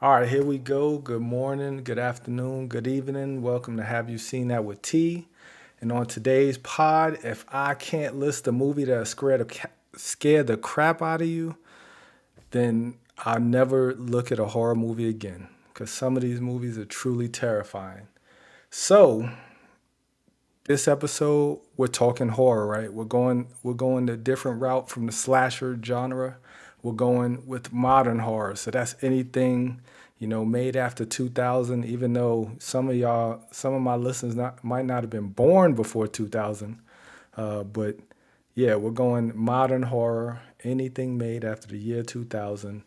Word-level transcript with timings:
All 0.00 0.12
right, 0.12 0.28
here 0.28 0.44
we 0.44 0.58
go. 0.58 0.98
Good 0.98 1.22
morning, 1.22 1.82
good 1.82 1.98
afternoon, 1.98 2.68
good 2.68 2.86
evening. 2.86 3.42
Welcome 3.42 3.76
to 3.78 3.82
Have 3.82 4.08
You 4.08 4.16
Seen 4.16 4.46
That 4.46 4.64
with 4.64 4.80
T. 4.80 5.26
And 5.80 5.90
on 5.90 6.06
today's 6.06 6.56
pod, 6.56 7.18
if 7.24 7.44
I 7.48 7.74
can't 7.74 8.16
list 8.16 8.46
a 8.46 8.52
movie 8.52 8.84
that 8.84 9.08
scared 9.08 9.40
the, 9.40 9.68
scared 9.98 10.46
the 10.46 10.56
crap 10.56 11.02
out 11.02 11.20
of 11.20 11.26
you, 11.26 11.56
then 12.52 12.94
I'll 13.18 13.40
never 13.40 13.92
look 13.92 14.30
at 14.30 14.38
a 14.38 14.44
horror 14.44 14.76
movie 14.76 15.08
again. 15.08 15.48
Because 15.74 15.90
some 15.90 16.14
of 16.14 16.22
these 16.22 16.40
movies 16.40 16.78
are 16.78 16.84
truly 16.84 17.28
terrifying. 17.28 18.06
So, 18.70 19.28
this 20.66 20.86
episode, 20.86 21.58
we're 21.76 21.88
talking 21.88 22.28
horror, 22.28 22.68
right? 22.68 22.92
We're 22.92 23.02
going 23.02 23.48
we're 23.64 23.74
going 23.74 24.08
a 24.08 24.16
different 24.16 24.60
route 24.60 24.88
from 24.88 25.06
the 25.06 25.12
slasher 25.12 25.76
genre 25.84 26.36
we're 26.82 26.92
going 26.92 27.46
with 27.46 27.72
modern 27.72 28.20
horror. 28.20 28.56
So 28.56 28.70
that's 28.70 28.94
anything, 29.02 29.80
you 30.18 30.28
know, 30.28 30.44
made 30.44 30.76
after 30.76 31.04
2000, 31.04 31.84
even 31.84 32.12
though 32.12 32.52
some 32.58 32.88
of 32.88 32.96
y'all, 32.96 33.42
some 33.50 33.74
of 33.74 33.82
my 33.82 33.96
listeners 33.96 34.36
not, 34.36 34.62
might 34.62 34.84
not 34.84 35.02
have 35.02 35.10
been 35.10 35.28
born 35.28 35.74
before 35.74 36.06
2000. 36.06 36.78
Uh, 37.36 37.62
but 37.64 37.96
yeah, 38.54 38.74
we're 38.74 38.90
going 38.90 39.32
modern 39.34 39.84
horror, 39.84 40.40
anything 40.64 41.18
made 41.18 41.44
after 41.44 41.68
the 41.68 41.78
year 41.78 42.02
2000. 42.02 42.82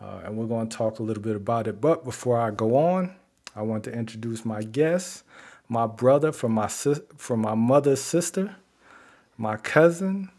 Uh, 0.00 0.20
and 0.24 0.36
we're 0.36 0.46
going 0.46 0.68
to 0.68 0.76
talk 0.76 0.98
a 0.98 1.02
little 1.02 1.22
bit 1.22 1.36
about 1.36 1.66
it. 1.66 1.80
But 1.80 2.04
before 2.04 2.40
I 2.40 2.50
go 2.50 2.76
on, 2.76 3.14
I 3.54 3.62
want 3.62 3.84
to 3.84 3.92
introduce 3.92 4.44
my 4.44 4.62
guest, 4.62 5.24
my 5.68 5.86
brother 5.86 6.32
from 6.32 6.52
my 6.52 6.68
sis- 6.68 7.02
from 7.16 7.40
my 7.40 7.54
mother's 7.54 8.00
sister, 8.00 8.56
my 9.36 9.56
cousin, 9.56 10.30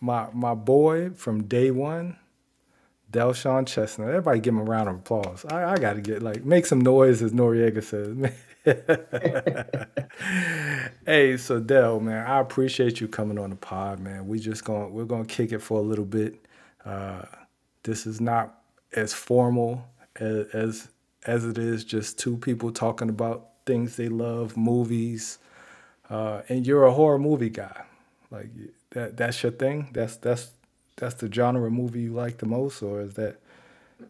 my 0.00 0.28
my 0.32 0.54
boy 0.54 1.10
from 1.10 1.44
day 1.44 1.70
one, 1.70 2.16
Delshawn 3.10 3.66
Chestnut. 3.66 4.08
Everybody 4.08 4.40
give 4.40 4.54
him 4.54 4.60
a 4.60 4.64
round 4.64 4.88
of 4.88 4.96
applause. 4.96 5.44
I, 5.46 5.72
I 5.72 5.78
got 5.78 5.94
to 5.94 6.00
get 6.00 6.22
like 6.22 6.44
make 6.44 6.66
some 6.66 6.80
noise, 6.80 7.22
as 7.22 7.32
Noriega 7.32 7.82
says. 7.82 8.16
hey, 11.06 11.36
so 11.36 11.60
Del, 11.60 12.00
man, 12.00 12.26
I 12.26 12.40
appreciate 12.40 13.00
you 13.00 13.08
coming 13.08 13.38
on 13.38 13.50
the 13.50 13.56
pod, 13.56 14.00
man. 14.00 14.28
We 14.28 14.38
just 14.38 14.64
going 14.64 14.92
we're 14.92 15.04
gonna 15.04 15.24
kick 15.24 15.52
it 15.52 15.60
for 15.60 15.78
a 15.78 15.82
little 15.82 16.04
bit. 16.04 16.46
Uh, 16.84 17.22
this 17.82 18.06
is 18.06 18.20
not 18.20 18.62
as 18.92 19.12
formal 19.12 19.84
as, 20.16 20.46
as 20.52 20.88
as 21.26 21.44
it 21.44 21.58
is 21.58 21.84
just 21.84 22.18
two 22.18 22.36
people 22.36 22.72
talking 22.72 23.08
about 23.08 23.48
things 23.66 23.96
they 23.96 24.08
love, 24.08 24.56
movies, 24.56 25.38
uh, 26.08 26.42
and 26.48 26.66
you're 26.66 26.84
a 26.84 26.92
horror 26.92 27.18
movie 27.18 27.50
guy. 27.50 27.84
Like 28.30 28.48
that 28.90 29.16
that's 29.16 29.42
your 29.42 29.52
thing. 29.52 29.88
That's 29.92 30.16
that's 30.16 30.52
that's 31.00 31.14
the 31.14 31.32
genre 31.32 31.66
of 31.66 31.72
movie 31.72 32.02
you 32.02 32.12
like 32.12 32.38
the 32.38 32.46
most, 32.46 32.82
or 32.82 33.00
is 33.00 33.14
that 33.14 33.40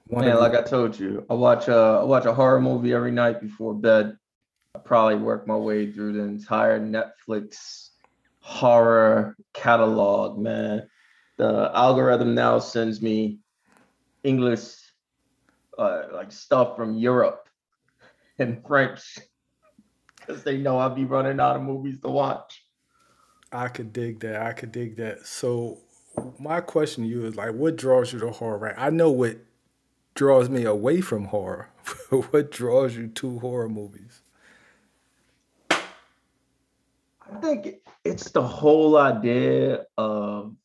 one? 0.08 0.24
Man, 0.24 0.38
like 0.38 0.54
I 0.54 0.62
told 0.62 0.98
you, 0.98 1.24
I 1.30 1.34
watch 1.34 1.68
a 1.68 2.00
I 2.02 2.02
watch 2.02 2.26
a 2.26 2.34
horror 2.34 2.60
movie 2.60 2.92
every 2.92 3.12
night 3.12 3.40
before 3.40 3.74
bed. 3.74 4.18
I 4.74 4.80
probably 4.80 5.16
work 5.16 5.46
my 5.46 5.56
way 5.56 5.90
through 5.90 6.14
the 6.14 6.22
entire 6.22 6.80
Netflix 6.80 7.90
horror 8.40 9.36
catalog. 9.54 10.38
Man, 10.38 10.88
the 11.38 11.70
algorithm 11.74 12.34
now 12.34 12.58
sends 12.58 13.00
me 13.00 13.38
English 14.24 14.74
uh, 15.78 16.02
like 16.12 16.32
stuff 16.32 16.76
from 16.76 16.96
Europe 16.96 17.48
and 18.38 18.62
French 18.66 19.18
because 20.18 20.42
they 20.42 20.58
know 20.58 20.78
I'll 20.78 20.94
be 20.94 21.04
running 21.04 21.40
out 21.40 21.56
of 21.56 21.62
movies 21.62 22.00
to 22.00 22.08
watch. 22.08 22.64
I 23.52 23.68
could 23.68 23.92
dig 23.92 24.20
that. 24.20 24.42
I 24.42 24.52
could 24.52 24.72
dig 24.72 24.96
that. 24.96 25.26
So 25.26 25.78
my 26.38 26.60
question 26.60 27.04
to 27.04 27.08
you 27.08 27.26
is 27.26 27.36
like, 27.36 27.52
what 27.52 27.76
draws 27.76 28.12
you 28.12 28.18
to 28.20 28.30
horror? 28.30 28.58
Right? 28.58 28.74
I 28.76 28.90
know 28.90 29.10
what 29.10 29.38
draws 30.14 30.48
me 30.48 30.64
away 30.64 31.00
from 31.00 31.26
horror. 31.26 31.70
what 32.10 32.50
draws 32.50 32.96
you 32.96 33.08
to 33.08 33.38
horror 33.38 33.68
movies? 33.68 34.22
I 35.70 37.38
think 37.40 37.76
it's 38.04 38.30
the 38.30 38.42
whole 38.42 38.96
idea 38.96 39.86
of. 39.96 40.56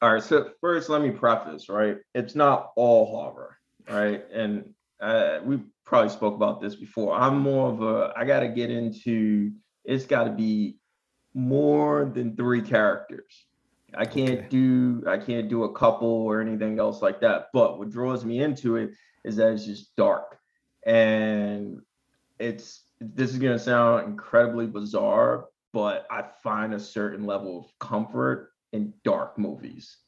All 0.00 0.14
right, 0.14 0.22
so 0.22 0.50
first, 0.60 0.88
let 0.88 1.00
me 1.00 1.12
preface, 1.12 1.68
right? 1.68 1.98
It's 2.12 2.34
not 2.34 2.72
all 2.74 3.06
horror, 3.06 3.56
right? 3.88 4.24
And 4.32 4.74
uh, 5.00 5.38
we 5.44 5.60
probably 5.84 6.10
spoke 6.10 6.34
about 6.34 6.60
this 6.60 6.74
before. 6.74 7.14
I'm 7.14 7.38
more 7.38 7.70
of 7.70 7.82
a. 7.82 8.12
I 8.16 8.24
got 8.24 8.40
to 8.40 8.48
get 8.48 8.70
into. 8.70 9.52
It's 9.84 10.04
got 10.04 10.24
to 10.24 10.30
be 10.30 10.76
more 11.34 12.10
than 12.12 12.36
three 12.36 12.62
characters 12.62 13.44
I 13.96 14.04
can't 14.04 14.40
okay. 14.40 14.46
do 14.48 15.04
I 15.06 15.18
can't 15.18 15.48
do 15.48 15.64
a 15.64 15.72
couple 15.72 16.08
or 16.08 16.40
anything 16.40 16.78
else 16.78 17.02
like 17.02 17.20
that. 17.20 17.48
But 17.52 17.78
what 17.78 17.90
draws 17.90 18.24
me 18.24 18.42
into 18.42 18.76
it 18.76 18.90
is 19.24 19.36
that 19.36 19.52
it's 19.52 19.64
just 19.64 19.94
dark. 19.96 20.38
And 20.86 21.80
it's 22.38 22.82
this 23.00 23.30
is 23.30 23.38
gonna 23.38 23.58
sound 23.58 24.06
incredibly 24.06 24.66
bizarre, 24.66 25.46
but 25.72 26.06
I 26.10 26.24
find 26.42 26.74
a 26.74 26.80
certain 26.80 27.26
level 27.26 27.58
of 27.58 27.78
comfort 27.78 28.52
in 28.72 28.94
dark 29.04 29.38
movies. 29.38 29.98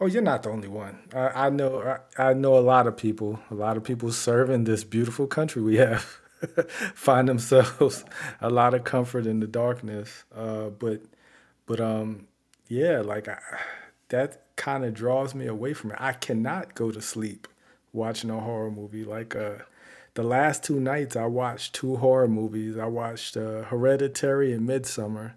Oh, 0.00 0.06
you're 0.06 0.22
not 0.22 0.42
the 0.42 0.50
only 0.50 0.68
one. 0.68 0.98
I, 1.14 1.46
I 1.46 1.50
know 1.50 1.98
I, 2.18 2.30
I 2.30 2.34
know 2.34 2.56
a 2.56 2.60
lot 2.60 2.86
of 2.86 2.96
people, 2.96 3.40
a 3.50 3.54
lot 3.54 3.76
of 3.76 3.84
people 3.84 4.12
serving 4.12 4.64
this 4.64 4.84
beautiful 4.84 5.26
country 5.26 5.62
we 5.62 5.76
have 5.76 6.02
find 6.94 7.28
themselves 7.28 8.04
a 8.40 8.50
lot 8.50 8.74
of 8.74 8.84
comfort 8.84 9.26
in 9.26 9.40
the 9.40 9.46
darkness. 9.46 10.24
Uh, 10.34 10.70
but 10.70 11.02
but 11.66 11.80
um 11.80 12.26
yeah, 12.72 13.02
like 13.02 13.28
I, 13.28 13.38
that 14.08 14.56
kind 14.56 14.82
of 14.82 14.94
draws 14.94 15.34
me 15.34 15.46
away 15.46 15.74
from 15.74 15.90
it. 15.90 15.98
I 16.00 16.14
cannot 16.14 16.74
go 16.74 16.90
to 16.90 17.02
sleep 17.02 17.46
watching 17.92 18.30
a 18.30 18.40
horror 18.40 18.70
movie. 18.70 19.04
Like 19.04 19.36
uh, 19.36 19.56
the 20.14 20.22
last 20.22 20.64
two 20.64 20.80
nights, 20.80 21.14
I 21.14 21.26
watched 21.26 21.74
two 21.74 21.96
horror 21.96 22.28
movies. 22.28 22.78
I 22.78 22.86
watched 22.86 23.36
uh, 23.36 23.64
Hereditary 23.64 24.54
and 24.54 24.66
Midsommar. 24.66 25.32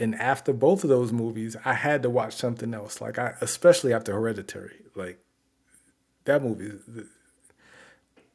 and 0.00 0.16
after 0.16 0.52
both 0.52 0.82
of 0.82 0.90
those 0.90 1.12
movies, 1.12 1.56
I 1.64 1.74
had 1.74 2.02
to 2.02 2.10
watch 2.10 2.34
something 2.34 2.74
else. 2.74 3.00
Like 3.00 3.20
I, 3.20 3.34
especially 3.40 3.92
after 3.92 4.12
Hereditary, 4.12 4.80
like 4.96 5.20
that 6.24 6.42
movie. 6.42 6.72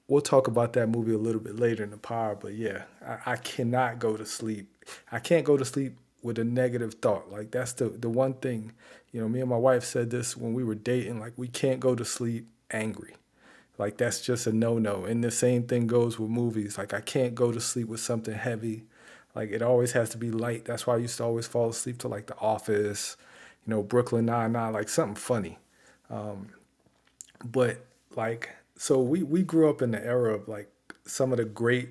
We'll 0.08 0.22
talk 0.22 0.48
about 0.48 0.74
that 0.74 0.88
movie 0.88 1.14
a 1.14 1.18
little 1.18 1.42
bit 1.42 1.58
later 1.58 1.84
in 1.84 1.90
the 1.90 1.98
pod, 1.98 2.40
but 2.42 2.54
yeah, 2.54 2.84
I, 3.06 3.34
I 3.34 3.36
cannot 3.36 4.00
go 4.00 4.16
to 4.16 4.26
sleep. 4.26 4.70
I 5.12 5.20
can't 5.20 5.46
go 5.46 5.58
to 5.58 5.66
sleep 5.66 5.98
with 6.24 6.40
a 6.40 6.44
negative 6.44 6.96
thought. 6.96 7.32
Like 7.32 7.52
that's 7.52 7.74
the 7.74 7.90
the 7.90 8.10
one 8.10 8.34
thing, 8.36 8.72
you 9.12 9.22
know, 9.22 9.28
me 9.28 9.42
and 9.42 9.50
my 9.50 9.58
wife 9.58 9.84
said 9.84 10.10
this 10.10 10.36
when 10.36 10.54
we 10.54 10.64
were 10.64 10.76
dating, 10.76 11.20
like 11.20 11.34
we 11.38 11.48
can't 11.48 11.80
go 11.80 11.94
to 11.94 12.06
sleep 12.06 12.48
angry. 12.72 13.16
Like 13.78 13.98
that's 13.98 14.22
just 14.22 14.48
a 14.48 14.54
no-no. 14.54 15.06
And 15.06 15.24
the 15.24 15.32
same 15.32 15.64
thing 15.64 15.88
goes 15.88 16.18
with 16.18 16.30
movies. 16.30 16.78
Like 16.78 16.94
I 16.94 17.02
can't 17.02 17.36
go 17.36 17.52
to 17.52 17.60
sleep 17.60 17.88
with 17.88 18.00
something 18.00 18.34
heavy. 18.34 18.86
Like 19.36 19.52
it 19.52 19.62
always 19.62 19.92
has 19.94 20.10
to 20.10 20.18
be 20.18 20.32
light. 20.32 20.66
That's 20.66 20.88
why 20.88 20.96
I 20.96 20.98
used 20.98 21.18
to 21.18 21.24
always 21.24 21.48
fall 21.48 21.70
asleep 21.70 21.98
to 22.00 22.08
like 22.08 22.28
The 22.28 22.38
Office, 22.38 23.18
you 23.66 23.72
know, 23.72 23.82
Brooklyn 23.84 24.26
Nine 24.26 24.54
Nine, 24.54 24.74
like 24.74 24.90
something 24.90 25.16
funny. 25.16 25.58
Um, 26.10 26.50
but 27.44 27.86
like, 28.16 28.52
so 28.78 29.02
we 29.02 29.24
we 29.24 29.44
grew 29.44 29.70
up 29.70 29.82
in 29.82 29.92
the 29.92 30.06
era 30.06 30.34
of 30.36 30.48
like 30.48 30.70
some 31.06 31.32
of 31.32 31.38
the 31.38 31.46
great, 31.46 31.90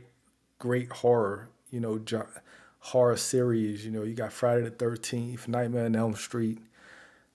great 0.59 0.91
horror, 0.91 1.49
you 1.71 1.81
know, 1.81 1.99
horror 2.83 3.17
series. 3.17 3.85
You 3.85 3.91
know, 3.93 4.03
you 4.03 4.15
got 4.15 4.33
Friday 4.33 4.63
the 4.65 4.71
Thirteenth, 4.71 5.49
Nightmare 5.49 5.87
on 5.87 5.97
Elm 5.97 6.15
Street. 6.15 6.59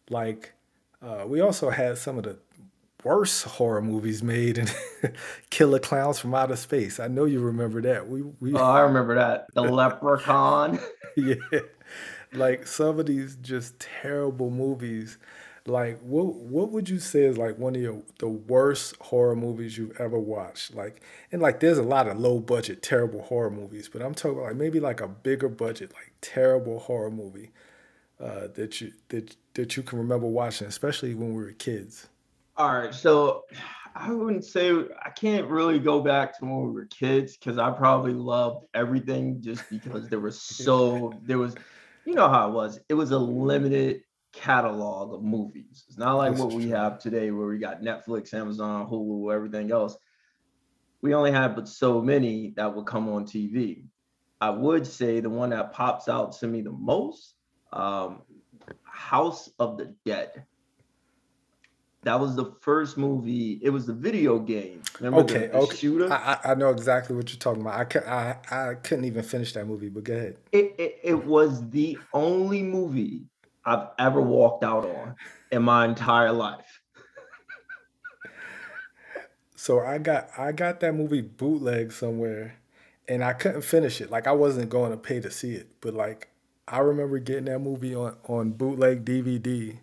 Like, 0.10 0.54
uh, 1.02 1.24
we 1.28 1.42
also 1.42 1.70
had 1.70 1.98
some 1.98 2.18
of 2.18 2.24
the 2.24 2.38
worst 3.04 3.44
horror 3.46 3.82
movies 3.82 4.24
made 4.24 4.58
and 4.58 4.74
Killer 5.50 5.80
Klowns 5.80 6.20
from 6.20 6.34
Outer 6.34 6.56
Space. 6.56 7.00
I 7.00 7.08
know 7.08 7.26
you 7.26 7.40
remember 7.40 7.82
that. 7.82 8.08
We, 8.08 8.24
we 8.40 8.54
Oh, 8.54 8.58
I 8.64 8.82
remember 8.82 9.16
that. 9.16 9.48
The 9.54 9.62
Leprechaun. 9.72 10.80
yeah. 11.16 11.36
Like 12.34 12.68
some 12.68 13.00
of 13.00 13.06
these 13.06 13.38
just 13.42 13.80
terrible 13.80 14.50
movies 14.50 15.18
like 15.70 16.00
what 16.02 16.36
what 16.36 16.72
would 16.72 16.90
you 16.90 17.00
say 17.00 17.22
is 17.22 17.38
like 17.38 17.58
one 17.58 17.76
of 17.76 17.82
your 17.82 18.02
the 18.20 18.28
worst 18.28 18.96
horror 19.02 19.36
movies 19.36 19.78
you've 19.78 20.00
ever 20.00 20.18
watched? 20.18 20.74
Like 20.76 21.02
and 21.32 21.42
like 21.42 21.60
there's 21.60 21.78
a 21.78 21.84
lot 21.84 22.08
of 22.08 22.20
low 22.20 22.40
budget 22.40 22.82
terrible 22.82 23.22
horror 23.24 23.50
movies 23.50 23.90
but 23.92 24.02
i'm 24.02 24.14
talking 24.14 24.42
like 24.42 24.56
maybe 24.56 24.80
like 24.80 25.02
a 25.02 25.08
bigger 25.08 25.50
budget 25.50 25.94
like 25.94 26.14
terrible 26.22 26.80
horror 26.80 27.12
movie 27.12 27.52
uh, 28.20 28.48
that 28.56 28.82
you 28.82 28.92
that 29.10 29.36
that 29.54 29.78
you 29.78 29.84
can 29.84 30.00
remember 30.00 30.28
watching 30.28 30.68
especially 30.68 31.14
when 31.14 31.34
we 31.34 31.44
were 31.44 31.52
kids. 31.52 32.08
All 32.56 32.74
right 32.74 32.94
so 32.94 33.44
i 33.96 34.12
wouldn't 34.12 34.46
say 34.46 34.72
i 35.04 35.10
can't 35.10 35.48
really 35.48 35.80
go 35.80 36.02
back 36.02 36.38
to 36.38 36.46
when 36.46 36.68
we 36.68 36.72
were 36.72 36.86
kids 36.86 37.38
because 37.38 37.58
i 37.58 37.70
probably 37.72 38.14
loved 38.14 38.66
everything 38.74 39.42
just 39.42 39.70
because 39.70 40.08
there 40.10 40.20
was 40.20 40.42
so 40.42 41.14
there 41.24 41.38
was 41.38 41.56
you 42.06 42.14
know 42.14 42.30
how 42.30 42.50
it 42.50 42.54
was 42.54 42.80
it 42.90 42.94
was 42.94 43.12
a 43.12 43.18
limited 43.18 44.02
catalog 44.38 45.14
of 45.14 45.24
movies. 45.24 45.86
It's 45.88 45.98
not 45.98 46.16
like 46.16 46.38
what 46.38 46.52
we 46.52 46.70
have 46.70 47.00
today 47.00 47.32
where 47.32 47.48
we 47.48 47.58
got 47.58 47.82
Netflix, 47.82 48.34
Amazon, 48.34 48.88
Hulu, 48.88 49.34
everything 49.34 49.72
else. 49.72 49.98
We 51.02 51.14
only 51.14 51.32
have 51.32 51.56
but 51.56 51.68
so 51.68 52.02
many 52.02 52.54
that 52.56 52.74
would 52.76 52.86
come 52.86 53.10
on 53.10 53.26
TV. 53.26 53.84
I 54.40 54.50
would 54.52 54.86
say 54.86 55.20
the 55.20 55.30
one 55.30 55.50
that 55.50 55.74
pops 55.74 56.08
out 56.08 56.32
to 56.40 56.48
me 56.48 56.62
the 56.62 56.72
most, 56.72 57.36
um, 57.74 58.22
House 58.84 59.50
of 59.60 59.78
the 59.78 59.96
Dead. 60.06 60.46
that 62.04 62.20
was 62.20 62.36
the 62.36 62.54
first 62.62 62.98
movie. 62.98 63.60
It 63.64 63.70
was 63.70 63.86
the 63.86 63.94
video 63.94 64.40
game. 64.40 64.82
Remember 65.00 65.22
Okay, 65.22 65.48
the, 65.48 65.52
the 65.54 65.58
okay. 65.58 65.76
shooter? 65.78 66.12
I, 66.14 66.40
I 66.46 66.56
know 66.56 66.70
exactly 66.70 67.16
what 67.16 67.30
you're 67.32 67.40
talking 67.40 67.62
about. 67.62 67.80
I, 67.80 67.86
cou- 67.86 68.08
I 68.08 68.38
I 68.52 68.74
couldn't 68.76 69.06
even 69.06 69.24
finish 69.24 69.54
that 69.54 69.66
movie, 69.68 69.90
but 69.90 70.04
go 70.04 70.14
ahead. 70.14 70.38
it, 70.52 70.76
it, 70.78 71.00
it 71.04 71.26
was 71.26 71.68
the 71.70 71.98
only 72.14 72.62
movie 72.64 73.26
I've 73.68 73.90
ever 74.00 74.22
walked 74.22 74.64
out 74.64 74.86
on 74.86 75.16
in 75.52 75.62
my 75.62 75.84
entire 75.84 76.32
life. 76.32 76.82
So 79.58 79.82
I 79.82 79.98
got 79.98 80.30
I 80.38 80.54
got 80.54 80.80
that 80.80 80.96
movie 80.96 81.20
bootleg 81.20 81.92
somewhere, 81.92 82.56
and 83.10 83.22
I 83.24 83.34
couldn't 83.34 83.64
finish 83.64 84.00
it. 84.00 84.10
Like 84.10 84.26
I 84.26 84.32
wasn't 84.32 84.70
going 84.70 84.92
to 84.92 84.98
pay 84.98 85.20
to 85.20 85.30
see 85.30 85.56
it, 85.56 85.68
but 85.82 85.94
like 85.94 86.30
I 86.66 86.80
remember 86.80 87.20
getting 87.20 87.46
that 87.46 87.60
movie 87.60 87.94
on 87.94 88.16
on 88.30 88.52
bootleg 88.52 89.04
DVD, 89.04 89.80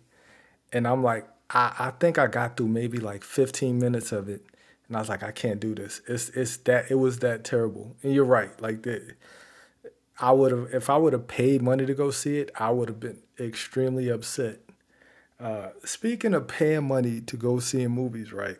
and 0.73 0.87
I'm 0.87 1.03
like, 1.03 1.27
I, 1.51 1.75
I 1.77 1.91
think 1.91 2.17
I 2.17 2.25
got 2.25 2.57
through 2.57 2.69
maybe 2.69 2.97
like 2.97 3.23
15 3.23 3.77
minutes 3.77 4.11
of 4.11 4.29
it, 4.29 4.43
and 4.87 4.97
I 4.97 4.99
was 4.99 5.09
like, 5.09 5.21
I 5.21 5.31
can't 5.31 5.59
do 5.59 5.75
this. 5.75 6.01
It's 6.07 6.29
it's 6.29 6.57
that 6.57 6.89
it 6.89 6.95
was 6.95 7.19
that 7.19 7.43
terrible. 7.43 7.95
And 8.01 8.15
you're 8.15 8.25
right. 8.25 8.59
Like 8.59 8.81
the 8.81 9.13
I 10.19 10.31
would 10.31 10.51
have 10.51 10.73
if 10.73 10.89
I 10.89 10.97
would 10.97 11.13
have 11.13 11.27
paid 11.27 11.61
money 11.61 11.85
to 11.85 11.93
go 11.93 12.11
see 12.11 12.37
it, 12.39 12.51
I 12.55 12.71
would 12.71 12.89
have 12.89 12.99
been 12.99 13.21
extremely 13.39 14.09
upset. 14.09 14.59
Uh, 15.39 15.69
speaking 15.83 16.33
of 16.33 16.47
paying 16.47 16.87
money 16.87 17.19
to 17.21 17.35
go 17.37 17.59
see 17.59 17.85
movies, 17.87 18.31
right? 18.31 18.57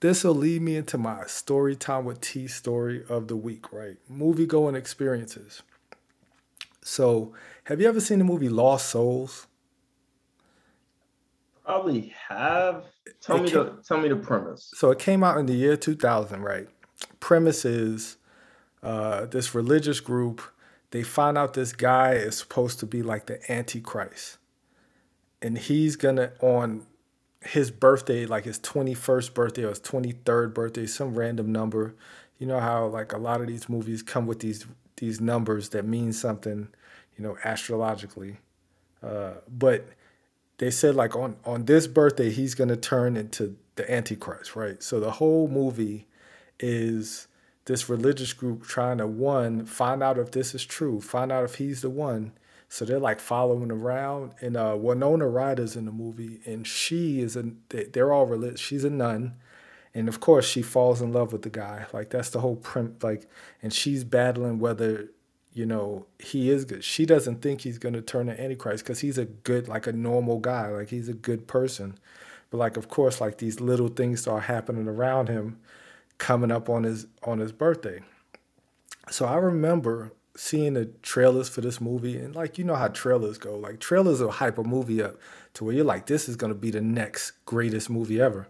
This 0.00 0.22
will 0.22 0.34
lead 0.34 0.62
me 0.62 0.76
into 0.76 0.98
my 0.98 1.26
story 1.26 1.74
time 1.74 2.04
with 2.04 2.20
T 2.20 2.46
story 2.46 3.04
of 3.08 3.28
the 3.28 3.36
week, 3.36 3.72
right? 3.72 3.96
Movie 4.08 4.46
going 4.46 4.76
experiences. 4.76 5.62
So, 6.82 7.34
have 7.64 7.80
you 7.80 7.88
ever 7.88 8.00
seen 8.00 8.18
the 8.18 8.24
movie 8.24 8.48
Lost 8.48 8.90
Souls? 8.90 9.46
Probably 11.64 12.14
have. 12.28 12.84
Tell 13.20 13.36
It 13.36 13.44
me 13.44 13.50
ca- 13.50 13.64
the 13.64 13.82
tell 13.86 14.00
me 14.00 14.08
the 14.08 14.16
premise. 14.16 14.70
So 14.74 14.90
it 14.90 14.98
came 14.98 15.22
out 15.24 15.38
in 15.38 15.46
the 15.46 15.54
year 15.54 15.76
2000, 15.76 16.42
right? 16.42 16.68
Premise 17.20 17.64
is 17.64 18.16
uh, 18.82 19.26
this 19.26 19.54
religious 19.54 20.00
group. 20.00 20.40
They 20.90 21.02
find 21.02 21.36
out 21.36 21.54
this 21.54 21.72
guy 21.72 22.12
is 22.12 22.36
supposed 22.38 22.80
to 22.80 22.86
be 22.86 23.02
like 23.02 23.26
the 23.26 23.40
Antichrist, 23.50 24.38
and 25.42 25.58
he's 25.58 25.96
gonna 25.96 26.32
on 26.40 26.86
his 27.42 27.70
birthday, 27.70 28.26
like 28.26 28.44
his 28.44 28.58
21st 28.58 29.34
birthday 29.34 29.64
or 29.64 29.68
his 29.68 29.80
23rd 29.80 30.54
birthday, 30.54 30.86
some 30.86 31.14
random 31.14 31.52
number. 31.52 31.94
You 32.38 32.46
know 32.46 32.60
how 32.60 32.86
like 32.86 33.12
a 33.12 33.18
lot 33.18 33.40
of 33.40 33.46
these 33.46 33.68
movies 33.68 34.02
come 34.02 34.26
with 34.26 34.40
these 34.40 34.66
these 34.96 35.20
numbers 35.20 35.68
that 35.70 35.84
mean 35.84 36.12
something, 36.12 36.68
you 37.16 37.24
know, 37.24 37.36
astrologically. 37.44 38.38
Uh, 39.02 39.34
but 39.48 39.88
they 40.58 40.70
said 40.70 40.94
like 40.94 41.16
on 41.16 41.36
on 41.44 41.64
this 41.64 41.86
birthday 41.86 42.30
he's 42.30 42.54
gonna 42.54 42.76
turn 42.76 43.16
into 43.16 43.56
the 43.76 43.90
antichrist 43.90 44.54
right 44.54 44.82
so 44.82 45.00
the 45.00 45.12
whole 45.12 45.48
movie 45.48 46.06
is 46.60 47.28
this 47.68 47.88
religious 47.88 48.32
group 48.32 48.64
trying 48.66 48.96
to 48.96 49.06
one 49.06 49.66
find 49.66 50.02
out 50.02 50.18
if 50.18 50.30
this 50.30 50.54
is 50.54 50.64
true 50.64 51.00
find 51.02 51.30
out 51.30 51.44
if 51.44 51.56
he's 51.56 51.82
the 51.82 51.90
one. 51.90 52.32
So 52.70 52.84
they're 52.84 52.98
like 52.98 53.20
following 53.20 53.70
around 53.70 54.32
and 54.40 54.56
uh 54.56 54.74
winona 54.76 55.28
ryder's 55.28 55.76
in 55.76 55.84
the 55.84 55.92
movie 55.92 56.40
and 56.46 56.66
she 56.66 57.20
is 57.20 57.36
a 57.36 57.44
they- 57.68 57.84
they're 57.84 58.12
all 58.12 58.26
religious 58.26 58.58
she's 58.58 58.84
a 58.84 58.90
nun. 58.90 59.34
And 59.94 60.08
of 60.08 60.18
course 60.18 60.48
she 60.48 60.62
falls 60.62 61.02
in 61.02 61.12
love 61.12 61.30
with 61.32 61.42
the 61.42 61.50
guy. 61.50 61.86
Like 61.92 62.08
that's 62.08 62.30
the 62.30 62.40
whole 62.40 62.56
prim 62.56 62.96
like 63.02 63.28
and 63.62 63.72
she's 63.72 64.02
battling 64.02 64.58
whether 64.58 65.10
you 65.52 65.66
know 65.66 66.06
he 66.18 66.48
is 66.48 66.64
good. 66.64 66.82
She 66.82 67.04
doesn't 67.04 67.42
think 67.42 67.60
he's 67.60 67.78
to 67.78 68.00
turn 68.00 68.28
to 68.28 68.40
antichrist 68.40 68.82
because 68.82 69.00
he's 69.00 69.18
a 69.18 69.26
good 69.26 69.68
like 69.68 69.86
a 69.86 69.92
normal 69.92 70.38
guy. 70.38 70.68
Like 70.68 70.88
he's 70.88 71.10
a 71.10 71.14
good 71.14 71.46
person. 71.46 71.98
But 72.48 72.56
like 72.56 72.78
of 72.78 72.88
course 72.88 73.20
like 73.20 73.36
these 73.36 73.60
little 73.60 73.88
things 73.88 74.22
start 74.22 74.44
happening 74.44 74.88
around 74.88 75.28
him 75.28 75.58
coming 76.18 76.50
up 76.50 76.68
on 76.68 76.82
his 76.84 77.06
on 77.22 77.38
his 77.38 77.52
birthday 77.52 78.00
so 79.10 79.24
i 79.24 79.36
remember 79.36 80.12
seeing 80.36 80.74
the 80.74 80.86
trailers 81.02 81.48
for 81.48 81.60
this 81.60 81.80
movie 81.80 82.16
and 82.16 82.34
like 82.36 82.58
you 82.58 82.64
know 82.64 82.76
how 82.76 82.88
trailers 82.88 83.38
go 83.38 83.56
like 83.56 83.80
trailers 83.80 84.20
will 84.20 84.30
hype 84.30 84.58
a 84.58 84.62
movie 84.62 85.02
up 85.02 85.16
to 85.54 85.64
where 85.64 85.74
you're 85.74 85.84
like 85.84 86.06
this 86.06 86.28
is 86.28 86.36
going 86.36 86.52
to 86.52 86.58
be 86.58 86.70
the 86.70 86.80
next 86.80 87.32
greatest 87.44 87.90
movie 87.90 88.20
ever 88.20 88.46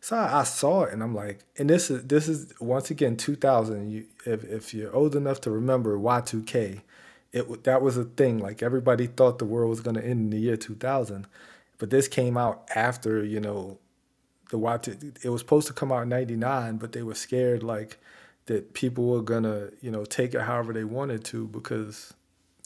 so 0.00 0.16
I, 0.16 0.40
I 0.40 0.44
saw 0.44 0.84
it 0.84 0.92
and 0.92 1.02
I'm 1.02 1.14
like, 1.14 1.40
and 1.58 1.68
this 1.68 1.90
is 1.90 2.04
this 2.04 2.28
is 2.28 2.52
once 2.60 2.90
again 2.90 3.16
2000. 3.16 3.90
You, 3.90 4.06
if 4.24 4.44
if 4.44 4.74
you're 4.74 4.94
old 4.94 5.14
enough 5.14 5.40
to 5.42 5.50
remember 5.50 5.96
Y2K, 5.98 6.80
it 7.32 7.64
that 7.64 7.82
was 7.82 7.96
a 7.96 8.04
thing. 8.04 8.38
Like 8.38 8.62
everybody 8.62 9.06
thought 9.06 9.38
the 9.38 9.44
world 9.44 9.70
was 9.70 9.80
gonna 9.80 10.00
end 10.00 10.20
in 10.20 10.30
the 10.30 10.38
year 10.38 10.56
2000, 10.56 11.26
but 11.78 11.90
this 11.90 12.08
came 12.08 12.36
out 12.36 12.68
after 12.74 13.22
you 13.22 13.40
know 13.40 13.78
the 14.50 14.58
Y2. 14.58 15.24
It 15.24 15.28
was 15.28 15.40
supposed 15.40 15.66
to 15.68 15.72
come 15.72 15.92
out 15.92 16.02
in 16.02 16.08
'99, 16.08 16.76
but 16.76 16.92
they 16.92 17.02
were 17.02 17.14
scared 17.14 17.62
like 17.62 17.98
that 18.46 18.74
people 18.74 19.06
were 19.06 19.22
gonna 19.22 19.68
you 19.80 19.90
know 19.90 20.04
take 20.04 20.34
it 20.34 20.40
however 20.42 20.72
they 20.72 20.84
wanted 20.84 21.24
to 21.24 21.46
because 21.48 22.14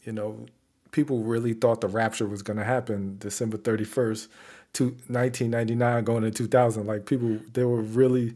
you 0.04 0.12
know 0.12 0.46
people 0.92 1.22
really 1.22 1.52
thought 1.52 1.81
the 1.81 1.88
rapture 1.88 2.26
was 2.26 2.42
gonna 2.42 2.64
happen 2.64 3.16
December 3.19 3.58
31st 3.58 4.28
to 4.75 4.84
1999 5.08 6.04
going 6.04 6.22
to 6.22 6.31
2000 6.31 6.86
like 6.86 7.06
people 7.06 7.38
they 7.52 7.64
were 7.64 7.81
really 7.81 8.34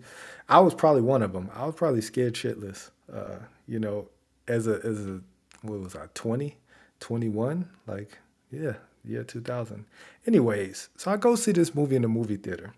i 0.48 0.60
was 0.60 0.74
probably 0.74 1.02
one 1.02 1.22
of 1.22 1.32
them. 1.32 1.50
I 1.54 1.66
was 1.66 1.74
probably 1.74 2.00
scared 2.00 2.34
shitless 2.34 2.90
uh 3.12 3.38
you 3.66 3.78
know 3.78 4.08
as 4.46 4.66
a 4.66 4.80
as 4.84 5.06
a 5.06 5.20
what 5.62 5.80
was 5.80 5.96
i 5.96 6.06
20 6.14 6.56
21 7.00 7.68
like 7.86 8.18
yeah 8.50 8.74
yeah 9.04 9.22
2000 9.22 9.84
anyways 10.26 10.88
so 10.96 11.10
i 11.10 11.16
go 11.16 11.34
see 11.34 11.52
this 11.52 11.74
movie 11.74 11.96
in 11.96 12.02
the 12.02 12.08
movie 12.08 12.36
theater 12.36 12.72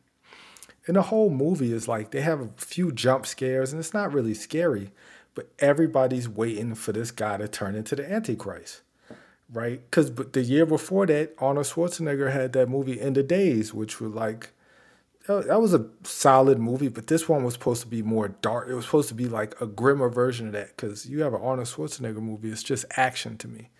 and 0.91 0.97
the 0.97 1.03
whole 1.03 1.31
movie 1.31 1.73
is 1.73 1.87
like 1.87 2.11
they 2.11 2.21
have 2.21 2.41
a 2.41 2.49
few 2.57 2.91
jump 2.91 3.25
scares 3.25 3.73
and 3.73 3.79
it's 3.79 3.95
not 3.95 4.13
really 4.13 4.35
scary 4.35 4.91
but 5.35 5.49
everybody's 5.61 6.29
waiting 6.29 6.75
for 6.75 6.93
this 6.93 7.11
guy 7.11 7.37
to 7.37 7.47
turn 7.47 7.75
into 7.75 7.95
the 7.95 8.13
antichrist 8.13 8.83
right? 9.53 9.81
Because 9.91 10.15
the 10.15 10.43
year 10.43 10.67
before 10.67 11.07
that, 11.07 11.35
Arnold 11.39 11.67
Schwarzenegger 11.67 12.33
had 12.33 12.53
that 12.53 12.69
movie 12.69 13.01
End 13.01 13.19
of 13.19 13.29
Days, 13.29 13.75
which 13.75 14.01
was 14.01 14.13
like 14.13 14.51
that 15.27 15.61
was 15.61 15.75
a 15.75 15.87
solid 16.03 16.59
movie, 16.59 16.89
but 16.89 17.07
this 17.07 17.29
one 17.29 17.45
was 17.45 17.55
supposed 17.55 17.83
to 17.83 17.87
be 17.87 18.03
more 18.03 18.29
dark. 18.29 18.69
It 18.69 18.75
was 18.75 18.85
supposed 18.85 19.09
to 19.11 19.15
be 19.15 19.29
like 19.29 19.61
a 19.61 19.67
grimmer 19.67 20.09
version 20.09 20.49
of 20.49 20.53
that 20.55 20.77
because 20.77 21.07
you 21.07 21.21
have 21.23 21.35
an 21.35 21.41
Arnold 21.43 21.69
Schwarzenegger 21.69 22.21
movie, 22.21 22.51
it's 22.51 22.63
just 22.63 22.85
action 22.97 23.37
to 23.39 23.49
me. 23.49 23.71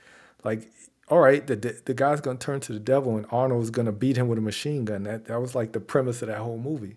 Like, 0.45 0.71
all 1.11 1.19
right, 1.19 1.45
the 1.45 1.57
the 1.57 1.93
guy's 1.93 2.21
gonna 2.21 2.39
turn 2.39 2.61
to 2.61 2.73
the 2.73 2.79
devil 2.79 3.17
and 3.17 3.27
Arnold's 3.31 3.71
gonna 3.71 3.93
beat 3.93 4.17
him 4.17 4.29
with 4.29 4.39
a 4.39 4.43
machine 4.43 4.85
gun. 4.85 5.03
That 5.03 5.27
that 5.27 5.41
was 5.41 5.55
like 5.57 5.73
the 5.73 5.81
premise 5.81 6.23
of 6.23 6.29
that 6.29 6.39
whole 6.39 6.59
movie. 6.59 6.97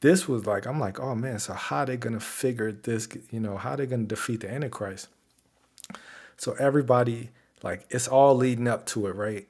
This 0.00 0.28
was 0.28 0.44
like 0.44 0.66
I'm 0.66 0.80
like, 0.80 0.98
oh 0.98 1.14
man, 1.14 1.38
so 1.38 1.54
how 1.54 1.78
are 1.78 1.86
they 1.86 1.96
gonna 1.96 2.20
figure 2.20 2.72
this? 2.72 3.08
You 3.30 3.40
know, 3.40 3.56
how 3.56 3.70
are 3.70 3.76
they 3.76 3.86
gonna 3.86 4.04
defeat 4.04 4.40
the 4.40 4.50
Antichrist? 4.50 5.08
So 6.36 6.54
everybody 6.58 7.30
like 7.62 7.86
it's 7.90 8.08
all 8.08 8.34
leading 8.34 8.66
up 8.66 8.86
to 8.86 9.06
it, 9.06 9.14
right? 9.14 9.46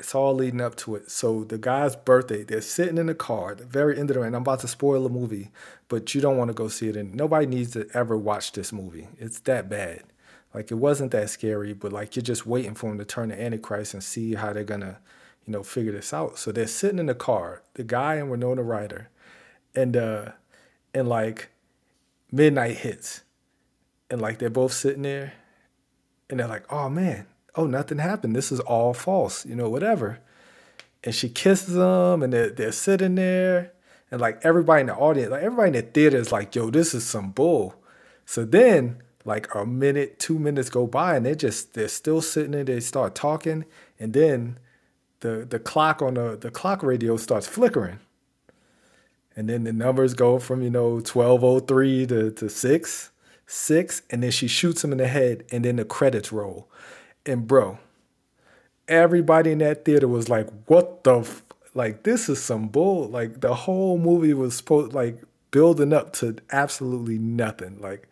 It's 0.00 0.16
all 0.16 0.34
leading 0.34 0.60
up 0.60 0.74
to 0.78 0.96
it. 0.96 1.10
So 1.10 1.44
the 1.44 1.56
guy's 1.56 1.94
birthday, 1.94 2.42
they're 2.42 2.60
sitting 2.60 2.98
in 2.98 3.06
the 3.06 3.14
car 3.14 3.54
the 3.54 3.64
very 3.64 3.98
end 3.98 4.10
of 4.10 4.16
the 4.16 4.22
and 4.22 4.34
I'm 4.34 4.42
about 4.42 4.60
to 4.60 4.68
spoil 4.68 5.04
the 5.04 5.08
movie, 5.08 5.52
but 5.88 6.12
you 6.12 6.20
don't 6.20 6.36
want 6.36 6.48
to 6.48 6.54
go 6.54 6.66
see 6.66 6.88
it. 6.88 6.96
And 6.96 7.14
nobody 7.14 7.46
needs 7.46 7.70
to 7.74 7.88
ever 7.94 8.16
watch 8.16 8.50
this 8.50 8.72
movie. 8.72 9.06
It's 9.18 9.38
that 9.40 9.68
bad. 9.70 10.02
Like 10.54 10.70
it 10.70 10.76
wasn't 10.76 11.10
that 11.10 11.30
scary, 11.30 11.72
but 11.72 11.92
like 11.92 12.14
you're 12.14 12.22
just 12.22 12.46
waiting 12.46 12.74
for 12.74 12.90
him 12.90 12.98
to 12.98 13.04
turn 13.04 13.30
to 13.30 13.40
Antichrist 13.40 13.92
and 13.92 14.02
see 14.02 14.34
how 14.34 14.52
they're 14.52 14.64
gonna, 14.64 15.00
you 15.44 15.52
know, 15.52 15.64
figure 15.64 15.92
this 15.92 16.14
out. 16.14 16.38
So 16.38 16.52
they're 16.52 16.68
sitting 16.68 17.00
in 17.00 17.06
the 17.06 17.14
car, 17.14 17.62
the 17.74 17.82
guy 17.82 18.14
and 18.14 18.30
Winona 18.30 18.62
Ryder, 18.62 19.10
and 19.74 19.96
uh 19.96 20.30
and 20.94 21.08
like 21.08 21.50
midnight 22.30 22.78
hits. 22.78 23.22
And 24.08 24.20
like 24.20 24.38
they're 24.38 24.48
both 24.50 24.72
sitting 24.72 25.02
there 25.02 25.32
and 26.30 26.38
they're 26.38 26.48
like, 26.48 26.70
oh 26.72 26.88
man, 26.88 27.26
oh, 27.56 27.66
nothing 27.66 27.98
happened. 27.98 28.36
This 28.36 28.52
is 28.52 28.60
all 28.60 28.94
false, 28.94 29.44
you 29.44 29.56
know, 29.56 29.68
whatever. 29.68 30.20
And 31.02 31.14
she 31.14 31.28
kisses 31.28 31.74
them 31.74 32.22
and 32.22 32.32
they're, 32.32 32.50
they're 32.50 32.72
sitting 32.72 33.16
there. 33.16 33.72
And 34.10 34.20
like 34.20 34.40
everybody 34.44 34.82
in 34.82 34.86
the 34.86 34.94
audience, 34.94 35.30
like 35.30 35.42
everybody 35.42 35.68
in 35.68 35.84
the 35.84 35.90
theater 35.90 36.16
is 36.16 36.30
like, 36.30 36.54
yo, 36.54 36.70
this 36.70 36.94
is 36.94 37.04
some 37.04 37.30
bull. 37.30 37.74
So 38.24 38.44
then 38.44 39.02
like 39.24 39.54
a 39.54 39.64
minute, 39.64 40.18
two 40.18 40.38
minutes 40.38 40.70
go 40.70 40.86
by 40.86 41.16
and 41.16 41.26
they're 41.26 41.34
just, 41.34 41.74
they're 41.74 41.88
still 41.88 42.20
sitting 42.20 42.52
there. 42.52 42.64
They 42.64 42.80
start 42.80 43.14
talking. 43.14 43.64
And 43.98 44.12
then 44.12 44.58
the, 45.20 45.46
the 45.48 45.58
clock 45.58 46.02
on 46.02 46.14
the, 46.14 46.36
the 46.40 46.50
clock 46.50 46.82
radio 46.82 47.16
starts 47.16 47.46
flickering. 47.46 48.00
And 49.36 49.48
then 49.48 49.64
the 49.64 49.72
numbers 49.72 50.14
go 50.14 50.38
from, 50.38 50.62
you 50.62 50.70
know, 50.70 50.94
1203 50.94 52.06
to, 52.06 52.30
to 52.32 52.48
6, 52.48 53.10
6. 53.46 54.02
And 54.10 54.22
then 54.22 54.30
she 54.30 54.46
shoots 54.46 54.84
him 54.84 54.92
in 54.92 54.98
the 54.98 55.08
head. 55.08 55.44
And 55.50 55.64
then 55.64 55.76
the 55.76 55.84
credits 55.84 56.30
roll. 56.30 56.68
And 57.26 57.46
bro, 57.46 57.78
everybody 58.88 59.52
in 59.52 59.58
that 59.58 59.84
theater 59.84 60.08
was 60.08 60.28
like, 60.28 60.48
"What 60.66 61.04
the 61.04 61.20
f-? 61.20 61.42
like? 61.74 62.02
This 62.02 62.28
is 62.28 62.42
some 62.42 62.68
bull." 62.68 63.08
Like 63.08 63.40
the 63.40 63.54
whole 63.54 63.98
movie 63.98 64.34
was 64.34 64.56
supposed 64.56 64.92
like 64.92 65.22
building 65.50 65.92
up 65.92 66.12
to 66.14 66.36
absolutely 66.52 67.18
nothing. 67.18 67.80
Like 67.80 68.08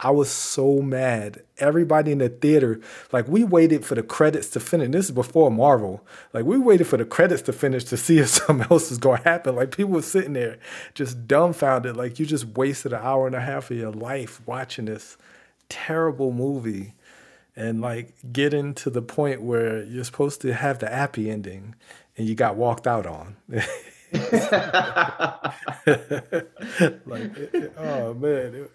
I 0.00 0.10
was 0.10 0.28
so 0.30 0.80
mad. 0.82 1.42
Everybody 1.58 2.12
in 2.12 2.18
the 2.18 2.28
theater, 2.28 2.80
like 3.12 3.28
we 3.28 3.44
waited 3.44 3.84
for 3.84 3.94
the 3.94 4.02
credits 4.02 4.48
to 4.50 4.60
finish. 4.60 4.90
This 4.90 5.06
is 5.06 5.10
before 5.12 5.50
Marvel. 5.50 6.04
Like 6.32 6.44
we 6.44 6.58
waited 6.58 6.86
for 6.86 6.96
the 6.96 7.04
credits 7.04 7.42
to 7.42 7.52
finish 7.52 7.84
to 7.84 7.96
see 7.96 8.18
if 8.18 8.28
something 8.30 8.66
else 8.70 8.90
was 8.90 8.98
going 8.98 9.22
to 9.22 9.28
happen. 9.28 9.54
Like 9.54 9.76
people 9.76 9.92
were 9.92 10.02
sitting 10.02 10.32
there 10.32 10.58
just 10.94 11.28
dumbfounded. 11.28 11.96
Like 11.96 12.18
you 12.18 12.26
just 12.26 12.46
wasted 12.46 12.92
an 12.92 13.00
hour 13.02 13.26
and 13.26 13.36
a 13.36 13.40
half 13.40 13.70
of 13.70 13.76
your 13.76 13.92
life 13.92 14.40
watching 14.46 14.86
this 14.86 15.16
terrible 15.68 16.32
movie 16.32 16.94
and 17.56 17.80
like 17.80 18.14
getting 18.32 18.74
to 18.74 18.90
the 18.90 19.02
point 19.02 19.42
where 19.42 19.84
you're 19.84 20.04
supposed 20.04 20.40
to 20.40 20.52
have 20.52 20.80
the 20.80 20.88
happy 20.88 21.30
ending 21.30 21.76
and 22.16 22.28
you 22.28 22.34
got 22.34 22.56
walked 22.56 22.86
out 22.88 23.06
on. 23.06 23.36
like, 27.06 27.32
oh 27.76 28.14
man, 28.14 28.54
it, 28.54 28.70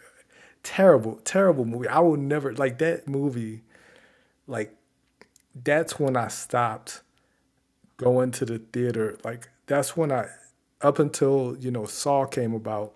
terrible, 0.63 1.19
terrible 1.23 1.65
movie. 1.65 1.87
I 1.87 1.99
will 1.99 2.17
never 2.17 2.53
like 2.53 2.77
that 2.79 3.07
movie. 3.07 3.61
Like, 4.47 4.75
that's 5.63 5.99
when 5.99 6.15
I 6.17 6.27
stopped 6.27 7.01
going 7.97 8.31
to 8.31 8.45
the 8.45 8.59
theater. 8.59 9.17
Like, 9.23 9.49
that's 9.67 9.95
when 9.95 10.11
I, 10.11 10.27
up 10.81 10.99
until 10.99 11.57
you 11.59 11.71
know 11.71 11.85
Saw 11.85 12.25
came 12.25 12.53
about, 12.53 12.95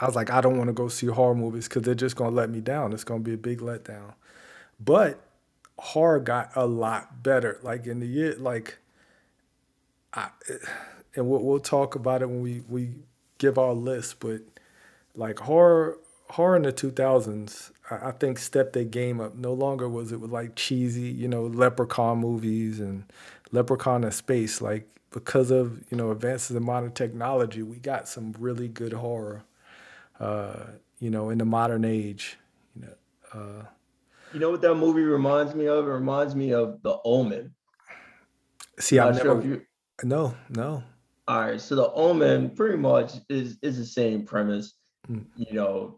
I 0.00 0.06
was 0.06 0.14
like, 0.14 0.30
I 0.30 0.40
don't 0.40 0.56
want 0.56 0.68
to 0.68 0.74
go 0.74 0.88
see 0.88 1.06
horror 1.06 1.34
movies 1.34 1.68
because 1.68 1.82
they're 1.82 1.94
just 1.94 2.16
gonna 2.16 2.34
let 2.34 2.50
me 2.50 2.60
down. 2.60 2.92
It's 2.92 3.04
gonna 3.04 3.20
be 3.20 3.34
a 3.34 3.38
big 3.38 3.60
letdown. 3.60 4.14
But 4.78 5.20
horror 5.78 6.20
got 6.20 6.50
a 6.54 6.66
lot 6.66 7.22
better. 7.22 7.58
Like 7.62 7.86
in 7.86 8.00
the 8.00 8.06
year, 8.06 8.36
like, 8.38 8.78
I, 10.14 10.28
and 11.14 11.28
we'll, 11.28 11.42
we'll 11.42 11.60
talk 11.60 11.94
about 11.94 12.22
it 12.22 12.28
when 12.28 12.42
we 12.42 12.62
we 12.68 12.90
give 13.38 13.58
our 13.58 13.72
list. 13.72 14.20
But 14.20 14.42
like 15.14 15.40
horror 15.40 15.98
horror 16.30 16.56
in 16.56 16.62
the 16.62 16.72
2000s, 16.72 17.70
I, 17.90 18.08
I 18.08 18.12
think 18.12 18.38
stepped 18.38 18.72
their 18.72 18.84
game 18.84 19.20
up. 19.20 19.34
No 19.34 19.52
longer 19.52 19.88
was 19.88 20.12
it 20.12 20.20
with 20.20 20.30
like 20.30 20.54
cheesy, 20.56 21.08
you 21.08 21.28
know, 21.28 21.46
leprechaun 21.46 22.18
movies 22.18 22.80
and 22.80 23.04
leprechaun 23.52 24.04
in 24.04 24.10
space. 24.10 24.60
Like 24.60 24.88
because 25.10 25.50
of 25.50 25.82
you 25.90 25.96
know 25.96 26.10
advances 26.10 26.56
in 26.56 26.62
modern 26.62 26.92
technology, 26.92 27.62
we 27.62 27.76
got 27.76 28.08
some 28.08 28.34
really 28.38 28.68
good 28.68 28.92
horror. 28.92 29.44
Uh, 30.20 30.64
you 30.98 31.10
know, 31.10 31.30
in 31.30 31.38
the 31.38 31.44
modern 31.44 31.84
age, 31.84 32.38
you 32.74 32.82
know. 32.82 32.94
Uh, 33.32 33.64
you 34.32 34.40
know 34.40 34.50
what 34.50 34.60
that 34.62 34.74
movie 34.74 35.02
reminds 35.02 35.54
me 35.54 35.68
of? 35.68 35.86
It 35.86 35.90
reminds 35.90 36.34
me 36.34 36.52
of 36.52 36.82
The 36.82 36.98
Omen. 37.04 37.54
See, 38.78 38.98
I 38.98 39.10
never. 39.12 39.42
Sure. 39.42 39.62
No, 40.02 40.34
no. 40.50 40.82
All 41.26 41.40
right, 41.40 41.60
so 41.60 41.76
The 41.76 41.90
Omen 41.92 42.50
pretty 42.50 42.78
much 42.78 43.14
is 43.28 43.58
is 43.62 43.78
the 43.78 43.84
same 43.84 44.24
premise. 44.24 44.74
Mm. 45.08 45.24
You 45.36 45.54
know, 45.54 45.97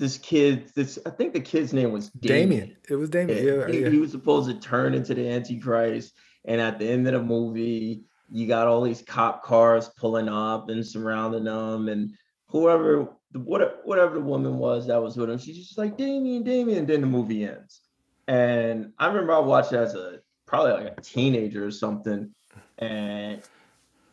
this 0.00 0.16
kid, 0.16 0.72
this 0.74 0.98
I 1.04 1.10
think 1.10 1.34
the 1.34 1.40
kid's 1.40 1.74
name 1.74 1.92
was 1.92 2.08
Damien. 2.08 2.48
Damien. 2.48 2.76
It 2.88 2.94
was 2.96 3.10
Damien. 3.10 3.46
Yeah, 3.46 3.68
he, 3.68 3.82
yeah. 3.82 3.90
he 3.90 3.98
was 3.98 4.10
supposed 4.10 4.48
to 4.48 4.58
turn 4.58 4.94
into 4.94 5.14
the 5.14 5.28
Antichrist, 5.28 6.14
and 6.46 6.58
at 6.58 6.78
the 6.78 6.88
end 6.88 7.06
of 7.06 7.12
the 7.12 7.22
movie, 7.22 8.04
you 8.32 8.48
got 8.48 8.66
all 8.66 8.80
these 8.80 9.02
cop 9.02 9.44
cars 9.44 9.90
pulling 9.98 10.28
up 10.28 10.70
and 10.70 10.84
surrounding 10.84 11.44
them, 11.44 11.88
and 11.88 12.14
whoever, 12.46 13.10
whatever 13.34 14.14
the 14.14 14.24
woman 14.24 14.56
was 14.56 14.86
that 14.86 15.02
was 15.02 15.18
with 15.18 15.28
him, 15.28 15.38
she's 15.38 15.58
just 15.58 15.76
like 15.76 15.98
Damien, 15.98 16.42
Damien. 16.44 16.78
And 16.78 16.88
then 16.88 17.02
the 17.02 17.06
movie 17.06 17.44
ends, 17.44 17.82
and 18.26 18.94
I 18.98 19.08
remember 19.08 19.34
I 19.34 19.40
watched 19.40 19.74
it 19.74 19.76
as 19.76 19.94
a 19.94 20.20
probably 20.46 20.82
like 20.82 20.94
a 20.96 21.00
teenager 21.02 21.66
or 21.66 21.70
something, 21.70 22.34
and 22.78 23.42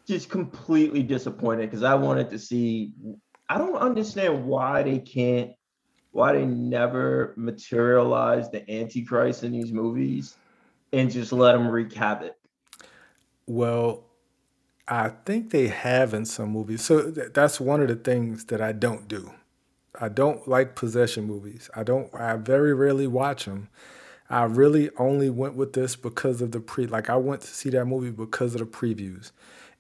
just 0.05 0.29
completely 0.29 1.01
disappointed 1.01 1.69
because 1.69 1.83
I 1.83 1.95
wanted 1.95 2.29
to 2.31 2.39
see. 2.39 2.91
I 3.49 3.57
don't 3.57 3.77
understand 3.77 4.43
why 4.43 4.83
they 4.83 4.99
can't 4.99 5.51
why 6.11 6.33
do 6.33 6.39
they 6.39 6.45
never 6.45 7.33
materialize 7.37 8.49
the 8.49 8.69
Antichrist 8.71 9.43
in 9.43 9.51
these 9.51 9.71
movies 9.71 10.35
and 10.93 11.11
just 11.11 11.31
let 11.31 11.53
them 11.53 11.67
wreak 11.67 11.93
havoc. 11.93 12.35
Well, 13.45 14.05
I 14.87 15.09
think 15.09 15.51
they 15.51 15.67
have 15.67 16.13
in 16.13 16.25
some 16.25 16.49
movies. 16.49 16.83
So 16.83 17.11
th- 17.11 17.33
that's 17.33 17.59
one 17.59 17.81
of 17.81 17.87
the 17.87 17.95
things 17.95 18.45
that 18.45 18.61
I 18.61 18.71
don't 18.71 19.07
do. 19.07 19.31
I 19.99 20.09
don't 20.09 20.47
like 20.47 20.75
possession 20.75 21.25
movies. 21.25 21.69
I 21.75 21.83
don't. 21.83 22.13
I 22.13 22.35
very 22.35 22.73
rarely 22.73 23.07
watch 23.07 23.45
them. 23.45 23.69
I 24.29 24.43
really 24.43 24.89
only 24.97 25.29
went 25.29 25.55
with 25.55 25.73
this 25.73 25.95
because 25.95 26.41
of 26.41 26.51
the 26.51 26.59
pre. 26.59 26.85
Like 26.85 27.09
I 27.09 27.15
went 27.15 27.41
to 27.41 27.47
see 27.47 27.69
that 27.71 27.85
movie 27.85 28.11
because 28.11 28.53
of 28.53 28.59
the 28.59 28.65
previews. 28.65 29.31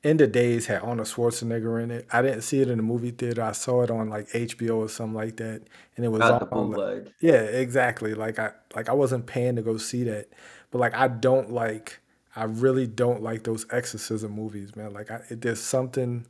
End 0.07 0.21
of 0.21 0.31
Days 0.31 0.67
had 0.67 0.81
Arnold 0.81 1.07
Schwarzenegger 1.07 1.83
in 1.83 1.91
it. 1.91 2.07
I 2.11 2.21
didn't 2.21 2.41
see 2.41 2.61
it 2.61 2.69
in 2.69 2.77
the 2.77 2.83
movie 2.83 3.11
theater. 3.11 3.41
I 3.43 3.51
saw 3.51 3.81
it 3.83 3.91
on 3.91 4.09
like 4.09 4.29
HBO 4.29 4.77
or 4.77 4.89
something 4.89 5.13
like 5.15 5.35
that, 5.37 5.63
and 5.95 6.05
it 6.05 6.09
was 6.09 6.19
Not 6.19 6.39
the 6.39 6.45
bootleg. 6.45 7.11
yeah, 7.19 7.41
exactly. 7.41 8.13
Like 8.13 8.39
I 8.39 8.51
like 8.75 8.87
I 8.89 8.93
wasn't 8.93 9.25
paying 9.25 9.57
to 9.57 9.61
go 9.61 9.77
see 9.77 10.03
that, 10.05 10.29
but 10.71 10.79
like 10.79 10.93
I 10.95 11.07
don't 11.09 11.51
like. 11.51 11.99
I 12.35 12.43
really 12.43 12.85
don't 12.87 13.23
like 13.23 13.43
those 13.43 13.65
exorcism 13.71 14.31
movies, 14.31 14.75
man. 14.75 14.93
Like 14.93 15.09
I, 15.09 15.21
there's 15.31 15.59
something, 15.59 16.27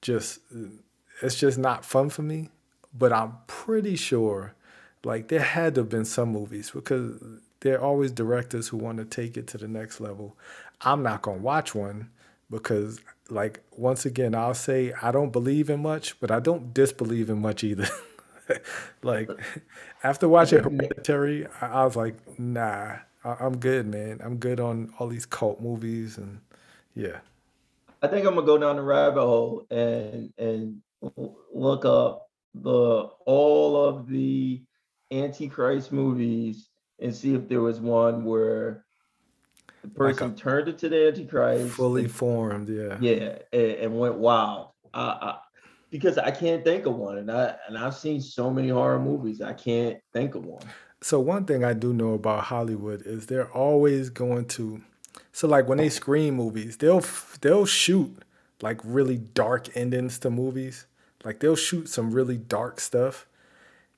just 0.00 0.40
it's 1.20 1.38
just 1.38 1.58
not 1.58 1.84
fun 1.84 2.08
for 2.10 2.22
me. 2.22 2.48
But 2.92 3.12
I'm 3.12 3.34
pretty 3.46 3.94
sure, 3.96 4.54
like 5.04 5.28
there 5.28 5.40
had 5.40 5.74
to 5.76 5.82
have 5.82 5.88
been 5.90 6.06
some 6.06 6.30
movies 6.30 6.70
because 6.70 7.22
there 7.60 7.78
are 7.78 7.82
always 7.84 8.10
directors 8.10 8.68
who 8.68 8.78
want 8.78 8.98
to 8.98 9.04
take 9.04 9.36
it 9.36 9.46
to 9.48 9.58
the 9.58 9.68
next 9.68 10.00
level. 10.00 10.36
I'm 10.80 11.02
not 11.02 11.22
gonna 11.22 11.38
watch 11.38 11.74
one 11.74 12.10
because 12.50 13.00
like 13.30 13.60
once 13.76 14.04
again 14.04 14.34
I'll 14.34 14.54
say 14.54 14.92
I 15.00 15.10
don't 15.10 15.32
believe 15.32 15.70
in 15.70 15.80
much, 15.80 16.18
but 16.20 16.30
I 16.30 16.40
don't 16.40 16.74
disbelieve 16.74 17.30
in 17.30 17.40
much 17.40 17.64
either. 17.64 17.88
like 19.02 19.30
after 20.02 20.28
watching 20.28 20.62
Hereditary, 20.62 21.46
I, 21.60 21.84
was 21.84 21.96
like, 21.96 22.16
nah, 22.38 22.96
I, 23.24 23.46
am 23.46 23.58
good, 23.58 23.86
man. 23.86 24.20
I'm 24.22 24.36
good 24.36 24.60
on 24.60 24.92
all 24.98 25.08
these 25.08 25.26
cult 25.26 25.60
movies 25.60 26.18
and 26.18 26.40
yeah. 26.94 27.18
I 28.02 28.08
think 28.08 28.26
I'm 28.26 28.34
gonna 28.34 28.46
go 28.46 28.58
down 28.58 28.76
the 28.76 28.82
rabbit 28.82 29.20
hole 29.20 29.66
and 29.70 30.32
and 30.36 30.82
look 31.54 31.84
up 31.84 32.28
the 32.54 33.08
all 33.26 33.84
of 33.84 34.08
the 34.08 34.62
Antichrist 35.10 35.92
movies 35.92 36.68
and 37.00 37.14
see 37.14 37.34
if 37.34 37.48
there 37.48 37.60
was 37.60 37.80
one 37.80 38.24
where 38.24 38.84
the 39.82 39.88
person 39.88 40.30
like 40.30 40.38
a, 40.38 40.40
turned 40.40 40.68
into 40.68 40.88
the 40.88 41.08
Antichrist, 41.08 41.74
fully 41.74 42.04
and, 42.04 42.10
formed, 42.10 42.68
yeah, 42.68 42.96
yeah, 43.00 43.38
and, 43.52 43.70
and 43.72 43.98
went 43.98 44.14
wild. 44.14 44.68
I, 44.94 45.02
I, 45.02 45.38
because 45.90 46.16
I 46.18 46.30
can't 46.30 46.64
think 46.64 46.86
of 46.86 46.96
one, 46.96 47.18
and 47.18 47.30
I 47.30 47.54
and 47.68 47.76
I've 47.76 47.94
seen 47.94 48.20
so 48.20 48.50
many 48.50 48.68
horror 48.68 48.98
movies, 48.98 49.40
I 49.42 49.52
can't 49.52 49.98
think 50.12 50.34
of 50.34 50.44
one. 50.44 50.62
So 51.02 51.18
one 51.18 51.44
thing 51.44 51.64
I 51.64 51.72
do 51.72 51.92
know 51.92 52.14
about 52.14 52.44
Hollywood 52.44 53.02
is 53.04 53.26
they're 53.26 53.50
always 53.50 54.08
going 54.08 54.46
to, 54.46 54.80
so 55.32 55.48
like 55.48 55.68
when 55.68 55.78
they 55.78 55.88
screen 55.88 56.34
movies, 56.34 56.76
they'll 56.76 57.04
they'll 57.40 57.66
shoot 57.66 58.22
like 58.62 58.80
really 58.84 59.18
dark 59.18 59.76
endings 59.76 60.18
to 60.20 60.30
movies. 60.30 60.86
Like 61.24 61.40
they'll 61.40 61.56
shoot 61.56 61.88
some 61.88 62.12
really 62.12 62.36
dark 62.36 62.80
stuff 62.80 63.26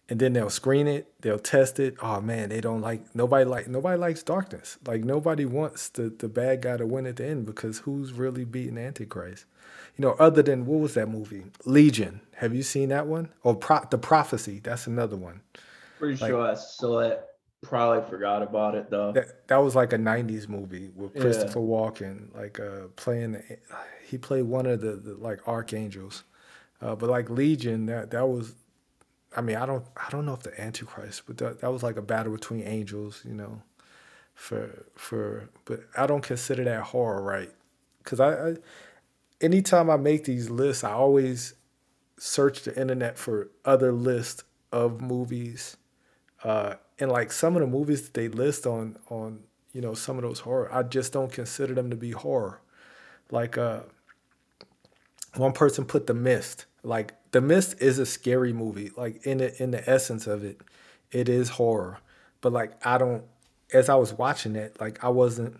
and 0.08 0.20
then 0.20 0.34
they'll 0.34 0.50
screen 0.50 0.86
it, 0.86 1.12
they'll 1.22 1.38
test 1.38 1.80
it. 1.80 1.96
Oh 2.02 2.20
man, 2.20 2.50
they 2.50 2.60
don't 2.60 2.80
like 2.80 3.14
nobody 3.14 3.44
like 3.44 3.68
nobody 3.68 3.98
likes 3.98 4.22
darkness. 4.22 4.78
Like 4.86 5.04
nobody 5.04 5.44
wants 5.44 5.88
the 5.88 6.10
the 6.10 6.28
bad 6.28 6.62
guy 6.62 6.76
to 6.76 6.86
win 6.86 7.06
at 7.06 7.16
the 7.16 7.26
end 7.26 7.46
because 7.46 7.80
who's 7.80 8.12
really 8.12 8.44
beating 8.44 8.78
Antichrist? 8.78 9.46
You 9.96 10.02
know, 10.02 10.12
other 10.18 10.42
than 10.42 10.66
what 10.66 10.80
was 10.80 10.94
that 10.94 11.08
movie? 11.08 11.44
Legion. 11.64 12.20
Have 12.36 12.54
you 12.54 12.62
seen 12.62 12.88
that 12.88 13.06
one? 13.06 13.28
Or 13.42 13.54
Pro- 13.54 13.86
the 13.90 13.98
Prophecy? 13.98 14.60
That's 14.62 14.86
another 14.86 15.16
one. 15.16 15.40
Pretty 15.98 16.20
like, 16.20 16.30
sure 16.30 16.50
I 16.50 16.54
saw 16.54 16.98
it. 17.00 17.24
Probably 17.62 18.08
forgot 18.10 18.42
about 18.42 18.74
it 18.74 18.90
though. 18.90 19.12
That, 19.12 19.48
that 19.48 19.56
was 19.56 19.74
like 19.74 19.94
a 19.94 19.98
'90s 19.98 20.48
movie 20.48 20.90
with 20.94 21.18
Christopher 21.18 21.60
yeah. 21.60 21.64
Walken, 21.64 22.34
like 22.34 22.60
uh, 22.60 22.88
playing. 22.96 23.42
He 24.06 24.18
played 24.18 24.42
one 24.42 24.66
of 24.66 24.82
the, 24.82 24.96
the 24.96 25.14
like 25.14 25.48
archangels, 25.48 26.24
uh, 26.82 26.94
but 26.94 27.08
like 27.08 27.30
Legion, 27.30 27.86
that 27.86 28.10
that 28.10 28.28
was 28.28 28.54
I 29.36 29.40
mean, 29.40 29.56
I 29.56 29.66
don't, 29.66 29.84
I 29.96 30.10
don't 30.10 30.26
know 30.26 30.34
if 30.34 30.42
the 30.42 30.58
Antichrist, 30.60 31.22
but 31.26 31.38
that, 31.38 31.60
that 31.60 31.72
was 31.72 31.82
like 31.82 31.96
a 31.96 32.02
battle 32.02 32.32
between 32.32 32.62
angels, 32.62 33.22
you 33.24 33.34
know, 33.34 33.62
for 34.34 34.86
for. 34.94 35.48
But 35.64 35.80
I 35.96 36.06
don't 36.06 36.22
consider 36.22 36.64
that 36.64 36.82
horror, 36.82 37.22
right? 37.22 37.50
Because 37.98 38.20
I, 38.20 38.50
I, 38.50 38.54
anytime 39.40 39.90
I 39.90 39.96
make 39.96 40.24
these 40.24 40.50
lists, 40.50 40.84
I 40.84 40.92
always 40.92 41.54
search 42.18 42.62
the 42.62 42.78
internet 42.80 43.18
for 43.18 43.50
other 43.64 43.92
lists 43.92 44.44
of 44.72 45.00
movies, 45.00 45.76
uh, 46.44 46.74
and 46.98 47.10
like 47.10 47.32
some 47.32 47.56
of 47.56 47.60
the 47.60 47.66
movies 47.66 48.02
that 48.02 48.14
they 48.14 48.28
list 48.28 48.66
on 48.66 48.96
on 49.08 49.40
you 49.72 49.80
know 49.80 49.94
some 49.94 50.16
of 50.16 50.22
those 50.22 50.40
horror, 50.40 50.72
I 50.72 50.84
just 50.84 51.12
don't 51.12 51.32
consider 51.32 51.74
them 51.74 51.90
to 51.90 51.96
be 51.96 52.12
horror. 52.12 52.60
Like 53.30 53.58
uh, 53.58 53.80
one 55.34 55.52
person 55.52 55.84
put 55.84 56.06
The 56.06 56.14
Mist, 56.14 56.66
like 56.82 57.12
the 57.34 57.40
Mist 57.40 57.82
is 57.82 57.98
a 57.98 58.06
scary 58.06 58.52
movie. 58.52 58.92
Like 58.96 59.26
in 59.26 59.38
the 59.38 59.60
in 59.60 59.72
the 59.72 59.90
essence 59.90 60.28
of 60.28 60.44
it, 60.44 60.60
it 61.10 61.28
is 61.28 61.48
horror. 61.48 61.98
But 62.40 62.52
like 62.52 62.86
I 62.86 62.96
don't 62.96 63.24
as 63.72 63.88
I 63.88 63.96
was 63.96 64.12
watching 64.12 64.54
it, 64.54 64.80
like 64.80 65.02
I 65.02 65.08
wasn't 65.08 65.58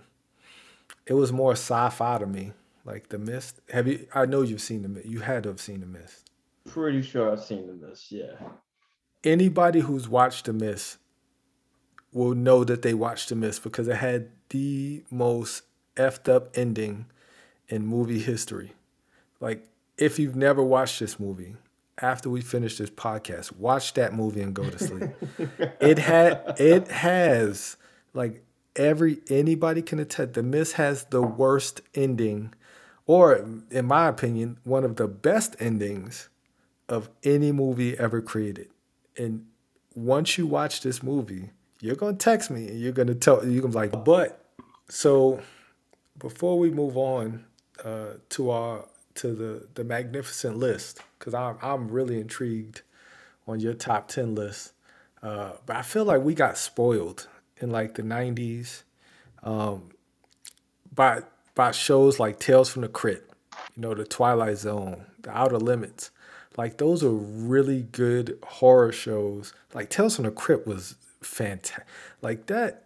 it 1.04 1.14
was 1.14 1.33
more 1.33 1.52
sci-fi 1.52 2.19
to 2.19 2.26
me. 2.26 2.52
Like 2.85 3.09
The 3.09 3.19
Mist. 3.19 3.61
Have 3.71 3.88
you 3.88 4.07
I 4.14 4.25
know 4.25 4.43
you've 4.43 4.61
seen 4.61 4.83
the 4.83 4.88
Mist. 4.88 5.07
You 5.07 5.19
had 5.19 5.43
to 5.43 5.49
have 5.49 5.61
seen 5.61 5.81
The 5.81 5.87
Mist. 5.87 6.31
Pretty 6.64 7.02
sure 7.02 7.33
I've 7.33 7.43
seen 7.43 7.66
The 7.66 7.73
Mist, 7.73 8.12
yeah. 8.12 8.37
anybody 9.25 9.81
who's 9.81 10.09
watched 10.09 10.45
The 10.45 10.52
Mist 10.52 10.99
will 12.12 12.37
know 12.37 12.62
that 12.62 12.83
they 12.83 12.95
watched 12.95 13.31
The 13.31 13.35
Mist 13.35 13.64
because 13.64 13.88
it 13.88 13.97
had 13.97 14.28
the 14.50 15.02
most 15.11 15.64
effed 15.97 16.33
up 16.33 16.57
ending 16.57 17.07
in 17.69 17.85
movie 17.85 18.21
history. 18.21 18.75
Like, 19.40 19.66
if 19.99 20.21
you've 20.21 20.37
never 20.37 20.62
watched 20.62 21.00
this 21.00 21.19
movie, 21.19 21.57
after 22.01 22.29
we 22.29 22.41
finish 22.41 22.79
this 22.79 22.91
podcast, 22.91 23.57
watch 23.57 23.95
that 23.95 24.15
movie 24.15 24.41
and 24.41 24.55
go 24.55 24.69
to 24.69 24.79
sleep. 24.79 25.11
it 25.81 25.99
had 25.99 26.55
it 26.59 26.89
has 26.89 27.77
like 28.13 28.43
every 28.77 29.21
anybody 29.31 29.83
can 29.83 29.99
attest. 29.99 30.35
The 30.35 30.43
Mist 30.43 30.75
has 30.75 31.05
the 31.07 31.23
worst 31.23 31.81
ending, 31.95 32.55
or 33.07 33.47
in 33.71 33.87
my 33.87 34.09
opinion, 34.09 34.59
one 34.65 34.85
of 34.85 34.97
the 34.97 35.07
best 35.07 35.57
endings 35.61 36.29
of 36.89 37.09
any 37.23 37.53
movie 37.53 37.99
ever 37.99 38.21
created. 38.21 38.69
And 39.17 39.47
once 39.95 40.37
you 40.37 40.47
watch 40.47 40.83
this 40.83 41.03
movie, 41.03 41.51
you're 41.81 41.97
gonna 41.97 42.17
text 42.17 42.51
me 42.51 42.69
and 42.69 42.81
you're 42.81 42.93
gonna 42.93 43.15
tell 43.15 43.47
you're 43.47 43.63
gonna 43.63 43.73
be 43.73 43.79
like, 43.79 44.05
but 44.05 44.45
so 44.89 45.41
before 46.19 46.59
we 46.59 46.71
move 46.71 46.97
on 46.97 47.45
uh, 47.85 48.15
to 48.31 48.51
our 48.51 48.87
to 49.16 49.35
the 49.35 49.68
the 49.75 49.85
magnificent 49.85 50.56
list, 50.56 51.00
because 51.18 51.35
I'm 51.35 51.56
I'm 51.62 51.88
really 51.88 52.21
intrigued 52.21 52.83
on 53.47 53.61
your 53.61 53.75
top 53.75 54.09
ten 54.09 54.35
list. 54.35 54.73
Uh, 55.23 55.52
but 55.66 55.76
I 55.76 55.83
feel 55.83 56.04
like 56.04 56.23
we 56.23 56.35
got 56.35 56.59
spoiled 56.59 57.28
in 57.59 57.71
like 57.71 57.94
the 57.94 58.02
'90s 58.02 58.83
um, 59.42 59.90
by 60.94 61.23
by 61.54 61.71
shows 61.71 62.18
like 62.18 62.38
Tales 62.40 62.68
from 62.68 62.83
the 62.83 62.88
Crypt, 62.88 63.33
you 63.76 63.83
know, 63.83 63.94
The 63.94 64.04
Twilight 64.04 64.59
Zone, 64.59 65.06
The 65.21 65.30
Outer 65.30 65.59
Limits. 65.59 66.11
Like 66.56 66.78
those 66.78 67.02
are 67.02 67.11
really 67.11 67.83
good 67.83 68.38
horror 68.44 68.92
shows. 68.92 69.52
Like 69.73 69.90
Tales 69.90 70.16
from 70.16 70.25
the 70.25 70.30
Crypt 70.30 70.66
was 70.66 70.97
fantastic. 71.21 71.85
Like 72.23 72.47
that 72.47 72.85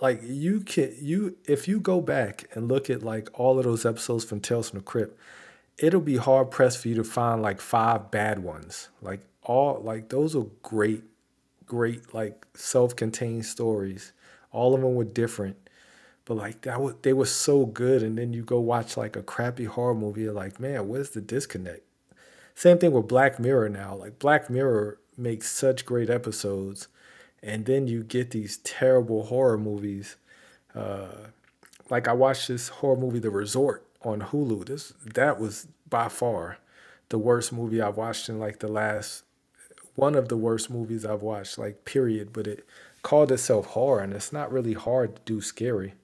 like 0.00 0.20
you 0.22 0.60
can 0.60 0.94
you 1.00 1.36
if 1.46 1.68
you 1.68 1.80
go 1.80 2.00
back 2.00 2.44
and 2.52 2.68
look 2.68 2.90
at 2.90 3.02
like 3.02 3.28
all 3.38 3.58
of 3.58 3.64
those 3.64 3.86
episodes 3.86 4.24
from 4.24 4.40
Tales 4.40 4.70
from 4.70 4.80
the 4.80 4.84
Crypt, 4.84 5.18
it'll 5.78 6.00
be 6.00 6.16
hard 6.16 6.50
pressed 6.50 6.78
for 6.78 6.88
you 6.88 6.94
to 6.96 7.04
find 7.04 7.42
like 7.42 7.60
five 7.60 8.10
bad 8.10 8.38
ones. 8.40 8.88
Like 9.02 9.20
all 9.42 9.80
like 9.80 10.08
those 10.08 10.34
are 10.36 10.46
great, 10.62 11.02
great 11.66 12.14
like 12.14 12.46
self-contained 12.54 13.46
stories. 13.46 14.12
All 14.52 14.74
of 14.74 14.80
them 14.80 14.94
were 14.94 15.04
different, 15.04 15.56
but 16.24 16.36
like 16.36 16.62
that 16.62 16.80
was 16.80 16.94
they 17.02 17.12
were 17.12 17.26
so 17.26 17.66
good. 17.66 18.02
And 18.02 18.16
then 18.16 18.32
you 18.32 18.42
go 18.42 18.60
watch 18.60 18.96
like 18.96 19.16
a 19.16 19.22
crappy 19.22 19.64
horror 19.64 19.94
movie, 19.94 20.22
you're 20.22 20.32
like, 20.32 20.60
man, 20.60 20.88
where's 20.88 21.10
the 21.10 21.20
disconnect? 21.20 21.82
Same 22.54 22.78
thing 22.78 22.92
with 22.92 23.08
Black 23.08 23.40
Mirror 23.40 23.70
now. 23.70 23.96
Like 23.96 24.18
Black 24.18 24.48
Mirror 24.48 24.98
makes 25.16 25.50
such 25.50 25.84
great 25.84 26.08
episodes, 26.08 26.88
and 27.42 27.66
then 27.66 27.88
you 27.88 28.04
get 28.04 28.30
these 28.30 28.58
terrible 28.58 29.24
horror 29.24 29.58
movies. 29.58 30.16
Uh, 30.74 31.08
like 31.90 32.08
I 32.08 32.12
watched 32.12 32.48
this 32.48 32.68
horror 32.68 32.96
movie, 32.96 33.18
The 33.18 33.30
Resort, 33.30 33.83
on 34.06 34.20
Hulu. 34.20 34.66
This 34.66 34.92
that 35.04 35.38
was 35.38 35.68
by 35.88 36.08
far 36.08 36.58
the 37.08 37.18
worst 37.18 37.52
movie 37.52 37.80
I've 37.80 37.96
watched 37.96 38.28
in 38.28 38.38
like 38.38 38.60
the 38.60 38.68
last 38.68 39.24
one 39.94 40.14
of 40.14 40.28
the 40.28 40.36
worst 40.36 40.70
movies 40.70 41.04
I've 41.04 41.22
watched, 41.22 41.58
like 41.58 41.84
period. 41.84 42.32
But 42.32 42.46
it 42.46 42.66
called 43.02 43.30
itself 43.30 43.66
horror, 43.66 44.00
and 44.00 44.12
it's 44.12 44.32
not 44.32 44.52
really 44.52 44.72
hard 44.72 45.16
to 45.16 45.22
do 45.24 45.40
scary. 45.40 45.94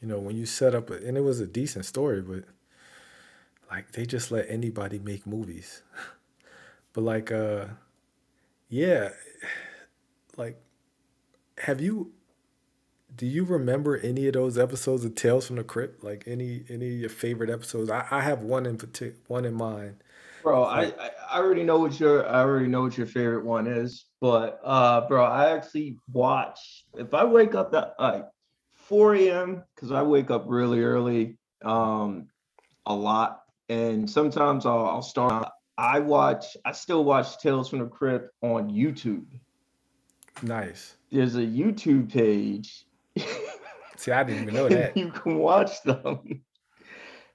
You 0.00 0.08
know, 0.08 0.18
when 0.18 0.36
you 0.36 0.44
set 0.44 0.74
up, 0.74 0.90
a, 0.90 0.94
and 0.94 1.16
it 1.16 1.22
was 1.22 1.40
a 1.40 1.46
decent 1.46 1.86
story, 1.86 2.20
but 2.20 2.44
like 3.70 3.92
they 3.92 4.04
just 4.04 4.30
let 4.30 4.46
anybody 4.48 4.98
make 4.98 5.26
movies. 5.26 5.82
but 6.92 7.02
like, 7.02 7.32
uh, 7.32 7.66
yeah, 8.68 9.10
like, 10.36 10.60
have 11.58 11.80
you 11.80 12.12
do 13.16 13.26
you 13.26 13.44
remember 13.44 13.96
any 13.98 14.26
of 14.26 14.34
those 14.34 14.58
episodes 14.58 15.04
of 15.04 15.14
Tales 15.14 15.46
from 15.46 15.56
the 15.56 15.64
Crypt? 15.64 16.02
Like 16.02 16.24
any 16.26 16.64
any 16.68 16.88
of 16.94 17.00
your 17.00 17.10
favorite 17.10 17.50
episodes? 17.50 17.90
I, 17.90 18.06
I 18.10 18.20
have 18.20 18.42
one 18.42 18.66
in 18.66 18.76
particular, 18.76 19.20
one 19.28 19.44
in 19.44 19.54
mind. 19.54 19.96
Bro, 20.42 20.64
I, 20.64 20.92
I 21.30 21.38
already 21.38 21.62
know 21.62 21.78
what 21.78 21.98
your 21.98 22.28
I 22.28 22.40
already 22.40 22.66
know 22.66 22.82
what 22.82 22.98
your 22.98 23.06
favorite 23.06 23.44
one 23.44 23.66
is, 23.66 24.06
but 24.20 24.60
uh, 24.64 25.06
bro, 25.06 25.24
I 25.24 25.50
actually 25.50 25.96
watch 26.12 26.84
if 26.94 27.14
I 27.14 27.24
wake 27.24 27.54
up 27.54 27.74
at 27.74 27.94
like 27.98 28.26
4 28.74 29.14
a.m. 29.14 29.64
because 29.74 29.92
I 29.92 30.02
wake 30.02 30.30
up 30.30 30.44
really 30.46 30.82
early, 30.82 31.38
um, 31.64 32.28
a 32.84 32.94
lot, 32.94 33.42
and 33.68 34.08
sometimes 34.08 34.66
I'll, 34.66 34.86
I'll 34.86 35.02
start. 35.02 35.48
I 35.78 36.00
watch. 36.00 36.56
I 36.64 36.72
still 36.72 37.04
watch 37.04 37.38
Tales 37.38 37.68
from 37.68 37.78
the 37.78 37.86
Crypt 37.86 38.30
on 38.42 38.70
YouTube. 38.70 39.26
Nice. 40.42 40.96
There's 41.10 41.36
a 41.36 41.40
YouTube 41.40 42.12
page 42.12 42.84
See, 43.96 44.12
I 44.12 44.24
didn't 44.24 44.42
even 44.42 44.54
know 44.54 44.68
that. 44.68 44.96
you 44.96 45.10
can 45.10 45.38
watch 45.38 45.82
them. 45.82 46.42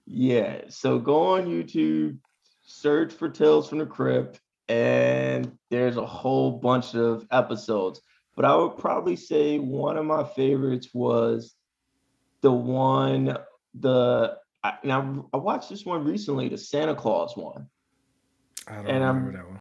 yeah. 0.06 0.62
So 0.70 1.00
go 1.00 1.36
on 1.36 1.46
YouTube, 1.46 2.18
search 2.66 3.14
for 3.14 3.30
Tales 3.30 3.70
from 3.70 3.80
the 3.80 3.86
Crypt, 3.86 4.40
and 4.68 5.58
there's 5.70 5.98
a 5.98 6.06
whole 6.06 6.52
bunch 6.52 6.96
of 6.96 7.26
episodes. 7.32 8.02
But 8.36 8.46
I 8.46 8.56
would 8.56 8.78
probably 8.78 9.16
say 9.16 9.60
one 9.60 9.98
of 9.98 10.06
my 10.06 10.24
favorites 10.24 10.90
was 10.94 11.56
the 12.42 12.52
one 12.52 13.38
the 13.74 14.38
I, 14.64 14.74
now 14.84 15.28
I 15.34 15.38
watched 15.38 15.70
this 15.70 15.86
one 15.86 16.04
recently, 16.04 16.50
the 16.50 16.58
Santa 16.58 16.96
Claus 16.96 17.36
one. 17.36 17.68
I 18.68 18.76
don't 18.76 18.88
and 18.88 19.04
remember 19.04 19.30
I'm, 19.30 19.36
that 19.36 19.48
one. 19.48 19.60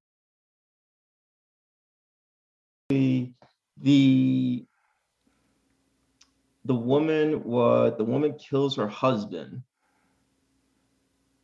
The 2.89 3.33
the 3.81 4.67
the 6.69 6.75
woman 6.75 7.43
was 7.45 7.95
the 7.97 8.05
woman 8.05 8.35
kills 8.35 8.77
her 8.77 8.87
husband. 8.87 9.63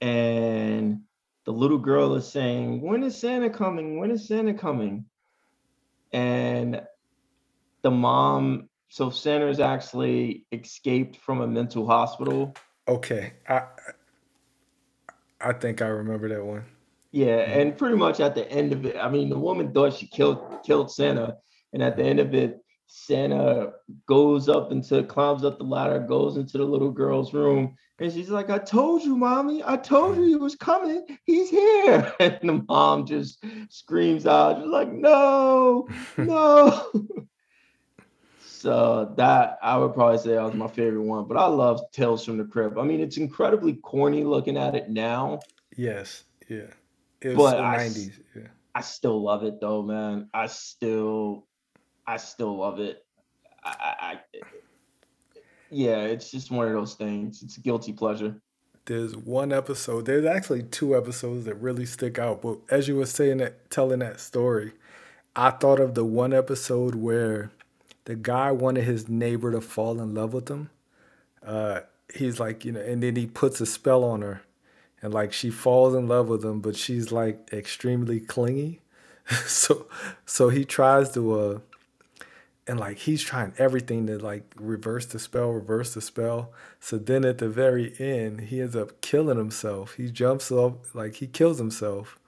And 0.02 1.00
the 1.46 1.52
little 1.52 1.78
girl 1.78 2.14
is 2.14 2.30
saying 2.30 2.82
when 2.82 3.02
is 3.02 3.16
santa 3.16 3.48
coming? 3.48 3.98
When 3.98 4.10
is 4.10 4.28
santa 4.28 4.52
coming? 4.52 5.06
And 6.12 6.82
the 7.80 7.90
mom 7.90 8.68
so 8.90 9.08
santa's 9.08 9.60
actually 9.60 10.46
escaped 10.52 11.16
from 11.16 11.40
a 11.40 11.46
mental 11.48 11.86
hospital. 11.86 12.54
Okay 12.86 13.32
i 13.48 13.62
i 15.40 15.52
think 15.54 15.80
i 15.80 15.86
remember 15.86 16.28
that 16.28 16.44
one. 16.44 16.66
Yeah 17.12 17.38
and 17.38 17.78
pretty 17.78 17.96
much 17.96 18.20
at 18.20 18.34
the 18.34 18.46
end 18.50 18.74
of 18.74 18.84
it 18.84 18.96
i 18.98 19.08
mean 19.08 19.30
the 19.30 19.38
woman 19.38 19.72
thought 19.72 19.94
she 19.94 20.06
killed 20.06 20.58
killed 20.66 20.90
santa 20.90 21.38
and 21.72 21.82
at 21.82 21.96
the 21.96 22.04
end 22.04 22.20
of 22.20 22.34
it 22.34 22.63
Santa 22.86 23.72
goes 24.06 24.48
up 24.48 24.72
into 24.72 25.02
climbs 25.04 25.44
up 25.44 25.58
the 25.58 25.64
ladder, 25.64 25.98
goes 25.98 26.36
into 26.36 26.58
the 26.58 26.64
little 26.64 26.90
girl's 26.90 27.34
room, 27.34 27.76
and 27.98 28.12
she's 28.12 28.30
like, 28.30 28.50
I 28.50 28.58
told 28.58 29.02
you, 29.02 29.16
mommy, 29.16 29.62
I 29.64 29.76
told 29.76 30.16
you 30.16 30.24
he 30.24 30.36
was 30.36 30.56
coming. 30.56 31.06
He's 31.24 31.50
here. 31.50 32.12
And 32.20 32.38
the 32.42 32.64
mom 32.68 33.06
just 33.06 33.44
screams 33.68 34.26
out, 34.26 34.60
she's 34.60 34.70
like, 34.70 34.92
no, 34.92 35.88
no. 36.16 36.90
so 38.44 39.14
that 39.16 39.58
I 39.62 39.76
would 39.76 39.94
probably 39.94 40.18
say 40.18 40.30
that 40.30 40.42
was 40.42 40.54
my 40.54 40.68
favorite 40.68 41.02
one. 41.02 41.26
But 41.26 41.36
I 41.36 41.46
love 41.46 41.80
Tales 41.92 42.24
from 42.24 42.38
the 42.38 42.44
Crypt. 42.44 42.78
I 42.78 42.82
mean, 42.82 43.00
it's 43.00 43.16
incredibly 43.16 43.74
corny 43.74 44.24
looking 44.24 44.56
at 44.56 44.74
it 44.74 44.90
now. 44.90 45.40
Yes, 45.76 46.24
yeah. 46.48 46.70
It 47.20 47.36
was 47.36 47.52
but 47.52 47.60
90s. 47.60 48.20
Yeah. 48.34 48.48
I 48.74 48.80
still 48.80 49.22
love 49.22 49.44
it 49.44 49.60
though, 49.60 49.82
man. 49.82 50.28
I 50.34 50.46
still 50.46 51.46
I 52.06 52.16
still 52.16 52.56
love 52.56 52.80
it. 52.80 53.04
I, 53.64 53.94
I, 54.00 54.20
yeah, 55.70 56.02
it's 56.02 56.30
just 56.30 56.50
one 56.50 56.66
of 56.66 56.74
those 56.74 56.94
things. 56.94 57.42
It's 57.42 57.56
a 57.56 57.60
guilty 57.60 57.92
pleasure. 57.92 58.36
There's 58.86 59.16
one 59.16 59.52
episode. 59.52 60.04
There's 60.04 60.26
actually 60.26 60.64
two 60.64 60.96
episodes 60.96 61.46
that 61.46 61.54
really 61.54 61.86
stick 61.86 62.18
out. 62.18 62.42
But 62.42 62.58
as 62.68 62.86
you 62.86 62.96
were 62.96 63.06
saying 63.06 63.38
that, 63.38 63.70
telling 63.70 64.00
that 64.00 64.20
story, 64.20 64.72
I 65.34 65.50
thought 65.50 65.80
of 65.80 65.94
the 65.94 66.04
one 66.04 66.34
episode 66.34 66.94
where 66.94 67.50
the 68.04 68.14
guy 68.14 68.52
wanted 68.52 68.84
his 68.84 69.08
neighbor 69.08 69.50
to 69.52 69.60
fall 69.60 70.00
in 70.00 70.14
love 70.14 70.34
with 70.34 70.48
him. 70.48 70.70
Uh, 71.44 71.80
he's 72.14 72.38
like, 72.38 72.64
you 72.64 72.72
know, 72.72 72.80
and 72.80 73.02
then 73.02 73.16
he 73.16 73.26
puts 73.26 73.60
a 73.60 73.66
spell 73.66 74.04
on 74.04 74.22
her, 74.22 74.42
and 75.02 75.12
like 75.12 75.32
she 75.32 75.50
falls 75.50 75.94
in 75.94 76.06
love 76.06 76.28
with 76.28 76.44
him, 76.44 76.60
but 76.60 76.76
she's 76.76 77.10
like 77.10 77.48
extremely 77.52 78.20
clingy. 78.20 78.80
so, 79.46 79.86
so 80.26 80.50
he 80.50 80.64
tries 80.64 81.10
to 81.12 81.40
uh, 81.40 81.58
and 82.66 82.80
like 82.80 82.98
he's 82.98 83.22
trying 83.22 83.52
everything 83.58 84.06
to 84.06 84.18
like 84.18 84.44
reverse 84.56 85.06
the 85.06 85.18
spell, 85.18 85.50
reverse 85.50 85.94
the 85.94 86.00
spell. 86.00 86.52
So 86.80 86.96
then 86.98 87.24
at 87.24 87.38
the 87.38 87.48
very 87.48 87.94
end, 87.98 88.42
he 88.42 88.60
ends 88.60 88.76
up 88.76 89.00
killing 89.00 89.36
himself. 89.38 89.94
He 89.94 90.10
jumps 90.10 90.50
off, 90.50 90.94
like 90.94 91.16
he 91.16 91.26
kills 91.26 91.58
himself, 91.58 92.18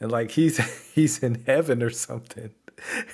and 0.00 0.10
like 0.10 0.32
he's 0.32 0.58
he's 0.94 1.22
in 1.22 1.42
heaven 1.46 1.82
or 1.82 1.90
something. 1.90 2.50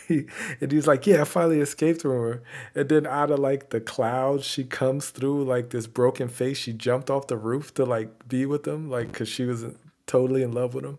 And 0.09 0.73
he's 0.73 0.89
like, 0.89 1.07
yeah, 1.07 1.21
I 1.21 1.25
finally 1.25 1.61
escaped 1.61 2.03
from 2.03 2.11
her. 2.11 2.43
And 2.75 2.89
then 2.89 3.07
out 3.07 3.31
of 3.31 3.39
like 3.39 3.71
the 3.71 3.81
clouds, 3.81 4.45
she 4.45 4.65
comes 4.65 5.11
through 5.11 5.45
like 5.45 5.71
this 5.71 5.87
broken 5.87 6.29
face. 6.29 6.59
She 6.59 6.73
jumped 6.73 7.11
off 7.11 7.29
the 7.29 7.37
roof 7.37 7.73
to 7.75 7.85
like 7.85 8.29
be 8.29 8.45
with 8.45 8.67
him, 8.67 8.91
like 8.91 9.13
because 9.13 9.29
she 9.29 9.45
was 9.45 9.65
totally 10.07 10.43
in 10.43 10.53
love 10.53 10.75
with 10.75 10.85
him. 10.85 10.99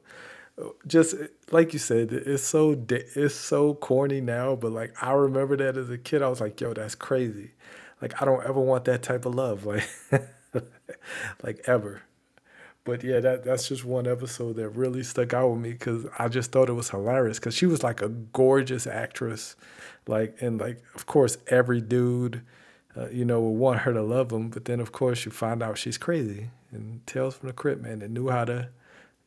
Just 0.85 1.15
like 1.51 1.73
you 1.73 1.79
said, 1.79 2.11
it's 2.11 2.43
so 2.43 2.85
it's 2.89 3.35
so 3.35 3.73
corny 3.73 4.21
now, 4.21 4.55
but 4.55 4.71
like 4.71 4.93
I 5.01 5.11
remember 5.11 5.57
that 5.57 5.77
as 5.77 5.89
a 5.89 5.97
kid, 5.97 6.21
I 6.21 6.29
was 6.29 6.41
like, 6.41 6.59
"Yo, 6.61 6.73
that's 6.73 6.95
crazy." 6.95 7.51
Like 8.01 8.21
I 8.21 8.25
don't 8.25 8.45
ever 8.45 8.59
want 8.59 8.85
that 8.85 9.01
type 9.01 9.25
of 9.25 9.33
love, 9.35 9.65
like 9.65 9.87
like 11.43 11.61
ever. 11.65 12.03
But 12.85 13.03
yeah, 13.03 13.19
that 13.21 13.43
that's 13.45 13.67
just 13.67 13.85
one 13.85 14.07
episode 14.07 14.57
that 14.57 14.69
really 14.69 15.03
stuck 15.03 15.33
out 15.33 15.49
with 15.49 15.59
me 15.61 15.71
because 15.71 16.05
I 16.19 16.27
just 16.27 16.51
thought 16.51 16.69
it 16.69 16.73
was 16.73 16.89
hilarious 16.89 17.39
because 17.39 17.55
she 17.55 17.65
was 17.65 17.81
like 17.81 18.01
a 18.01 18.09
gorgeous 18.09 18.85
actress, 18.85 19.55
like 20.05 20.35
and 20.41 20.59
like 20.59 20.83
of 20.93 21.05
course 21.05 21.37
every 21.47 21.81
dude, 21.81 22.41
uh, 22.95 23.09
you 23.09 23.25
know, 23.25 23.41
would 23.41 23.57
want 23.57 23.79
her 23.81 23.93
to 23.93 24.03
love 24.03 24.31
him, 24.31 24.49
but 24.49 24.65
then 24.65 24.79
of 24.79 24.91
course 24.91 25.25
you 25.25 25.31
find 25.31 25.63
out 25.63 25.77
she's 25.77 25.97
crazy. 25.97 26.49
And 26.71 27.05
Tales 27.07 27.35
from 27.35 27.47
the 27.47 27.53
Crypt, 27.53 27.81
man, 27.81 27.99
that 27.99 28.11
knew 28.11 28.29
how 28.29 28.45
to 28.45 28.69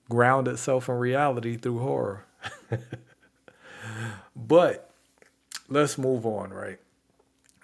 ground 0.09 0.49
itself 0.49 0.89
in 0.89 0.97
reality 0.97 1.57
through 1.57 1.79
horror. 1.79 2.25
but 4.37 4.91
let's 5.69 5.99
move 5.99 6.27
on, 6.27 6.51
right? 6.51 6.79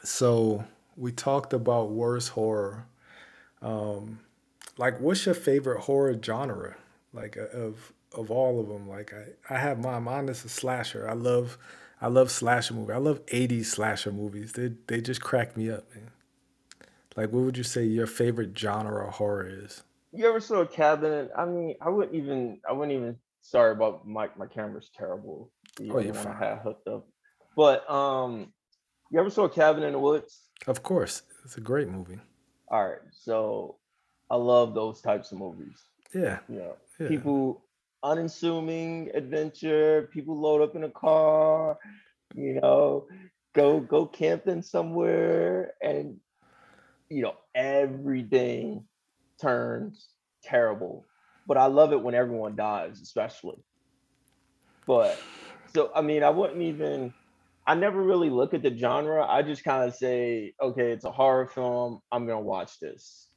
So 0.03 0.65
we 0.97 1.13
talked 1.13 1.53
about 1.53 1.91
worst 1.91 2.31
horror. 2.31 2.87
Um, 3.61 4.21
like, 4.77 5.01
what's 5.01 5.27
your 5.27 5.35
favorite 5.35 5.81
horror 5.83 6.19
genre? 6.21 6.77
Like 7.13 7.37
uh, 7.37 7.57
of 7.57 7.93
of 8.15 8.31
all 8.31 8.61
of 8.61 8.69
them, 8.69 8.89
like 8.89 9.13
I, 9.13 9.55
I 9.55 9.59
have 9.59 9.79
my 9.79 9.99
mine 9.99 10.29
is 10.29 10.45
a 10.45 10.49
slasher. 10.49 11.09
I 11.09 11.15
love 11.15 11.59
I 12.01 12.09
love 12.09 12.31
slasher 12.31 12.75
movie. 12.75 12.93
I 12.93 12.99
love 12.99 13.25
80s 13.27 13.67
slasher 13.67 14.13
movies. 14.13 14.53
They 14.53 14.73
they 14.87 15.01
just 15.01 15.21
crack 15.21 15.57
me 15.57 15.71
up, 15.71 15.85
man. 15.95 16.11
Like 17.17 17.31
what 17.33 17.45
would 17.45 17.57
you 17.57 17.65
say 17.65 17.85
your 17.85 18.07
favorite 18.07 18.59
genre 18.59 19.07
of 19.07 19.15
horror 19.15 19.47
is? 19.47 19.83
You 20.13 20.29
ever 20.29 20.41
saw 20.41 20.61
a 20.61 20.67
cabinet? 20.67 21.31
I 21.37 21.47
mean, 21.47 21.77
I 21.81 21.89
wouldn't 21.89 22.15
even 22.15 22.61
I 22.69 22.73
wouldn't 22.73 22.97
even 22.97 23.17
sorry 23.41 23.73
about 23.73 24.07
my 24.07 24.29
my 24.37 24.47
camera's 24.47 24.91
terrible. 24.97 25.51
The 25.79 25.91
oh, 25.91 25.99
you're 25.99 26.15
fine. 26.15 26.37
I 26.39 26.47
had 26.51 26.59
hooked 26.59 26.87
up. 26.87 27.07
But 27.57 27.91
um 27.91 28.53
you 29.11 29.21
ever 29.21 29.31
saw 29.31 29.45
a 29.45 29.51
cabin 29.51 29.83
in 29.83 29.93
the 29.93 29.99
woods? 29.99 30.43
Of 30.67 30.83
course. 30.83 31.23
It's 31.45 31.57
a 31.57 31.61
great 31.61 31.89
movie. 31.89 32.19
All 32.69 32.89
right. 32.89 32.99
So 33.11 33.77
I 34.31 34.37
love 34.37 34.75
those 34.75 35.01
types 35.01 35.33
of 35.33 35.39
movies. 35.39 35.77
Yeah. 36.15 36.39
You 36.49 36.57
know, 36.57 36.77
yeah. 36.99 37.09
people 37.09 37.65
unassuming 38.03 39.11
adventure, 39.15 40.09
people 40.13 40.39
load 40.39 40.63
up 40.63 40.75
in 40.75 40.85
a 40.85 40.91
car, 40.91 41.79
you 42.35 42.61
know, 42.61 43.07
go 43.55 43.81
go 43.81 44.07
camping 44.07 44.63
somewhere 44.63 45.75
and 45.83 46.19
you 47.09 47.23
know, 47.23 47.35
everything 47.55 48.85
turns 49.43 50.09
terrible. 50.43 51.05
But 51.47 51.59
I 51.59 51.67
love 51.67 51.93
it 51.93 52.01
when 52.01 52.15
everyone 52.15 52.57
dies, 52.57 53.01
especially. 53.01 53.59
But 54.87 55.21
so 55.75 55.91
I 55.95 56.01
mean, 56.01 56.23
I 56.23 56.31
wouldn't 56.31 56.63
even 56.63 57.13
I 57.67 57.75
never 57.75 58.03
really 58.03 58.31
look 58.31 58.55
at 58.55 58.63
the 58.63 58.77
genre. 58.77 59.25
I 59.25 59.43
just 59.43 59.65
kind 59.65 59.85
of 59.85 59.95
say, 59.95 60.55
okay, 60.61 60.91
it's 60.93 61.05
a 61.05 61.11
horror 61.11 61.47
film. 61.47 62.01
I'm 62.11 62.27
gonna 62.27 62.41
watch 62.41 62.81
this. 62.81 63.29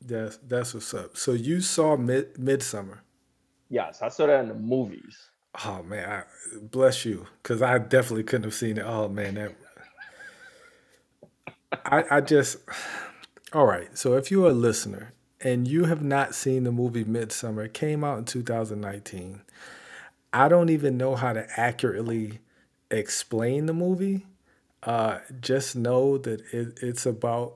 That's 0.00 0.38
that's 0.38 0.74
what's 0.74 0.92
up. 0.94 1.16
So 1.16 1.32
you 1.32 1.60
saw 1.60 1.96
Mid 1.96 2.34
Midsommar. 2.34 2.98
Yes, 3.68 4.02
I 4.02 4.08
saw 4.08 4.26
that 4.26 4.40
in 4.40 4.48
the 4.48 4.54
movies. 4.54 5.30
Oh 5.64 5.82
man, 5.82 6.08
I, 6.08 6.22
bless 6.60 7.04
you, 7.04 7.26
because 7.42 7.62
I 7.62 7.78
definitely 7.78 8.24
couldn't 8.24 8.44
have 8.44 8.54
seen 8.54 8.78
it. 8.78 8.84
Oh 8.86 9.08
man, 9.08 9.34
that 9.34 9.54
I 11.84 12.04
I 12.16 12.20
just 12.20 12.58
all 13.52 13.66
right. 13.66 13.96
So 13.96 14.16
if 14.16 14.30
you're 14.30 14.48
a 14.48 14.54
listener 14.54 15.12
and 15.40 15.68
you 15.68 15.84
have 15.84 16.02
not 16.02 16.34
seen 16.34 16.64
the 16.64 16.72
movie 16.72 17.04
Midsommar, 17.04 17.66
it 17.66 17.74
came 17.74 18.02
out 18.02 18.18
in 18.18 18.24
2019. 18.24 19.42
I 20.32 20.48
don't 20.48 20.70
even 20.70 20.96
know 20.96 21.16
how 21.16 21.32
to 21.34 21.46
accurately 21.60 22.40
explain 22.90 23.66
the 23.66 23.74
movie. 23.74 24.26
Uh, 24.82 25.18
just 25.40 25.76
know 25.76 26.18
that 26.18 26.40
it, 26.52 26.78
it's 26.82 27.06
about 27.06 27.54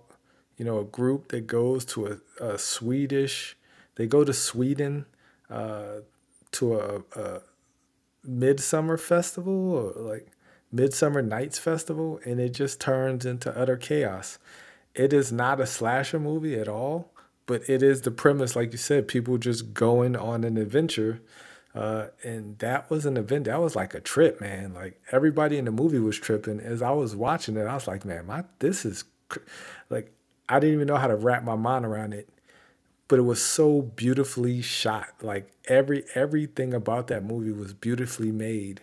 you 0.59 0.65
know 0.65 0.79
a 0.79 0.85
group 0.85 1.29
that 1.29 1.47
goes 1.47 1.85
to 1.87 2.21
a, 2.41 2.45
a 2.45 2.59
Swedish. 2.59 3.57
They 3.97 4.07
go 4.07 4.25
to 4.25 4.33
Sweden 4.33 5.07
uh, 5.51 6.01
to 6.53 6.79
a, 6.79 7.03
a 7.19 7.41
midsummer 8.23 8.97
festival 8.97 9.73
or 9.73 10.03
like 10.03 10.29
midsummer 10.71 11.23
nights 11.23 11.59
festival, 11.59 12.21
and 12.25 12.39
it 12.39 12.51
just 12.51 12.81
turns 12.81 13.25
into 13.25 13.57
utter 13.59 13.77
chaos. 13.77 14.39
It 14.97 15.13
is 15.13 15.31
not 15.31 15.61
a 15.61 15.67
slasher 15.67 16.19
movie 16.19 16.59
at 16.59 16.69
all, 16.69 17.13
but 17.47 17.69
it 17.69 17.83
is 17.83 18.03
the 18.03 18.11
premise, 18.11 18.57
like 18.57 18.73
you 18.73 18.79
said, 18.79 19.09
people 19.09 19.39
just 19.39 19.75
going 19.75 20.17
on 20.17 20.43
an 20.43 20.57
adventure 20.57 21.21
uh, 21.77 22.07
and 22.25 22.59
that 22.61 22.89
was 22.89 23.05
an 23.05 23.19
event. 23.19 23.45
That 23.45 23.61
was 23.61 23.77
like 23.77 23.93
a 23.93 24.01
trip, 24.01 24.41
man. 24.41 24.73
Like 24.73 24.99
everybody 25.13 25.59
in 25.59 25.67
the 25.67 25.71
movie 25.71 25.99
was 25.99 26.17
tripping. 26.19 26.59
As 26.59 26.81
I 26.81 26.91
was 26.93 27.15
watching 27.15 27.57
it, 27.59 27.67
I 27.67 27.75
was 27.75 27.87
like, 27.87 28.07
man, 28.07 28.27
my 28.27 28.45
this 28.61 28.87
is 28.87 29.05
cr-. 29.29 29.41
like 29.91 30.11
I 30.49 30.59
didn't 30.59 30.75
even 30.75 30.87
know 30.87 30.97
how 30.97 31.07
to 31.07 31.17
wrap 31.17 31.45
my 31.45 31.55
mind 31.55 31.85
around 31.85 32.15
it. 32.15 32.31
But 33.09 33.19
it 33.19 33.23
was 33.23 33.43
so 33.43 33.83
beautifully 33.83 34.63
shot. 34.63 35.09
Like 35.21 35.53
every 35.69 36.05
everything 36.15 36.73
about 36.73 37.09
that 37.09 37.25
movie 37.25 37.53
was 37.53 37.75
beautifully 37.75 38.33
made. 38.33 38.81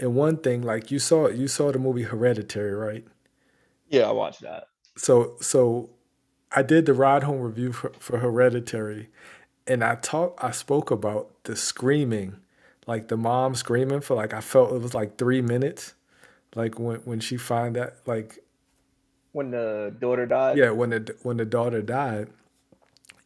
And 0.00 0.14
one 0.14 0.38
thing, 0.38 0.62
like 0.62 0.90
you 0.90 0.98
saw 0.98 1.28
you 1.28 1.46
saw 1.46 1.72
the 1.72 1.78
movie 1.78 2.04
Hereditary, 2.04 2.72
right? 2.72 3.06
Yeah, 3.90 4.08
I 4.08 4.12
watched 4.12 4.40
that. 4.40 4.68
So 4.96 5.36
so 5.40 5.90
I 6.52 6.62
did 6.62 6.86
the 6.86 6.94
ride 6.94 7.22
home 7.22 7.40
review 7.40 7.72
for, 7.72 7.92
for 7.98 8.18
Hereditary, 8.18 9.08
and 9.66 9.84
I 9.84 9.96
talked, 9.96 10.42
I 10.42 10.50
spoke 10.50 10.90
about 10.90 11.30
the 11.44 11.56
screaming, 11.56 12.36
like 12.86 13.08
the 13.08 13.16
mom 13.16 13.54
screaming 13.54 14.00
for 14.00 14.14
like 14.14 14.32
I 14.32 14.40
felt 14.40 14.72
it 14.72 14.80
was 14.80 14.94
like 14.94 15.18
three 15.18 15.42
minutes, 15.42 15.94
like 16.54 16.78
when 16.78 16.96
when 17.00 17.20
she 17.20 17.36
find 17.36 17.76
that 17.76 17.96
like 18.06 18.38
when 19.32 19.50
the 19.50 19.94
daughter 19.98 20.24
died. 20.24 20.56
Yeah, 20.56 20.70
when 20.70 20.90
the 20.90 21.14
when 21.22 21.36
the 21.36 21.44
daughter 21.44 21.82
died. 21.82 22.28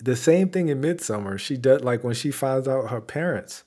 The 0.02 0.16
same 0.16 0.48
thing 0.48 0.68
in 0.68 0.80
Midsommar. 0.80 1.38
She 1.38 1.56
does 1.56 1.82
like 1.82 2.02
when 2.02 2.14
she 2.14 2.30
finds 2.30 2.66
out 2.66 2.90
her 2.90 3.00
parents, 3.00 3.64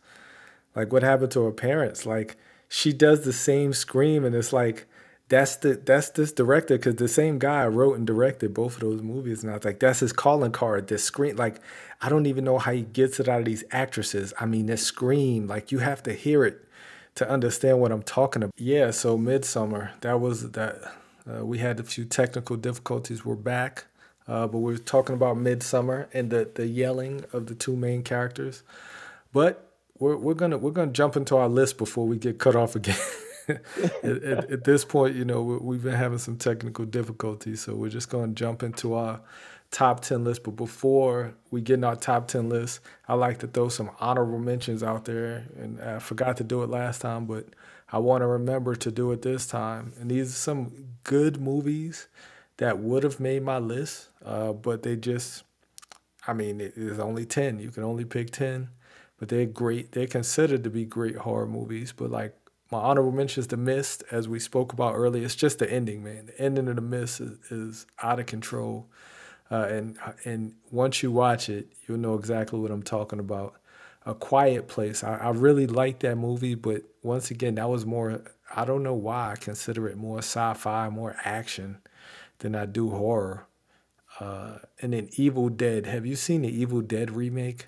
like 0.76 0.92
what 0.92 1.04
happened 1.04 1.32
to 1.32 1.44
her 1.46 1.52
parents. 1.52 2.06
Like 2.06 2.36
she 2.68 2.92
does 2.92 3.24
the 3.24 3.32
same 3.32 3.72
scream, 3.72 4.26
and 4.26 4.36
it's 4.36 4.52
like 4.52 4.88
that's 5.30 5.56
the 5.58 5.76
that's 5.76 6.10
this 6.10 6.32
director 6.32 6.78
because 6.78 6.96
the 6.96 7.08
same 7.08 7.40
guy 7.40 7.66
wrote 7.66 7.98
and 7.98 8.06
directed 8.06 8.54
both 8.54 8.76
of 8.76 8.82
those 8.82 9.02
movies, 9.02 9.44
and 9.44 9.52
I 9.52 9.56
was 9.56 9.66
like, 9.66 9.80
that's 9.80 10.02
his 10.02 10.14
calling 10.14 10.52
card. 10.52 10.88
This 10.88 11.04
screen, 11.04 11.38
like, 11.38 11.60
I 12.02 12.10
don't 12.10 12.26
even 12.26 12.44
know 12.44 12.58
how 12.58 12.72
he 12.72 12.82
gets 12.82 13.20
it 13.20 13.28
out 13.30 13.40
of 13.40 13.46
these 13.46 13.64
actresses. 13.72 14.34
I 14.40 14.46
mean, 14.46 14.66
this 14.66 14.84
scream, 14.84 15.48
like, 15.48 15.72
you 15.72 15.80
have 15.80 16.04
to 16.04 16.14
hear 16.14 16.44
it 16.44 16.64
to 17.16 17.30
understand 17.30 17.80
what 17.80 17.92
I'm 17.92 18.04
talking 18.04 18.44
about. 18.44 18.54
Yeah, 18.58 18.92
so 18.92 19.18
Midsommar, 19.18 19.92
that 20.02 20.20
was 20.20 20.52
that. 20.52 20.82
Uh, 21.26 21.46
we 21.46 21.60
had 21.60 21.80
a 21.80 21.84
few 21.84 22.04
technical 22.04 22.58
difficulties. 22.58 23.24
We're 23.24 23.36
back, 23.36 23.86
uh, 24.28 24.46
but 24.48 24.58
we 24.58 24.74
are 24.74 24.78
talking 24.78 25.16
about 25.16 25.38
Midsommar 25.38 26.08
and 26.14 26.30
the 26.30 26.50
the 26.54 26.68
yelling 26.68 27.24
of 27.32 27.46
the 27.46 27.56
two 27.56 27.78
main 27.78 28.04
characters. 28.04 28.62
But 29.32 29.72
we're 29.98 30.18
we're 30.18 30.34
gonna 30.34 30.58
we're 30.58 30.72
gonna 30.72 30.92
jump 30.92 31.16
into 31.16 31.38
our 31.38 31.48
list 31.48 31.78
before 31.78 32.06
we 32.06 32.18
get 32.18 32.40
cut 32.40 32.58
off 32.58 32.76
again. 32.76 32.98
at, 34.04 34.04
at, 34.04 34.52
at, 34.52 34.64
this 34.64 34.86
point, 34.86 35.16
you 35.16 35.26
know, 35.26 35.42
we've 35.42 35.84
been 35.84 35.94
having 35.94 36.18
some 36.18 36.38
technical 36.38 36.86
difficulties, 36.86 37.62
so 37.62 37.76
we're 37.76 37.90
just 37.90 38.10
going 38.10 38.30
to 38.30 38.36
jump 38.36 38.64
into 38.64 38.94
our 38.94 39.22
top 39.72 40.02
10 40.02 40.24
list. 40.24 40.44
But 40.44 40.56
before 40.56 41.34
we 41.52 41.62
get 41.62 41.76
in 41.76 41.84
our 41.84 41.96
top 41.96 42.28
10 42.28 42.48
list, 42.48 42.80
I 43.08 43.16
like 43.16 43.40
to 43.40 43.48
throw 43.48 43.70
some 43.70 43.92
honorable 44.00 44.40
mentions 44.40 44.84
out 44.84 45.06
there. 45.06 45.46
And 45.60 45.82
I 45.82 46.00
forgot 46.00 46.38
to 46.38 46.44
do 46.44 46.64
it 46.64 46.70
last 46.70 47.02
time, 47.02 47.26
but 47.26 47.48
I 47.92 47.98
want 47.98 48.22
to 48.22 48.28
remember 48.28 48.76
to 48.76 48.92
do 48.92 49.12
it 49.12 49.22
this 49.22 49.46
time. 49.46 49.94
And 50.00 50.10
these 50.10 50.30
are 50.30 50.36
some 50.36 50.72
good 51.04 51.42
movies 51.42 52.08
that 52.58 52.80
would 52.80 53.04
have 53.04 53.20
made 53.20 53.44
my 53.44 53.58
list, 53.58 54.10
uh, 54.24 54.54
but 54.54 54.84
they 54.84 54.96
just, 54.96 55.44
I 56.28 56.34
mean, 56.34 56.62
it 56.62 56.74
is 56.78 57.00
only 57.00 57.26
10. 57.26 57.60
You 57.60 57.72
can 57.72 57.84
only 57.84 58.06
pick 58.06 58.32
10, 58.32 58.70
but 59.18 59.28
they're 59.28 59.46
great. 59.46 59.92
They're 59.92 60.08
considered 60.08 60.64
to 60.64 60.70
be 60.70 60.86
great 60.86 61.18
horror 61.18 61.48
movies, 61.48 61.92
but 61.92 62.12
like 62.12 62.36
my 62.74 62.80
honorable 62.80 63.12
mention 63.12 63.42
is 63.42 63.48
The 63.48 63.58
Mist, 63.58 64.04
as 64.10 64.28
we 64.28 64.40
spoke 64.40 64.74
about 64.74 64.96
earlier. 64.96 65.24
It's 65.24 65.36
just 65.36 65.60
the 65.60 65.72
ending, 65.72 66.04
man. 66.04 66.26
The 66.26 66.42
ending 66.42 66.68
of 66.68 66.76
The 66.76 66.82
Mist 66.82 67.22
is, 67.22 67.38
is 67.52 67.86
out 68.02 68.20
of 68.20 68.26
control. 68.26 68.88
Uh, 69.52 69.68
and 69.70 69.98
and 70.26 70.56
once 70.72 71.04
you 71.04 71.12
watch 71.12 71.50
it, 71.50 71.68
you'll 71.88 72.00
know 72.00 72.16
exactly 72.16 72.60
what 72.60 72.72
I'm 72.72 72.82
talking 72.82 73.20
about. 73.20 73.54
A 74.08 74.16
Quiet 74.16 74.68
Place. 74.68 75.04
I, 75.04 75.18
I 75.18 75.30
really 75.30 75.68
like 75.68 76.00
that 76.00 76.16
movie, 76.16 76.56
but 76.56 76.82
once 77.04 77.30
again, 77.30 77.56
that 77.56 77.70
was 77.70 77.86
more. 77.86 78.24
I 78.56 78.66
don't 78.66 78.82
know 78.82 78.96
why 78.96 79.34
I 79.34 79.36
consider 79.36 79.88
it 79.88 79.98
more 79.98 80.20
sci-fi, 80.20 80.90
more 80.90 81.16
action 81.24 81.78
than 82.40 82.56
I 82.56 82.66
do 82.66 82.90
horror. 82.90 83.46
Uh, 84.20 84.58
and 84.82 84.94
then 84.94 85.10
Evil 85.14 85.50
Dead. 85.50 85.86
Have 85.86 86.08
you 86.08 86.16
seen 86.16 86.42
the 86.42 86.50
Evil 86.50 86.82
Dead 86.82 87.12
remake? 87.12 87.68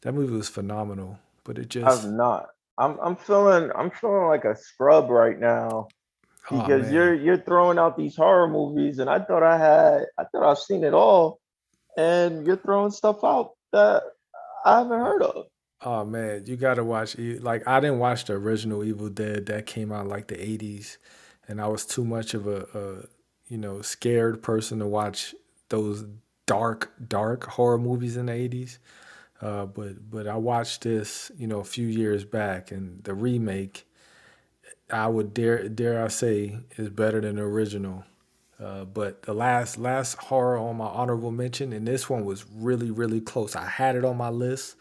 That 0.00 0.14
movie 0.14 0.34
was 0.34 0.48
phenomenal, 0.48 1.20
but 1.44 1.56
it 1.56 1.68
just. 1.68 1.86
I've 1.86 2.10
not. 2.10 2.48
I'm 2.80 2.98
I'm 3.00 3.16
feeling 3.16 3.70
I'm 3.76 3.90
feeling 3.90 4.26
like 4.26 4.44
a 4.44 4.56
scrub 4.56 5.10
right 5.10 5.38
now 5.38 5.88
oh, 6.50 6.62
because 6.62 6.88
oh, 6.88 6.92
you're 6.92 7.14
you're 7.14 7.38
throwing 7.38 7.78
out 7.78 7.96
these 7.96 8.16
horror 8.16 8.48
movies 8.48 8.98
and 8.98 9.10
I 9.10 9.20
thought 9.20 9.42
I 9.42 9.58
had 9.58 10.06
I 10.18 10.24
thought 10.24 10.50
I've 10.50 10.58
seen 10.58 10.82
it 10.82 10.94
all 10.94 11.40
and 11.96 12.46
you're 12.46 12.56
throwing 12.56 12.90
stuff 12.90 13.22
out 13.22 13.52
that 13.72 14.02
I 14.64 14.78
haven't 14.78 14.98
heard 14.98 15.22
of. 15.22 15.46
Oh 15.82 16.04
man, 16.04 16.44
you 16.46 16.56
gotta 16.56 16.84
watch. 16.84 17.16
Like 17.18 17.66
I 17.66 17.80
didn't 17.80 17.98
watch 17.98 18.24
the 18.26 18.34
original 18.34 18.84
Evil 18.84 19.08
Dead 19.08 19.46
that 19.46 19.66
came 19.66 19.92
out 19.92 20.08
like 20.08 20.26
the 20.26 20.36
'80s, 20.36 20.98
and 21.48 21.60
I 21.60 21.68
was 21.68 21.86
too 21.86 22.04
much 22.04 22.34
of 22.34 22.46
a, 22.46 22.66
a 22.74 23.06
you 23.48 23.56
know 23.56 23.80
scared 23.80 24.42
person 24.42 24.78
to 24.80 24.86
watch 24.86 25.34
those 25.70 26.04
dark 26.46 26.92
dark 27.08 27.46
horror 27.46 27.78
movies 27.78 28.18
in 28.18 28.26
the 28.26 28.32
'80s. 28.32 28.76
Uh, 29.40 29.64
but 29.66 30.10
but 30.10 30.26
I 30.26 30.36
watched 30.36 30.82
this 30.82 31.30
you 31.36 31.46
know 31.46 31.60
a 31.60 31.64
few 31.64 31.86
years 31.86 32.24
back, 32.24 32.70
and 32.70 33.02
the 33.04 33.14
remake 33.14 33.86
I 34.92 35.08
would 35.08 35.32
dare 35.32 35.68
dare 35.68 36.04
I 36.04 36.08
say 36.08 36.58
is 36.76 36.90
better 36.90 37.20
than 37.20 37.36
the 37.36 37.42
original. 37.42 38.04
Uh, 38.58 38.84
but 38.84 39.22
the 39.22 39.32
last 39.32 39.78
last 39.78 40.16
horror 40.18 40.58
on 40.58 40.76
my 40.76 40.86
honorable 40.86 41.30
mention, 41.30 41.72
and 41.72 41.86
this 41.86 42.10
one 42.10 42.24
was 42.24 42.44
really 42.54 42.90
really 42.90 43.20
close. 43.20 43.56
I 43.56 43.66
had 43.66 43.96
it 43.96 44.04
on 44.04 44.18
my 44.18 44.28
list, 44.28 44.76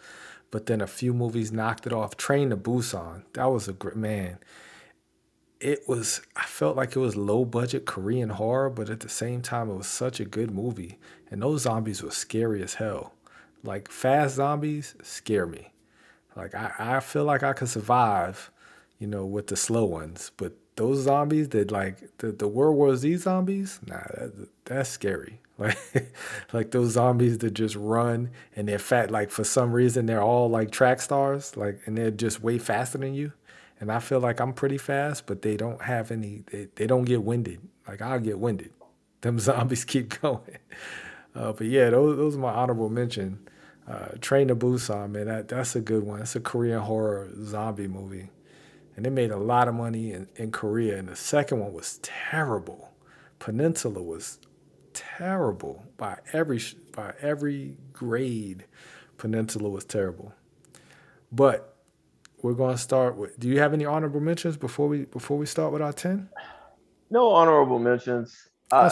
but 0.51 0.65
then 0.65 0.81
a 0.81 0.87
few 0.87 1.13
movies 1.13 1.51
knocked 1.51 1.87
it 1.87 1.93
off. 1.93 2.17
Train 2.17 2.49
to 2.49 2.57
Busan, 2.57 3.23
that 3.33 3.45
was 3.45 3.67
a 3.69 3.73
great 3.73 3.95
man. 3.95 4.39
It 5.61 5.87
was 5.87 6.21
I 6.35 6.43
felt 6.43 6.75
like 6.75 6.95
it 6.95 6.99
was 6.99 7.15
low 7.15 7.45
budget 7.45 7.85
Korean 7.85 8.29
horror, 8.29 8.69
but 8.69 8.89
at 8.89 8.99
the 8.99 9.09
same 9.09 9.41
time 9.41 9.69
it 9.69 9.75
was 9.75 9.87
such 9.87 10.19
a 10.19 10.25
good 10.25 10.51
movie. 10.51 10.97
And 11.31 11.41
those 11.41 11.61
zombies 11.61 12.03
were 12.03 12.11
scary 12.11 12.61
as 12.63 12.75
hell. 12.75 13.13
Like 13.63 13.89
fast 13.89 14.35
zombies 14.35 14.95
scare 15.03 15.45
me. 15.45 15.71
Like 16.35 16.55
I, 16.55 16.71
I 16.79 16.99
feel 16.99 17.25
like 17.25 17.43
I 17.43 17.53
could 17.53 17.69
survive, 17.69 18.51
you 18.99 19.07
know, 19.07 19.25
with 19.25 19.47
the 19.47 19.55
slow 19.57 19.85
ones, 19.85 20.31
but 20.37 20.53
those 20.75 20.99
zombies 20.99 21.49
that 21.49 21.71
like 21.71 22.17
the, 22.19 22.31
the 22.31 22.47
World 22.47 22.77
War 22.77 22.95
Z 22.95 23.17
zombies, 23.17 23.79
nah, 23.85 23.97
that, 23.97 24.47
that's 24.65 24.89
scary. 24.89 25.41
Like 25.59 25.77
like 26.53 26.71
those 26.71 26.93
zombies 26.93 27.39
that 27.39 27.51
just 27.51 27.75
run 27.75 28.29
and 28.55 28.65
they're 28.65 28.79
fat. 28.79 29.11
Like 29.11 29.29
for 29.29 29.43
some 29.43 29.73
reason 29.73 30.05
they're 30.05 30.21
all 30.23 30.49
like 30.49 30.71
track 30.71 31.01
stars, 31.01 31.57
like 31.57 31.81
and 31.85 31.97
they're 31.97 32.11
just 32.11 32.41
way 32.41 32.57
faster 32.57 32.97
than 32.97 33.13
you. 33.13 33.33
And 33.81 33.91
I 33.91 33.99
feel 33.99 34.21
like 34.21 34.39
I'm 34.39 34.53
pretty 34.53 34.77
fast, 34.77 35.25
but 35.25 35.41
they 35.41 35.57
don't 35.57 35.81
have 35.81 36.11
any. 36.11 36.43
They, 36.49 36.67
they 36.75 36.87
don't 36.87 37.03
get 37.03 37.23
winded. 37.23 37.59
Like 37.85 38.01
I'll 38.01 38.21
get 38.21 38.39
winded. 38.39 38.71
Them 39.19 39.37
zombies 39.49 39.83
keep 39.83 40.21
going. 40.21 40.59
Uh, 41.35 41.51
but 41.51 41.67
yeah, 41.67 41.89
those 41.89 42.15
those 42.15 42.35
are 42.37 42.39
my 42.39 42.53
honorable 42.53 42.89
mention. 42.89 43.39
Uh, 43.89 44.09
Train 44.21 44.49
to 44.49 44.55
Busan, 44.55 45.11
man, 45.11 45.25
that 45.25 45.47
that's 45.47 45.75
a 45.75 45.81
good 45.81 46.03
one. 46.03 46.21
It's 46.21 46.35
a 46.35 46.39
Korean 46.39 46.81
horror 46.81 47.27
zombie 47.43 47.87
movie, 47.87 48.29
and 48.95 49.07
it 49.07 49.09
made 49.09 49.31
a 49.31 49.37
lot 49.37 49.67
of 49.67 49.73
money 49.73 50.13
in, 50.13 50.27
in 50.35 50.51
Korea. 50.51 50.97
And 50.97 51.07
the 51.07 51.15
second 51.15 51.59
one 51.59 51.73
was 51.73 51.99
terrible. 52.03 52.91
Peninsula 53.39 54.03
was 54.03 54.37
terrible 54.93 55.85
by 55.97 56.19
every 56.33 56.61
by 56.95 57.13
every 57.19 57.77
grade. 57.91 58.65
Peninsula 59.17 59.69
was 59.69 59.85
terrible. 59.85 60.33
But 61.31 61.75
we're 62.43 62.53
gonna 62.53 62.77
start 62.77 63.15
with. 63.17 63.39
Do 63.39 63.47
you 63.47 63.59
have 63.59 63.73
any 63.73 63.85
honorable 63.85 64.19
mentions 64.19 64.55
before 64.55 64.87
we 64.87 65.05
before 65.05 65.37
we 65.39 65.47
start 65.47 65.73
with 65.73 65.81
our 65.81 65.93
ten? 65.93 66.29
No 67.09 67.31
honorable 67.31 67.79
mentions. 67.79 68.49
Uh, 68.71 68.91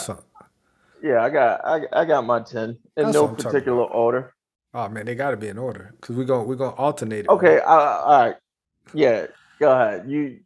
yeah, 1.04 1.22
I 1.22 1.30
got 1.30 1.64
I, 1.64 1.80
I 1.92 2.04
got 2.04 2.26
my 2.26 2.40
ten 2.40 2.70
in 2.96 3.04
That's 3.04 3.14
no 3.14 3.22
what 3.22 3.30
I'm 3.30 3.36
talking 3.36 3.50
particular 3.52 3.84
order. 3.84 4.34
Oh 4.78 4.88
man, 4.88 5.06
they 5.06 5.14
got 5.14 5.30
to 5.32 5.36
be 5.36 5.48
in 5.48 5.58
order 5.58 5.94
because 6.00 6.16
we're 6.16 6.24
gonna 6.24 6.44
we're 6.44 6.54
gonna 6.56 6.76
alternate 6.76 7.20
it. 7.26 7.28
Okay, 7.28 7.56
right? 7.56 7.62
I, 7.66 7.96
all 7.96 8.20
right. 8.26 8.36
Yeah, 8.94 9.26
go 9.58 9.72
ahead. 9.72 10.08
You 10.08 10.40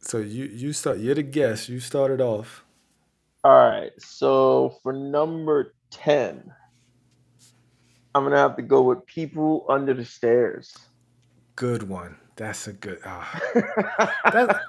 So 0.00 0.18
you 0.18 0.44
you 0.44 0.72
start. 0.72 0.98
You're 0.98 1.14
the 1.14 1.22
guest. 1.22 1.68
You 1.68 1.80
started 1.80 2.20
off. 2.20 2.64
all 3.44 3.52
right. 3.52 3.92
So 3.98 4.76
for 4.82 4.92
number 4.92 5.74
ten, 5.90 6.52
I'm 8.14 8.24
gonna 8.24 8.36
have 8.36 8.56
to 8.56 8.62
go 8.62 8.82
with 8.82 9.04
People 9.06 9.64
Under 9.68 9.94
the 9.94 10.04
Stairs. 10.04 10.76
Good 11.56 11.88
one. 11.88 12.16
That's 12.36 12.68
a 12.68 12.72
good. 12.72 13.00
Ah, 13.04 13.40
that. 14.32 14.60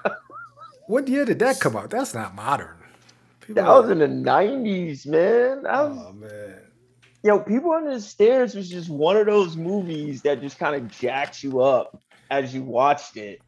What 0.86 1.06
year 1.06 1.24
did 1.24 1.38
that 1.38 1.60
come 1.60 1.76
out? 1.76 1.90
That's 1.90 2.14
not 2.14 2.34
modern. 2.34 2.76
People 3.40 3.62
That 3.62 3.68
was 3.70 3.88
are- 3.88 3.92
in 3.92 3.98
the 4.00 4.08
nineties, 4.08 5.06
man. 5.06 5.62
That 5.62 5.82
was 5.90 5.98
oh 6.08 6.12
man. 6.14 6.58
Yo, 7.22 7.38
People 7.40 7.72
Under 7.72 7.94
the 7.94 8.00
Stairs 8.00 8.54
was 8.54 8.68
just 8.68 8.88
one 8.88 9.16
of 9.16 9.26
those 9.26 9.56
movies 9.56 10.22
that 10.22 10.40
just 10.40 10.58
kind 10.58 10.74
of 10.74 10.90
jacks 10.90 11.42
you 11.42 11.60
up 11.60 12.00
as 12.30 12.54
you 12.54 12.62
watched 12.62 13.16
it. 13.16 13.40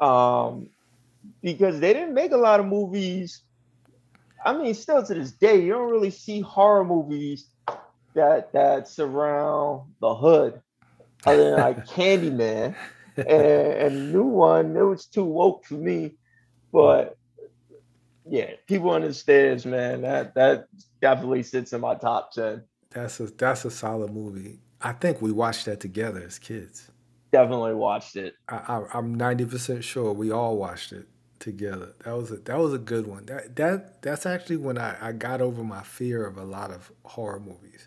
Um, 0.00 0.70
because 1.42 1.80
they 1.80 1.92
didn't 1.92 2.14
make 2.14 2.32
a 2.32 2.36
lot 2.36 2.60
of 2.60 2.66
movies. 2.66 3.42
I 4.44 4.56
mean, 4.56 4.74
still 4.74 5.04
to 5.04 5.14
this 5.14 5.32
day, 5.32 5.60
you 5.60 5.72
don't 5.72 5.90
really 5.90 6.10
see 6.10 6.40
horror 6.40 6.84
movies 6.84 7.46
that 8.14 8.52
that 8.52 8.88
surround 8.88 9.82
the 10.00 10.14
hood, 10.14 10.60
other 11.26 11.50
than 11.50 11.60
like 11.60 11.86
Candyman 11.88 12.74
and, 13.16 13.28
and 13.28 14.12
new 14.12 14.24
one. 14.24 14.76
It 14.76 14.82
was 14.82 15.06
too 15.06 15.24
woke 15.24 15.64
for 15.64 15.74
me, 15.74 16.12
but 16.72 17.16
yeah, 18.24 18.52
People 18.66 18.90
Under 18.90 19.08
the 19.08 19.14
Stairs, 19.14 19.66
man, 19.66 20.02
that 20.02 20.34
that 20.34 20.68
definitely 21.00 21.42
sits 21.42 21.72
in 21.72 21.80
my 21.80 21.94
top 21.96 22.32
ten. 22.32 22.62
That's 22.90 23.20
a 23.20 23.26
that's 23.26 23.64
a 23.64 23.70
solid 23.70 24.12
movie. 24.12 24.58
I 24.80 24.92
think 24.92 25.20
we 25.20 25.32
watched 25.32 25.66
that 25.66 25.80
together 25.80 26.22
as 26.24 26.38
kids. 26.38 26.90
Definitely 27.32 27.74
watched 27.74 28.16
it. 28.16 28.34
I, 28.48 28.56
I, 28.56 28.98
I'm 28.98 29.14
ninety 29.14 29.44
percent 29.44 29.84
sure 29.84 30.12
we 30.12 30.30
all 30.30 30.56
watched 30.56 30.92
it 30.92 31.06
together. 31.38 31.94
That 32.04 32.16
was 32.16 32.30
a 32.30 32.36
that 32.36 32.58
was 32.58 32.72
a 32.72 32.78
good 32.78 33.06
one. 33.06 33.26
That 33.26 33.56
that 33.56 34.02
that's 34.02 34.26
actually 34.26 34.56
when 34.56 34.78
I, 34.78 34.96
I 35.08 35.12
got 35.12 35.40
over 35.40 35.62
my 35.62 35.82
fear 35.82 36.26
of 36.26 36.38
a 36.38 36.44
lot 36.44 36.70
of 36.70 36.90
horror 37.04 37.40
movies, 37.40 37.86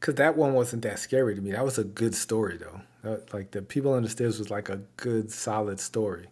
because 0.00 0.14
that 0.16 0.36
one 0.36 0.54
wasn't 0.54 0.82
that 0.82 0.98
scary 1.00 1.34
to 1.34 1.40
me. 1.40 1.52
That 1.52 1.64
was 1.64 1.78
a 1.78 1.84
good 1.84 2.14
story 2.14 2.56
though. 2.58 2.80
That- 3.02 3.32
like 3.34 3.50
the 3.52 3.62
people 3.62 3.92
on 3.94 4.02
the 4.02 4.08
stairs 4.08 4.38
was 4.38 4.50
like 4.50 4.68
a 4.68 4.80
good 4.96 5.30
solid 5.32 5.80
story. 5.80 6.28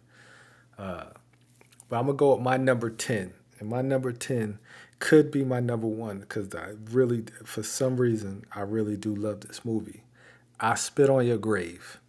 Uh, 0.77 1.05
but 1.89 1.97
I'm 1.99 2.05
gonna 2.07 2.17
go 2.17 2.33
with 2.35 2.41
my 2.43 2.57
number 2.57 2.89
ten, 2.89 3.33
and 3.59 3.69
my 3.69 3.81
number 3.81 4.11
ten 4.11 4.59
could 5.05 5.29
be 5.29 5.43
my 5.43 5.59
number 5.59 5.85
one 5.85 6.19
because 6.19 6.55
I 6.55 6.71
really, 6.89 7.25
for 7.43 7.61
some 7.61 7.97
reason, 7.97 8.43
I 8.51 8.61
really 8.61 8.97
do 8.97 9.15
love 9.15 9.41
this 9.41 9.63
movie. 9.63 10.03
I 10.59 10.73
spit 10.73 11.11
on 11.11 11.27
your 11.27 11.37
grave. 11.37 11.99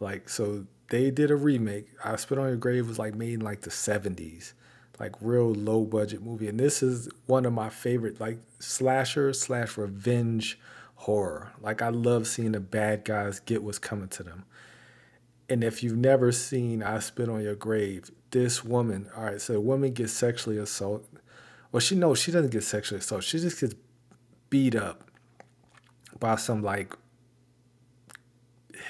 Like 0.00 0.28
so 0.28 0.66
they 0.88 1.12
did 1.12 1.30
a 1.30 1.36
remake. 1.36 1.86
I 2.04 2.16
Spit 2.16 2.38
on 2.38 2.48
Your 2.48 2.56
Grave 2.56 2.88
was 2.88 2.98
like 2.98 3.14
made 3.14 3.34
in 3.34 3.40
like 3.40 3.60
the 3.60 3.70
70s. 3.70 4.54
Like 4.98 5.14
real 5.20 5.52
low 5.52 5.84
budget 5.84 6.20
movie. 6.20 6.48
And 6.48 6.58
this 6.58 6.82
is 6.82 7.08
one 7.26 7.46
of 7.46 7.52
my 7.52 7.68
favorite 7.68 8.20
like 8.20 8.38
slasher 8.58 9.32
slash 9.32 9.76
revenge 9.76 10.58
horror. 10.96 11.52
Like 11.60 11.80
I 11.80 11.90
love 11.90 12.26
seeing 12.26 12.52
the 12.52 12.60
bad 12.60 13.04
guys 13.04 13.40
get 13.40 13.62
what's 13.62 13.78
coming 13.78 14.08
to 14.08 14.24
them. 14.24 14.44
And 15.48 15.62
if 15.62 15.82
you've 15.82 15.96
never 15.96 16.32
seen 16.32 16.82
I 16.82 16.98
Spit 16.98 17.28
on 17.28 17.42
Your 17.42 17.54
Grave, 17.54 18.10
this 18.32 18.64
woman, 18.64 19.08
all 19.16 19.24
right, 19.24 19.40
so 19.40 19.54
a 19.54 19.60
woman 19.60 19.92
gets 19.92 20.12
sexually 20.12 20.58
assaulted. 20.58 21.20
Well, 21.76 21.82
she 21.82 21.94
knows 21.94 22.18
she 22.18 22.32
doesn't 22.32 22.52
get 22.52 22.62
sexually 22.62 23.00
assaulted. 23.00 23.28
She 23.28 23.38
just 23.38 23.60
gets 23.60 23.74
beat 24.48 24.74
up 24.74 25.10
by 26.18 26.36
some 26.36 26.62
like 26.62 26.94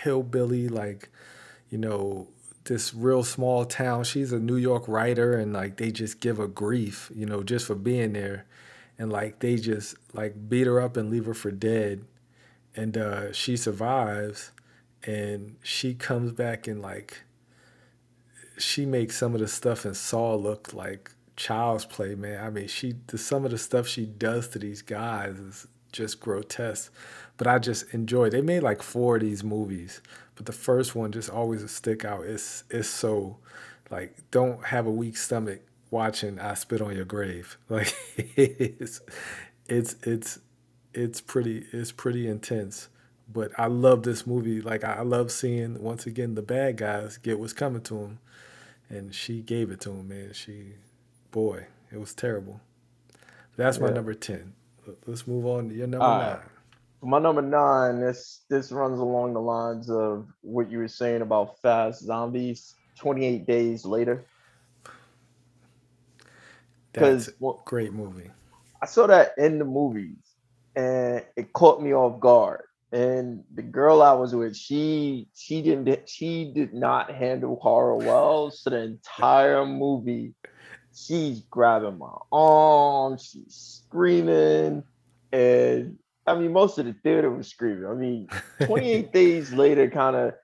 hillbilly, 0.05 0.69
like, 0.69 1.09
you 1.69 1.79
know, 1.79 2.29
this 2.63 2.95
real 2.95 3.25
small 3.25 3.65
town. 3.65 4.05
She's 4.05 4.31
a 4.31 4.39
New 4.39 4.55
York 4.55 4.87
writer, 4.87 5.37
and 5.37 5.53
like 5.53 5.79
they 5.79 5.91
just 5.91 6.21
give 6.21 6.37
her 6.37 6.47
grief, 6.47 7.11
you 7.13 7.27
know, 7.27 7.43
just 7.43 7.67
for 7.67 7.75
being 7.75 8.13
there. 8.13 8.47
And 9.01 9.11
like 9.11 9.41
they 9.41 9.57
just 9.57 9.97
like 10.13 10.49
beat 10.49 10.69
her 10.69 10.81
up 10.81 10.97
and 10.97 11.11
leave 11.11 11.27
her 11.27 11.35
for 11.35 11.51
dead. 11.51 12.05
And 12.77 12.97
uh, 12.97 13.33
she 13.33 13.57
survives, 13.57 14.53
and 15.03 15.57
she 15.61 15.93
comes 15.93 16.31
back 16.31 16.69
and 16.69 16.81
like 16.81 17.25
she 18.59 18.87
makes 18.87 19.17
some 19.19 19.35
of 19.35 19.41
the 19.41 19.49
stuff 19.49 19.85
in 19.85 19.95
Saw 19.95 20.37
look 20.37 20.73
like 20.73 21.11
child's 21.37 21.85
play, 21.85 22.15
man. 22.15 22.45
I 22.45 22.51
mean, 22.51 22.69
she 22.69 22.95
the, 23.07 23.19
some 23.19 23.45
of 23.45 23.51
the 23.51 23.59
stuff 23.59 23.87
she 23.87 24.07
does 24.07 24.49
to 24.49 24.59
these 24.59 24.83
guys 24.83 25.39
is 25.39 25.67
just 25.93 26.21
grotesque. 26.21 26.93
But 27.37 27.47
I 27.47 27.59
just 27.59 27.93
enjoy. 27.95 28.31
They 28.31 28.41
made 28.41 28.63
like 28.63 28.83
four 28.83 29.17
of 29.17 29.23
these 29.23 29.45
movies, 29.45 30.01
but 30.35 30.47
the 30.47 30.53
first 30.53 30.95
one 30.95 31.13
just 31.13 31.31
always 31.31 31.69
stick 31.71 32.05
out. 32.05 32.25
It's 32.25 32.65
it's 32.71 32.89
so 32.89 33.39
like 33.91 34.17
don't 34.31 34.65
have 34.65 34.87
a 34.87 34.91
weak 34.91 35.17
stomach 35.17 35.61
watching 35.91 36.39
I 36.41 36.55
Spit 36.55 36.81
on 36.81 36.97
Your 36.97 37.05
Grave. 37.05 37.59
Like 37.69 37.95
it's 38.17 39.01
it's 39.67 39.97
it's 40.03 40.39
it's 40.95 41.21
pretty 41.21 41.67
it's 41.73 41.93
pretty 41.93 42.27
intense. 42.27 42.89
But 43.33 43.51
I 43.59 43.67
love 43.67 44.05
this 44.05 44.27
movie. 44.27 44.61
Like 44.61 44.85
I 44.85 45.03
love 45.03 45.31
seeing 45.31 45.83
once 45.83 46.07
again 46.07 46.35
the 46.35 46.43
bad 46.43 46.77
guys 46.77 47.19
get 47.19 47.39
what's 47.39 47.53
coming 47.53 47.83
to 47.83 47.95
them 47.95 48.19
and 48.89 49.15
she 49.15 49.41
gave 49.41 49.71
it 49.71 49.81
to 49.83 49.91
him, 49.91 50.09
man. 50.09 50.33
She, 50.33 50.75
boy, 51.37 51.67
it 51.93 52.01
was 52.01 52.15
terrible. 52.15 52.59
That's 53.59 53.79
my 53.79 53.89
Yeah. 53.89 53.95
number 53.95 54.15
ten. 54.15 54.55
Let's 55.07 55.27
move 55.27 55.45
on 55.45 55.69
to 55.69 55.75
your 55.75 55.87
number 55.87 56.07
All 56.07 56.19
nine. 56.19 56.37
right. 56.39 56.41
My 57.03 57.19
number 57.19 57.43
nine, 57.43 58.01
this 58.01 58.45
this 58.49 58.73
runs 58.73 58.99
along 58.99 59.35
the 59.35 59.41
lines 59.41 59.91
of 59.91 60.27
what 60.41 60.71
you 60.71 60.79
were 60.79 60.89
saying 60.89 61.21
about 61.21 61.59
fast 61.61 62.03
zombies. 62.03 62.75
Twenty 62.99 63.27
eight 63.27 63.47
days 63.47 63.85
later, 63.85 64.25
That's 66.95 67.27
because 67.27 67.29
a 67.29 67.53
great 67.67 67.93
movie. 67.93 68.31
I 68.81 68.87
saw 68.87 69.07
that 69.07 69.33
in 69.37 69.59
the 69.59 69.67
movies, 69.67 70.17
and 70.75 71.23
it 71.37 71.53
caught 71.53 71.83
me 71.83 71.93
off 71.95 72.19
guard. 72.19 72.63
and 72.93 73.45
the 73.55 73.63
girl 73.63 74.01
I 74.01 74.13
was 74.13 74.35
with, 74.35 74.57
she 74.57 75.29
she 75.35 75.61
didn't 75.61 76.09
she 76.09 76.53
did 76.55 76.73
not 76.73 77.11
handle 77.11 77.57
horror 77.61 77.97
well. 77.97 78.51
So 78.51 78.71
the 78.71 78.81
entire 78.97 79.67
movie, 79.67 80.35
she's 80.97 81.41
grabbing 81.41 81.99
my 81.99 82.13
arm, 82.33 83.19
she's 83.19 83.83
screaming, 83.85 84.83
and 85.33 85.99
I 86.27 86.35
mean 86.35 86.53
most 86.53 86.79
of 86.79 86.87
the 86.87 86.95
theater 86.95 87.31
was 87.31 87.49
screaming. 87.49 87.87
I 87.87 87.95
mean, 87.95 88.29
28 88.65 89.13
days 89.13 89.53
later, 89.53 89.91
kind 89.91 90.17
of 90.17 90.35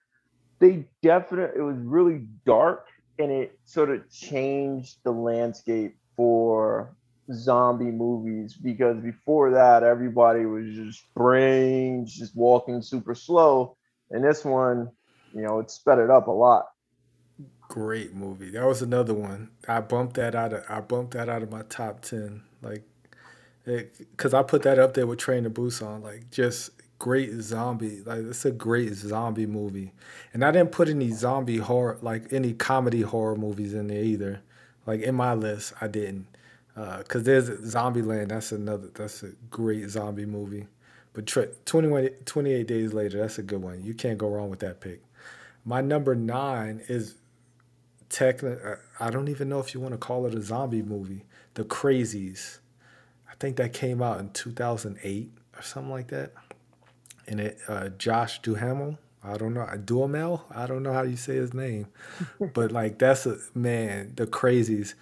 they 0.62 0.86
definitely 1.02 1.60
it 1.60 1.64
was 1.64 1.76
really 1.78 2.22
dark 2.46 2.86
and 3.18 3.30
it 3.30 3.58
sort 3.64 3.90
of 3.90 4.08
changed 4.10 4.98
the 5.04 5.10
landscape 5.10 5.96
for 6.16 6.94
zombie 7.32 7.84
movies 7.84 8.54
because 8.54 8.96
before 9.00 9.50
that 9.50 9.82
everybody 9.82 10.44
was 10.44 10.66
just 10.74 11.02
brains 11.14 12.12
just 12.12 12.36
walking 12.36 12.82
super 12.82 13.14
slow 13.14 13.76
and 14.10 14.24
this 14.24 14.44
one 14.44 14.88
you 15.34 15.40
know 15.40 15.58
it 15.58 15.70
sped 15.70 15.98
it 15.98 16.10
up 16.10 16.26
a 16.26 16.30
lot 16.30 16.66
great 17.72 18.12
movie 18.12 18.50
that 18.50 18.66
was 18.66 18.82
another 18.82 19.14
one 19.14 19.48
i 19.66 19.80
bumped 19.80 20.14
that 20.14 20.35
out 20.35 20.52
of 20.52 20.62
i 20.68 20.78
bumped 20.78 21.14
that 21.14 21.30
out 21.30 21.42
of 21.42 21.50
my 21.50 21.62
top 21.70 22.02
10 22.02 22.42
like 22.61 22.82
because 23.64 24.35
i 24.35 24.42
put 24.42 24.62
that 24.62 24.78
up 24.78 24.92
there 24.92 25.06
with 25.06 25.18
train 25.18 25.44
to 25.44 25.50
busan 25.50 26.02
like 26.02 26.30
just 26.30 26.68
great 26.98 27.30
zombie 27.40 28.02
like 28.04 28.18
it's 28.18 28.44
a 28.44 28.50
great 28.50 28.92
zombie 28.92 29.46
movie 29.46 29.90
and 30.35 30.44
i 30.44 30.50
didn't 30.50 30.70
put 30.70 30.87
any 30.87 31.11
zombie 31.11 31.56
horror 31.56 31.98
like 32.02 32.30
any 32.30 32.52
comedy 32.52 33.00
horror 33.00 33.37
movies 33.37 33.72
in 33.72 33.87
there 33.87 34.04
either 34.04 34.42
like 34.87 35.00
in 35.00 35.14
my 35.14 35.32
list 35.32 35.72
i 35.80 35.88
didn't 35.88 36.26
uh, 36.76 37.02
there's 37.14 37.50
Zombieland. 37.50 38.28
That's 38.28 38.52
another. 38.52 38.88
That's 38.94 39.22
a 39.22 39.32
great 39.50 39.88
zombie 39.90 40.26
movie. 40.26 40.66
But 41.12 41.26
21, 41.66 42.08
28 42.24 42.66
days 42.66 42.94
later, 42.94 43.18
that's 43.18 43.38
a 43.38 43.42
good 43.42 43.61
one. 43.61 43.85
You 43.85 43.92
can't 43.92 44.16
go 44.16 44.28
wrong 44.28 44.48
with 44.48 44.61
that 44.61 44.80
pick. 44.80 45.02
My 45.64 45.82
number 45.82 46.14
nine 46.14 46.82
is 46.88 47.16
technically. 48.12 48.62
Uh, 48.62 48.77
I 49.01 49.11
don't 49.11 49.29
even 49.29 49.48
know 49.48 49.59
if 49.59 49.75
you 49.75 49.81
want 49.81 49.92
to 49.94 49.98
call 49.98 50.27
it 50.27 50.35
a 50.35 50.40
zombie 50.40 50.83
movie. 50.83 51.25
The 51.55 51.64
Crazies. 51.64 52.59
I 53.31 53.35
think 53.40 53.57
that 53.57 53.72
came 53.72 54.03
out 54.03 54.20
in 54.20 54.31
2008 54.31 55.33
or 55.57 55.62
something 55.62 55.90
like 55.90 56.09
that. 56.09 56.33
And 57.27 57.40
it 57.40 57.59
uh, 57.68 57.88
Josh 57.90 58.40
Duhamel. 58.42 58.98
I 59.25 59.37
don't 59.37 59.55
know 59.55 59.66
Duhamel. 59.85 60.44
I 60.55 60.66
don't 60.66 60.83
know 60.83 60.92
how 60.92 61.03
you 61.03 61.16
say 61.16 61.37
his 61.37 61.55
name, 61.55 61.87
but 62.55 62.72
like 62.72 62.98
that's 62.98 63.27
a 63.27 63.38
man. 63.55 64.12
The 64.16 64.27
Crazies 64.27 64.94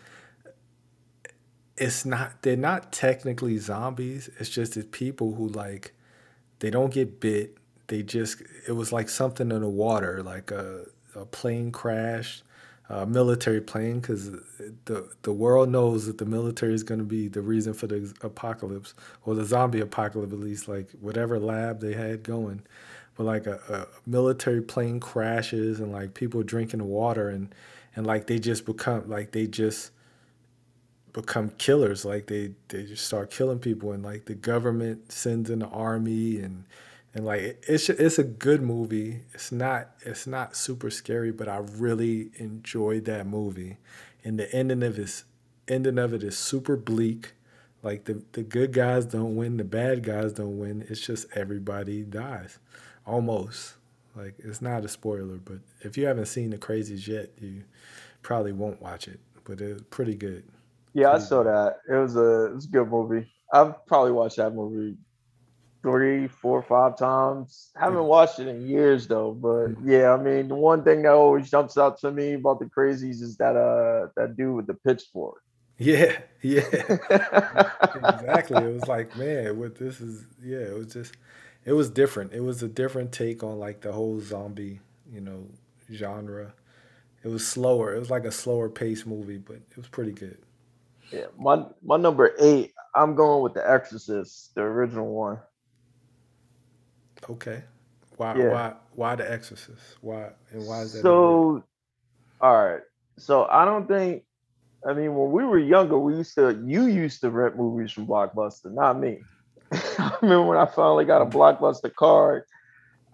it's 1.81 2.05
not 2.05 2.43
they're 2.43 2.57
not 2.57 2.93
technically 2.93 3.57
zombies. 3.57 4.29
It's 4.39 4.51
just 4.51 4.75
that 4.75 4.93
people 4.93 5.35
who 5.35 5.49
like 5.49 5.95
they 6.61 6.71
don't 6.71 6.93
get 6.93 7.19
bit. 7.21 7.57
They 7.87 8.03
just 8.03 8.43
it 8.69 8.73
was 8.73 8.93
like 8.93 9.09
something 9.09 9.51
in 9.51 9.63
the 9.63 9.69
water, 9.69 10.23
like 10.23 10.51
a, 10.51 10.85
a 11.17 11.25
plane 11.25 11.73
crashed, 11.73 12.45
a 12.91 13.07
military 13.07 13.61
plane, 13.61 14.01
because 14.01 14.31
the 14.85 15.09
the 15.23 15.33
world 15.33 15.69
knows 15.71 16.07
that 16.07 16.19
the 16.19 16.27
military 16.27 16.75
is 16.75 16.83
going 16.83 16.99
to 16.99 17.05
be 17.05 17.29
the 17.29 17.41
reason 17.41 17.73
for 17.73 17.87
the 17.87 18.13
apocalypse 18.23 18.95
or 19.25 19.35
the 19.35 19.45
zombie 19.45 19.81
apocalypse, 19.81 20.33
at 20.33 20.41
least 20.41 20.69
like 20.69 20.91
whatever 21.01 21.39
lab 21.39 21.81
they 21.81 21.95
had 21.95 22.23
going. 22.25 22.63
But 23.17 23.25
like 23.25 23.47
a, 23.47 23.61
a 23.69 24.11
military 24.11 24.61
plane 24.61 24.99
crashes 25.01 25.79
and 25.81 25.93
like 25.93 26.15
people 26.15 26.43
drinking 26.43 26.85
water 26.85 27.29
and 27.29 27.55
and 27.95 28.07
like 28.07 28.27
they 28.27 28.39
just 28.39 28.67
become 28.67 29.09
like 29.09 29.33
they 29.33 29.47
just 29.47 29.93
become 31.13 31.51
killers 31.59 32.05
like 32.05 32.27
they 32.27 32.53
they 32.69 32.85
just 32.85 33.05
start 33.07 33.31
killing 33.31 33.59
people 33.59 33.93
and 33.93 34.05
like 34.05 34.27
the 34.27 34.35
government 34.35 35.11
sends 35.11 35.51
in 35.51 35.59
the 35.61 35.67
army 35.69 36.39
and 36.39 36.65
and 37.15 37.25
like 37.25 37.65
it's 37.67 37.89
it's 37.89 38.19
a 38.19 38.25
good 38.25 38.63
movie. 38.63 39.23
It's 39.35 39.51
not 39.51 39.91
it's 40.03 40.27
not 40.27 40.57
super 40.57 40.91
scary 40.91 41.33
but 41.33 41.49
i 41.49 41.57
really 41.57 42.31
enjoyed 42.37 43.05
that 43.07 43.27
movie. 43.27 43.79
And 44.23 44.39
the 44.39 44.53
ending 44.55 44.83
of 44.83 44.99
it 44.99 45.25
ending 45.67 45.99
of 45.99 46.15
it 46.15 46.23
is 46.23 46.39
super 46.39 46.77
bleak. 46.77 47.33
Like 47.83 48.05
the 48.05 48.23
the 48.33 48.43
good 48.43 48.73
guys 48.73 49.07
don't 49.07 49.35
win 49.37 49.57
the 49.57 49.65
bad 49.65 50.03
guys 50.05 50.33
don't 50.33 50.59
win. 50.59 50.87
It's 50.89 51.05
just 51.05 51.27
everybody 51.35 52.03
dies 52.03 52.59
almost. 53.07 53.75
Like 54.15 54.35
it's 54.39 54.63
not 54.63 54.85
a 54.85 54.89
spoiler 54.89 55.39
but 55.39 55.59
if 55.81 55.97
you 55.97 56.07
haven't 56.07 56.27
seen 56.27 56.51
the 56.51 56.59
crazies 56.59 57.09
yet 57.09 57.31
you 57.41 57.65
probably 58.23 58.53
won't 58.53 58.81
watch 58.81 59.09
it 59.09 59.19
but 59.45 59.61
it's 59.61 59.83
pretty 59.91 60.15
good. 60.15 60.45
Yeah, 60.93 61.13
I 61.13 61.19
saw 61.19 61.43
that. 61.43 61.79
It 61.89 61.95
was 61.95 62.17
a 62.17 62.47
it 62.47 62.55
was 62.55 62.67
a 62.67 62.69
good 62.69 62.89
movie. 62.89 63.33
I've 63.53 63.85
probably 63.87 64.13
watched 64.13 64.37
that 64.37 64.55
movie 64.55 64.97
three, 65.83 66.29
four, 66.29 66.63
five 66.63 66.99
times. 66.99 67.71
Haven't 67.77 68.05
watched 68.05 68.39
it 68.39 68.49
in 68.49 68.67
years 68.69 69.07
though. 69.07 69.33
But 69.33 69.69
mm. 69.69 69.77
yeah, 69.85 70.13
I 70.13 70.17
mean, 70.17 70.49
the 70.49 70.55
one 70.55 70.85
thing 70.85 71.03
that 71.03 71.13
always 71.13 71.51
jumps 71.51 71.79
out 71.79 71.99
to 72.01 72.11
me 72.11 72.35
about 72.35 72.59
the 72.59 72.67
crazies 72.67 73.23
is 73.23 73.37
that 73.39 73.57
uh 73.57 74.09
that 74.17 74.37
dude 74.37 74.57
with 74.57 74.67
the 74.67 74.75
pitchfork. 74.75 75.43
Yeah, 75.79 76.19
yeah, 76.43 76.61
exactly. 77.95 78.63
It 78.63 78.75
was 78.75 78.87
like, 78.87 79.17
man, 79.17 79.59
what 79.59 79.77
this 79.77 80.01
is. 80.01 80.27
Yeah, 80.43 80.59
it 80.59 80.75
was 80.75 80.93
just, 80.93 81.15
it 81.65 81.73
was 81.73 81.89
different. 81.89 82.35
It 82.35 82.41
was 82.41 82.63
a 82.63 82.69
different 82.69 83.13
take 83.13 83.43
on 83.43 83.59
like 83.59 83.81
the 83.81 83.93
whole 83.93 84.21
zombie, 84.21 84.81
you 85.11 85.23
know, 85.23 85.47
genre. 85.93 86.53
It 87.25 87.29
was 87.29 87.47
slower. 87.47 87.95
It 87.95 87.99
was 87.99 88.11
like 88.11 88.25
a 88.25 88.33
slower 88.33 88.69
pace 88.69 89.07
movie, 89.07 89.39
but 89.39 89.57
it 89.57 89.77
was 89.77 89.89
pretty 89.89 90.13
good. 90.13 90.39
Yeah, 91.11 91.27
my 91.39 91.65
my 91.83 91.97
number 91.97 92.35
eight. 92.39 92.73
I'm 92.95 93.15
going 93.15 93.43
with 93.43 93.55
The 93.55 93.69
Exorcist, 93.69 94.55
the 94.55 94.63
original 94.63 95.07
one. 95.07 95.39
Okay. 97.29 97.63
Why 98.17 98.37
yeah. 98.37 98.49
why 98.49 98.75
why 98.95 99.15
The 99.15 99.31
Exorcist? 99.31 99.97
Why 100.01 100.31
and 100.51 100.67
why 100.67 100.83
is 100.83 100.93
that? 100.93 101.03
So, 101.03 101.65
all 102.41 102.65
right. 102.65 102.83
So 103.19 103.47
I 103.47 103.65
don't 103.65 103.89
think. 103.89 104.25
I 104.87 104.95
mean, 104.95 105.15
when 105.15 105.31
we 105.31 105.45
were 105.45 105.59
younger, 105.59 105.99
we 105.99 106.17
used 106.17 106.35
to. 106.37 106.59
You 106.65 106.87
used 106.87 107.21
to 107.23 107.31
rent 107.31 107.57
movies 107.57 107.93
from 107.93 108.07
Blockbuster, 108.07 108.73
not 108.73 108.99
me. 108.99 109.21
I 109.73 110.17
remember 110.23 110.47
when 110.47 110.59
I 110.59 110.67
finally 110.67 111.05
got 111.05 111.23
a 111.23 111.27
Blockbuster 111.27 111.95
card. 111.95 112.45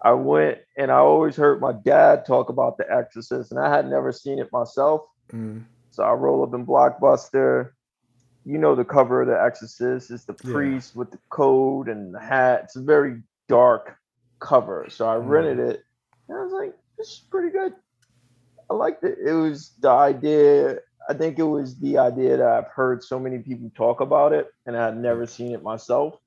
I 0.01 0.11
went 0.13 0.59
and 0.77 0.91
I 0.91 0.97
always 0.97 1.35
heard 1.35 1.59
my 1.59 1.73
dad 1.73 2.25
talk 2.25 2.49
about 2.49 2.77
The 2.77 2.85
Exorcist, 2.91 3.51
and 3.51 3.59
I 3.59 3.73
had 3.73 3.89
never 3.89 4.11
seen 4.11 4.39
it 4.39 4.49
myself. 4.51 5.01
Mm. 5.33 5.63
So 5.91 6.03
I 6.03 6.13
roll 6.13 6.43
up 6.43 6.53
in 6.53 6.65
Blockbuster 6.65 7.71
you 8.47 8.57
know 8.57 8.75
the 8.75 8.85
cover 8.85 9.21
of 9.21 9.27
The 9.27 9.39
Exorcist 9.39 10.09
is 10.09 10.23
the 10.23 10.33
priest 10.33 10.93
yeah. 10.95 10.99
with 10.99 11.11
the 11.11 11.19
coat 11.29 11.89
and 11.89 12.15
the 12.15 12.19
hat. 12.19 12.61
It's 12.63 12.77
a 12.77 12.81
very 12.81 13.21
dark 13.47 13.97
cover. 14.39 14.87
So 14.89 15.07
I 15.07 15.15
mm. 15.15 15.27
rented 15.27 15.59
it 15.59 15.83
and 16.27 16.37
I 16.37 16.43
was 16.43 16.53
like, 16.53 16.73
this 16.97 17.07
is 17.07 17.23
pretty 17.29 17.51
good. 17.51 17.73
I 18.69 18.73
liked 18.73 19.03
it. 19.03 19.17
It 19.23 19.33
was 19.33 19.73
the 19.79 19.89
idea. 19.89 20.79
I 21.09 21.13
think 21.13 21.39
it 21.39 21.43
was 21.43 21.79
the 21.79 21.97
idea 21.97 22.37
that 22.37 22.45
I've 22.45 22.67
heard 22.67 23.03
so 23.03 23.19
many 23.19 23.39
people 23.39 23.71
talk 23.75 24.01
about 24.01 24.33
it 24.33 24.47
and 24.65 24.75
I 24.75 24.85
had 24.85 24.97
never 24.97 25.25
seen 25.25 25.53
it 25.53 25.63
myself. 25.63 26.19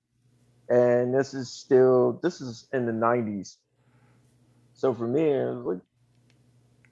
And 0.69 1.15
this 1.15 1.35
is 1.35 1.51
still 1.51 2.21
this 2.23 2.41
is 2.41 2.67
in 2.73 2.87
the 2.87 2.93
90s. 2.93 3.57
So 4.75 4.95
for 4.95 5.07
me, 5.07 5.23
it 5.23 5.55
was 5.55 5.65
like 5.65 5.81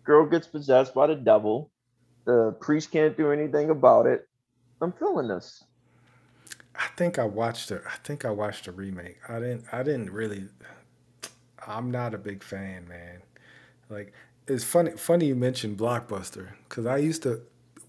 girl 0.04 0.26
gets 0.26 0.46
possessed 0.46 0.94
by 0.94 1.06
the 1.06 1.14
devil. 1.14 1.70
The 2.24 2.54
priest 2.60 2.90
can't 2.90 3.16
do 3.16 3.30
anything 3.30 3.70
about 3.70 4.06
it 4.06 4.28
I'm 4.80 4.92
feeling 4.92 5.28
this. 5.28 5.64
I 6.78 6.86
think 6.96 7.18
I 7.18 7.24
watched 7.24 7.70
it. 7.72 7.82
I 7.86 7.96
think 8.04 8.24
I 8.24 8.30
watched 8.30 8.66
the 8.66 8.72
remake. 8.72 9.18
I 9.28 9.40
didn't. 9.40 9.64
I 9.72 9.82
didn't 9.82 10.10
really. 10.10 10.44
I'm 11.66 11.90
not 11.90 12.14
a 12.14 12.18
big 12.18 12.42
fan, 12.42 12.86
man. 12.88 13.22
Like 13.90 14.12
it's 14.46 14.64
funny. 14.64 14.92
Funny 14.92 15.26
you 15.26 15.34
mentioned 15.34 15.76
Blockbuster 15.76 16.50
because 16.68 16.86
I 16.86 16.98
used 16.98 17.22
to. 17.24 17.42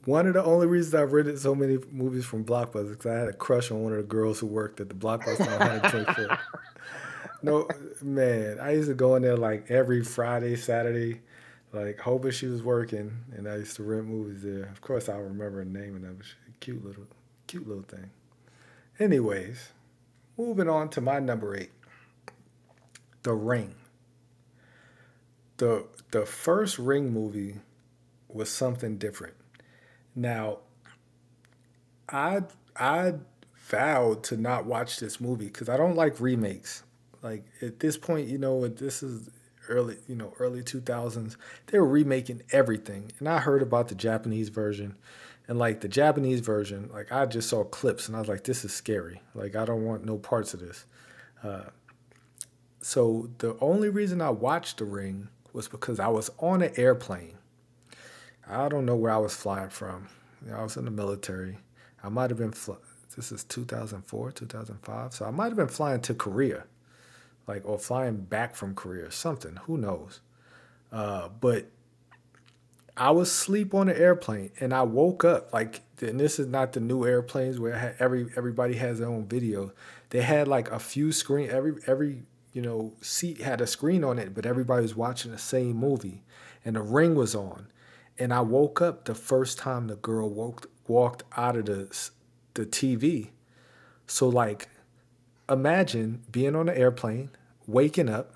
One 0.06 0.26
of 0.28 0.34
the 0.34 0.44
only 0.44 0.66
reasons 0.66 0.96
I 0.96 1.04
rented 1.04 1.38
so 1.40 1.54
many 1.54 1.78
movies 1.92 2.26
from 2.26 2.44
Blockbuster 2.44 2.92
because 2.92 3.06
I 3.06 3.16
had 3.16 3.28
a 3.28 3.34
crush 3.34 3.70
on 3.70 3.84
one 3.84 3.92
of 3.92 3.98
the 3.98 4.04
girls 4.04 4.40
who 4.40 4.48
worked 4.48 4.80
at 4.80 4.90
the 4.90 4.96
Blockbuster 4.96 5.42
on 5.60 5.82
125th. 5.82 6.40
no, 7.44 7.68
man, 8.02 8.60
I 8.60 8.72
used 8.72 8.88
to 8.88 8.96
go 8.96 9.16
in 9.16 9.22
there 9.22 9.38
like 9.38 9.70
every 9.70 10.04
Friday, 10.04 10.56
Saturday, 10.56 11.22
like 11.74 12.00
hoping 12.00 12.32
she 12.32 12.48
was 12.48 12.64
working, 12.64 13.12
and 13.36 13.48
I 13.48 13.58
used 13.58 13.76
to 13.76 13.84
rent 13.84 14.08
movies 14.08 14.42
there. 14.42 14.64
Of 14.64 14.82
course, 14.82 15.10
I 15.10 15.18
remember 15.18 15.64
the 15.64 15.70
name 15.70 15.98
and 15.98 16.06
of 16.06 16.22
it 16.22 16.26
cute 16.60 16.84
little, 16.84 17.06
cute 17.48 17.68
little 17.68 17.84
thing. 17.84 18.10
Anyways, 19.00 19.70
moving 20.38 20.68
on 20.68 20.90
to 20.90 21.00
my 21.00 21.20
number 21.20 21.56
eight, 21.56 21.72
The 23.24 23.34
Ring. 23.34 23.76
The 25.56 25.86
the 26.12 26.26
first 26.26 26.78
Ring 26.78 27.14
movie 27.14 27.56
was 28.28 28.50
something 28.50 28.98
different. 28.98 29.36
Now, 30.16 30.60
I 32.10 32.44
I 32.76 33.14
vowed 33.56 34.24
to 34.24 34.36
not 34.36 34.66
watch 34.66 35.00
this 35.00 35.22
movie 35.22 35.46
because 35.46 35.70
I 35.70 35.78
don't 35.78 35.96
like 35.96 36.20
remakes. 36.20 36.84
Like 37.22 37.46
at 37.62 37.80
this 37.80 37.96
point, 37.96 38.28
you 38.28 38.38
know, 38.38 38.68
this 38.68 39.02
is 39.02 39.30
early, 39.70 39.98
you 40.08 40.16
know, 40.16 40.34
early 40.40 40.62
two 40.62 40.82
thousands. 40.82 41.38
They 41.68 41.80
were 41.80 41.88
remaking 41.88 42.42
everything, 42.52 43.14
and 43.20 43.30
I 43.30 43.40
heard 43.40 43.62
about 43.62 43.88
the 43.88 43.96
Japanese 43.96 44.50
version 44.50 44.98
and 45.50 45.58
like 45.58 45.82
the 45.82 45.88
Japanese 45.88 46.42
version, 46.42 46.92
like 46.94 47.12
I 47.12 47.26
just 47.26 47.50
saw 47.50 47.64
clips 47.64 48.08
and 48.08 48.16
I 48.16 48.20
was 48.20 48.30
like, 48.30 48.44
this 48.44 48.64
is 48.64 48.72
scary. 48.72 49.20
Like 49.34 49.56
I 49.56 49.66
don't 49.66 49.84
want 49.84 50.06
no 50.06 50.20
parts 50.20 50.54
of 50.54 50.60
this. 50.60 50.86
Uh, 51.44 51.64
so 52.82 53.32
the 53.40 53.58
only 53.60 53.90
reason 53.90 54.22
I 54.22 54.30
watched 54.30 54.78
The 54.78 54.86
Ring 54.86 55.28
was 55.52 55.68
because 55.68 56.00
I 56.00 56.08
was 56.08 56.30
on 56.38 56.62
an 56.62 56.72
airplane. 56.78 57.34
I 58.48 58.70
don't 58.70 58.86
know 58.86 58.96
where 58.96 59.12
I 59.12 59.18
was 59.18 59.36
flying 59.36 59.70
from. 59.70 60.08
I 60.54 60.62
was 60.62 60.78
in 60.78 60.86
the 60.86 60.92
military. 60.92 61.58
I 62.04 62.10
might 62.10 62.30
have 62.30 62.38
been. 62.38 62.52
Fl- 62.52 62.74
this 63.16 63.32
is 63.32 63.44
2004, 63.46 64.32
2005. 64.32 65.14
So 65.14 65.26
I 65.26 65.32
might 65.32 65.48
have 65.48 65.58
been 65.58 65.68
flying 65.68 66.02
to 66.02 66.14
Korea, 66.14 66.66
like 67.48 67.64
or 67.66 67.80
flying 67.80 68.18
back 68.18 68.56
from 68.56 68.76
Korea 68.76 69.08
or 69.08 69.12
something. 69.12 69.58
Who 69.64 69.80
knows? 69.80 70.22
Uh, 70.92 71.30
but 71.42 71.72
I 73.00 73.12
was 73.12 73.30
asleep 73.30 73.74
on 73.74 73.88
the 73.88 73.98
airplane 73.98 74.52
and 74.60 74.74
I 74.74 74.82
woke 74.82 75.24
up 75.24 75.54
like 75.54 75.82
and 76.02 76.20
this 76.20 76.38
is 76.38 76.48
not 76.48 76.74
the 76.74 76.82
new 76.82 77.06
airplanes 77.06 77.58
where 77.58 77.96
every 77.98 78.28
everybody 78.36 78.76
has 78.76 79.00
their 79.00 79.08
own 79.08 79.26
video. 79.26 79.72
They 80.10 80.22
had 80.22 80.50
like 80.50 80.70
a 80.70 80.80
few 80.80 81.14
screen 81.14 81.50
every 81.50 81.76
every 81.88 82.24
you 82.52 82.62
know 82.62 82.94
seat 83.02 83.40
had 83.40 83.62
a 83.62 83.68
screen 83.68 84.04
on 84.04 84.20
it, 84.20 84.36
but 84.36 84.46
everybody 84.46 84.82
was 84.82 84.96
watching 84.96 85.32
the 85.32 85.38
same 85.38 85.78
movie, 85.78 86.24
and 86.66 86.76
the 86.76 86.82
ring 86.82 87.16
was 87.16 87.36
on, 87.36 87.68
and 88.18 88.34
I 88.34 88.42
woke 88.42 88.82
up 88.82 89.06
the 89.06 89.16
first 89.16 89.58
time 89.58 89.88
the 89.88 89.96
girl 89.96 90.30
walked 90.30 90.66
walked 90.88 91.24
out 91.38 91.56
of 91.56 91.66
the 91.66 92.10
the 92.56 92.66
TV. 92.66 93.30
So 94.08 94.28
like, 94.28 94.68
imagine 95.50 96.24
being 96.30 96.56
on 96.56 96.68
an 96.68 96.76
airplane, 96.76 97.30
waking 97.66 98.10
up, 98.10 98.36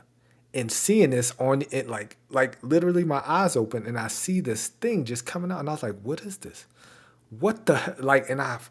and 0.53 0.71
seeing 0.71 1.09
this 1.09 1.33
on 1.39 1.63
it 1.71 1.89
like 1.89 2.17
like 2.29 2.57
literally 2.61 3.03
my 3.03 3.23
eyes 3.25 3.55
open 3.55 3.85
and 3.87 3.97
I 3.97 4.07
see 4.07 4.39
this 4.39 4.67
thing 4.67 5.05
just 5.05 5.25
coming 5.25 5.51
out 5.51 5.59
and 5.59 5.69
I 5.69 5.73
was 5.73 5.83
like, 5.83 5.99
what 6.01 6.21
is 6.21 6.37
this? 6.37 6.65
What 7.29 7.65
the 7.65 7.95
like? 7.99 8.29
And 8.29 8.41
I've 8.41 8.69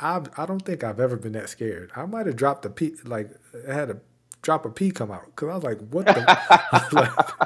I 0.00 0.22
I 0.36 0.46
don't 0.46 0.64
think 0.64 0.82
I've 0.84 1.00
ever 1.00 1.16
been 1.16 1.32
that 1.32 1.48
scared. 1.48 1.90
I 1.94 2.06
might 2.06 2.26
have 2.26 2.36
dropped 2.36 2.64
a 2.64 2.70
pee 2.70 2.94
like 3.04 3.30
I 3.68 3.72
had 3.72 3.90
a 3.90 4.00
drop 4.42 4.64
a 4.64 4.70
pee 4.70 4.90
come 4.90 5.10
out 5.10 5.26
because 5.26 5.48
I 5.48 5.54
was 5.54 5.64
like, 5.64 5.80
what 5.90 6.06
the? 6.06 7.38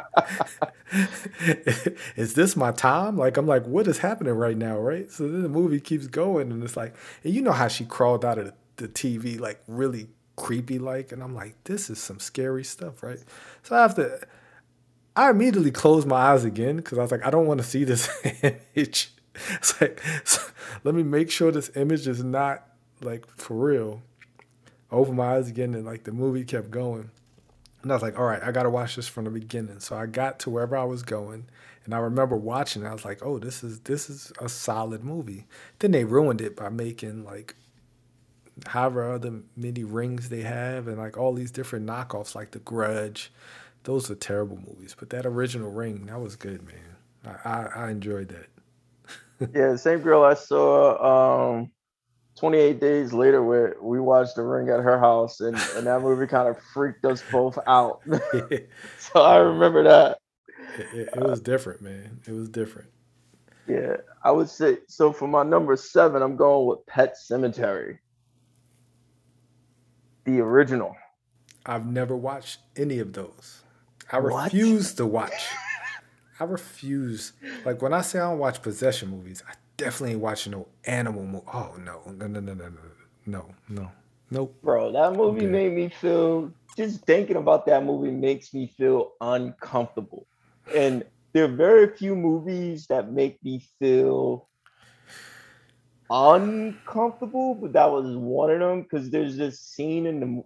is 2.16 2.34
this 2.34 2.56
my 2.56 2.70
time? 2.72 3.16
Like 3.16 3.36
I'm 3.36 3.46
like, 3.46 3.66
what 3.66 3.86
is 3.86 3.98
happening 3.98 4.34
right 4.34 4.56
now? 4.56 4.78
Right. 4.78 5.10
So 5.10 5.28
then 5.28 5.42
the 5.42 5.48
movie 5.48 5.80
keeps 5.80 6.06
going 6.06 6.50
and 6.50 6.62
it's 6.62 6.76
like, 6.76 6.94
and 7.24 7.34
you 7.34 7.42
know 7.42 7.52
how 7.52 7.68
she 7.68 7.84
crawled 7.84 8.24
out 8.24 8.38
of 8.38 8.52
the 8.76 8.88
TV 8.88 9.38
like 9.38 9.60
really 9.66 10.08
creepy 10.36 10.78
like, 10.78 11.12
and 11.12 11.22
I'm 11.22 11.34
like, 11.34 11.54
this 11.64 11.90
is 11.90 11.98
some 11.98 12.18
scary 12.18 12.64
stuff, 12.64 13.02
right? 13.02 13.20
So 13.62 13.76
I 13.76 13.82
have 13.82 13.94
to. 13.96 14.20
I 15.14 15.30
immediately 15.30 15.70
closed 15.70 16.06
my 16.06 16.16
eyes 16.16 16.44
again 16.44 16.76
because 16.76 16.96
I 16.96 17.02
was 17.02 17.10
like, 17.10 17.24
I 17.24 17.30
don't 17.30 17.46
want 17.46 17.60
to 17.60 17.66
see 17.66 17.84
this 17.84 18.08
image. 18.74 19.12
It's 19.50 19.80
like, 19.80 20.00
so 20.24 20.42
let 20.84 20.94
me 20.94 21.02
make 21.02 21.30
sure 21.30 21.50
this 21.50 21.70
image 21.76 22.06
is 22.06 22.22
not 22.24 22.66
like 23.00 23.26
for 23.36 23.54
real. 23.54 24.02
open 24.90 25.16
my 25.16 25.36
eyes 25.36 25.48
again, 25.48 25.74
and 25.74 25.84
like 25.84 26.04
the 26.04 26.12
movie 26.12 26.44
kept 26.44 26.70
going. 26.70 27.10
And 27.82 27.90
I 27.90 27.94
was 27.96 28.02
like, 28.02 28.18
all 28.18 28.26
right, 28.26 28.42
I 28.42 28.52
got 28.52 28.62
to 28.62 28.70
watch 28.70 28.94
this 28.96 29.08
from 29.08 29.24
the 29.24 29.30
beginning. 29.30 29.80
So 29.80 29.96
I 29.96 30.06
got 30.06 30.38
to 30.40 30.50
wherever 30.50 30.76
I 30.76 30.84
was 30.84 31.02
going, 31.02 31.46
and 31.84 31.94
I 31.94 31.98
remember 31.98 32.36
watching. 32.36 32.82
It, 32.84 32.86
I 32.86 32.92
was 32.92 33.04
like, 33.04 33.24
oh, 33.24 33.38
this 33.38 33.64
is 33.64 33.80
this 33.80 34.08
is 34.08 34.32
a 34.40 34.48
solid 34.48 35.02
movie. 35.02 35.46
Then 35.80 35.90
they 35.90 36.04
ruined 36.04 36.40
it 36.40 36.56
by 36.56 36.68
making 36.68 37.24
like 37.24 37.56
however 38.66 39.12
other 39.12 39.40
many 39.56 39.84
rings 39.84 40.28
they 40.28 40.42
have, 40.42 40.88
and 40.88 40.98
like 40.98 41.16
all 41.16 41.32
these 41.32 41.50
different 41.50 41.86
knockoffs, 41.86 42.34
like 42.34 42.50
The 42.52 42.60
Grudge. 42.60 43.32
Those 43.84 44.10
are 44.10 44.14
terrible 44.14 44.58
movies, 44.58 44.94
but 44.96 45.10
that 45.10 45.26
original 45.26 45.70
ring, 45.70 46.06
that 46.06 46.20
was 46.20 46.36
good, 46.36 46.62
man. 46.64 47.36
I 47.44 47.48
I, 47.48 47.86
I 47.86 47.90
enjoyed 47.90 48.28
that 48.28 48.46
yeah, 49.54 49.72
the 49.72 49.78
same 49.78 50.00
girl 50.00 50.22
I 50.22 50.34
saw 50.34 51.50
um 51.50 51.70
28 52.38 52.80
days 52.80 53.12
later 53.12 53.42
where 53.42 53.76
we 53.80 54.00
watched 54.00 54.36
the 54.36 54.42
ring 54.42 54.68
at 54.68 54.80
her 54.80 54.98
house 54.98 55.40
and, 55.40 55.56
and 55.76 55.86
that 55.86 56.00
movie 56.00 56.26
kind 56.26 56.48
of 56.48 56.56
freaked 56.72 57.04
us 57.04 57.22
both 57.30 57.58
out. 57.66 58.00
so 58.98 59.20
I 59.20 59.36
remember 59.36 59.82
that. 59.84 60.18
It, 60.94 61.10
it, 61.14 61.22
was 61.22 61.40
different, 61.40 61.82
man. 61.82 62.20
It 62.26 62.32
was 62.32 62.48
different. 62.48 62.88
Yeah, 63.68 63.96
I 64.24 64.30
would 64.30 64.48
say 64.48 64.78
so 64.88 65.12
for 65.12 65.28
my 65.28 65.42
number 65.42 65.76
seven, 65.76 66.22
I'm 66.22 66.36
going 66.36 66.66
with 66.66 66.86
Pet 66.86 67.16
Sematary. 67.30 67.98
The 70.24 70.40
original. 70.40 70.96
I've 71.66 71.86
never 71.86 72.16
watched 72.16 72.60
any 72.76 72.98
of 72.98 73.12
those. 73.12 73.62
I 74.10 74.18
what? 74.18 74.44
refuse 74.44 74.94
to 74.94 75.06
watch. 75.06 75.48
I 76.40 76.44
refuse. 76.44 77.32
Like 77.64 77.82
when 77.82 77.92
I 77.92 78.00
say 78.00 78.18
I 78.18 78.30
don't 78.30 78.38
watch 78.38 78.62
possession 78.62 79.10
movies, 79.10 79.42
I 79.48 79.54
definitely 79.76 80.12
ain't 80.12 80.20
watching 80.20 80.52
no 80.52 80.68
animal 80.84 81.24
movie. 81.24 81.46
Oh 81.52 81.74
no, 81.78 82.02
no, 82.06 82.26
no, 82.26 82.40
no, 82.40 82.54
no, 82.54 82.68
no, 82.68 82.80
no, 83.26 83.54
no, 83.68 83.92
nope. 84.30 84.56
Bro, 84.62 84.92
that 84.92 85.16
movie 85.16 85.46
made 85.46 85.72
me 85.72 85.88
feel. 85.88 86.52
Just 86.76 87.04
thinking 87.04 87.36
about 87.36 87.66
that 87.66 87.84
movie 87.84 88.10
makes 88.10 88.54
me 88.54 88.72
feel 88.78 89.12
uncomfortable, 89.20 90.26
and 90.74 91.04
there 91.32 91.44
are 91.44 91.48
very 91.48 91.94
few 91.96 92.16
movies 92.16 92.86
that 92.88 93.12
make 93.12 93.42
me 93.44 93.62
feel 93.78 94.48
uncomfortable, 96.12 97.54
but 97.54 97.72
that 97.72 97.90
was 97.90 98.14
one 98.16 98.50
of 98.50 98.60
them 98.60 98.82
because 98.82 99.08
there's 99.10 99.36
this 99.36 99.60
scene 99.60 100.06
in 100.06 100.20
the 100.20 100.44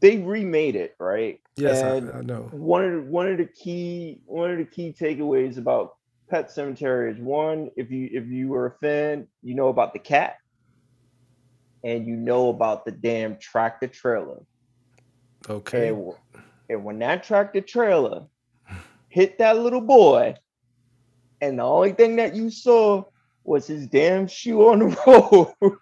they 0.00 0.18
remade 0.18 0.76
it, 0.76 0.94
right? 1.00 1.40
Yes, 1.56 1.82
I, 1.82 1.96
I, 1.96 2.20
know. 2.22 2.48
One 2.52 2.84
of 2.84 2.92
the, 2.92 3.10
one 3.10 3.28
of 3.28 3.38
the 3.38 3.46
key 3.46 4.20
one 4.26 4.50
of 4.50 4.58
the 4.58 4.64
key 4.64 4.94
takeaways 4.98 5.58
about 5.58 5.96
Pet 6.30 6.50
Sematary 6.50 7.12
is 7.12 7.18
one, 7.18 7.70
if 7.76 7.90
you 7.90 8.08
if 8.12 8.26
you 8.26 8.48
were 8.48 8.66
a 8.66 8.70
fan, 8.72 9.26
you 9.42 9.54
know 9.54 9.68
about 9.68 9.94
the 9.94 9.98
cat, 9.98 10.36
and 11.82 12.06
you 12.06 12.14
know 12.14 12.50
about 12.50 12.84
the 12.84 12.92
damn 12.92 13.38
tractor 13.38 13.88
trailer. 13.88 14.42
Okay. 15.48 15.88
And, 15.88 16.12
and 16.68 16.84
when 16.84 16.98
that 16.98 17.24
tractor 17.24 17.62
trailer 17.62 18.26
hit 19.08 19.38
that 19.38 19.58
little 19.58 19.80
boy, 19.80 20.34
and 21.40 21.58
the 21.58 21.62
only 21.62 21.92
thing 21.92 22.16
that 22.16 22.36
you 22.36 22.50
saw 22.50 23.04
was 23.48 23.66
his 23.66 23.86
damn 23.86 24.26
shoe 24.26 24.68
on 24.68 24.78
the 24.80 25.54
road. 25.62 25.78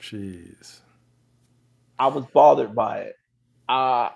Jeez. 0.00 0.80
I 1.98 2.08
was 2.08 2.24
bothered 2.32 2.74
by 2.74 3.00
it 3.00 3.16
uh, 3.68 4.10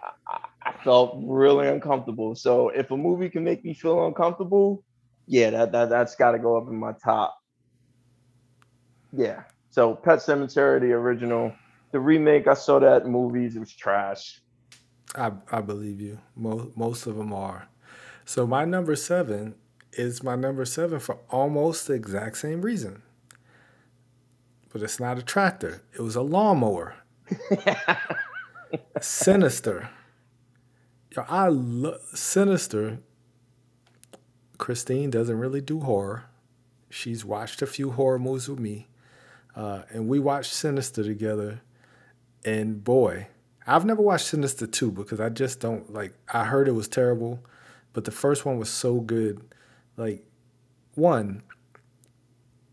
I 0.62 0.72
felt 0.84 1.18
really 1.22 1.68
uncomfortable. 1.68 2.34
So 2.34 2.68
if 2.68 2.90
a 2.90 2.96
movie 2.96 3.30
can 3.30 3.44
make 3.44 3.64
me 3.64 3.74
feel 3.74 4.06
uncomfortable, 4.06 4.84
yeah, 5.26 5.50
that, 5.50 5.72
that 5.72 5.88
that's 5.88 6.14
got 6.16 6.32
to 6.32 6.38
go 6.38 6.56
up 6.56 6.68
in 6.68 6.76
my 6.76 6.92
top. 6.92 7.36
Yeah. 9.12 9.44
So 9.70 9.94
Pet 9.94 10.18
Sematary, 10.18 10.80
the 10.80 10.92
original, 10.92 11.52
the 11.92 12.00
remake, 12.00 12.46
I 12.46 12.54
saw 12.54 12.78
that 12.80 13.04
in 13.04 13.10
movies. 13.10 13.56
It 13.56 13.60
was 13.60 13.74
trash. 13.74 14.40
I 15.14 15.32
I 15.50 15.62
believe 15.62 16.00
you. 16.00 16.18
Most 16.36 16.76
most 16.76 17.06
of 17.06 17.16
them 17.16 17.32
are. 17.32 17.68
So 18.26 18.46
my 18.46 18.66
number 18.66 18.94
seven 18.94 19.54
is 19.92 20.22
my 20.22 20.36
number 20.36 20.64
seven 20.64 20.98
for 20.98 21.18
almost 21.30 21.86
the 21.86 21.94
exact 21.94 22.38
same 22.38 22.62
reason. 22.62 23.02
But 24.72 24.82
it's 24.82 25.00
not 25.00 25.18
a 25.18 25.22
tractor. 25.22 25.82
It 25.94 26.02
was 26.02 26.16
a 26.16 26.22
lawnmower. 26.22 26.94
Sinister. 29.00 29.90
Yo, 31.16 31.24
I 31.28 31.48
love 31.48 32.00
Sinister. 32.14 32.98
Christine 34.58 35.10
doesn't 35.10 35.38
really 35.38 35.60
do 35.60 35.80
horror. 35.80 36.24
She's 36.90 37.24
watched 37.24 37.62
a 37.62 37.66
few 37.66 37.90
horror 37.92 38.18
movies 38.18 38.48
with 38.48 38.58
me, 38.58 38.88
uh, 39.54 39.82
and 39.90 40.08
we 40.08 40.18
watched 40.18 40.52
Sinister 40.52 41.04
together. 41.04 41.60
And 42.44 42.82
boy, 42.82 43.28
I've 43.66 43.84
never 43.84 44.02
watched 44.02 44.26
Sinister 44.26 44.66
2 44.66 44.92
because 44.92 45.20
I 45.20 45.28
just 45.28 45.60
don't 45.60 45.92
like. 45.92 46.14
I 46.32 46.44
heard 46.44 46.68
it 46.68 46.72
was 46.72 46.88
terrible, 46.88 47.44
but 47.92 48.04
the 48.04 48.10
first 48.10 48.46
one 48.46 48.58
was 48.58 48.70
so 48.70 49.00
good. 49.00 49.42
Like, 49.98 50.24
one, 50.94 51.42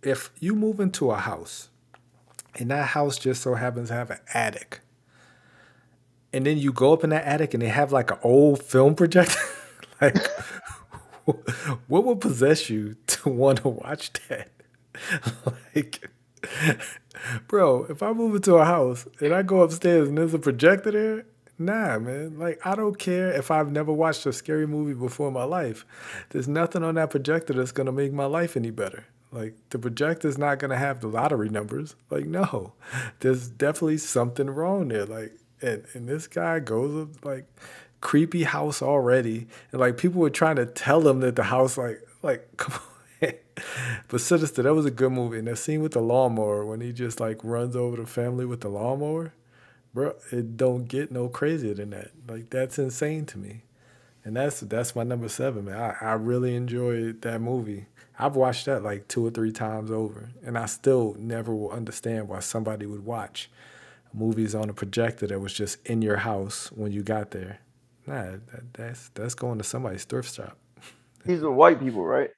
if 0.04 0.32
you 0.40 0.54
move 0.54 0.80
into 0.80 1.10
a 1.10 1.18
house 1.18 1.70
and 2.54 2.70
that 2.70 2.90
house 2.90 3.18
just 3.18 3.42
so 3.42 3.56
happens 3.56 3.90
to 3.90 3.96
have 3.96 4.12
an 4.12 4.20
attic, 4.32 4.82
and 6.32 6.46
then 6.46 6.60
you 6.60 6.72
go 6.72 6.94
up 6.94 7.04
in 7.04 7.10
that 7.10 7.26
attic 7.26 7.56
and 7.56 7.64
they 7.64 7.70
have 7.70 7.92
like 7.92 8.12
an 8.12 8.20
old 8.22 8.62
film 8.62 8.94
projector. 8.94 9.40
like, 10.02 10.18
what 11.88 12.06
would 12.06 12.22
possess 12.22 12.70
you 12.70 12.96
to 13.08 13.30
want 13.34 13.64
to 13.64 13.70
watch 13.70 14.12
that? 14.30 14.52
like, 15.74 16.08
bro, 17.48 17.86
if 17.86 18.04
I 18.04 18.14
move 18.14 18.36
into 18.36 18.56
a 18.56 18.66
house 18.66 19.08
and 19.20 19.34
I 19.34 19.42
go 19.42 19.62
upstairs 19.62 20.10
and 20.10 20.18
there's 20.20 20.36
a 20.36 20.40
projector 20.40 20.92
there, 20.92 21.26
nah, 21.58 21.99
man. 21.99 22.38
Like, 22.38 22.66
I 22.66 22.76
don't 22.76 22.97
care 22.97 23.32
if 23.32 23.51
I've 23.51 23.72
never 23.72 23.91
watched 23.91 24.26
a 24.26 24.34
scary 24.34 24.68
movie 24.68 24.93
before 24.93 25.28
in 25.28 25.34
my 25.34 25.43
life. 25.43 25.86
There's 26.30 26.47
nothing 26.47 26.84
on 26.84 26.95
that 26.95 27.10
projector 27.10 27.53
that's 27.53 27.72
gonna 27.72 27.91
make 27.91 28.14
my 28.14 28.26
life 28.26 28.56
any 28.58 28.72
better. 28.72 29.06
Like 29.36 29.56
the 29.70 29.80
projector's 29.80 30.38
not 30.38 30.60
gonna 30.60 30.78
have 30.78 31.01
the 31.01 31.08
lottery 31.08 31.49
numbers. 31.49 31.95
Like 32.10 32.26
no, 32.26 32.72
there's 33.20 33.49
definitely 33.49 33.97
something 33.97 34.49
wrong 34.49 34.88
there. 34.88 35.06
Like 35.06 35.34
and 35.62 35.84
and 35.93 36.08
this 36.08 36.28
guy 36.28 36.60
goes 36.60 37.03
up 37.03 37.26
like 37.26 37.45
creepy 37.99 38.43
house 38.43 38.82
already, 38.82 39.47
and 39.72 39.82
like 39.82 39.97
people 39.97 40.22
were 40.22 40.30
trying 40.30 40.56
to 40.56 40.66
tell 40.66 41.06
him 41.08 41.20
that 41.20 41.36
the 41.36 41.43
house 41.43 41.78
like 41.78 42.01
like 42.22 42.47
come 42.58 42.80
on. 43.22 43.34
but 44.08 44.22
Sinister, 44.22 44.64
that 44.64 44.74
was 44.74 44.86
a 44.86 44.91
good 44.91 45.12
movie. 45.12 45.39
And 45.39 45.47
that 45.47 45.58
scene 45.58 45.82
with 45.82 45.93
the 45.93 46.01
lawnmower 46.01 46.66
when 46.66 46.80
he 46.80 46.93
just 46.93 47.20
like 47.20 47.39
runs 47.43 47.76
over 47.76 47.97
the 47.97 48.06
family 48.06 48.45
with 48.45 48.62
the 48.62 48.70
lawnmower, 48.70 49.34
bro, 49.96 50.14
it 50.32 50.58
don't 50.58 50.88
get 50.88 51.12
no 51.12 51.30
crazier 51.30 51.74
than 51.74 51.91
that. 51.91 52.12
Like 52.30 52.52
that's 52.52 52.78
insane 52.78 53.26
to 53.28 53.39
me. 53.39 53.64
And 54.24 54.36
that's 54.36 54.60
that's 54.60 54.96
my 54.96 55.04
number 55.04 55.30
seven, 55.30 55.66
man. 55.66 55.96
I, 56.02 56.10
I 56.10 56.14
really 56.14 56.56
enjoyed 56.56 57.22
that 57.24 57.41
movie. 57.41 57.88
I've 58.20 58.36
watched 58.36 58.66
that 58.66 58.84
like 58.84 59.08
two 59.08 59.26
or 59.26 59.32
three 59.32 59.52
times 59.52 59.91
over, 59.91 60.30
and 60.46 60.58
I 60.58 60.68
still 60.68 61.16
never 61.18 61.56
will 61.56 61.72
understand 61.72 62.28
why 62.28 62.39
somebody 62.39 62.86
would 62.86 63.06
watch 63.06 63.50
movies 64.14 64.56
on 64.56 64.70
a 64.70 64.74
projector 64.74 65.28
that 65.28 65.39
was 65.39 65.54
just 65.54 65.86
in 65.86 66.02
your 66.02 66.18
house 66.18 66.72
when 66.72 66.91
you 66.91 67.04
got 67.04 67.32
there. 67.32 67.60
Nah, 68.08 68.24
that, 68.24 68.74
that's 68.74 69.10
that's 69.10 69.36
going 69.36 69.58
to 69.60 69.64
somebody's 69.64 70.06
thrift 70.06 70.36
shop. 70.36 70.58
These 71.26 71.43
are 71.43 71.52
white 71.52 71.80
people, 71.80 72.06
right? 72.06 72.32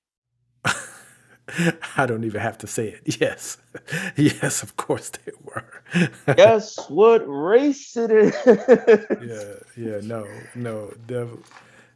I 1.97 2.05
don't 2.05 2.23
even 2.23 2.41
have 2.41 2.57
to 2.59 2.67
say 2.67 2.89
it. 2.89 3.17
Yes, 3.21 3.57
yes, 4.15 4.63
of 4.63 4.75
course 4.77 5.09
they 5.09 5.31
were. 5.43 6.35
Guess 6.35 6.89
what 6.89 7.23
race 7.27 7.95
it 7.97 8.11
is? 8.11 8.35
yeah, 8.45 9.53
yeah, 9.75 9.99
no, 10.03 10.27
no, 10.55 10.93
devil. 11.07 11.39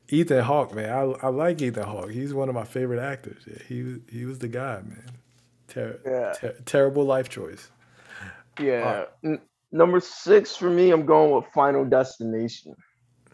Ethan 0.09 0.43
Hawke, 0.43 0.75
man, 0.75 0.89
I, 0.89 1.27
I 1.27 1.29
like 1.29 1.61
Ethan 1.61 1.83
Hawke. 1.83 2.11
He's 2.11 2.33
one 2.33 2.49
of 2.49 2.55
my 2.55 2.65
favorite 2.65 2.99
actors. 3.01 3.43
Yeah, 3.47 3.63
he 3.67 3.95
he 4.11 4.25
was 4.25 4.39
the 4.39 4.47
guy, 4.47 4.81
man. 4.81 5.05
Ter- 5.67 5.99
Yeah. 6.05 6.33
ter- 6.33 6.57
terrible 6.65 7.05
life 7.05 7.29
choice. 7.29 7.69
Yeah. 8.59 9.05
N- 9.23 9.41
number 9.71 9.99
six 10.01 10.55
for 10.55 10.69
me, 10.69 10.91
I'm 10.91 11.05
going 11.05 11.31
with 11.33 11.45
Final 11.53 11.85
Destination. 11.85 12.75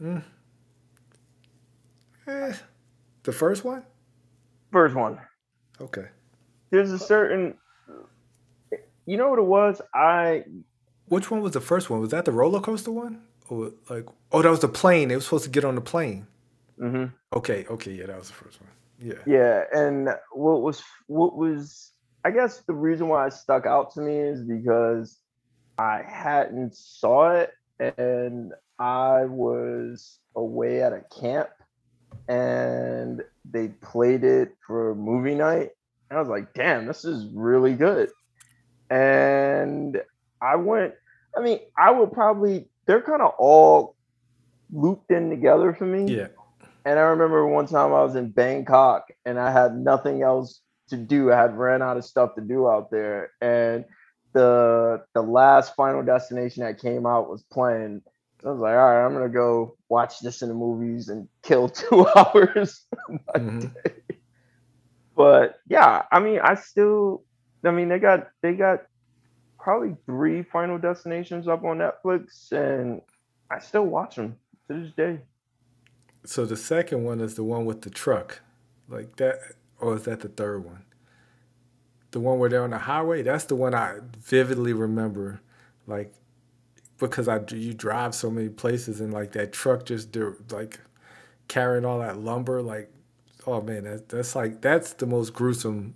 Mm. 0.02 0.24
Eh, 2.28 2.54
the 3.24 3.32
first 3.32 3.64
one? 3.64 3.84
First 4.72 4.96
one. 4.96 5.20
Okay. 5.80 6.08
There's 6.70 6.92
a 6.92 7.00
certain, 7.00 7.56
you 9.06 9.18
know 9.18 9.30
what 9.30 9.40
it 9.40 9.46
was? 9.46 9.82
I 9.94 10.44
Which 11.08 11.32
one 11.32 11.42
was 11.42 11.54
the 11.54 11.62
first 11.62 11.90
one? 11.90 12.02
Was 12.02 12.12
that 12.12 12.26
the 12.26 12.32
roller 12.32 12.60
coaster 12.60 12.92
one? 12.92 13.22
Or 13.50 13.72
like, 13.90 14.06
oh, 14.32 14.42
that 14.42 14.50
was 14.50 14.60
the 14.60 14.68
plane. 14.68 15.08
They 15.08 15.16
were 15.16 15.22
supposed 15.22 15.46
to 15.46 15.50
get 15.50 15.64
on 15.64 15.76
the 15.76 15.82
plane. 15.82 16.28
Mm-hmm. 16.80 17.06
Okay, 17.38 17.66
okay, 17.70 17.92
yeah, 17.92 18.08
that 18.08 18.18
was 18.18 18.28
the 18.28 18.34
first 18.34 18.60
one. 18.62 18.70
Yeah. 19.00 19.22
Yeah, 19.26 19.64
and 19.74 20.10
what 20.32 20.62
was 20.62 20.84
what 21.08 21.36
was 21.36 21.94
I 22.26 22.32
guess 22.32 22.62
the 22.68 22.74
reason 22.74 23.08
why 23.08 23.28
it 23.28 23.34
stuck 23.34 23.66
out 23.66 23.94
to 23.94 24.02
me 24.02 24.18
is 24.18 24.44
because 24.44 25.20
I 25.78 26.02
hadn't 26.06 26.76
saw 26.76 27.32
it 27.32 27.54
and 27.98 28.54
I 28.80 29.26
was 29.26 30.20
away 30.36 30.82
at 30.82 30.94
a 30.94 31.04
camp 31.22 31.50
and 32.28 33.24
they 33.50 33.70
played 33.70 34.24
it 34.24 34.56
for 34.66 34.96
movie 34.96 35.36
night. 35.36 35.72
And 36.10 36.18
I 36.18 36.22
was 36.22 36.30
like, 36.30 36.54
damn, 36.54 36.86
this 36.86 37.06
is 37.06 37.26
really 37.34 37.74
good. 37.74 38.10
And 38.90 40.02
I 40.42 40.56
went, 40.56 40.94
I 41.38 41.42
mean, 41.42 41.60
I 41.78 41.92
would 41.92 42.12
probably 42.12 42.68
they're 42.86 43.02
kind 43.02 43.22
of 43.22 43.34
all 43.38 43.96
looped 44.72 45.12
in 45.12 45.30
together 45.30 45.74
for 45.74 45.86
me. 45.86 46.14
Yeah. 46.14 46.28
And 46.86 46.98
I 46.98 47.04
remember 47.04 47.46
one 47.46 47.68
time 47.68 47.94
I 47.94 48.04
was 48.04 48.16
in 48.16 48.30
Bangkok 48.30 49.08
and 49.26 49.38
I 49.38 49.52
had 49.52 49.78
nothing 49.78 50.22
else 50.22 50.62
to 50.90 50.96
do. 50.96 51.32
I 51.32 51.36
had 51.36 51.58
ran 51.58 51.82
out 51.82 51.98
of 51.98 52.06
stuff 52.06 52.36
to 52.36 52.42
do 52.42 52.68
out 52.70 52.90
there. 52.90 53.32
And 53.42 53.84
the 54.34 55.04
the 55.14 55.22
last 55.22 55.76
final 55.76 56.04
destination 56.04 56.64
that 56.64 56.80
came 56.80 57.06
out 57.06 57.30
was 57.30 57.44
playing. 57.44 58.02
I 58.46 58.50
was 58.52 58.60
like, 58.60 58.74
all 58.74 58.78
right, 58.78 59.06
I'm 59.06 59.14
gonna 59.14 59.30
go 59.30 59.76
watch 59.90 60.20
this 60.20 60.42
in 60.42 60.50
the 60.50 60.56
movies 60.56 61.10
and 61.10 61.28
kill 61.42 61.70
two 61.70 62.08
hours. 62.16 62.86
Mhm. 63.36 63.74
day. 63.84 63.92
But 65.16 65.60
yeah, 65.68 66.04
I 66.12 66.20
mean, 66.20 66.40
I 66.40 66.56
still 66.56 67.24
I 67.66 67.72
mean 67.72 67.90
they 67.90 68.00
got 68.00 68.30
they 68.42 68.54
got 68.54 68.84
probably 69.60 69.96
three 70.06 70.44
final 70.44 70.78
destinations 70.78 71.48
up 71.48 71.64
on 71.64 71.80
Netflix 71.80 72.52
and 72.52 73.02
I 73.50 73.60
still 73.60 73.86
watch 73.86 74.16
them 74.16 74.38
to 74.70 74.82
this 74.82 74.94
day. 74.94 75.20
So 76.26 76.46
the 76.46 76.58
second 76.58 77.04
one 77.04 77.20
is 77.22 77.36
the 77.36 77.44
one 77.44 77.66
with 77.66 77.82
the 77.82 77.90
truck, 77.90 78.42
like 78.90 79.16
that, 79.16 79.40
or 79.80 79.96
is 79.96 80.04
that 80.04 80.20
the 80.20 80.28
third 80.28 80.64
one? 80.64 80.84
The 82.12 82.20
one 82.20 82.38
where 82.38 82.50
they're 82.50 82.64
on 82.64 82.72
the 82.72 82.78
highway. 82.78 83.24
That's 83.24 83.46
the 83.46 83.56
one 83.56 83.74
I 83.74 84.00
vividly 84.20 84.74
remember, 84.74 85.42
like 85.88 86.14
because 87.00 87.28
I 87.28 87.40
you 87.52 87.74
drive 87.74 88.16
so 88.16 88.30
many 88.30 88.50
places 88.50 89.02
and 89.02 89.14
like 89.14 89.34
that 89.34 89.54
truck 89.54 89.86
just 89.86 90.16
like 90.52 90.80
carrying 91.48 91.86
all 91.86 92.00
that 92.00 92.20
lumber. 92.20 92.62
Like, 92.62 92.92
oh 93.46 93.62
man, 93.62 93.84
that, 93.84 94.10
that's 94.10 94.36
like 94.36 94.62
that's 94.62 94.94
the 94.94 95.06
most 95.06 95.34
gruesome 95.34 95.96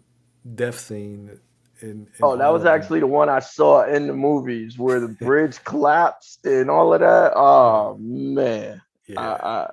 death 0.56 0.80
scene. 0.80 1.40
In, 1.82 1.90
in 1.90 2.08
Oh, 2.22 2.38
that 2.38 2.50
was 2.50 2.66
actually 2.66 3.00
the 3.00 3.08
one 3.08 3.30
I 3.30 3.40
saw 3.40 3.84
in 3.86 4.08
the 4.08 4.14
movies 4.14 4.78
where 4.78 5.00
the 5.00 5.08
bridge 5.22 5.64
collapsed 5.64 6.46
and 6.46 6.70
all 6.70 6.94
of 6.94 7.00
that. 7.00 7.34
Oh 7.36 7.98
man, 8.00 8.82
yeah. 9.08 9.20
I 9.20 9.68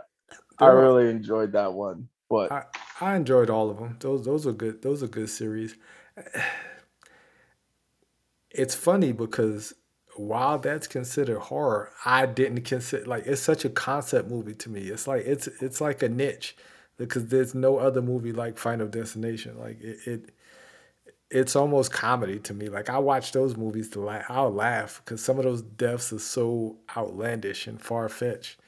I, 0.60 0.66
I 0.66 0.68
really 0.70 1.10
enjoyed 1.10 1.52
that 1.52 1.72
one. 1.72 2.08
But 2.30 2.52
I, 2.52 2.64
I 3.00 3.16
enjoyed 3.16 3.50
all 3.50 3.70
of 3.70 3.78
them. 3.78 3.96
Those 4.00 4.24
those 4.24 4.46
are 4.46 4.52
good. 4.52 4.82
Those 4.82 5.02
are 5.02 5.08
good 5.08 5.30
series. 5.30 5.76
It's 8.50 8.74
funny 8.74 9.12
because 9.12 9.74
while 10.18 10.58
that's 10.58 10.86
considered 10.86 11.38
horror, 11.38 11.90
I 12.04 12.26
didn't 12.26 12.62
consider 12.62 13.06
like 13.06 13.26
it's 13.26 13.42
such 13.42 13.64
a 13.64 13.70
concept 13.70 14.28
movie 14.28 14.54
to 14.54 14.70
me. 14.70 14.82
It's 14.82 15.06
like 15.06 15.24
it's 15.26 15.46
it's 15.60 15.80
like 15.80 16.02
a 16.02 16.08
niche 16.08 16.56
because 16.96 17.26
there's 17.26 17.54
no 17.54 17.78
other 17.78 18.02
movie 18.02 18.32
like 18.32 18.58
Final 18.58 18.88
Destination. 18.88 19.58
Like 19.58 19.80
it, 19.80 19.98
it 20.06 20.30
it's 21.30 21.54
almost 21.56 21.92
comedy 21.92 22.38
to 22.40 22.54
me. 22.54 22.68
Like 22.68 22.90
I 22.90 22.98
watch 22.98 23.32
those 23.32 23.56
movies 23.56 23.90
to 23.90 24.00
laugh. 24.00 24.24
I'll 24.28 24.52
laugh 24.52 25.02
because 25.04 25.22
some 25.22 25.38
of 25.38 25.44
those 25.44 25.62
deaths 25.62 26.12
are 26.12 26.18
so 26.18 26.78
outlandish 26.96 27.66
and 27.66 27.80
far 27.80 28.08
fetched. 28.08 28.58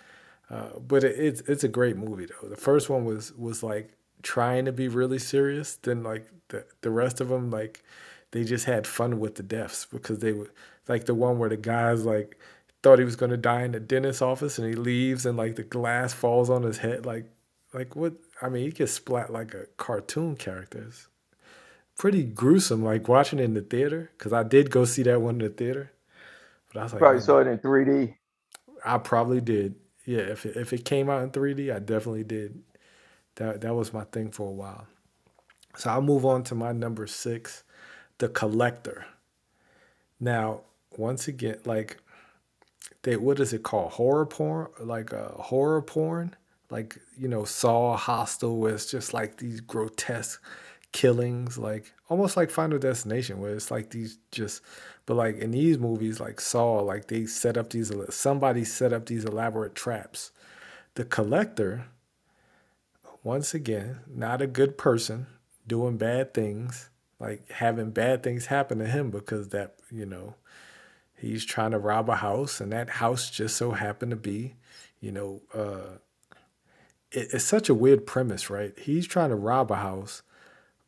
Uh, 0.50 0.78
but 0.78 1.04
it, 1.04 1.18
it's 1.18 1.40
it's 1.42 1.64
a 1.64 1.68
great 1.68 1.96
movie 1.96 2.26
though. 2.26 2.48
The 2.48 2.56
first 2.56 2.90
one 2.90 3.04
was 3.04 3.32
was 3.32 3.62
like 3.62 3.90
trying 4.22 4.66
to 4.66 4.72
be 4.72 4.88
really 4.88 5.18
serious. 5.18 5.76
Then 5.76 6.02
like 6.02 6.26
the 6.48 6.64
the 6.82 6.90
rest 6.90 7.20
of 7.20 7.28
them 7.28 7.50
like 7.50 7.82
they 8.32 8.44
just 8.44 8.66
had 8.66 8.86
fun 8.86 9.20
with 9.20 9.36
the 9.36 9.42
deaths 9.42 9.86
because 9.90 10.20
they 10.20 10.32
were 10.32 10.50
like 10.88 11.06
the 11.06 11.14
one 11.14 11.38
where 11.38 11.48
the 11.48 11.56
guy's 11.56 12.04
like 12.04 12.38
thought 12.82 12.98
he 12.98 13.04
was 13.04 13.16
gonna 13.16 13.36
die 13.36 13.62
in 13.64 13.72
the 13.72 13.80
dentist 13.80 14.22
office 14.22 14.58
and 14.58 14.68
he 14.68 14.74
leaves 14.74 15.26
and 15.26 15.36
like 15.38 15.56
the 15.56 15.62
glass 15.64 16.12
falls 16.14 16.50
on 16.50 16.62
his 16.62 16.78
head. 16.78 17.06
Like 17.06 17.26
like 17.74 17.96
what? 17.96 18.14
I 18.42 18.48
mean, 18.48 18.64
he 18.64 18.70
gets 18.72 18.92
splat 18.92 19.32
like 19.32 19.54
a 19.54 19.66
cartoon 19.78 20.36
character. 20.36 20.84
It's 20.88 21.08
pretty 21.98 22.24
gruesome. 22.24 22.84
Like 22.84 23.08
watching 23.08 23.38
it 23.40 23.44
in 23.44 23.54
the 23.54 23.62
theater 23.62 24.10
because 24.18 24.32
I 24.32 24.42
did 24.44 24.70
go 24.70 24.84
see 24.84 25.04
that 25.04 25.20
one 25.22 25.36
in 25.36 25.40
the 25.46 25.50
theater. 25.50 25.92
But 26.72 26.80
I 26.80 26.84
was 26.84 26.94
like, 26.94 27.08
probably 27.08 27.20
"Man, 27.20 27.22
saw 27.22 27.40
it 27.40 27.48
in 27.48 27.58
3D. 27.58 28.14
I 28.84 28.98
probably 28.98 29.40
did. 29.40 29.74
Yeah, 30.06 30.20
if 30.20 30.46
it, 30.46 30.56
if 30.56 30.72
it 30.72 30.84
came 30.84 31.10
out 31.10 31.22
in 31.22 31.30
3D, 31.30 31.70
I 31.74 31.78
definitely 31.78 32.24
did. 32.24 32.62
That 33.36 33.60
that 33.62 33.74
was 33.74 33.92
my 33.92 34.04
thing 34.04 34.30
for 34.30 34.48
a 34.48 34.52
while. 34.52 34.86
So 35.76 35.90
I'll 35.90 36.02
move 36.02 36.26
on 36.26 36.44
to 36.44 36.54
my 36.54 36.72
number 36.72 37.06
six, 37.06 37.64
The 38.20 38.28
Collector. 38.28 39.06
Now, 40.20 40.60
once 40.96 41.26
again, 41.26 41.58
like 41.64 41.96
they 43.02 43.16
what 43.16 43.40
is 43.40 43.54
it 43.54 43.62
called? 43.62 43.92
Horror 43.92 44.26
porn? 44.26 44.68
Like 44.78 45.12
a 45.12 45.30
uh, 45.30 45.42
horror 45.42 45.80
porn? 45.80 46.36
Like, 46.68 46.98
you 47.18 47.28
know, 47.28 47.44
Saw 47.44 47.96
Hostel 47.96 48.58
where 48.58 48.74
it's 48.74 48.90
just 48.90 49.14
like 49.14 49.38
these 49.38 49.60
grotesque 49.62 50.40
killings, 50.92 51.56
like 51.56 51.94
almost 52.10 52.36
like 52.36 52.50
Final 52.50 52.78
Destination, 52.78 53.40
where 53.40 53.54
it's 53.54 53.70
like 53.70 53.88
these 53.88 54.18
just 54.32 54.60
but 55.06 55.14
like 55.14 55.38
in 55.38 55.52
these 55.52 55.78
movies, 55.78 56.20
like 56.20 56.42
Saw, 56.42 56.80
like 56.80 57.08
they 57.08 57.24
set 57.24 57.56
up 57.56 57.70
these 57.70 57.90
somebody 58.10 58.64
set 58.64 58.92
up 58.92 59.06
these 59.06 59.24
elaborate 59.24 59.74
traps. 59.74 60.30
The 60.94 61.06
collector, 61.06 61.86
once 63.22 63.54
again, 63.54 64.00
not 64.06 64.42
a 64.42 64.46
good 64.46 64.76
person, 64.76 65.26
doing 65.66 65.96
bad 65.96 66.34
things, 66.34 66.89
like 67.20 67.50
having 67.50 67.90
bad 67.90 68.22
things 68.22 68.46
happen 68.46 68.78
to 68.78 68.86
him 68.86 69.10
because 69.10 69.50
that, 69.50 69.74
you 69.90 70.06
know, 70.06 70.34
he's 71.16 71.44
trying 71.44 71.72
to 71.72 71.78
rob 71.78 72.08
a 72.08 72.16
house 72.16 72.60
and 72.60 72.72
that 72.72 72.90
house 72.90 73.30
just 73.30 73.56
so 73.56 73.72
happened 73.72 74.10
to 74.10 74.16
be, 74.16 74.54
you 75.00 75.12
know, 75.12 75.42
uh 75.54 75.98
it, 77.12 77.28
it's 77.34 77.44
such 77.44 77.68
a 77.68 77.74
weird 77.74 78.06
premise, 78.06 78.50
right? 78.50 78.78
He's 78.78 79.06
trying 79.06 79.30
to 79.30 79.36
rob 79.36 79.70
a 79.70 79.76
house, 79.76 80.22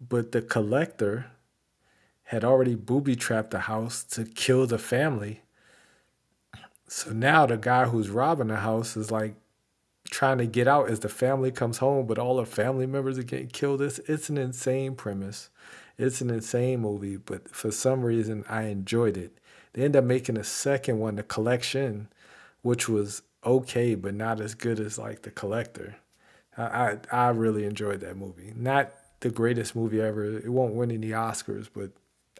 but 0.00 0.32
the 0.32 0.42
collector 0.42 1.26
had 2.24 2.44
already 2.44 2.74
booby 2.74 3.14
trapped 3.14 3.50
the 3.50 3.60
house 3.60 4.02
to 4.04 4.24
kill 4.24 4.66
the 4.66 4.78
family. 4.78 5.42
So 6.88 7.12
now 7.12 7.46
the 7.46 7.56
guy 7.56 7.86
who's 7.86 8.10
robbing 8.10 8.48
the 8.48 8.56
house 8.56 8.96
is 8.96 9.10
like 9.10 9.34
trying 10.10 10.38
to 10.38 10.46
get 10.46 10.68
out 10.68 10.90
as 10.90 11.00
the 11.00 11.08
family 11.08 11.50
comes 11.50 11.78
home, 11.78 12.06
but 12.06 12.18
all 12.18 12.36
the 12.36 12.46
family 12.46 12.86
members 12.86 13.18
are 13.18 13.22
getting 13.22 13.48
killed. 13.48 13.82
It's 13.82 13.98
it's 14.00 14.28
an 14.28 14.38
insane 14.38 14.94
premise. 14.94 15.48
It's 16.02 16.20
an 16.20 16.30
insane 16.30 16.80
movie, 16.80 17.16
but 17.16 17.48
for 17.48 17.70
some 17.70 18.02
reason 18.02 18.44
I 18.48 18.64
enjoyed 18.64 19.16
it. 19.16 19.38
They 19.72 19.84
end 19.84 19.96
up 19.96 20.04
making 20.04 20.36
a 20.36 20.44
second 20.44 20.98
one, 20.98 21.14
The 21.14 21.22
Collection, 21.22 22.08
which 22.62 22.88
was 22.88 23.22
okay, 23.44 23.94
but 23.94 24.14
not 24.14 24.40
as 24.40 24.54
good 24.54 24.80
as 24.80 24.98
like 24.98 25.22
The 25.22 25.30
Collector. 25.30 25.96
I 26.56 26.98
I, 27.12 27.26
I 27.26 27.28
really 27.28 27.64
enjoyed 27.64 28.00
that 28.00 28.16
movie. 28.16 28.52
Not 28.56 28.92
the 29.20 29.30
greatest 29.30 29.76
movie 29.76 30.00
ever. 30.00 30.24
It 30.24 30.50
won't 30.50 30.74
win 30.74 30.90
any 30.90 31.10
Oscars, 31.10 31.68
but 31.72 31.92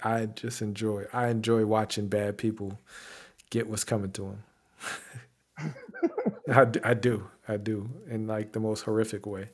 I 0.03 0.27
just 0.27 0.61
enjoy. 0.61 1.07
I 1.13 1.29
enjoy 1.29 1.65
watching 1.65 2.09
bad 2.09 2.39
people 2.39 2.81
get 3.51 3.69
what's 3.69 3.85
coming 3.85 4.11
to 4.13 4.37
them. 5.61 5.75
I, 6.85 6.91
I 6.91 6.95
do. 6.95 7.29
I 7.47 7.57
do. 7.59 7.89
In 8.11 8.27
like 8.27 8.53
the 8.53 8.61
most 8.61 8.83
horrific 8.83 9.25
way. 9.25 9.51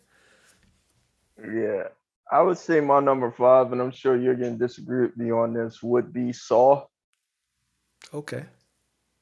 Yeah. 1.38 1.88
I 2.30 2.42
would 2.42 2.58
say 2.58 2.80
my 2.80 3.00
number 3.00 3.30
five, 3.30 3.72
and 3.72 3.80
I'm 3.80 3.90
sure 3.90 4.16
you're 4.16 4.34
going 4.34 4.58
to 4.58 4.66
disagree 4.66 5.06
with 5.06 5.16
me 5.16 5.30
on 5.30 5.54
this, 5.54 5.82
would 5.82 6.12
be 6.12 6.32
Saw. 6.32 6.84
Okay. 8.12 8.44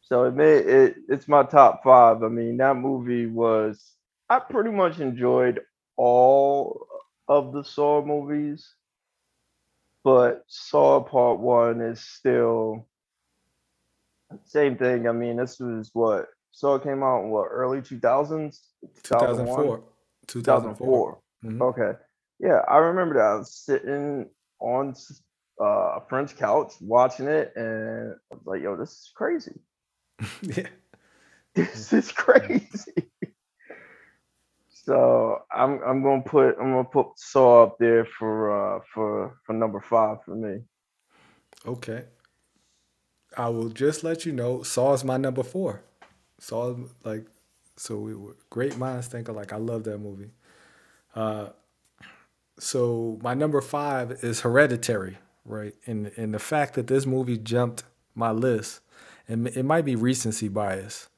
So 0.00 0.24
it 0.24 0.34
made 0.34 0.66
it. 0.66 0.96
It's 1.08 1.28
my 1.28 1.42
top 1.42 1.82
five. 1.82 2.22
I 2.22 2.28
mean, 2.28 2.56
that 2.58 2.76
movie 2.76 3.26
was. 3.26 3.92
I 4.28 4.40
pretty 4.40 4.70
much 4.70 4.98
enjoyed 4.98 5.60
all 5.96 6.86
of 7.28 7.52
the 7.52 7.62
Saw 7.62 8.04
movies, 8.04 8.68
but 10.04 10.44
Saw 10.46 11.00
Part 11.00 11.38
One 11.40 11.80
is 11.80 12.00
still 12.00 12.86
same 14.44 14.76
thing. 14.76 15.08
I 15.08 15.12
mean, 15.12 15.36
this 15.36 15.58
was 15.58 15.90
what 15.92 16.26
Saw 16.52 16.78
came 16.78 17.02
out 17.02 17.24
in 17.24 17.30
what 17.30 17.48
early 17.50 17.82
two 17.82 17.98
thousands. 17.98 18.62
2004. 19.02 19.82
2004. 20.26 21.18
Mhm. 21.44 21.60
Okay. 21.62 21.98
Yeah, 22.38 22.60
I 22.68 22.78
remember 22.78 23.14
that. 23.14 23.24
I 23.24 23.34
was 23.36 23.54
sitting 23.54 24.28
on 24.60 24.94
uh, 25.60 25.64
a 25.64 26.02
friend's 26.08 26.32
couch 26.32 26.74
watching 26.80 27.26
it, 27.26 27.52
and 27.56 28.14
I 28.30 28.34
was 28.34 28.42
like, 28.44 28.62
"Yo, 28.62 28.76
this 28.76 28.90
is 28.90 29.12
crazy. 29.14 29.58
yeah. 30.42 30.68
This 31.54 31.92
is 31.92 32.12
crazy." 32.12 33.10
so 34.68 35.42
I'm 35.50 35.80
I'm 35.82 36.02
gonna 36.02 36.22
put 36.22 36.56
I'm 36.60 36.72
gonna 36.72 36.84
put 36.84 37.08
Saw 37.16 37.64
up 37.64 37.78
there 37.78 38.04
for 38.04 38.76
uh 38.76 38.80
for 38.92 39.38
for 39.44 39.52
number 39.52 39.80
five 39.80 40.18
for 40.24 40.34
me. 40.34 40.60
Okay. 41.66 42.04
I 43.36 43.48
will 43.48 43.68
just 43.68 44.04
let 44.04 44.24
you 44.24 44.32
know. 44.32 44.62
Saw 44.62 44.92
is 44.94 45.04
my 45.04 45.16
number 45.16 45.42
four. 45.42 45.82
Saw 46.38 46.74
like 47.04 47.26
so 47.76 47.96
we 47.96 48.14
were 48.14 48.36
great 48.50 48.78
minds 48.78 49.08
think 49.08 49.28
alike. 49.28 49.52
I 49.52 49.56
love 49.56 49.84
that 49.84 49.98
movie. 49.98 50.30
Uh, 51.14 51.48
so 52.58 53.18
my 53.22 53.34
number 53.34 53.60
five 53.60 54.12
is 54.24 54.40
Hereditary, 54.40 55.18
right? 55.44 55.74
And 55.86 56.12
and 56.16 56.32
the 56.34 56.38
fact 56.38 56.74
that 56.74 56.86
this 56.86 57.06
movie 57.06 57.38
jumped 57.38 57.84
my 58.14 58.30
list, 58.30 58.80
and 59.28 59.48
it 59.48 59.64
might 59.64 59.84
be 59.84 59.96
recency 59.96 60.48
bias, 60.48 61.08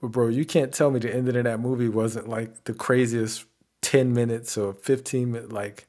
but 0.00 0.08
bro, 0.08 0.28
you 0.28 0.44
can't 0.44 0.72
tell 0.72 0.90
me 0.90 0.98
the 0.98 1.14
ending 1.14 1.36
of 1.36 1.44
that 1.44 1.60
movie 1.60 1.88
wasn't 1.88 2.28
like 2.28 2.64
the 2.64 2.74
craziest 2.74 3.44
ten 3.80 4.12
minutes 4.12 4.58
or 4.58 4.74
fifteen 4.74 5.32
minutes. 5.32 5.52
Like 5.52 5.86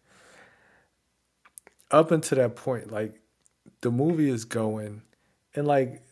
up 1.92 2.12
until 2.12 2.38
that 2.38 2.56
point, 2.56 2.92
like 2.92 3.20
the 3.82 3.92
movie 3.92 4.30
is 4.30 4.46
going, 4.46 5.02
and 5.56 5.66
like 5.66 6.04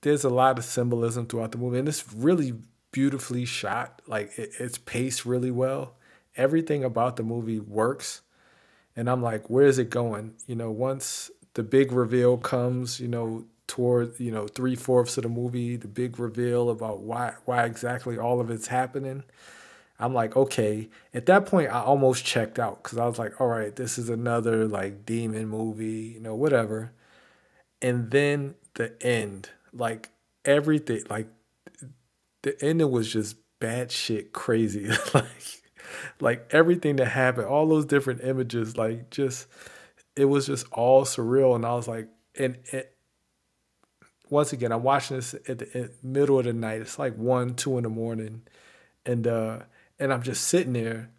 there's 0.00 0.24
a 0.24 0.30
lot 0.30 0.58
of 0.58 0.64
symbolism 0.64 1.26
throughout 1.26 1.52
the 1.52 1.58
movie, 1.58 1.78
and 1.78 1.88
it's 1.88 2.12
really 2.14 2.54
beautifully 2.92 3.44
shot. 3.44 4.00
Like 4.06 4.38
it, 4.38 4.52
it's 4.58 4.78
paced 4.78 5.26
really 5.26 5.50
well. 5.50 5.96
Everything 6.40 6.82
about 6.84 7.16
the 7.16 7.22
movie 7.22 7.60
works, 7.60 8.22
and 8.96 9.10
I'm 9.10 9.22
like, 9.22 9.50
where 9.50 9.66
is 9.66 9.78
it 9.78 9.90
going? 9.90 10.34
You 10.46 10.56
know, 10.56 10.70
once 10.70 11.30
the 11.54 11.62
big 11.62 11.92
reveal 11.92 12.38
comes, 12.38 12.98
you 12.98 13.08
know, 13.08 13.44
toward 13.66 14.18
you 14.18 14.32
know 14.32 14.48
three 14.48 14.74
fourths 14.74 15.18
of 15.18 15.24
the 15.24 15.28
movie, 15.28 15.76
the 15.76 15.86
big 15.86 16.18
reveal 16.18 16.70
about 16.70 17.00
why 17.00 17.34
why 17.44 17.64
exactly 17.64 18.18
all 18.18 18.40
of 18.40 18.50
it's 18.50 18.68
happening. 18.68 19.22
I'm 19.98 20.14
like, 20.14 20.34
okay. 20.34 20.88
At 21.12 21.26
that 21.26 21.44
point, 21.44 21.70
I 21.70 21.80
almost 21.80 22.24
checked 22.24 22.58
out 22.58 22.82
because 22.82 22.96
I 22.96 23.04
was 23.06 23.18
like, 23.18 23.38
all 23.38 23.48
right, 23.48 23.76
this 23.76 23.98
is 23.98 24.08
another 24.08 24.66
like 24.66 25.04
demon 25.04 25.48
movie, 25.48 26.12
you 26.14 26.20
know, 26.20 26.34
whatever. 26.34 26.92
And 27.82 28.10
then 28.10 28.54
the 28.74 28.94
end, 29.02 29.50
like 29.72 30.08
everything, 30.44 31.02
like 31.10 31.28
the 32.42 32.62
ending 32.64 32.90
was 32.90 33.12
just 33.12 33.36
bad 33.60 33.92
shit 33.92 34.32
crazy. 34.32 34.88
like, 35.14 35.59
like 36.20 36.48
everything 36.52 36.96
that 36.96 37.06
happened, 37.06 37.46
all 37.46 37.66
those 37.68 37.84
different 37.84 38.22
images, 38.22 38.76
like 38.76 39.10
just, 39.10 39.46
it 40.16 40.26
was 40.26 40.46
just 40.46 40.66
all 40.72 41.04
surreal. 41.04 41.54
And 41.54 41.64
I 41.64 41.74
was 41.74 41.88
like, 41.88 42.08
and 42.38 42.58
it, 42.72 42.96
once 44.30 44.52
again, 44.52 44.72
I'm 44.72 44.82
watching 44.82 45.16
this 45.16 45.34
at 45.48 45.58
the 45.58 45.76
at 45.76 46.04
middle 46.04 46.38
of 46.38 46.44
the 46.44 46.52
night. 46.52 46.80
It's 46.80 46.98
like 46.98 47.16
one, 47.16 47.54
two 47.54 47.76
in 47.76 47.82
the 47.82 47.90
morning, 47.90 48.42
and 49.04 49.26
uh, 49.26 49.60
and 49.98 50.12
I'm 50.12 50.22
just 50.22 50.46
sitting 50.46 50.72
there. 50.72 51.10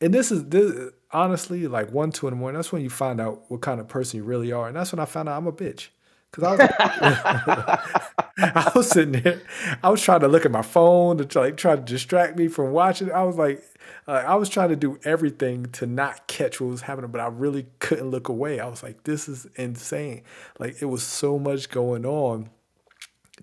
And 0.00 0.14
this 0.14 0.30
is 0.32 0.44
this 0.46 0.92
honestly 1.12 1.66
like 1.66 1.92
one, 1.92 2.12
two 2.12 2.28
in 2.28 2.34
the 2.34 2.38
morning. 2.38 2.56
That's 2.56 2.72
when 2.72 2.82
you 2.82 2.90
find 2.90 3.20
out 3.20 3.50
what 3.50 3.60
kind 3.60 3.80
of 3.80 3.88
person 3.88 4.18
you 4.18 4.24
really 4.24 4.52
are, 4.52 4.68
and 4.68 4.76
that's 4.76 4.92
when 4.92 5.00
I 5.00 5.04
found 5.04 5.28
out 5.28 5.36
I'm 5.36 5.46
a 5.46 5.52
bitch. 5.52 5.88
Cause 6.32 6.44
I 6.44 6.50
was, 6.50 6.60
I 8.38 8.72
was 8.74 8.88
sitting 8.88 9.20
there, 9.20 9.42
I 9.82 9.90
was 9.90 10.00
trying 10.00 10.20
to 10.20 10.28
look 10.28 10.46
at 10.46 10.52
my 10.52 10.62
phone 10.62 11.18
to 11.18 11.24
try, 11.24 11.42
like 11.42 11.56
try 11.56 11.74
to 11.74 11.82
distract 11.82 12.36
me 12.36 12.46
from 12.46 12.70
watching. 12.70 13.10
I 13.10 13.24
was 13.24 13.36
like, 13.36 13.64
uh, 14.06 14.22
I 14.26 14.36
was 14.36 14.48
trying 14.48 14.68
to 14.68 14.76
do 14.76 14.98
everything 15.04 15.66
to 15.72 15.86
not 15.86 16.28
catch 16.28 16.60
what 16.60 16.70
was 16.70 16.82
happening, 16.82 17.10
but 17.10 17.20
I 17.20 17.26
really 17.26 17.66
couldn't 17.80 18.10
look 18.10 18.28
away. 18.28 18.60
I 18.60 18.68
was 18.68 18.82
like, 18.82 19.02
this 19.04 19.28
is 19.28 19.46
insane. 19.56 20.22
Like 20.58 20.80
it 20.80 20.86
was 20.86 21.02
so 21.02 21.38
much 21.38 21.68
going 21.68 22.06
on 22.06 22.50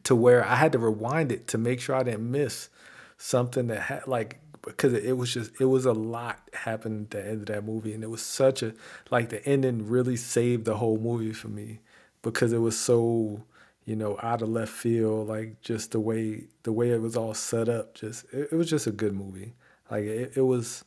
to 0.03 0.15
where 0.15 0.45
I 0.45 0.55
had 0.55 0.71
to 0.71 0.79
rewind 0.79 1.31
it 1.31 1.47
to 1.49 1.57
make 1.57 1.81
sure 1.81 1.95
I 1.95 2.03
didn't 2.03 2.29
miss 2.31 2.69
something 3.17 3.67
that 3.67 3.81
had 3.81 4.07
like 4.07 4.39
because 4.61 4.93
it 4.93 5.17
was 5.17 5.33
just 5.33 5.59
it 5.59 5.65
was 5.65 5.85
a 5.85 5.93
lot 5.93 6.39
happened 6.53 7.05
at 7.05 7.11
the 7.11 7.29
end 7.29 7.39
of 7.41 7.45
that 7.47 7.63
movie 7.63 7.93
and 7.93 8.03
it 8.03 8.09
was 8.09 8.21
such 8.21 8.61
a 8.61 8.73
like 9.09 9.29
the 9.29 9.43
ending 9.47 9.87
really 9.87 10.15
saved 10.15 10.65
the 10.65 10.75
whole 10.77 10.97
movie 10.97 11.33
for 11.33 11.47
me 11.47 11.79
because 12.21 12.53
it 12.53 12.59
was 12.59 12.79
so 12.79 13.43
you 13.85 13.95
know 13.95 14.17
out 14.21 14.41
of 14.41 14.49
left 14.49 14.71
field 14.71 15.27
like 15.27 15.61
just 15.61 15.91
the 15.91 15.99
way 15.99 16.43
the 16.63 16.71
way 16.71 16.91
it 16.91 17.01
was 17.01 17.15
all 17.15 17.33
set 17.33 17.69
up 17.69 17.93
just 17.95 18.25
it, 18.33 18.49
it 18.51 18.55
was 18.55 18.69
just 18.69 18.87
a 18.87 18.91
good 18.91 19.13
movie. 19.13 19.53
Like 19.89 20.03
it, 20.03 20.33
it 20.35 20.41
was 20.41 20.83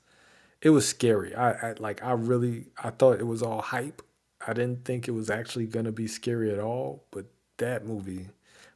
it 0.62 0.70
was 0.70 0.86
scary. 0.86 1.34
I, 1.34 1.70
I 1.70 1.74
like 1.78 2.02
i 2.04 2.12
really 2.12 2.66
i 2.82 2.90
thought 2.90 3.20
it 3.20 3.26
was 3.26 3.42
all 3.42 3.62
hype. 3.62 4.02
I 4.46 4.52
didn't 4.54 4.84
think 4.84 5.08
it 5.08 5.12
was 5.12 5.30
actually 5.30 5.66
gonna 5.66 5.92
be 5.92 6.06
scary 6.06 6.52
at 6.52 6.58
all 6.60 7.04
but 7.10 7.26
that 7.58 7.86
movie 7.86 8.28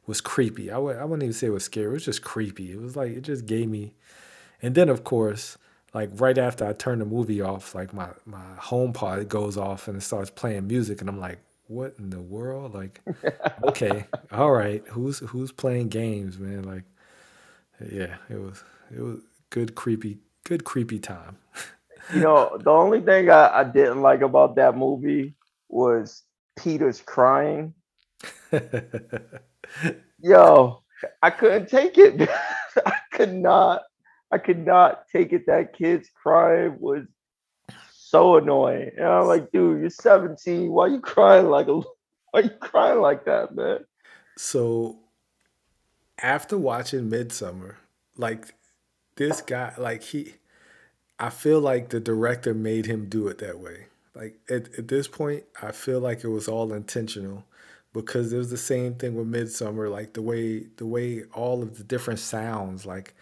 was 0.07 0.21
creepy. 0.21 0.69
I 0.69 0.75
w- 0.75 0.97
I 0.97 1.03
wouldn't 1.03 1.23
even 1.23 1.33
say 1.33 1.47
it 1.47 1.49
was 1.51 1.63
scary. 1.63 1.87
It 1.87 1.93
was 1.93 2.05
just 2.05 2.21
creepy. 2.23 2.71
It 2.71 2.79
was 2.79 2.95
like 2.95 3.11
it 3.11 3.21
just 3.21 3.45
gave 3.45 3.69
me 3.69 3.95
and 4.61 4.75
then 4.75 4.89
of 4.89 5.03
course 5.03 5.57
like 5.93 6.09
right 6.15 6.37
after 6.37 6.65
i 6.65 6.73
turned 6.73 7.01
the 7.01 7.05
movie 7.05 7.41
off 7.41 7.75
like 7.75 7.93
my 7.93 8.09
my 8.25 8.43
home 8.57 8.93
pod 8.93 9.27
goes 9.29 9.57
off 9.57 9.87
and 9.87 9.97
it 9.97 10.01
starts 10.01 10.29
playing 10.29 10.67
music 10.67 11.01
and 11.01 11.09
i'm 11.09 11.19
like 11.19 11.39
what 11.67 11.95
in 11.99 12.09
the 12.11 12.21
world 12.21 12.73
like 12.73 13.01
okay 13.63 14.05
all 14.31 14.51
right 14.51 14.83
who's 14.89 15.19
who's 15.19 15.51
playing 15.51 15.89
games 15.89 16.37
man 16.37 16.63
like 16.63 16.83
yeah 17.91 18.15
it 18.29 18.39
was 18.39 18.63
it 18.95 19.01
was 19.01 19.19
good 19.49 19.75
creepy 19.75 20.19
good 20.43 20.63
creepy 20.63 20.99
time 20.99 21.37
You 22.13 22.21
know, 22.21 22.57
the 22.63 22.69
only 22.69 23.01
thing 23.01 23.29
I, 23.29 23.59
I 23.59 23.63
didn't 23.63 24.01
like 24.01 24.21
about 24.21 24.55
that 24.57 24.77
movie 24.77 25.35
was 25.69 26.23
Peter's 26.57 27.01
crying. 27.01 27.73
Yo, 30.19 30.83
I 31.21 31.29
couldn't 31.31 31.69
take 31.69 31.97
it. 31.97 32.29
I 32.85 32.97
could 33.11 33.33
not. 33.33 33.83
I 34.31 34.37
could 34.37 34.65
not 34.65 35.07
take 35.11 35.33
it. 35.33 35.47
That 35.47 35.73
kid's 35.73 36.09
crying 36.21 36.77
was 36.79 37.05
so 38.15 38.37
annoying. 38.37 38.91
And 38.97 39.07
I'm 39.07 39.27
like, 39.27 39.51
dude, 39.51 39.81
you're 39.81 39.89
17. 39.89 40.71
Why 40.71 40.85
are 40.85 40.89
you 40.89 41.01
crying 41.01 41.49
like 41.49 41.67
a? 41.67 41.81
Why 42.31 42.41
you 42.41 42.49
crying 42.49 43.01
like 43.01 43.25
that, 43.25 43.55
man? 43.55 43.79
so 44.37 44.99
after 46.21 46.57
watching 46.57 47.09
Midsommar 47.09 47.75
like 48.17 48.53
this 49.15 49.41
guy 49.41 49.73
like 49.77 50.03
he 50.03 50.35
i 51.19 51.29
feel 51.29 51.59
like 51.59 51.89
the 51.89 51.99
director 51.99 52.53
made 52.53 52.85
him 52.85 53.07
do 53.07 53.27
it 53.27 53.37
that 53.39 53.59
way 53.59 53.85
like 54.13 54.37
at, 54.49 54.73
at 54.77 54.87
this 54.87 55.07
point 55.07 55.43
i 55.61 55.71
feel 55.71 55.99
like 55.99 56.23
it 56.23 56.29
was 56.29 56.47
all 56.47 56.73
intentional 56.73 57.45
because 57.93 58.31
it 58.33 58.37
was 58.37 58.49
the 58.49 58.57
same 58.57 58.93
thing 58.95 59.15
with 59.15 59.31
Midsommar 59.31 59.89
like 59.89 60.13
the 60.13 60.21
way 60.21 60.65
the 60.77 60.85
way 60.85 61.23
all 61.33 61.61
of 61.61 61.77
the 61.77 61.83
different 61.83 62.19
sounds 62.19 62.85
like 62.85 63.13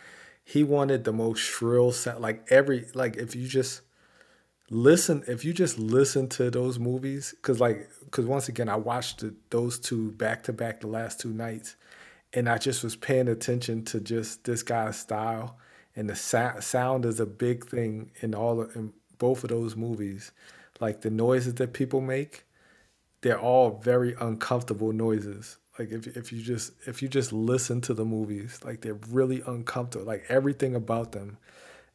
he 0.43 0.63
wanted 0.63 1.03
the 1.03 1.13
most 1.13 1.39
shrill 1.39 1.91
sound 1.91 2.21
like 2.21 2.45
every 2.49 2.85
like 2.95 3.15
if 3.17 3.35
you 3.35 3.47
just 3.47 3.81
listen 4.69 5.23
if 5.27 5.43
you 5.43 5.53
just 5.53 5.77
listen 5.77 6.27
to 6.27 6.49
those 6.49 6.79
movies 6.79 7.33
because 7.37 7.59
like 7.59 7.89
because 8.05 8.25
once 8.25 8.47
again 8.47 8.69
i 8.69 8.75
watched 8.75 9.19
the, 9.19 9.35
those 9.49 9.77
two 9.77 10.11
back 10.13 10.41
to 10.41 10.53
back 10.53 10.79
the 10.79 10.87
last 10.87 11.19
two 11.19 11.33
nights 11.33 11.75
and 12.33 12.47
i 12.47 12.57
just 12.57 12.83
was 12.83 12.95
paying 12.95 13.27
attention 13.27 13.83
to 13.83 13.99
just 13.99 14.45
this 14.45 14.63
guy's 14.63 14.97
style 14.97 15.57
and 15.95 16.09
the 16.09 16.15
sa- 16.15 16.59
sound 16.59 17.05
is 17.05 17.19
a 17.19 17.25
big 17.25 17.65
thing 17.65 18.11
in 18.21 18.33
all 18.33 18.61
of, 18.61 18.75
in 18.75 18.93
both 19.17 19.43
of 19.43 19.49
those 19.49 19.75
movies. 19.75 20.31
Like 20.79 21.01
the 21.01 21.09
noises 21.09 21.55
that 21.55 21.73
people 21.73 22.01
make 22.01 22.45
they're 23.21 23.39
all 23.39 23.79
very 23.81 24.15
uncomfortable 24.19 24.91
noises. 24.91 25.57
Like 25.79 25.91
if, 25.91 26.07
if 26.17 26.33
you 26.33 26.41
just 26.41 26.73
if 26.85 27.01
you 27.01 27.07
just 27.07 27.31
listen 27.31 27.79
to 27.81 27.93
the 27.93 28.05
movies 28.05 28.59
like 28.63 28.81
they're 28.81 28.99
really 29.09 29.41
uncomfortable 29.47 30.05
like 30.05 30.25
everything 30.29 30.75
about 30.75 31.13
them 31.13 31.37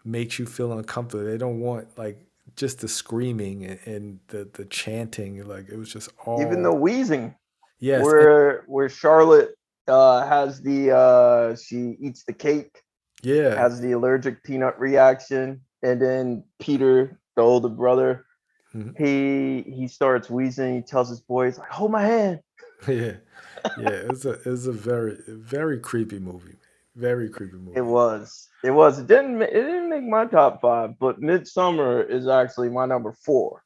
makes 0.05 0.39
you 0.39 0.47
feel 0.47 0.73
uncomfortable. 0.73 1.25
They 1.25 1.37
don't 1.37 1.61
want 1.61 1.99
like 1.99 2.25
just 2.57 2.81
the 2.81 2.89
screaming 2.89 3.65
and, 3.65 3.79
and 3.87 4.21
the 4.29 4.49
the 4.55 4.65
chanting 4.67 5.47
like 5.47 5.69
it 5.69 5.77
was 5.77 5.93
just 5.93 6.11
all 6.25 6.41
Even 6.41 6.63
the 6.63 6.73
wheezing, 6.75 7.35
yes 7.79 7.97
and- 7.99 8.05
where 8.07 8.65
where 8.67 8.89
Charlotte 8.89 9.55
uh, 9.87 10.27
has 10.27 10.61
the 10.63 10.91
uh, 10.95 11.57
she 11.57 11.97
eats 12.01 12.25
the 12.25 12.33
cake, 12.33 12.83
Yeah. 13.23 13.55
has 13.55 13.81
the 13.81 13.93
allergic 13.93 14.43
peanut 14.45 14.79
reaction, 14.79 15.63
and 15.83 16.01
then 16.01 16.45
Peter, 16.61 17.19
the 17.37 17.43
older 17.43 17.69
brother, 17.71 18.25
Mhm. 18.75 18.95
he 18.99 19.71
he 19.71 19.89
starts 19.89 20.29
wheezing. 20.29 20.75
He 20.77 20.83
tells 20.83 21.09
his 21.09 21.21
boys 21.23 21.57
like, 21.59 21.71
"Hold 21.71 21.91
my 21.93 22.05
hand." 22.05 22.41
yeah. 22.89 23.15
Yeah. 23.79 23.89
It's 24.11 24.25
a 24.27 24.33
it's 24.45 24.67
a 24.67 24.73
very 24.73 25.17
very 25.27 25.79
creepy 25.81 26.19
movie. 26.19 26.57
Very 26.99 27.31
creepy 27.31 27.57
movie. 27.57 27.79
It 27.79 27.85
was. 27.85 28.49
It 28.65 28.73
was. 28.73 28.99
It 28.99 29.07
didn't. 29.07 29.41
It 29.41 29.53
didn't 29.53 29.89
make 29.89 30.03
my 30.03 30.27
top 30.27 30.61
five, 30.61 30.99
but 30.99 31.21
Midsommar 31.21 32.09
is 32.11 32.27
actually 32.27 32.71
my 32.71 32.87
number 32.87 33.13
four. 33.13 33.63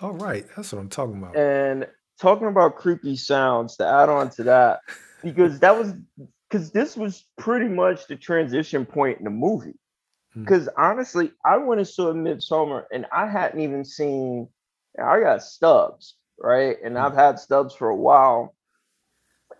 All 0.00 0.12
right. 0.14 0.44
That's 0.56 0.72
what 0.72 0.80
I'm 0.80 0.88
talking 0.88 1.18
about. 1.18 1.36
And 1.36 1.86
talking 2.20 2.48
about 2.48 2.74
creepy 2.74 3.14
sounds 3.14 3.76
to 3.76 3.86
add 3.86 4.08
on 4.08 4.28
to 4.30 4.42
that, 4.44 4.80
because 5.22 5.60
that 5.60 5.78
was 5.78 5.94
because 6.50 6.72
this 6.72 6.96
was 6.96 7.24
pretty 7.38 7.68
much 7.68 8.08
the 8.08 8.16
transition 8.16 8.84
point 8.84 9.18
in 9.18 9.24
the 9.24 9.30
movie. 9.30 9.78
Hmm. 10.32 10.40
Because 10.42 10.68
honestly, 10.76 11.30
I 11.44 11.58
went 11.58 11.78
and 11.78 11.88
saw 11.88 12.12
Midsommar, 12.12 12.86
and 12.92 13.06
I 13.12 13.28
hadn't 13.28 13.60
even 13.60 13.84
seen. 13.84 14.48
I 15.00 15.20
got 15.20 15.44
stubs, 15.44 16.16
right? 16.40 16.76
And 16.84 16.96
Hmm. 16.96 17.04
I've 17.04 17.14
had 17.14 17.38
stubs 17.38 17.72
for 17.72 17.88
a 17.88 17.96
while. 17.96 18.56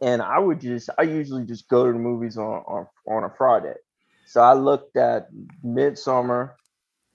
And 0.02 0.22
I 0.22 0.38
would 0.38 0.60
just, 0.60 0.90
I 0.98 1.02
usually 1.02 1.44
just 1.44 1.68
go 1.68 1.86
to 1.86 1.92
the 1.92 1.98
movies 1.98 2.36
on 2.36 2.62
on, 2.66 2.86
on 3.08 3.24
a 3.24 3.30
Friday. 3.36 3.74
So 4.26 4.40
I 4.40 4.54
looked 4.54 4.96
at 4.96 5.28
Midsommar, 5.64 6.52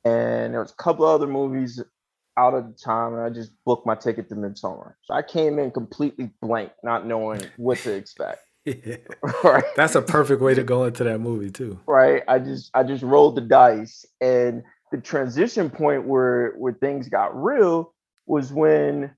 and 0.06 0.54
there 0.54 0.62
was 0.62 0.72
a 0.72 0.82
couple 0.84 1.06
other 1.06 1.28
movies 1.28 1.82
out 2.38 2.54
at 2.54 2.68
the 2.68 2.74
time, 2.74 3.14
and 3.14 3.22
I 3.22 3.30
just 3.30 3.52
booked 3.66 3.86
my 3.86 3.96
ticket 3.96 4.30
to 4.30 4.36
Midsommar. 4.36 4.94
So 5.04 5.14
I 5.14 5.22
came 5.22 5.60
in 5.60 5.72
completely 5.72 6.30
blank, 6.42 6.72
not 6.84 7.06
knowing 7.06 7.42
what 7.58 7.78
to 7.80 7.94
expect. 7.94 8.42
Yeah. 8.66 8.98
right? 9.44 9.64
That's 9.78 9.96
a 9.96 10.02
perfect 10.02 10.42
way 10.42 10.54
to 10.54 10.64
go 10.64 10.84
into 10.84 11.04
that 11.06 11.20
movie 11.20 11.50
too. 11.50 11.80
right 11.88 12.22
i 12.28 12.38
just 12.38 12.70
i 12.76 12.84
just 12.84 13.02
rolled 13.02 13.36
the 13.36 13.42
dice 13.42 14.06
and 14.22 14.62
the 14.92 15.00
transition 15.00 15.70
point 15.72 16.04
where 16.06 16.52
where 16.58 16.74
things 16.74 17.08
got 17.10 17.36
real 17.42 17.94
was 18.28 18.52
when 18.54 19.16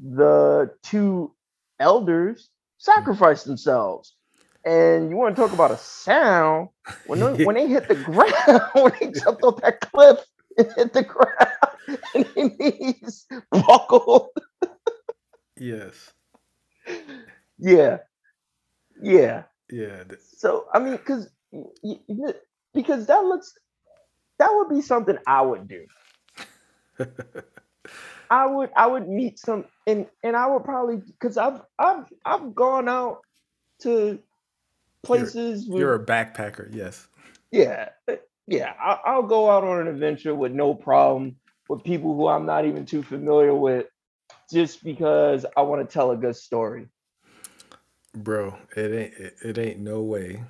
the 0.00 0.70
two 0.82 1.34
elders 1.80 2.50
Mm-hmm. 2.92 3.14
sacrificed 3.14 3.46
themselves 3.46 4.16
and 4.64 5.10
you 5.10 5.16
want 5.16 5.34
to 5.36 5.42
talk 5.42 5.52
about 5.52 5.70
a 5.72 5.78
sound 5.78 6.68
when 7.06 7.20
they, 7.20 7.34
when 7.44 7.56
they 7.56 7.68
hit 7.68 7.88
the 7.88 7.94
ground 8.10 8.62
when 8.74 8.92
they 9.00 9.12
jumped 9.12 9.42
off 9.44 9.60
that 9.62 9.80
cliff 9.80 10.18
and 10.58 10.72
hit 10.76 10.92
the 10.92 11.02
ground 11.02 11.98
and 12.14 12.26
their 12.36 12.50
knees 12.72 13.26
buckled 13.50 14.28
Yes. 15.58 16.12
yeah 17.58 17.98
yeah 19.02 19.44
Yeah. 19.70 20.04
So 20.36 20.66
I 20.72 20.78
mean, 20.80 20.96
because 20.96 21.28
because 22.74 23.06
that 23.06 23.24
looks 23.24 23.54
that 24.38 24.50
would 24.52 24.68
be 24.70 24.82
something 24.82 25.16
I 25.26 25.42
would 25.42 25.68
do. 25.68 25.86
I 28.30 28.46
would 28.46 28.70
I 28.76 28.86
would 28.86 29.08
meet 29.08 29.38
some 29.38 29.64
and 29.86 30.06
and 30.22 30.36
I 30.36 30.46
would 30.46 30.64
probably 30.64 30.96
because 30.96 31.36
I've 31.36 31.60
I've 31.78 32.06
I've 32.24 32.54
gone 32.54 32.88
out 32.88 33.20
to 33.82 34.18
places 35.02 35.68
with 35.68 35.80
You're 35.80 35.94
a 35.94 36.04
backpacker. 36.04 36.74
Yes. 36.74 37.06
yeah 37.50 37.90
uh, 38.08 38.16
yeah 38.46 38.72
I, 38.80 38.98
I'll 39.04 39.22
go 39.22 39.50
out 39.50 39.64
on 39.64 39.80
an 39.80 39.88
adventure 39.88 40.34
with 40.34 40.52
no 40.52 40.74
problem 40.74 41.36
with 41.68 41.84
people 41.84 42.14
who 42.14 42.28
I'm 42.28 42.46
not 42.46 42.64
even 42.66 42.86
too 42.86 43.02
familiar 43.02 43.54
with 43.54 43.86
just 44.50 44.84
because 44.84 45.46
I 45.56 45.62
want 45.62 45.88
to 45.88 45.92
tell 45.92 46.10
a 46.10 46.16
good 46.16 46.36
story. 46.36 46.88
Bro, 48.14 48.56
it 48.76 48.92
ain't 48.92 49.14
it, 49.14 49.34
it 49.42 49.58
ain't 49.58 49.80
no 49.80 50.02
way 50.02 50.44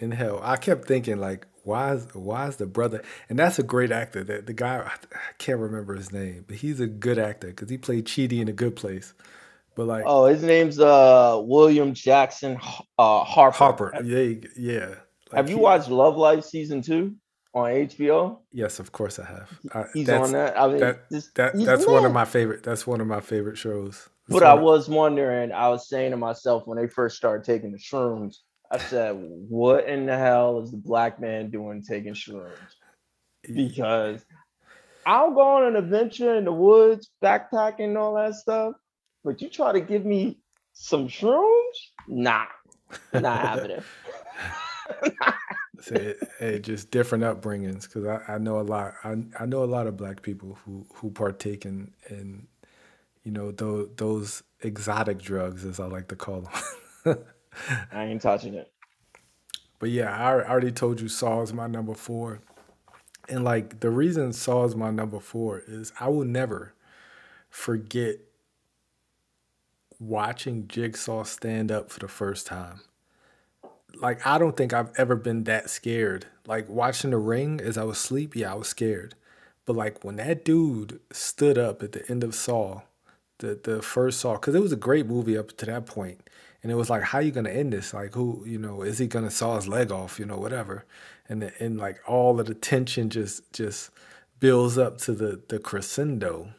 in 0.00 0.12
hell. 0.12 0.40
I 0.42 0.56
kept 0.56 0.86
thinking 0.86 1.18
like, 1.18 1.46
why 1.68 1.92
is 1.92 2.06
why 2.14 2.48
is 2.48 2.56
the 2.56 2.66
brother? 2.66 3.02
And 3.28 3.38
that's 3.38 3.58
a 3.58 3.62
great 3.62 3.92
actor. 3.92 4.24
That 4.24 4.46
the 4.46 4.54
guy 4.54 4.78
I, 4.78 5.18
can't 5.38 5.58
remember 5.60 5.94
his 5.94 6.10
name, 6.10 6.44
but 6.48 6.56
he's 6.56 6.80
a 6.80 6.86
good 6.86 7.18
actor 7.18 7.48
because 7.48 7.68
he 7.68 7.76
played 7.78 8.06
Chidi 8.06 8.40
in 8.40 8.48
a 8.48 8.52
good 8.52 8.74
place. 8.74 9.12
But 9.76 9.86
like 9.86 10.04
Oh, 10.06 10.24
his 10.24 10.42
name's 10.42 10.80
uh 10.80 11.40
William 11.44 11.92
Jackson 11.94 12.58
uh 12.98 13.22
Harper. 13.24 13.56
Harper, 13.56 13.92
yeah, 14.02 14.48
yeah. 14.56 14.86
Like, 15.30 15.34
Have 15.34 15.50
you 15.50 15.56
he- 15.56 15.62
watched 15.62 15.88
Love 15.90 16.16
Life 16.16 16.44
season 16.44 16.80
two 16.80 17.14
on 17.54 17.70
HBO? 17.70 18.38
Yes, 18.50 18.80
of 18.80 18.92
course 18.92 19.18
I 19.18 19.26
have. 19.26 19.58
I, 19.74 19.84
He's 19.92 20.06
that's, 20.06 20.26
on 20.26 20.32
that. 20.32 20.58
I 20.58 20.68
mean, 20.68 20.78
that- 20.78 21.08
That 21.34 21.52
that's 21.54 21.86
one 21.86 22.04
of 22.06 22.12
my 22.12 22.24
favorite. 22.24 22.62
That's 22.62 22.86
one 22.86 23.00
of 23.00 23.06
my 23.06 23.20
favorite 23.20 23.58
shows. 23.58 24.08
But 24.30 24.42
I 24.42 24.54
was 24.54 24.88
wondering. 24.88 25.52
I 25.52 25.68
was 25.68 25.88
saying 25.88 26.10
to 26.12 26.16
myself 26.16 26.66
when 26.66 26.76
they 26.78 26.86
first 26.86 27.16
started 27.16 27.44
taking 27.44 27.72
the 27.72 27.78
shrooms, 27.78 28.38
I 28.70 28.78
said, 28.78 29.16
"What 29.48 29.88
in 29.88 30.06
the 30.06 30.16
hell 30.16 30.60
is 30.60 30.70
the 30.70 30.76
black 30.76 31.20
man 31.20 31.50
doing 31.50 31.82
taking 31.82 32.14
shrooms?" 32.14 32.52
Because 33.54 34.24
I'll 35.06 35.32
go 35.32 35.40
on 35.40 35.64
an 35.64 35.76
adventure 35.76 36.34
in 36.34 36.44
the 36.44 36.52
woods, 36.52 37.10
backpacking 37.22 37.84
and 37.84 37.98
all 37.98 38.14
that 38.14 38.34
stuff. 38.34 38.74
But 39.24 39.40
you 39.40 39.48
try 39.48 39.72
to 39.72 39.80
give 39.80 40.04
me 40.04 40.38
some 40.74 41.08
shrooms? 41.08 41.72
Nah, 42.06 42.46
not 43.12 43.40
happening. 43.40 43.82
Say, 45.80 46.14
hey, 46.40 46.58
just 46.58 46.90
different 46.90 47.24
upbringings 47.24 47.82
because 47.82 48.04
I, 48.04 48.34
I 48.34 48.38
know 48.38 48.60
a 48.60 48.62
lot. 48.62 48.94
I, 49.04 49.16
I 49.38 49.46
know 49.46 49.62
a 49.62 49.66
lot 49.66 49.86
of 49.86 49.96
black 49.96 50.22
people 50.22 50.58
who 50.64 50.84
who 50.94 51.10
partake 51.10 51.64
in 51.64 51.92
in 52.10 52.48
you 53.22 53.30
know 53.30 53.52
those 53.52 53.88
those 53.96 54.42
exotic 54.62 55.18
drugs 55.18 55.64
as 55.64 55.78
I 55.78 55.86
like 55.86 56.08
to 56.08 56.16
call 56.16 56.48
them. 57.04 57.18
I 57.92 58.04
ain't 58.04 58.22
touching 58.22 58.54
it. 58.54 58.70
But 59.78 59.90
yeah, 59.90 60.14
I 60.14 60.32
al- 60.32 60.40
already 60.42 60.72
told 60.72 61.00
you 61.00 61.08
Saw 61.08 61.42
is 61.42 61.52
my 61.52 61.66
number 61.66 61.94
four. 61.94 62.40
And 63.28 63.44
like 63.44 63.80
the 63.80 63.90
reason 63.90 64.32
Saw 64.32 64.64
is 64.64 64.74
my 64.74 64.90
number 64.90 65.20
four 65.20 65.62
is 65.66 65.92
I 66.00 66.08
will 66.08 66.24
never 66.24 66.74
forget 67.50 68.16
watching 70.00 70.68
Jigsaw 70.68 71.24
stand 71.24 71.70
up 71.70 71.90
for 71.90 72.00
the 72.00 72.08
first 72.08 72.46
time. 72.46 72.80
Like 74.00 74.26
I 74.26 74.38
don't 74.38 74.56
think 74.56 74.72
I've 74.72 74.92
ever 74.96 75.16
been 75.16 75.44
that 75.44 75.70
scared. 75.70 76.26
Like 76.46 76.68
watching 76.68 77.10
the 77.10 77.18
ring 77.18 77.60
as 77.60 77.76
I 77.76 77.84
was 77.84 77.98
asleep, 77.98 78.34
yeah, 78.34 78.52
I 78.52 78.56
was 78.56 78.68
scared. 78.68 79.14
But 79.66 79.76
like 79.76 80.04
when 80.04 80.16
that 80.16 80.44
dude 80.44 81.00
stood 81.12 81.58
up 81.58 81.82
at 81.82 81.92
the 81.92 82.08
end 82.10 82.24
of 82.24 82.34
Saw, 82.34 82.82
the 83.38 83.58
the 83.62 83.82
first 83.82 84.20
Saw, 84.20 84.34
because 84.34 84.54
it 84.54 84.62
was 84.62 84.72
a 84.72 84.76
great 84.76 85.06
movie 85.06 85.36
up 85.36 85.56
to 85.58 85.66
that 85.66 85.86
point, 85.86 86.28
and 86.68 86.74
it 86.74 86.76
was 86.76 86.90
like, 86.90 87.02
how 87.02 87.18
you 87.18 87.30
gonna 87.30 87.48
end 87.48 87.72
this? 87.72 87.94
Like, 87.94 88.12
who, 88.12 88.44
you 88.46 88.58
know, 88.58 88.82
is 88.82 88.98
he 88.98 89.06
gonna 89.06 89.30
saw 89.30 89.56
his 89.56 89.66
leg 89.66 89.90
off? 89.90 90.18
You 90.18 90.26
know, 90.26 90.36
whatever, 90.36 90.84
and 91.26 91.50
and 91.58 91.78
like 91.78 91.98
all 92.06 92.38
of 92.38 92.44
the 92.44 92.52
tension 92.52 93.08
just 93.08 93.50
just 93.54 93.88
builds 94.38 94.76
up 94.76 94.98
to 94.98 95.14
the 95.14 95.40
the 95.48 95.58
crescendo, 95.58 96.52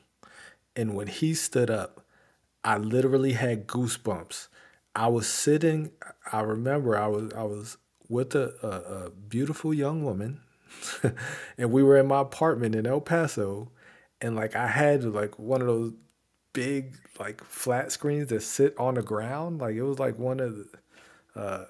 and 0.76 0.96
when 0.96 1.06
he 1.06 1.36
stood 1.36 1.70
up, 1.70 2.04
I 2.64 2.80
literally 2.80 3.34
had 3.34 3.68
goosebumps. 3.68 4.48
I 4.96 5.06
was 5.10 5.28
sitting. 5.28 5.92
I 6.34 6.42
remember 6.42 6.98
I 6.98 7.06
was 7.06 7.32
I 7.34 7.44
was 7.44 7.78
with 8.08 8.34
a, 8.34 8.56
a, 8.64 9.06
a 9.06 9.10
beautiful 9.12 9.76
young 9.76 10.04
woman, 10.04 10.42
and 11.56 11.72
we 11.72 11.84
were 11.84 11.98
in 11.98 12.08
my 12.08 12.22
apartment 12.22 12.74
in 12.74 12.88
El 12.88 13.02
Paso, 13.02 13.70
and 14.22 14.36
like 14.36 14.56
I 14.56 14.70
had 14.70 15.04
like 15.04 15.38
one 15.38 15.62
of 15.62 15.68
those 15.68 15.94
big 16.54 16.98
like 17.20 17.44
flat 17.44 17.92
screens 17.92 18.30
that 18.30 18.42
sit 18.44 18.78
on 18.78 18.96
the 18.96 19.02
ground. 19.04 19.60
Like 19.62 19.76
it 19.76 19.84
was 19.84 20.00
like 20.00 20.18
one 20.20 20.40
of 20.40 20.56
the 20.58 20.68
uh, 21.36 21.66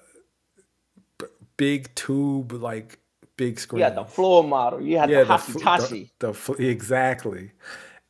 b- 1.18 1.26
big 1.56 1.94
tube 1.94 2.52
like 2.52 2.98
big 3.36 3.58
screen. 3.60 3.80
Yeah, 3.80 3.90
the 3.90 4.04
floor 4.04 4.44
model. 4.44 4.80
You 4.82 4.98
had 4.98 5.12
Yeah, 5.12 5.24
the 5.24 5.24
the, 5.24 5.38
fl- 5.38 5.58
the, 5.74 5.96
the 6.18 6.34
exactly, 6.58 7.52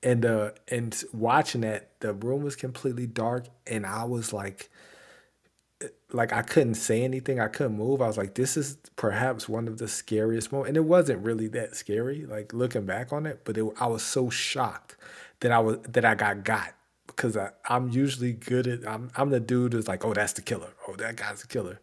and 0.03 0.27
uh, 0.27 0.53
and 0.69 1.03
watching 1.13 1.63
that, 1.63 2.01
the 2.01 2.15
room 2.15 2.43
was 2.43 2.57
completely 2.57 3.07
dark, 3.07 3.47
and 3.67 3.87
I 3.87 4.05
was 4.05 4.33
like, 4.33 4.71
like 6.13 6.33
I 6.33 6.43
couldn't 6.43 6.75
say 6.75 7.03
anything, 7.03 7.41
I 7.41 7.49
couldn't 7.49 7.77
move. 7.77 8.03
I 8.03 8.07
was 8.07 8.19
like, 8.19 8.35
this 8.35 8.57
is 8.57 8.77
perhaps 8.97 9.49
one 9.49 9.69
of 9.69 9.79
the 9.79 9.89
scariest 9.89 10.53
moments, 10.53 10.69
and 10.69 10.77
it 10.77 10.85
wasn't 10.85 11.25
really 11.25 11.49
that 11.49 11.77
scary, 11.77 12.27
like 12.27 12.53
looking 12.53 12.87
back 12.87 13.13
on 13.13 13.27
it, 13.27 13.43
but 13.45 13.57
it, 13.57 13.65
I 13.79 13.87
was 13.87 14.03
so 14.03 14.31
shocked 14.31 14.97
that 15.41 15.53
I 15.53 15.59
was 15.59 15.79
that 15.89 16.05
I 16.05 16.15
got 16.15 16.45
got 16.45 16.75
because 17.07 17.37
I, 17.37 17.51
I'm 17.69 17.89
usually 17.91 18.33
good 18.33 18.67
at 18.67 18.87
I'm 18.87 19.11
I'm 19.17 19.31
the 19.31 19.41
dude 19.41 19.73
who's 19.73 19.89
like, 19.89 20.05
oh, 20.05 20.15
that's 20.15 20.35
the 20.35 20.43
killer, 20.43 20.73
oh, 20.89 20.97
that 20.97 21.17
guy's 21.17 21.43
the 21.43 21.49
killer 21.49 21.81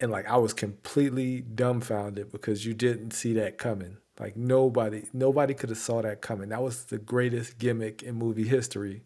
and 0.00 0.10
like 0.10 0.26
I 0.28 0.36
was 0.38 0.52
completely 0.52 1.42
dumbfounded 1.42 2.32
because 2.32 2.64
you 2.64 2.74
didn't 2.74 3.12
see 3.12 3.34
that 3.34 3.58
coming. 3.58 3.98
Like 4.18 4.36
nobody, 4.36 5.04
nobody 5.12 5.54
could 5.54 5.68
have 5.68 5.78
saw 5.78 6.02
that 6.02 6.20
coming. 6.20 6.48
That 6.48 6.62
was 6.62 6.84
the 6.84 6.98
greatest 6.98 7.58
gimmick 7.58 8.02
in 8.02 8.16
movie 8.16 8.48
history, 8.48 9.02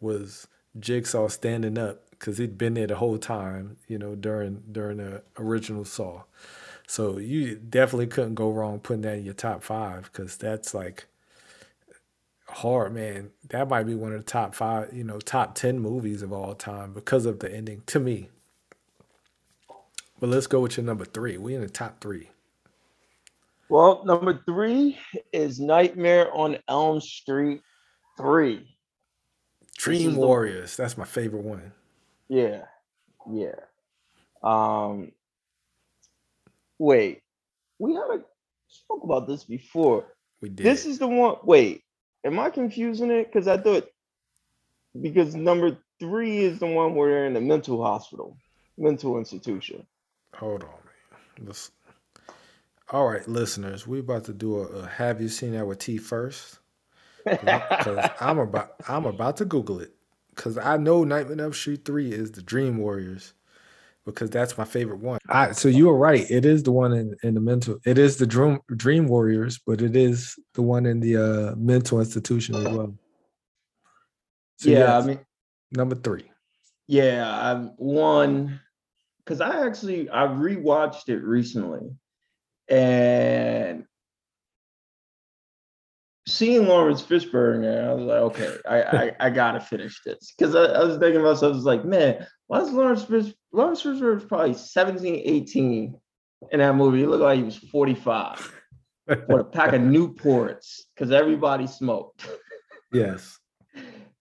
was 0.00 0.46
Jigsaw 0.78 1.28
standing 1.28 1.78
up 1.78 2.10
because 2.10 2.38
he'd 2.38 2.58
been 2.58 2.74
there 2.74 2.86
the 2.86 2.96
whole 2.96 3.18
time, 3.18 3.76
you 3.88 3.98
know, 3.98 4.14
during 4.14 4.62
during 4.70 4.98
the 4.98 5.22
original 5.38 5.84
Saw. 5.84 6.22
So 6.86 7.18
you 7.18 7.56
definitely 7.56 8.06
couldn't 8.06 8.34
go 8.34 8.50
wrong 8.50 8.78
putting 8.80 9.02
that 9.02 9.18
in 9.18 9.24
your 9.24 9.34
top 9.34 9.62
five 9.62 10.10
because 10.12 10.36
that's 10.36 10.74
like 10.74 11.06
hard, 12.48 12.94
man. 12.94 13.30
That 13.50 13.68
might 13.68 13.84
be 13.84 13.94
one 13.94 14.12
of 14.12 14.18
the 14.18 14.30
top 14.30 14.54
five, 14.54 14.92
you 14.94 15.04
know, 15.04 15.18
top 15.20 15.54
ten 15.54 15.78
movies 15.80 16.22
of 16.22 16.32
all 16.32 16.54
time 16.54 16.92
because 16.94 17.26
of 17.26 17.40
the 17.40 17.52
ending. 17.52 17.82
To 17.86 18.00
me, 18.00 18.30
But 20.20 20.30
let's 20.30 20.46
go 20.48 20.60
with 20.60 20.76
your 20.76 20.86
number 20.86 21.04
three. 21.06 21.38
We're 21.38 21.56
in 21.56 21.62
the 21.62 21.70
top 21.70 22.00
three. 22.00 22.30
Well, 23.70 24.04
number 24.06 24.42
three 24.46 24.98
is 25.32 25.60
Nightmare 25.60 26.32
on 26.34 26.58
Elm 26.68 27.00
Street 27.00 27.62
3. 28.18 28.76
Dream 29.78 30.16
Warriors. 30.16 30.76
That's 30.76 30.98
my 30.98 31.04
favorite 31.06 31.44
one. 31.44 31.72
Yeah. 32.28 32.64
Yeah. 33.30 33.56
Um 34.42 35.12
wait. 36.78 37.22
We 37.78 37.94
had 37.94 38.04
a 38.12 38.24
spoke 38.68 39.04
about 39.04 39.28
this 39.28 39.44
before. 39.44 40.16
We 40.42 40.50
did. 40.50 40.66
This 40.66 40.86
is 40.86 40.98
the 40.98 41.08
one 41.08 41.36
wait, 41.44 41.83
am 42.24 42.38
I 42.38 42.50
confusing 42.50 43.10
it? 43.10 43.32
Because 43.32 43.48
I 43.48 43.58
thought 43.58 43.88
because 45.00 45.34
number 45.34 45.78
three 46.00 46.38
is 46.38 46.58
the 46.58 46.66
one 46.66 46.94
where 46.94 47.10
they're 47.10 47.26
in 47.26 47.36
a 47.36 47.40
mental 47.40 47.82
hospital, 47.84 48.36
mental 48.78 49.18
institution. 49.18 49.86
Hold 50.34 50.62
on, 50.62 50.68
man. 50.68 51.46
Let's 51.46 51.70
all 52.90 53.08
right, 53.08 53.26
listeners, 53.26 53.86
we 53.86 54.00
about 54.00 54.24
to 54.24 54.34
do 54.34 54.58
a, 54.58 54.66
a 54.66 54.86
have 54.86 55.20
you 55.20 55.28
seen 55.28 55.52
that 55.52 55.66
with 55.66 55.78
T 55.78 55.96
first? 55.96 56.58
Because 57.24 58.10
I'm 58.20 58.38
about 58.38 58.74
I'm 58.86 59.06
about 59.06 59.38
to 59.38 59.44
Google 59.44 59.80
it 59.80 59.94
because 60.34 60.58
I 60.58 60.76
know 60.76 61.04
Nightmare 61.04 61.32
on 61.32 61.40
Elm 61.40 61.52
Street 61.54 61.84
three 61.84 62.12
is 62.12 62.32
the 62.32 62.42
Dream 62.42 62.76
Warriors 62.76 63.32
because 64.04 64.30
that's 64.30 64.58
my 64.58 64.64
favorite 64.64 65.00
one. 65.00 65.18
I, 65.28 65.52
so 65.52 65.68
you 65.68 65.86
were 65.86 65.96
right. 65.96 66.30
It 66.30 66.44
is 66.44 66.62
the 66.62 66.72
one 66.72 66.92
in, 66.92 67.16
in 67.22 67.34
the 67.34 67.40
mental. 67.40 67.78
It 67.86 67.98
is 67.98 68.16
the 68.16 68.26
Dream 68.26 68.60
Dream 68.76 69.06
Warriors, 69.06 69.58
but 69.66 69.80
it 69.80 69.96
is 69.96 70.38
the 70.54 70.62
one 70.62 70.86
in 70.86 71.00
the 71.00 71.16
uh, 71.16 71.54
mental 71.56 72.00
institution 72.00 72.54
as 72.56 72.64
well. 72.64 72.94
So 74.58 74.70
yeah, 74.70 74.78
yes, 74.78 75.02
I 75.02 75.06
mean, 75.06 75.20
number 75.72 75.96
three. 75.96 76.30
yeah, 76.86 77.50
I'm 77.50 77.68
one 77.76 78.60
because 79.18 79.40
I 79.40 79.66
actually 79.66 80.10
I 80.10 80.26
rewatched 80.26 81.08
it 81.08 81.22
recently, 81.22 81.90
and 82.68 83.84
seeing 86.26 86.66
Laurence 86.66 87.02
Fishburne, 87.02 87.88
I 87.88 87.94
was 87.94 88.04
like, 88.04 88.18
okay, 88.18 88.56
I 88.68 88.82
I, 88.82 89.12
I 89.20 89.30
gotta 89.30 89.60
finish 89.60 90.00
this 90.04 90.32
because 90.36 90.54
I, 90.54 90.64
I 90.64 90.84
was 90.84 90.98
thinking 90.98 91.20
to 91.20 91.26
myself, 91.26 91.52
I 91.52 91.56
was 91.56 91.64
like, 91.64 91.84
man, 91.84 92.26
why 92.46 92.60
is 92.60 92.70
Laurence 92.70 93.04
Fish 93.04 93.32
Laurence 93.52 93.82
Fishburne 93.82 94.14
was 94.14 94.24
probably 94.24 94.54
17, 94.54 95.22
18 95.24 96.00
in 96.52 96.58
that 96.58 96.74
movie? 96.74 97.00
He 97.00 97.06
looked 97.06 97.22
like 97.22 97.38
he 97.38 97.44
was 97.44 97.56
45 97.56 98.52
with 99.06 99.40
a 99.40 99.44
pack 99.44 99.72
of 99.72 99.80
Newports 99.82 100.80
because 100.94 101.10
everybody 101.10 101.66
smoked. 101.66 102.26
yes. 102.92 103.38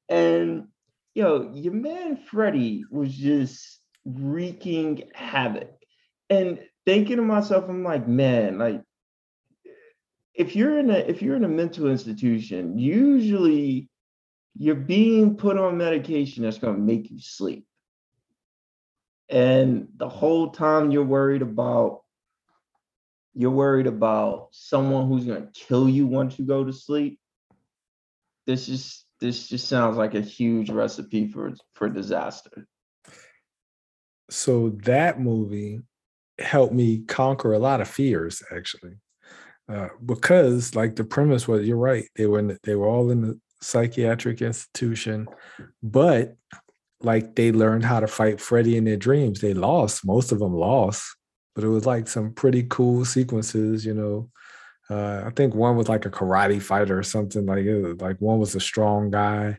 And 0.09 0.67
yo, 1.15 1.51
your 1.53 1.73
man 1.73 2.17
Freddy 2.17 2.83
was 2.91 3.15
just 3.15 3.79
wreaking 4.05 5.03
havoc. 5.13 5.71
And 6.29 6.59
thinking 6.85 7.17
to 7.17 7.21
myself, 7.21 7.65
I'm 7.69 7.83
like, 7.83 8.07
man, 8.07 8.57
like 8.57 8.81
if 10.33 10.55
you're 10.55 10.79
in 10.79 10.89
a 10.89 10.95
if 10.95 11.21
you're 11.21 11.35
in 11.35 11.43
a 11.43 11.49
mental 11.49 11.87
institution, 11.87 12.77
usually 12.77 13.89
you're 14.55 14.75
being 14.75 15.35
put 15.35 15.57
on 15.57 15.77
medication 15.77 16.43
that's 16.43 16.57
gonna 16.57 16.77
make 16.77 17.09
you 17.09 17.19
sleep. 17.19 17.65
And 19.29 19.87
the 19.97 20.09
whole 20.09 20.51
time 20.51 20.91
you're 20.91 21.03
worried 21.03 21.41
about 21.41 22.01
you're 23.35 23.51
worried 23.51 23.87
about 23.87 24.49
someone 24.51 25.07
who's 25.07 25.25
gonna 25.25 25.49
kill 25.53 25.89
you 25.89 26.07
once 26.07 26.37
you 26.37 26.45
go 26.45 26.63
to 26.63 26.73
sleep. 26.73 27.19
This 28.45 28.69
is 28.69 29.05
this 29.19 29.47
just 29.47 29.67
sounds 29.67 29.97
like 29.97 30.15
a 30.15 30.21
huge 30.21 30.69
recipe 30.69 31.27
for 31.27 31.53
for 31.73 31.89
disaster. 31.89 32.67
So 34.29 34.69
that 34.83 35.19
movie 35.19 35.81
helped 36.39 36.73
me 36.73 37.03
conquer 37.03 37.53
a 37.53 37.59
lot 37.59 37.81
of 37.81 37.87
fears, 37.87 38.41
actually, 38.51 38.95
uh, 39.69 39.89
because 40.05 40.75
like 40.75 40.95
the 40.95 41.03
premise 41.03 41.47
was, 41.47 41.67
you're 41.67 41.77
right. 41.77 42.05
They 42.15 42.25
were 42.25 42.39
in 42.39 42.47
the, 42.47 42.57
they 42.63 42.75
were 42.75 42.87
all 42.87 43.09
in 43.09 43.21
the 43.21 43.39
psychiatric 43.61 44.41
institution, 44.41 45.27
but 45.81 46.35
like 47.01 47.35
they 47.35 47.51
learned 47.51 47.85
how 47.85 47.99
to 47.99 48.07
fight 48.07 48.39
Freddy 48.41 48.77
in 48.77 48.85
their 48.85 48.97
dreams. 48.97 49.41
They 49.41 49.53
lost, 49.53 50.05
most 50.05 50.31
of 50.31 50.39
them 50.39 50.53
lost, 50.53 51.03
but 51.55 51.63
it 51.63 51.69
was 51.69 51.85
like 51.85 52.07
some 52.07 52.33
pretty 52.33 52.63
cool 52.63 53.05
sequences, 53.05 53.85
you 53.85 53.93
know. 53.93 54.29
Uh, 54.89 55.23
I 55.25 55.29
think 55.31 55.55
one 55.55 55.77
was 55.77 55.87
like 55.87 56.05
a 56.05 56.09
karate 56.09 56.61
fighter 56.61 56.97
or 56.99 57.03
something. 57.03 57.45
Like 57.45 57.65
it 57.65 58.01
like 58.01 58.17
one 58.19 58.39
was 58.39 58.53
a 58.55 58.59
strong 58.59 59.11
guy. 59.11 59.57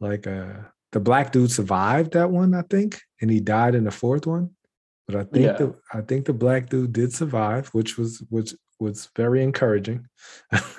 Like 0.00 0.26
uh, 0.26 0.54
the 0.92 1.00
black 1.00 1.32
dude 1.32 1.50
survived 1.50 2.12
that 2.12 2.30
one, 2.30 2.54
I 2.54 2.62
think, 2.62 3.00
and 3.20 3.30
he 3.30 3.40
died 3.40 3.74
in 3.74 3.84
the 3.84 3.90
fourth 3.90 4.26
one. 4.26 4.50
But 5.06 5.16
I 5.16 5.24
think 5.24 5.44
Yeah. 5.44 5.52
the 5.52 5.74
I 5.92 6.00
think 6.02 6.26
the 6.26 6.32
black 6.32 6.68
dude 6.68 6.92
did 6.92 7.12
survive, 7.12 7.68
which 7.68 7.96
was 7.96 8.22
which 8.30 8.52
was 8.80 9.08
very 9.16 9.42
encouraging. 9.42 10.06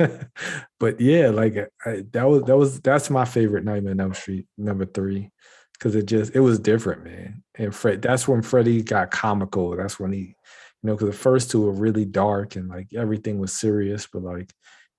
but 0.79 0.99
yeah, 0.99 1.29
like 1.29 1.57
I, 1.85 2.03
that 2.11 2.27
was 2.27 2.43
that 2.43 2.57
was 2.57 2.79
that's 2.81 3.09
my 3.09 3.25
favorite 3.25 3.65
Nightmare 3.65 3.93
on 3.93 3.99
Elm 3.99 4.13
Street 4.13 4.47
number 4.57 4.85
three 4.85 5.31
because 5.73 5.95
it 5.95 6.05
just 6.05 6.35
it 6.35 6.39
was 6.39 6.59
different, 6.59 7.03
man. 7.03 7.43
And 7.55 7.73
Fred, 7.73 8.01
that's 8.01 8.27
when 8.27 8.41
Freddy 8.41 8.81
got 8.81 9.11
comical. 9.11 9.75
That's 9.75 9.99
when 9.99 10.11
he, 10.11 10.19
you 10.19 10.35
know, 10.83 10.93
because 10.95 11.09
the 11.09 11.13
first 11.13 11.51
two 11.51 11.61
were 11.61 11.71
really 11.71 12.05
dark 12.05 12.55
and 12.55 12.69
like 12.69 12.93
everything 12.93 13.39
was 13.39 13.53
serious, 13.53 14.07
but 14.11 14.23
like, 14.23 14.53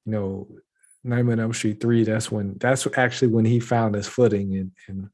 you 0.04 0.12
know, 0.12 0.48
Nightmare 1.04 1.34
on 1.34 1.40
Elm 1.40 1.52
Street 1.52 1.80
three. 1.80 2.04
That's 2.04 2.30
when 2.30 2.56
that's 2.58 2.86
actually 2.96 3.28
when 3.28 3.44
he 3.44 3.60
found 3.60 3.94
his 3.94 4.08
footing 4.08 4.56
and 4.56 4.72
and 4.88 5.08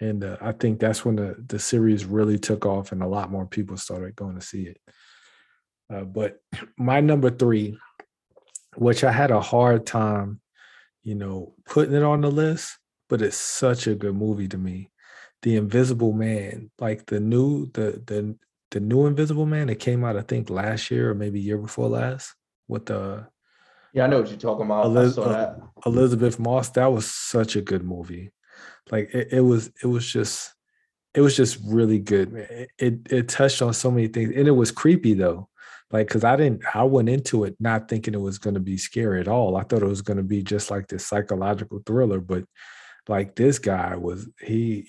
and 0.00 0.24
uh, 0.24 0.36
I 0.40 0.52
think 0.52 0.80
that's 0.80 1.04
when 1.04 1.16
the 1.16 1.36
the 1.46 1.58
series 1.58 2.04
really 2.04 2.38
took 2.38 2.66
off 2.66 2.92
and 2.92 3.02
a 3.02 3.08
lot 3.08 3.30
more 3.30 3.46
people 3.46 3.76
started 3.76 4.16
going 4.16 4.34
to 4.34 4.44
see 4.44 4.64
it. 4.64 4.78
Uh, 5.92 6.02
but 6.02 6.40
my 6.78 7.00
number 7.00 7.30
three, 7.30 7.78
which 8.76 9.04
I 9.04 9.12
had 9.12 9.30
a 9.30 9.40
hard 9.40 9.86
time, 9.86 10.40
you 11.02 11.14
know, 11.14 11.54
putting 11.66 11.94
it 11.94 12.02
on 12.02 12.22
the 12.22 12.30
list, 12.30 12.78
but 13.08 13.22
it's 13.22 13.36
such 13.36 13.86
a 13.86 13.94
good 13.94 14.14
movie 14.14 14.48
to 14.48 14.58
me. 14.58 14.90
The 15.42 15.56
Invisible 15.56 16.12
Man, 16.12 16.70
like 16.78 17.06
the 17.06 17.20
new 17.20 17.66
the 17.72 18.02
the 18.06 18.36
the 18.70 18.80
new 18.80 19.06
Invisible 19.06 19.46
Man 19.46 19.66
that 19.66 19.76
came 19.76 20.02
out, 20.04 20.16
I 20.16 20.22
think 20.22 20.48
last 20.48 20.90
year 20.90 21.10
or 21.10 21.14
maybe 21.14 21.38
year 21.38 21.58
before 21.58 21.88
last, 21.88 22.34
with 22.66 22.86
the 22.86 23.28
Yeah, 23.92 24.04
I 24.04 24.06
know 24.08 24.20
what 24.20 24.30
you're 24.30 24.38
talking 24.38 24.64
about. 24.64 24.96
I 24.96 25.08
saw 25.10 25.22
uh, 25.22 25.28
that. 25.28 25.60
Elisabeth 25.86 26.38
Moss. 26.38 26.70
That 26.70 26.92
was 26.92 27.06
such 27.06 27.56
a 27.56 27.60
good 27.60 27.84
movie. 27.84 28.32
Like 28.90 29.14
it, 29.14 29.34
it 29.34 29.40
was, 29.40 29.70
it 29.82 29.86
was 29.86 30.10
just, 30.10 30.52
it 31.14 31.20
was 31.20 31.36
just 31.36 31.58
really 31.64 31.98
good. 31.98 32.34
It, 32.34 32.70
it 32.78 33.12
it 33.12 33.28
touched 33.28 33.62
on 33.62 33.74
so 33.74 33.90
many 33.90 34.08
things, 34.08 34.32
and 34.34 34.48
it 34.48 34.52
was 34.52 34.72
creepy 34.72 35.14
though. 35.14 35.48
Like, 35.94 36.08
cause 36.08 36.24
I 36.24 36.34
didn't, 36.34 36.64
I 36.74 36.82
went 36.82 37.08
into 37.08 37.44
it 37.44 37.54
not 37.60 37.88
thinking 37.88 38.14
it 38.14 38.20
was 38.20 38.38
going 38.38 38.54
to 38.54 38.60
be 38.60 38.76
scary 38.76 39.20
at 39.20 39.28
all. 39.28 39.54
I 39.54 39.62
thought 39.62 39.80
it 39.80 39.86
was 39.86 40.02
going 40.02 40.16
to 40.16 40.24
be 40.24 40.42
just 40.42 40.68
like 40.68 40.88
this 40.88 41.06
psychological 41.06 41.84
thriller, 41.86 42.18
but 42.18 42.42
like 43.06 43.36
this 43.36 43.60
guy 43.60 43.94
was 43.94 44.28
he, 44.40 44.88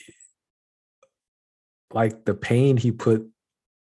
like 1.93 2.25
the 2.25 2.33
pain 2.33 2.75
he 2.75 2.91
put, 2.91 3.23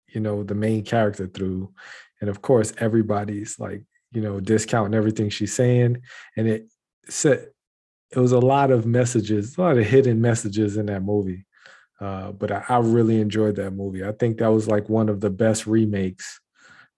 you 0.09 0.21
know, 0.21 0.43
the 0.43 0.57
main 0.57 0.83
character 0.83 1.29
through, 1.29 1.73
and 2.21 2.29
of 2.29 2.43
course 2.43 2.73
everybody's 2.79 3.57
like, 3.57 3.85
you 4.11 4.21
know, 4.21 4.41
discounting 4.41 4.95
everything 4.95 5.31
she's 5.31 5.55
saying, 5.55 6.03
and 6.37 6.49
it 6.49 6.73
said 7.09 7.51
it 8.11 8.19
was 8.19 8.33
a 8.33 8.41
lot 8.41 8.73
of 8.73 8.85
messages, 8.85 9.57
a 9.57 9.61
lot 9.61 9.79
of 9.79 9.87
hidden 9.87 10.21
messages 10.21 10.77
in 10.77 10.87
that 10.87 11.05
movie. 11.05 11.47
Uh, 12.01 12.33
but 12.33 12.51
I, 12.51 12.65
I 12.69 12.79
really 12.79 13.21
enjoyed 13.21 13.55
that 13.57 13.71
movie. 13.71 14.05
I 14.05 14.11
think 14.11 14.39
that 14.39 14.51
was 14.51 14.67
like 14.67 14.89
one 14.89 15.09
of 15.09 15.21
the 15.21 15.31
best 15.31 15.69
remakes 15.69 16.41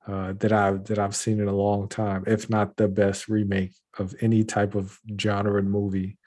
uh, 0.07 0.35
that 0.39 0.53
I've 0.53 0.85
that 0.85 0.99
I've 0.99 1.17
seen 1.17 1.41
in 1.41 1.49
a 1.49 1.55
long 1.55 1.89
time, 1.89 2.25
if 2.27 2.51
not 2.51 2.77
the 2.77 2.89
best 2.89 3.29
remake 3.29 3.73
of 3.99 4.15
any 4.21 4.45
type 4.45 4.75
of 4.75 4.99
genre 5.21 5.59
and 5.59 5.71
movie 5.71 6.19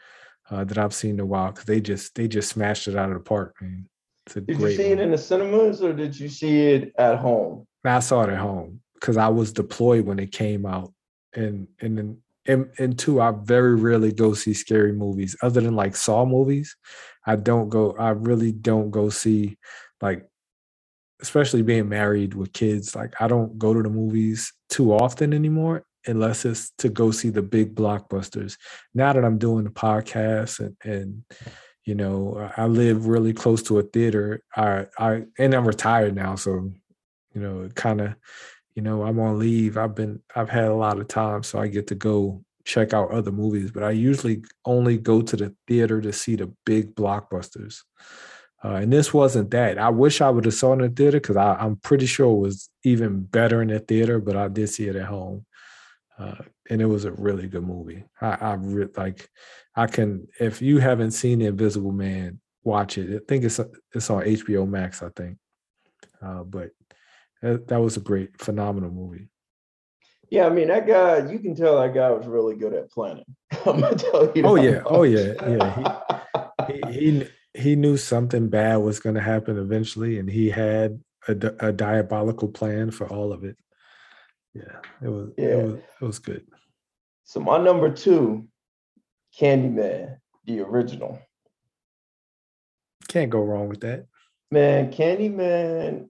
uh, 0.50 0.64
that 0.64 0.78
I've 0.78 0.94
seen 0.94 1.16
in 1.16 1.20
a 1.20 1.26
while. 1.26 1.52
Because 1.52 1.66
they 1.66 1.82
just 1.82 2.16
they 2.16 2.28
just 2.28 2.50
smashed 2.50 2.88
it 2.88 2.96
out 2.96 3.10
of 3.10 3.16
the 3.16 3.24
park, 3.24 3.56
man. 3.62 3.88
It's 4.26 4.38
a 4.38 4.42
Did 4.42 4.60
you 4.60 4.76
see 4.76 4.92
it 4.92 5.00
in 5.00 5.12
the 5.12 5.18
cinemas 5.18 5.82
or 5.84 5.94
did 5.94 6.20
you 6.20 6.30
see 6.30 6.68
it 6.68 6.94
at 6.98 7.20
home? 7.20 7.68
I 7.86 8.00
saw 8.00 8.24
it 8.24 8.30
at 8.30 8.40
home 8.40 8.82
because 8.96 9.16
I 9.16 9.30
was 9.30 9.54
deployed 9.54 10.06
when 10.06 10.20
it 10.20 10.32
came 10.32 10.66
out, 10.66 10.94
and 11.34 11.68
and 11.80 11.98
then 11.98 12.18
and, 12.48 12.70
and 12.80 12.98
two, 12.98 13.22
I 13.22 13.32
very 13.32 13.76
rarely 13.76 14.12
go 14.12 14.34
see 14.34 14.54
scary 14.54 14.94
movies 14.94 15.36
other 15.42 15.62
than 15.62 15.76
like 15.76 15.96
Saw 15.96 16.26
movies. 16.26 16.76
I 17.26 17.36
don't 17.36 17.70
go. 17.70 17.96
I 18.00 18.12
really 18.12 18.54
don't 18.54 18.90
go 18.90 19.10
see 19.10 19.58
like, 20.02 20.26
especially 21.22 21.62
being 21.62 21.90
married 21.90 22.34
with 22.34 22.54
kids. 22.54 22.96
Like 22.96 23.14
I 23.20 23.28
don't 23.28 23.58
go 23.58 23.74
to 23.74 23.82
the 23.82 23.90
movies 23.90 24.54
too 24.70 24.94
often 24.94 25.34
anymore 25.34 25.84
unless 26.06 26.46
it's 26.46 26.72
to 26.78 26.90
go 26.90 27.12
see 27.12 27.30
the 27.30 27.42
big 27.42 27.76
blockbusters. 27.76 28.58
Now 28.94 29.14
that 29.14 29.26
I'm 29.26 29.38
doing 29.38 29.64
the 29.64 29.70
podcast 29.70 30.60
and 30.60 30.76
and 30.84 31.24
you 31.86 31.96
know 31.96 32.52
I 32.58 32.68
live 32.68 33.08
really 33.08 33.34
close 33.34 33.64
to 33.64 33.80
a 33.80 33.84
theater. 33.84 34.44
I 34.56 34.88
I 34.98 35.24
and 35.38 35.54
I'm 35.54 35.68
retired 35.68 36.16
now, 36.16 36.36
so 36.36 36.72
you 37.34 37.42
know 37.42 37.70
kind 37.76 38.02
of 38.02 38.16
you 38.78 38.82
know 38.84 39.04
i'm 39.04 39.20
on 39.20 39.40
leave 39.40 39.78
i've 39.78 39.96
been 39.96 40.22
i've 40.36 40.50
had 40.50 40.66
a 40.66 40.74
lot 40.74 41.00
of 41.00 41.08
time 41.08 41.44
so 41.44 41.60
i 41.60 41.68
get 41.68 41.88
to 41.88 41.96
go 41.96 42.44
check 42.64 42.94
out 42.94 43.12
other 43.12 43.32
movies 43.32 43.72
but 43.72 43.84
i 43.84 43.92
usually 43.92 44.44
only 44.66 44.98
go 44.98 45.22
to 45.22 45.36
the 45.36 45.56
theater 45.68 46.02
to 46.02 46.12
see 46.12 46.36
the 46.36 46.52
big 46.66 46.96
blockbusters 46.96 47.82
Uh, 48.64 48.76
and 48.76 48.92
this 48.92 49.14
wasn't 49.14 49.52
that. 49.52 49.78
I 49.78 49.90
wish 49.90 50.20
I 50.20 50.30
would 50.30 50.46
have 50.46 50.54
saw 50.54 50.72
it 50.72 50.82
in 50.82 50.82
the 50.82 50.90
theater 50.90 51.20
because 51.20 51.38
I'm 51.38 51.76
pretty 51.78 52.08
sure 52.08 52.32
it 52.32 52.40
was 52.40 52.70
even 52.84 53.22
better 53.22 53.62
in 53.62 53.68
the 53.68 53.80
theater, 53.80 54.20
but 54.20 54.36
I 54.36 54.48
did 54.48 54.70
see 54.70 54.88
it 54.88 54.96
at 54.96 55.06
home. 55.06 55.46
Uh, 56.18 56.36
and 56.70 56.82
it 56.82 56.86
was 56.86 57.06
a 57.06 57.12
really 57.12 57.48
good 57.48 57.64
movie. 57.64 58.04
I, 58.20 58.38
I 58.42 58.54
re- 58.54 58.88
like, 58.98 59.30
I 59.76 59.86
can, 59.86 60.28
if 60.40 60.62
you 60.62 60.80
haven't 60.80 61.12
seen 61.12 61.40
The 61.40 61.46
Invisible 61.46 61.92
Man, 61.92 62.40
watch 62.64 62.98
it. 62.98 63.16
I 63.16 63.20
think 63.28 63.44
it's 63.44 63.60
it's 63.94 64.10
on 64.10 64.24
HBO 64.24 64.68
Max, 64.68 65.04
I 65.04 65.10
think. 65.16 65.38
Uh, 66.22 66.44
but 66.44 66.72
that, 67.42 67.68
that 67.68 67.80
was 67.80 67.98
a 67.98 68.02
great, 68.02 68.42
phenomenal 68.42 68.90
movie. 68.90 69.30
Yeah, 70.30 70.48
I 70.48 70.50
mean 70.50 70.68
that 70.68 70.86
guy. 70.86 71.30
You 71.32 71.40
can 71.40 71.56
tell 71.56 71.80
that 71.80 71.94
guy 71.94 72.12
was 72.12 72.28
really 72.28 72.56
good 72.56 72.74
at 72.74 72.92
planning. 72.92 73.24
I'm 73.66 73.80
gonna 73.80 73.96
tell 73.96 74.32
you. 74.36 74.44
Oh 74.44 74.56
yeah, 74.56 74.82
oh 74.86 75.04
yeah, 75.04 75.34
yeah. 75.48 76.00
He, 76.68 76.82
he, 76.92 77.12
he 77.12 77.28
he 77.58 77.76
knew 77.76 77.98
something 77.98 78.50
bad 78.50 78.78
was 78.78 79.00
going 79.00 79.16
to 79.16 79.22
happen 79.22 79.58
eventually, 79.58 80.20
and 80.20 80.30
he 80.30 80.50
had 80.50 81.02
a, 81.28 81.32
a, 81.60 81.72
diabolical 81.72 82.48
plan 82.48 82.92
for 82.92 83.08
all 83.08 83.34
of 83.34 83.44
it. 83.44 83.58
Yeah, 84.54 84.80
it 85.02 85.08
was. 85.10 85.30
Yeah, 85.38 85.46
it 85.46 85.66
was, 85.66 85.80
it 86.02 86.06
was 86.06 86.20
good. 86.20 86.46
So 87.24 87.40
my 87.40 87.58
number 87.58 87.92
two, 87.92 88.48
Candyman, 89.40 90.18
the 90.46 90.62
original. 90.62 91.20
Can't 93.08 93.30
go 93.30 93.42
wrong 93.42 93.70
with 93.70 93.82
that. 93.82 94.06
Man, 94.52 94.92
Candyman. 94.92 96.10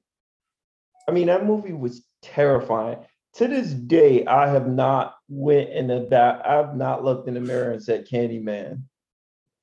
I 1.07 1.11
mean, 1.11 1.27
that 1.27 1.45
movie 1.45 1.73
was 1.73 2.05
terrifying. 2.21 2.99
To 3.35 3.47
this 3.47 3.69
day, 3.69 4.25
I 4.25 4.49
have 4.49 4.67
not 4.67 5.15
went 5.29 5.69
in 5.69 5.87
the 5.87 6.01
back. 6.01 6.45
I've 6.45 6.75
not 6.75 7.03
looked 7.03 7.27
in 7.27 7.35
the 7.35 7.39
mirror 7.39 7.71
and 7.71 7.83
said 7.83 8.07
Candyman. 8.07 8.83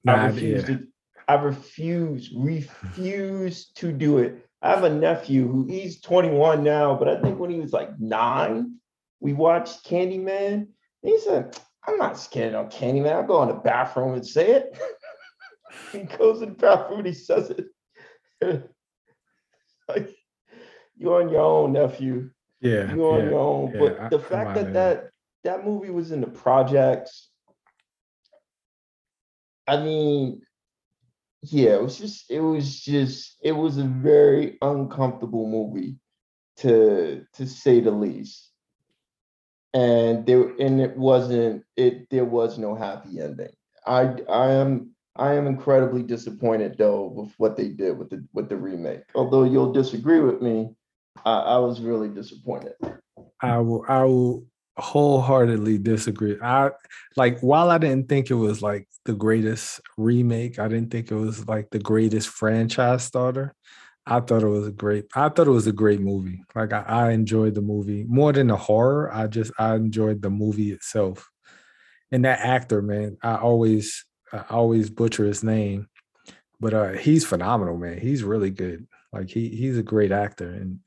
Nah, 0.04 0.14
I 0.14 0.26
refuse 0.26 0.68
yeah. 0.68 0.76
to. 0.76 0.86
I 1.26 1.34
refuse, 1.34 2.32
refuse 2.36 3.66
to 3.76 3.92
do 3.92 4.18
it. 4.18 4.46
I 4.60 4.70
have 4.70 4.84
a 4.84 4.90
nephew 4.90 5.46
who 5.46 5.66
he's 5.66 6.00
21 6.00 6.62
now, 6.62 6.94
but 6.94 7.08
I 7.08 7.20
think 7.20 7.38
when 7.38 7.50
he 7.50 7.60
was 7.60 7.72
like 7.72 7.98
nine, 7.98 8.76
we 9.20 9.32
watched 9.32 9.84
Candyman. 9.84 10.68
he 11.02 11.18
said, 11.18 11.58
I'm 11.86 11.98
not 11.98 12.18
scared 12.18 12.54
of 12.54 12.70
Candyman. 12.70 13.12
I'll 13.12 13.26
go 13.26 13.42
in 13.42 13.48
the 13.48 13.54
bathroom 13.54 14.14
and 14.14 14.26
say 14.26 14.52
it. 14.52 14.78
he 15.92 16.00
goes 16.00 16.42
in 16.42 16.50
the 16.50 16.54
bathroom 16.54 17.00
and 17.00 17.08
he 17.08 17.14
says 17.14 17.50
it. 17.50 17.66
like, 19.88 20.14
you're 20.96 21.22
on 21.22 21.28
your 21.28 21.40
own, 21.40 21.72
nephew. 21.72 22.30
Yeah. 22.60 22.94
You're 22.94 23.12
on 23.12 23.24
yeah, 23.24 23.30
your 23.30 23.38
own. 23.38 23.72
Yeah, 23.74 23.80
but 23.80 24.10
the 24.10 24.18
fact 24.18 24.54
that, 24.54 24.72
that 24.72 25.10
that 25.44 25.64
movie 25.64 25.90
was 25.90 26.10
in 26.10 26.20
the 26.20 26.26
projects, 26.26 27.28
I 29.66 29.76
mean, 29.76 30.42
yeah, 31.50 31.74
it 31.74 31.82
was 31.82 31.98
just 31.98 32.30
it 32.30 32.40
was 32.40 32.80
just 32.80 33.36
it 33.42 33.52
was 33.52 33.78
a 33.78 33.84
very 33.84 34.56
uncomfortable 34.62 35.48
movie 35.48 35.96
to 36.58 37.24
to 37.34 37.46
say 37.46 37.80
the 37.80 37.90
least. 37.90 38.50
And 39.72 40.24
there 40.24 40.54
and 40.58 40.80
it 40.80 40.96
wasn't 40.96 41.64
it 41.76 42.08
there 42.10 42.24
was 42.24 42.58
no 42.58 42.74
happy 42.74 43.20
ending. 43.20 43.52
I 43.86 44.14
I 44.28 44.52
am 44.52 44.94
I 45.16 45.34
am 45.34 45.46
incredibly 45.46 46.02
disappointed 46.02 46.76
though 46.78 47.06
with 47.06 47.32
what 47.38 47.56
they 47.56 47.68
did 47.68 47.98
with 47.98 48.10
the 48.10 48.24
with 48.32 48.48
the 48.48 48.56
remake. 48.56 49.02
Although 49.14 49.44
you'll 49.44 49.72
disagree 49.72 50.20
with 50.20 50.40
me, 50.40 50.74
I, 51.24 51.40
I 51.40 51.58
was 51.58 51.80
really 51.80 52.08
disappointed. 52.08 52.74
I 53.40 53.58
will 53.58 53.84
I 53.88 54.04
will 54.04 54.46
wholeheartedly 54.76 55.78
disagree. 55.78 56.36
I 56.42 56.70
like 57.16 57.40
while 57.40 57.70
I 57.70 57.78
didn't 57.78 58.08
think 58.08 58.30
it 58.30 58.34
was 58.34 58.62
like 58.62 58.88
the 59.04 59.14
greatest 59.14 59.80
remake, 59.96 60.58
I 60.58 60.68
didn't 60.68 60.90
think 60.90 61.10
it 61.10 61.16
was 61.16 61.46
like 61.46 61.70
the 61.70 61.78
greatest 61.78 62.28
franchise 62.28 63.04
starter. 63.04 63.54
I 64.06 64.20
thought 64.20 64.42
it 64.42 64.48
was 64.48 64.66
a 64.66 64.72
great 64.72 65.06
I 65.14 65.28
thought 65.28 65.46
it 65.46 65.52
was 65.52 65.66
a 65.66 65.72
great 65.72 66.00
movie. 66.00 66.42
Like 66.54 66.72
I, 66.72 66.82
I 66.82 67.10
enjoyed 67.12 67.54
the 67.54 67.62
movie 67.62 68.04
more 68.08 68.32
than 68.32 68.48
the 68.48 68.56
horror. 68.56 69.12
I 69.14 69.28
just 69.28 69.52
I 69.58 69.74
enjoyed 69.74 70.22
the 70.22 70.30
movie 70.30 70.72
itself. 70.72 71.28
And 72.10 72.24
that 72.24 72.40
actor, 72.40 72.82
man, 72.82 73.16
I 73.22 73.36
always 73.36 74.04
I 74.32 74.44
always 74.50 74.90
butcher 74.90 75.24
his 75.24 75.44
name, 75.44 75.88
but 76.60 76.74
uh 76.74 76.92
he's 76.92 77.24
phenomenal, 77.24 77.76
man. 77.76 77.98
He's 77.98 78.24
really 78.24 78.50
good. 78.50 78.86
Like 79.12 79.30
he 79.30 79.48
he's 79.48 79.78
a 79.78 79.82
great 79.82 80.10
actor 80.10 80.50
and 80.50 80.80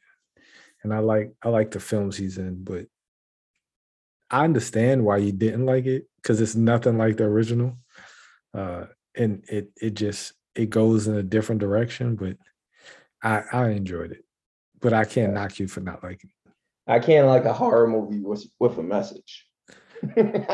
and 0.83 0.93
I 0.93 0.99
like 0.99 1.33
I 1.41 1.49
like 1.49 1.71
the 1.71 1.79
films 1.79 2.17
he's 2.17 2.37
in, 2.37 2.63
but 2.63 2.85
I 4.29 4.43
understand 4.43 5.05
why 5.05 5.17
you 5.17 5.31
didn't 5.31 5.65
like 5.65 5.85
it 5.85 6.07
because 6.21 6.41
it's 6.41 6.55
nothing 6.55 6.97
like 6.97 7.17
the 7.17 7.23
original, 7.23 7.77
uh, 8.53 8.85
and 9.15 9.43
it 9.47 9.71
it 9.81 9.93
just 9.93 10.33
it 10.55 10.69
goes 10.69 11.07
in 11.07 11.15
a 11.15 11.23
different 11.23 11.61
direction. 11.61 12.15
But 12.15 12.37
I 13.23 13.43
I 13.51 13.69
enjoyed 13.69 14.11
it, 14.11 14.25
but 14.81 14.93
I 14.93 15.05
can't 15.05 15.33
knock 15.33 15.59
you 15.59 15.67
for 15.67 15.79
not 15.79 16.03
liking. 16.03 16.29
it. 16.45 16.51
I 16.91 16.99
can't 16.99 17.27
like 17.27 17.45
a 17.45 17.53
horror 17.53 17.87
movie 17.87 18.19
with 18.19 18.45
with 18.59 18.77
a 18.77 18.83
message. 18.83 19.45
Man, 20.15 20.45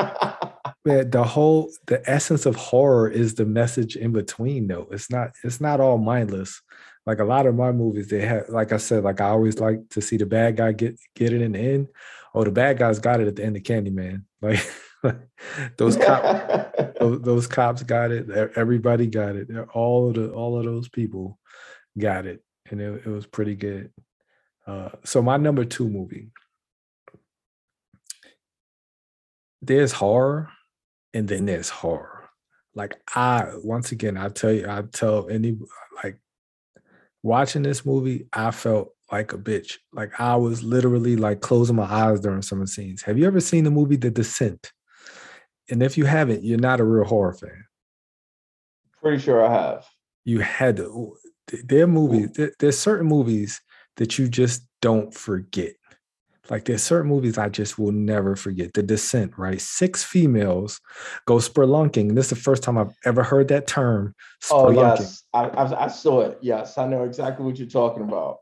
the 1.10 1.24
whole 1.28 1.72
the 1.88 2.08
essence 2.10 2.46
of 2.46 2.56
horror 2.56 3.10
is 3.10 3.36
the 3.36 3.46
message 3.46 3.96
in 3.96 4.12
between 4.12 4.68
though. 4.68 4.88
It's 4.92 5.10
not 5.10 5.32
it's 5.44 5.60
not 5.60 5.80
all 5.80 5.98
mindless. 5.98 6.62
Like 7.06 7.20
a 7.20 7.26
lot 7.26 7.48
of 7.48 7.56
my 7.56 7.72
movies, 7.72 8.08
they 8.08 8.22
have 8.22 8.50
like 8.50 8.72
I 8.72 8.78
said, 8.78 9.04
like 9.04 9.20
I 9.20 9.30
always 9.30 9.60
like 9.60 9.90
to 9.90 10.02
see 10.02 10.18
the 10.18 10.26
bad 10.26 10.58
guy 10.58 10.72
get 10.72 10.98
get 11.16 11.34
it 11.34 11.42
in 11.42 11.54
the 11.54 11.60
end 11.60 11.88
oh, 12.34 12.44
the 12.44 12.52
bad 12.52 12.78
guys 12.78 13.00
got 13.00 13.22
it 13.22 13.28
at 13.28 13.36
the 13.36 13.44
end 13.44 13.56
of 13.56 13.64
Candyman. 13.64 14.24
Like 14.42 14.60
those 15.78 15.98
cops, 15.98 16.72
those, 17.00 17.22
those, 17.22 17.48
cops 17.48 17.84
got 17.84 18.12
it. 18.12 18.30
Everybody 18.56 19.08
got 19.08 19.36
it. 19.36 19.50
All 19.74 20.10
of 20.10 20.16
the 20.16 20.32
all 20.32 20.58
of 20.58 20.66
those 20.66 20.90
people 20.90 21.40
got 21.98 22.26
it, 22.26 22.44
and 22.70 22.82
it, 22.82 23.04
it 23.06 23.10
was 23.10 23.26
pretty 23.26 23.56
good. 23.56 23.92
Uh, 24.66 24.90
so 25.04 25.22
my 25.22 25.38
number 25.38 25.66
two 25.66 25.90
movie. 25.90 26.32
There's 29.62 29.94
horror, 29.94 30.50
and 31.14 31.28
then 31.28 31.46
there's 31.46 31.70
horror. 31.70 32.30
Like 32.76 32.96
I 33.16 33.52
once 33.64 33.92
again, 33.92 34.18
I 34.18 34.30
tell 34.30 34.52
you, 34.52 34.68
I 34.68 34.82
tell 34.92 35.30
any 35.30 35.58
like 36.04 36.18
watching 37.22 37.64
this 37.64 37.86
movie, 37.86 38.28
I 38.34 38.52
felt 38.52 38.93
like 39.14 39.32
a 39.32 39.38
bitch. 39.38 39.78
Like 39.92 40.20
I 40.20 40.36
was 40.36 40.64
literally 40.64 41.16
like 41.16 41.40
closing 41.40 41.76
my 41.76 41.84
eyes 41.84 42.20
during 42.20 42.42
some 42.42 42.60
of 42.60 42.66
the 42.66 42.72
scenes. 42.72 43.04
Have 43.04 43.16
you 43.20 43.28
ever 43.28 43.40
seen 43.40 43.64
the 43.64 43.70
movie 43.70 43.96
The 43.96 44.10
Descent? 44.10 44.72
And 45.70 45.84
if 45.84 46.00
you 46.00 46.06
haven't, 46.06 46.44
you're 46.44 46.58
not 46.58 46.80
a 46.80 46.84
real 46.84 47.06
horror 47.06 47.34
fan. 47.34 47.66
Pretty 49.00 49.22
sure 49.22 49.46
I 49.46 49.52
have. 49.54 49.86
You 50.26 50.40
had 50.40 50.78
to. 50.78 51.16
There 51.64 51.84
are 51.84 51.88
movies. 51.88 52.32
There, 52.32 52.54
there's 52.60 52.80
certain 52.80 53.06
movies 53.06 53.62
that 53.98 54.18
you 54.18 54.28
just 54.28 54.68
don't 54.82 55.14
forget. 55.14 55.74
Like 56.50 56.66
there's 56.66 56.82
certain 56.82 57.10
movies 57.10 57.38
I 57.38 57.50
just 57.50 57.78
will 57.78 57.92
never 57.92 58.36
forget. 58.36 58.74
The 58.74 58.82
Descent, 58.82 59.38
right? 59.38 59.62
Six 59.62 60.04
females 60.04 60.82
go 61.28 61.36
spelunking. 61.36 62.16
This 62.16 62.32
is 62.32 62.38
the 62.38 62.44
first 62.48 62.64
time 62.64 62.80
I've 62.80 62.96
ever 63.06 63.22
heard 63.22 63.50
that 63.50 63.68
term. 63.68 64.16
Oh 64.50 64.72
yes, 64.72 65.24
I, 65.34 65.44
I, 65.50 65.86
I 65.86 65.88
saw 65.88 66.22
it. 66.22 66.40
Yes, 66.42 66.80
I 66.80 66.88
know 66.88 67.04
exactly 67.04 67.46
what 67.46 67.60
you're 67.60 67.68
talking 67.68 68.04
about 68.04 68.38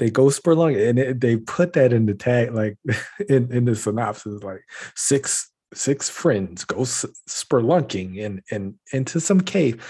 they 0.00 0.10
go 0.10 0.24
spelunking 0.26 0.88
and 0.88 0.98
it, 0.98 1.20
they 1.20 1.36
put 1.36 1.74
that 1.74 1.92
in 1.92 2.06
the 2.06 2.14
tag 2.14 2.54
like 2.54 2.78
in, 3.28 3.52
in 3.52 3.66
the 3.66 3.76
synopsis 3.76 4.42
like 4.42 4.62
six 4.96 5.52
six 5.74 6.08
friends 6.08 6.64
go 6.64 6.78
spelunking 6.78 8.24
and 8.24 8.40
and 8.50 8.74
into 8.92 9.20
some 9.20 9.40
cave. 9.40 9.86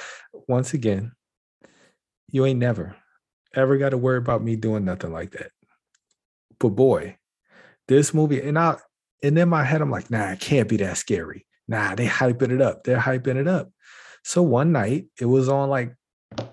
Once 0.48 0.74
again 0.74 1.12
you 2.32 2.44
ain't 2.44 2.58
never 2.58 2.96
ever 3.54 3.78
got 3.78 3.90
to 3.90 3.96
worry 3.96 4.18
about 4.18 4.42
me 4.42 4.56
doing 4.56 4.84
nothing 4.84 5.12
like 5.12 5.30
that. 5.30 5.52
But 6.58 6.70
boy 6.70 7.16
this 7.86 8.12
movie 8.12 8.40
and 8.40 8.58
i 8.58 8.76
and 9.22 9.38
in 9.38 9.48
my 9.48 9.64
head 9.64 9.80
i'm 9.80 9.90
like 9.90 10.10
nah 10.10 10.32
it 10.32 10.40
can't 10.40 10.68
be 10.68 10.76
that 10.78 10.96
scary. 10.96 11.46
Nah 11.68 11.94
they 11.94 12.08
hyping 12.08 12.50
it 12.50 12.60
up. 12.60 12.82
They're 12.82 12.98
hyping 12.98 13.36
it 13.36 13.46
up. 13.46 13.70
So 14.24 14.42
one 14.42 14.72
night 14.72 15.06
it 15.20 15.26
was 15.26 15.48
on 15.48 15.70
like 15.70 15.94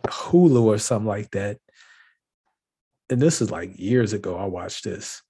hulu 0.05 0.62
or 0.62 0.78
something 0.78 1.08
like 1.08 1.32
that 1.32 1.58
and 3.10 3.22
this 3.22 3.41
is 3.41 3.51
like 3.51 3.78
years 3.80 4.14
ago 4.14 4.36
I 4.38 4.45
watched 4.45 4.84
this. 4.84 5.22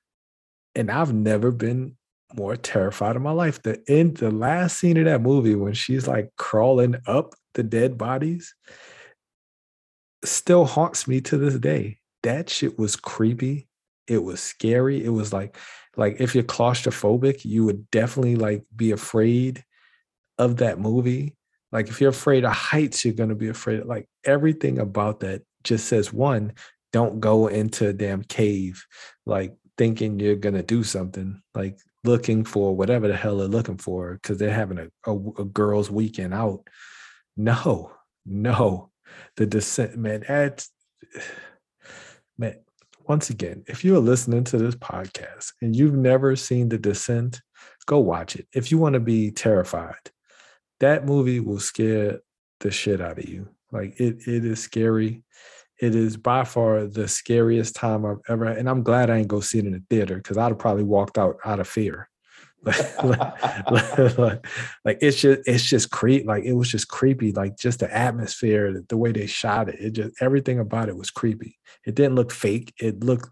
And 0.76 0.92
I've 0.92 1.14
never 1.14 1.52
been 1.52 1.96
more 2.36 2.56
terrified 2.56 3.16
in 3.16 3.22
my 3.22 3.32
life. 3.32 3.62
The 3.62 3.82
end, 3.88 4.18
the 4.18 4.32
last 4.32 4.80
scene 4.80 4.98
of 4.98 5.06
that 5.06 5.22
movie 5.22 5.56
when 5.56 5.74
she's 5.74 6.08
like 6.08 6.32
crawling 6.38 6.96
up 7.08 7.34
the 7.54 7.64
dead 7.64 7.98
bodies 7.98 8.54
still 10.24 10.66
haunts 10.66 11.08
me 11.08 11.22
to 11.22 11.38
this 11.38 11.56
day. 11.56 12.00
That 12.24 12.50
shit 12.50 12.78
was 12.78 12.96
creepy. 12.96 13.68
It 14.08 14.24
was 14.24 14.40
scary. 14.40 15.04
It 15.04 15.10
was 15.10 15.34
like 15.34 15.58
like 15.96 16.20
if 16.20 16.36
you're 16.36 16.44
claustrophobic, 16.44 17.44
you 17.46 17.66
would 17.66 17.90
definitely 17.90 18.36
like 18.36 18.64
be 18.76 18.92
afraid 18.92 19.64
of 20.38 20.58
that 20.58 20.80
movie. 20.80 21.36
Like 21.72 21.90
if 21.90 22.00
you're 22.00 22.12
afraid 22.12 22.46
of 22.46 22.54
heights, 22.54 23.04
you're 23.04 23.14
gonna 23.14 23.36
be 23.36 23.50
afraid 23.50 23.80
of 23.82 23.88
like 23.88 24.08
everything 24.24 24.80
about 24.80 25.22
that 25.22 25.44
just 25.64 25.88
says 25.88 26.14
one, 26.14 26.54
don't 26.94 27.20
go 27.20 27.48
into 27.48 27.88
a 27.88 27.94
damn 27.94 28.24
cave 28.24 28.86
like 29.26 29.56
thinking 29.78 30.20
you're 30.20 30.36
gonna 30.36 30.64
do 30.64 30.84
something 30.84 31.42
like 31.54 31.78
looking 32.04 32.44
for 32.44 32.76
whatever 32.76 33.08
the 33.08 33.16
hell 33.16 33.38
they're 33.38 33.48
looking 33.48 33.78
for 33.78 34.14
because 34.14 34.38
they're 34.38 34.52
having 34.54 34.78
a, 34.78 34.88
a, 35.06 35.16
a 35.40 35.46
girls 35.46 35.92
weekend 35.92 36.34
out 36.34 36.68
no 37.36 37.92
no 38.26 38.92
The 39.36 39.46
Descent, 39.46 39.98
man. 39.98 40.24
That's 40.28 40.70
man. 42.38 42.58
Once 43.08 43.30
again, 43.30 43.64
if 43.68 43.86
you're 43.86 44.00
listening 44.00 44.44
to 44.44 44.58
this 44.58 44.76
podcast 44.76 45.54
and 45.62 45.74
you've 45.74 45.96
never 45.96 46.36
seen 46.36 46.68
The 46.68 46.78
Descent, 46.78 47.42
go 47.86 48.00
watch 48.00 48.36
it. 48.36 48.48
If 48.54 48.70
you 48.70 48.78
want 48.78 48.94
to 48.94 49.00
be 49.00 49.32
terrified, 49.32 50.12
that 50.82 51.06
movie 51.06 51.40
will 51.40 51.62
scare 51.62 52.20
the 52.60 52.70
shit 52.70 53.00
out 53.00 53.18
of 53.18 53.30
you. 53.30 53.48
Like 53.72 54.00
it, 54.00 54.28
it 54.28 54.44
is 54.44 54.60
scary. 54.60 55.24
It 55.80 55.94
is 55.94 56.18
by 56.18 56.44
far 56.44 56.86
the 56.86 57.08
scariest 57.08 57.76
time 57.76 58.06
I've 58.06 58.22
ever. 58.28 58.46
And 58.46 58.70
I'm 58.70 58.84
glad 58.84 59.10
I 59.10 59.18
ain't 59.18 59.28
go 59.28 59.42
see 59.42 59.60
it 59.60 59.66
in 59.66 59.74
the 59.74 59.84
theater 59.90 60.16
because 60.16 60.38
I'd 60.38 60.50
have 60.50 60.60
probably 60.60 60.84
walked 60.84 61.18
out 61.18 61.38
out 61.46 61.60
of 61.60 61.68
fear. 61.68 62.10
like, 62.64 63.04
like, 63.04 64.18
like, 64.18 64.48
like, 64.84 64.98
it's 65.00 65.22
just 65.22 65.48
it's 65.48 65.64
just 65.64 65.92
creep 65.92 66.26
like 66.26 66.44
it 66.44 66.54
was 66.54 66.70
just 66.70 66.88
creepy 66.88 67.32
like 67.32 67.56
just 67.56 67.80
the 67.80 67.96
atmosphere 67.96 68.84
the 68.90 68.98
way 68.98 69.12
they 69.12 69.28
shot 69.28 69.70
it 69.70 69.80
it 69.80 69.92
just 69.92 70.22
everything 70.22 70.60
about 70.60 70.90
it 70.90 70.98
was 70.98 71.12
creepy 71.12 71.60
it 71.86 71.94
didn't 71.94 72.16
look 72.16 72.32
fake 72.32 72.74
it 72.80 73.04
looked 73.04 73.30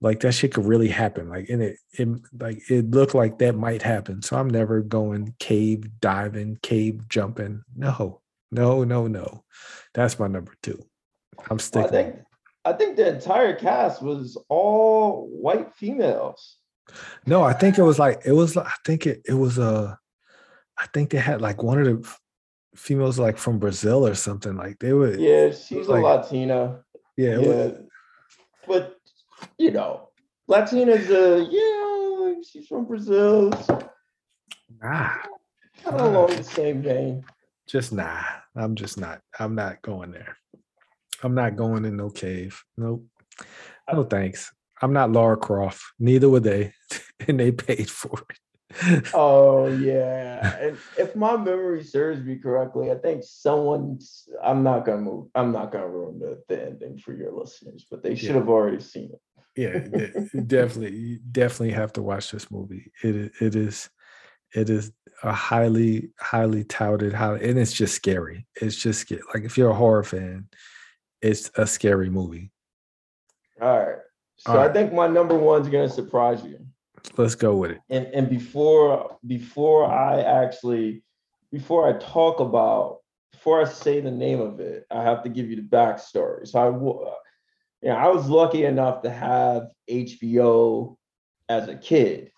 like 0.00 0.20
that 0.20 0.32
shit 0.32 0.54
could 0.54 0.64
really 0.64 0.88
happen 0.88 1.28
like 1.28 1.48
and 1.48 1.60
it, 1.60 1.76
it 1.92 2.08
like 2.38 2.62
it 2.70 2.90
looked 2.90 3.14
like 3.14 3.38
that 3.38 3.56
might 3.56 3.82
happen 3.82 4.22
so 4.22 4.36
i'm 4.36 4.48
never 4.48 4.80
going 4.80 5.34
cave 5.40 5.84
diving 6.00 6.56
cave 6.62 7.08
jumping 7.08 7.62
no 7.76 8.20
no 8.50 8.84
no 8.84 9.06
no 9.06 9.44
that's 9.92 10.18
my 10.18 10.28
number 10.28 10.54
two 10.62 10.82
i'm 11.50 11.58
sticking 11.58 11.86
I 11.86 11.90
think 11.90 12.16
I 12.64 12.72
think 12.74 12.96
the 12.96 13.08
entire 13.08 13.54
cast 13.54 14.02
was 14.02 14.36
all 14.48 15.28
white 15.28 15.74
females. 15.74 16.56
No, 17.26 17.42
I 17.42 17.52
think 17.52 17.78
it 17.78 17.82
was 17.82 17.98
like 17.98 18.22
it 18.24 18.32
was. 18.32 18.56
I 18.56 18.72
think 18.84 19.06
it 19.06 19.22
it 19.24 19.34
was 19.34 19.58
a. 19.58 19.64
Uh, 19.64 19.94
I 20.78 20.86
think 20.92 21.10
they 21.10 21.18
had 21.18 21.40
like 21.40 21.62
one 21.62 21.78
of 21.78 21.86
the 21.86 22.16
females 22.74 23.18
like 23.18 23.38
from 23.38 23.58
Brazil 23.58 24.06
or 24.06 24.14
something. 24.14 24.56
Like 24.56 24.78
they 24.78 24.92
were. 24.92 25.16
Yeah, 25.16 25.52
she's 25.52 25.86
a 25.86 25.92
Latina. 25.92 26.80
Yeah, 27.16 27.38
yeah. 27.38 27.46
Was, 27.46 27.72
but 28.66 28.96
you 29.58 29.70
know, 29.70 30.10
Latina's 30.46 31.08
uh 31.10 31.46
yeah, 31.48 32.34
she's 32.46 32.66
from 32.66 32.84
Brazil. 32.84 33.50
Nah, 34.82 35.14
kind 35.82 36.00
of 36.00 36.00
along 36.00 36.36
the 36.36 36.44
same 36.44 36.82
vein. 36.82 37.24
Just 37.66 37.92
nah. 37.92 38.22
I'm 38.56 38.74
just 38.74 38.98
not. 38.98 39.20
I'm 39.38 39.54
not 39.54 39.80
going 39.82 40.10
there. 40.10 40.36
I'm 41.22 41.34
not 41.34 41.56
going 41.56 41.84
in 41.84 41.96
no 41.96 42.10
cave. 42.10 42.62
Nope. 42.76 43.06
No 43.92 44.04
thanks. 44.04 44.52
I'm 44.82 44.92
not 44.92 45.12
Lara 45.12 45.36
Croft. 45.36 45.82
Neither 45.98 46.28
were 46.28 46.40
they, 46.40 46.72
and 47.28 47.38
they 47.38 47.52
paid 47.52 47.90
for 47.90 48.18
it. 48.30 49.10
oh 49.14 49.66
yeah, 49.80 50.56
and 50.58 50.78
if 50.96 51.16
my 51.16 51.36
memory 51.36 51.82
serves 51.82 52.22
me 52.22 52.36
correctly, 52.36 52.90
I 52.90 52.94
think 52.94 53.24
someone's. 53.24 54.28
I'm 54.42 54.62
not 54.62 54.86
gonna 54.86 55.00
move. 55.00 55.28
I'm 55.34 55.52
not 55.52 55.72
gonna 55.72 55.88
ruin 55.88 56.20
the, 56.20 56.42
the 56.48 56.66
ending 56.66 56.98
for 56.98 57.12
your 57.12 57.32
listeners, 57.32 57.86
but 57.90 58.02
they 58.02 58.14
should 58.14 58.28
yeah. 58.28 58.34
have 58.36 58.48
already 58.48 58.80
seen 58.80 59.10
it. 59.12 59.20
yeah, 59.56 60.42
definitely, 60.46 61.18
definitely 61.32 61.72
have 61.72 61.92
to 61.94 62.02
watch 62.02 62.30
this 62.30 62.50
movie. 62.50 62.92
It 63.02 63.32
it 63.40 63.56
is, 63.56 63.90
it 64.54 64.70
is 64.70 64.92
a 65.24 65.32
highly, 65.32 66.10
highly 66.20 66.62
touted, 66.62 67.12
highly, 67.12 67.48
and 67.48 67.58
it's 67.58 67.72
just 67.72 67.96
scary. 67.96 68.46
It's 68.62 68.76
just 68.76 69.10
like 69.34 69.42
if 69.42 69.58
you're 69.58 69.70
a 69.70 69.74
horror 69.74 70.04
fan, 70.04 70.48
it's 71.22 71.50
a 71.56 71.66
scary 71.66 72.10
movie. 72.10 72.50
All 73.60 73.78
right. 73.78 73.98
So 74.36 74.54
right. 74.54 74.70
I 74.70 74.72
think 74.72 74.92
my 74.92 75.06
number 75.06 75.36
one's 75.36 75.68
gonna 75.68 75.88
surprise 75.88 76.42
you. 76.42 76.58
Let's 77.16 77.34
go 77.34 77.56
with 77.56 77.72
it. 77.72 77.80
And 77.90 78.06
and 78.06 78.28
before 78.28 79.18
before 79.26 79.84
I 79.84 80.20
actually 80.20 81.02
before 81.52 81.88
I 81.88 81.98
talk 81.98 82.40
about 82.40 82.98
before 83.32 83.60
I 83.62 83.64
say 83.64 84.00
the 84.00 84.10
name 84.10 84.40
of 84.40 84.60
it, 84.60 84.86
I 84.90 85.02
have 85.02 85.22
to 85.24 85.28
give 85.28 85.50
you 85.50 85.56
the 85.56 85.62
backstory. 85.62 86.46
So 86.46 86.58
I 86.58 86.68
yeah, 87.82 87.96
I 87.96 88.08
was 88.08 88.28
lucky 88.28 88.64
enough 88.64 89.02
to 89.02 89.10
have 89.10 89.68
HBO 89.90 90.96
as 91.48 91.68
a 91.68 91.76
kid, 91.76 92.30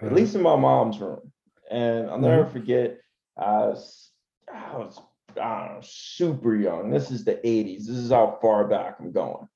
at 0.00 0.12
least 0.12 0.34
in 0.34 0.42
my 0.42 0.56
mom's 0.56 0.98
room. 0.98 1.32
And 1.70 2.08
I'll 2.08 2.18
never 2.18 2.44
mm-hmm. 2.44 2.52
forget, 2.52 2.98
I 3.36 3.58
was, 3.66 4.10
I 4.52 4.76
was 4.76 4.98
know, 5.36 5.80
super 5.82 6.54
young. 6.54 6.90
This 6.90 7.10
is 7.10 7.24
the 7.24 7.34
80s. 7.34 7.86
This 7.86 7.96
is 7.96 8.10
how 8.10 8.38
far 8.40 8.66
back 8.66 8.96
I'm 9.00 9.12
going 9.12 9.48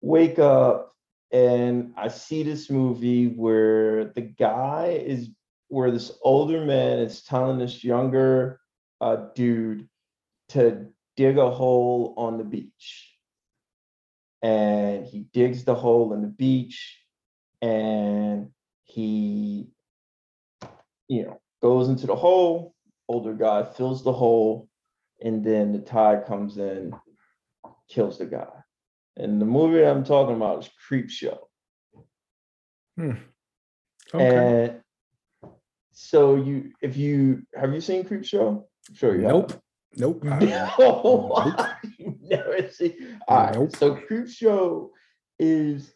wake 0.00 0.38
up 0.38 0.94
and 1.32 1.92
I 1.96 2.08
see 2.08 2.42
this 2.42 2.70
movie 2.70 3.26
where 3.26 4.06
the 4.06 4.22
guy 4.22 5.02
is 5.04 5.28
where 5.68 5.90
this 5.90 6.10
older 6.22 6.64
man 6.64 6.98
is 6.98 7.22
telling 7.22 7.58
this 7.58 7.84
younger 7.84 8.60
uh, 9.00 9.28
dude 9.34 9.88
to 10.48 10.86
dig 11.16 11.38
a 11.38 11.50
hole 11.50 12.14
on 12.16 12.38
the 12.38 12.44
beach. 12.44 13.14
And 14.42 15.06
he 15.06 15.26
digs 15.32 15.64
the 15.64 15.74
hole 15.74 16.12
in 16.12 16.22
the 16.22 16.28
beach 16.28 16.98
and 17.62 18.50
he, 18.84 19.68
you 21.06 21.24
know, 21.24 21.40
goes 21.62 21.88
into 21.88 22.06
the 22.06 22.16
hole. 22.16 22.74
Older 23.10 23.34
guy 23.34 23.64
fills 23.64 24.04
the 24.04 24.12
hole, 24.12 24.68
and 25.20 25.44
then 25.44 25.72
the 25.72 25.80
tide 25.80 26.26
comes 26.26 26.58
in, 26.58 26.94
kills 27.88 28.18
the 28.18 28.24
guy. 28.24 28.46
And 29.16 29.40
the 29.40 29.46
movie 29.46 29.84
I'm 29.84 30.04
talking 30.04 30.36
about 30.36 30.60
is 30.60 30.70
Creepshow. 30.88 31.38
Hmm. 32.96 33.14
Okay. 34.14 34.70
And 35.44 35.50
so 35.90 36.36
you, 36.36 36.70
if 36.82 36.96
you 36.96 37.42
have 37.52 37.74
you 37.74 37.80
seen 37.80 38.04
Creepshow? 38.04 38.62
I'm 38.88 38.94
sure 38.94 39.16
you 39.16 39.22
nope. 39.22 39.50
Have. 39.50 39.60
Nope. 39.96 40.24
No, 40.24 40.72
nope. 40.78 41.66
never 42.20 42.68
seen. 42.70 43.18
All 43.26 43.42
right. 43.42 43.54
Nope. 43.56 43.74
So 43.74 43.96
Creepshow 43.96 44.90
is, 45.40 45.94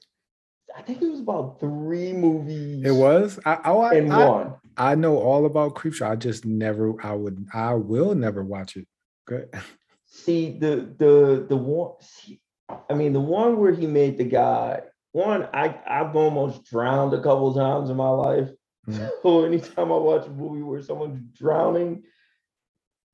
I 0.77 0.83
think 0.83 1.01
it 1.01 1.09
was 1.09 1.21
about 1.21 1.61
three 1.61 2.13
movies. 2.13 2.85
It 2.85 2.91
was. 2.91 3.39
I, 3.47 3.61
oh, 3.67 3.83
I, 3.83 3.95
in 3.95 4.11
I, 4.11 4.27
one. 4.27 4.55
I 4.77 4.95
know 4.95 5.19
all 5.19 5.47
about 5.47 5.75
Creepshow. 5.75 6.11
I 6.11 6.17
just 6.17 6.45
never. 6.45 6.95
I 7.05 7.15
would. 7.15 7.47
I 7.53 7.75
will 7.75 8.15
never 8.15 8.43
watch 8.43 8.77
it. 8.77 8.87
Good. 9.27 9.49
See 10.07 10.59
the 10.59 10.95
the 10.99 11.47
the 11.49 11.57
one. 11.57 11.95
See, 12.01 12.41
I 12.89 12.95
mean, 12.95 13.13
the 13.13 13.21
one 13.21 13.59
where 13.59 13.73
he 13.73 13.87
made 13.87 14.17
the 14.17 14.25
guy, 14.25 14.83
one, 15.13 15.49
I, 15.53 15.79
I've 15.87 16.17
almost 16.17 16.65
drowned 16.65 17.15
a 17.15 17.23
couple 17.23 17.55
times 17.55 17.91
in 17.91 17.97
my 17.97 18.09
life. 18.09 18.49
Mm-hmm. 18.89 19.07
So 19.23 19.45
anytime 19.45 19.91
I 19.91 19.97
watch 19.97 20.27
a 20.27 20.31
movie 20.31 20.63
where 20.63 20.83
someone's 20.83 21.23
drowning, 21.39 22.03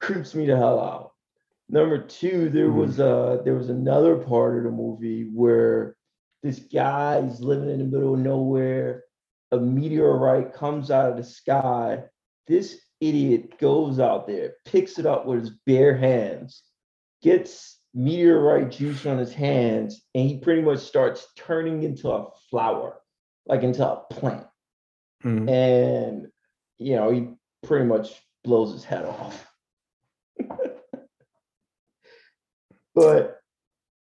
creeps 0.01 0.35
me 0.35 0.47
the 0.47 0.57
hell 0.57 0.81
out. 0.81 1.13
Number 1.69 1.99
two, 1.99 2.51
there 2.51 2.67
mm-hmm. 2.67 2.79
was 2.79 2.99
uh 2.99 3.43
there 3.45 3.55
was 3.55 3.71
another 3.71 4.17
part 4.17 4.59
of 4.59 4.65
the 4.65 4.71
movie 4.71 5.25
where 5.33 5.97
this 6.43 6.59
guy 6.59 7.19
is 7.19 7.41
living 7.41 7.71
in 7.71 7.79
the 7.79 7.85
middle 7.85 8.15
of 8.15 8.21
nowhere. 8.21 9.05
A 9.53 9.59
meteorite 9.59 10.55
comes 10.55 10.91
out 10.91 11.11
of 11.11 11.17
the 11.17 11.25
sky. 11.25 12.05
This 12.47 12.81
idiot 13.01 13.59
goes 13.59 13.99
out 13.99 14.27
there, 14.27 14.55
picks 14.65 14.99
it 14.99 15.07
up 15.07 15.27
with 15.27 15.41
his 15.41 15.51
bare 15.67 15.97
hands, 15.97 16.63
gets 17.23 17.79
meteorite 17.95 18.71
juice 18.71 19.07
on 19.07 19.19
his 19.19 19.33
hands, 19.33 20.03
and 20.15 20.29
he 20.29 20.39
pretty 20.39 20.63
much 20.63 20.79
starts 20.79 21.27
turning 21.37 21.83
into 21.83 22.11
a 22.11 22.29
flower, 22.51 23.01
like 23.47 23.63
into 23.63 23.87
a 23.87 24.03
plant. 24.11 24.47
Mm-hmm. 25.25 25.49
And 25.49 26.29
you 26.79 26.97
know, 26.97 27.11
he 27.11 27.29
pretty 27.63 27.85
much 27.85 28.21
blows 28.45 28.73
his 28.73 28.85
head 28.85 29.05
off. 29.05 29.47
but 32.95 33.40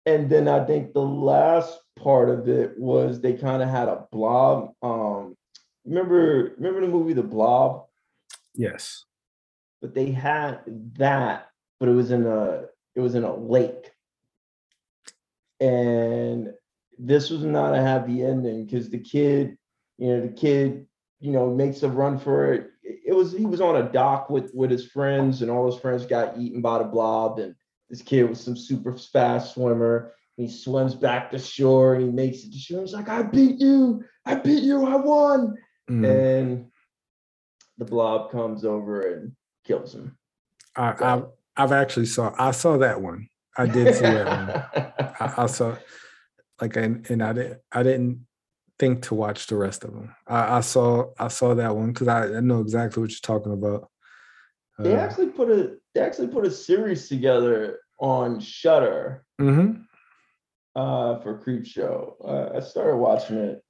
and 0.06 0.28
then 0.28 0.48
I 0.48 0.64
think 0.64 0.92
the 0.92 1.02
last 1.02 1.78
part 1.98 2.28
of 2.28 2.48
it 2.48 2.78
was 2.78 3.20
they 3.20 3.34
kind 3.34 3.62
of 3.62 3.68
had 3.68 3.88
a 3.88 4.06
blob. 4.10 4.72
Um, 4.82 5.36
remember, 5.84 6.54
remember 6.56 6.80
the 6.80 6.88
movie 6.88 7.12
The 7.12 7.22
Blob? 7.22 7.86
Yes. 8.54 9.04
But 9.80 9.94
they 9.94 10.10
had 10.10 10.60
that, 10.98 11.48
but 11.80 11.88
it 11.88 11.92
was 11.92 12.10
in 12.10 12.26
a 12.26 12.64
it 12.94 13.00
was 13.00 13.14
in 13.14 13.24
a 13.24 13.34
lake. 13.34 13.90
And 15.60 16.52
this 16.98 17.30
was 17.30 17.44
not 17.44 17.74
a 17.74 17.80
happy 17.80 18.22
ending 18.22 18.64
because 18.64 18.90
the 18.90 18.98
kid, 18.98 19.56
you 19.98 20.08
know, 20.08 20.20
the 20.20 20.32
kid, 20.32 20.86
you 21.20 21.32
know, 21.32 21.54
makes 21.54 21.82
a 21.82 21.88
run 21.88 22.18
for 22.18 22.52
it. 22.52 22.70
It 22.82 23.14
was 23.14 23.32
he 23.32 23.46
was 23.46 23.60
on 23.60 23.76
a 23.76 23.90
dock 23.90 24.30
with 24.30 24.52
with 24.54 24.70
his 24.70 24.86
friends, 24.86 25.42
and 25.42 25.50
all 25.50 25.70
his 25.70 25.80
friends 25.80 26.04
got 26.06 26.38
eaten 26.38 26.60
by 26.60 26.78
the 26.78 26.84
blob. 26.84 27.38
And 27.38 27.54
this 27.92 28.00
kid 28.00 28.24
was 28.24 28.42
some 28.42 28.56
super 28.56 28.96
fast 28.96 29.52
swimmer. 29.52 30.14
He 30.36 30.48
swims 30.48 30.94
back 30.94 31.30
to 31.30 31.38
shore 31.38 31.94
and 31.94 32.04
he 32.04 32.10
makes 32.10 32.42
it 32.42 32.50
to 32.52 32.58
shore. 32.58 32.80
He's 32.80 32.94
like, 32.94 33.10
I 33.10 33.20
beat 33.20 33.60
you, 33.60 34.02
I 34.24 34.34
beat 34.36 34.62
you, 34.62 34.86
I 34.86 34.96
won. 34.96 35.58
Mm. 35.90 36.08
And 36.08 36.66
the 37.76 37.84
blob 37.84 38.32
comes 38.32 38.64
over 38.64 39.02
and 39.12 39.32
kills 39.64 39.94
him. 39.94 40.16
I, 40.74 40.92
I 40.92 41.22
I've 41.54 41.72
actually 41.72 42.06
saw 42.06 42.34
I 42.38 42.52
saw 42.52 42.78
that 42.78 43.02
one. 43.02 43.28
I 43.58 43.66
did 43.66 43.94
see 43.94 44.00
that 44.00 44.26
one. 44.26 45.06
I, 45.20 45.42
I, 45.42 45.46
saw 45.46 45.76
like 46.62 46.74
and, 46.76 47.08
and 47.10 47.22
I 47.22 47.34
didn't 47.34 47.60
I 47.72 47.82
didn't 47.82 48.26
think 48.78 49.02
to 49.02 49.14
watch 49.14 49.48
the 49.48 49.56
rest 49.56 49.84
of 49.84 49.92
them. 49.92 50.16
I, 50.26 50.56
I 50.56 50.60
saw 50.62 51.10
I 51.18 51.28
saw 51.28 51.54
that 51.56 51.76
one 51.76 51.92
because 51.92 52.08
I, 52.08 52.38
I 52.38 52.40
know 52.40 52.60
exactly 52.60 53.02
what 53.02 53.10
you're 53.10 53.18
talking 53.22 53.52
about. 53.52 53.90
They 54.78 54.94
actually 54.94 55.28
put 55.28 55.50
a 55.50 55.76
they 55.94 56.00
actually 56.00 56.28
put 56.28 56.46
a 56.46 56.50
series 56.50 57.06
together 57.06 57.80
on 57.98 58.40
Shudder 58.40 59.24
Mm-hmm. 59.42 59.82
Uh, 60.74 61.20
for 61.20 61.38
Creep 61.38 61.66
Show, 61.66 62.16
uh, 62.24 62.56
I 62.56 62.60
started 62.60 62.96
watching 62.96 63.36
it 63.36 63.62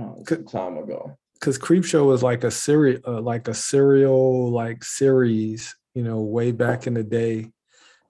oh, 0.00 0.22
some 0.26 0.46
time 0.46 0.78
ago. 0.78 1.16
Because 1.34 1.58
Creep 1.58 1.84
Show 1.84 2.06
was 2.06 2.22
like 2.22 2.42
a 2.42 2.50
serial, 2.50 3.00
uh, 3.06 3.20
like 3.20 3.46
a 3.46 3.54
serial 3.54 4.50
like 4.50 4.82
series, 4.82 5.76
you 5.94 6.02
know, 6.02 6.20
way 6.20 6.50
back 6.50 6.88
in 6.88 6.94
the 6.94 7.04
day, 7.04 7.52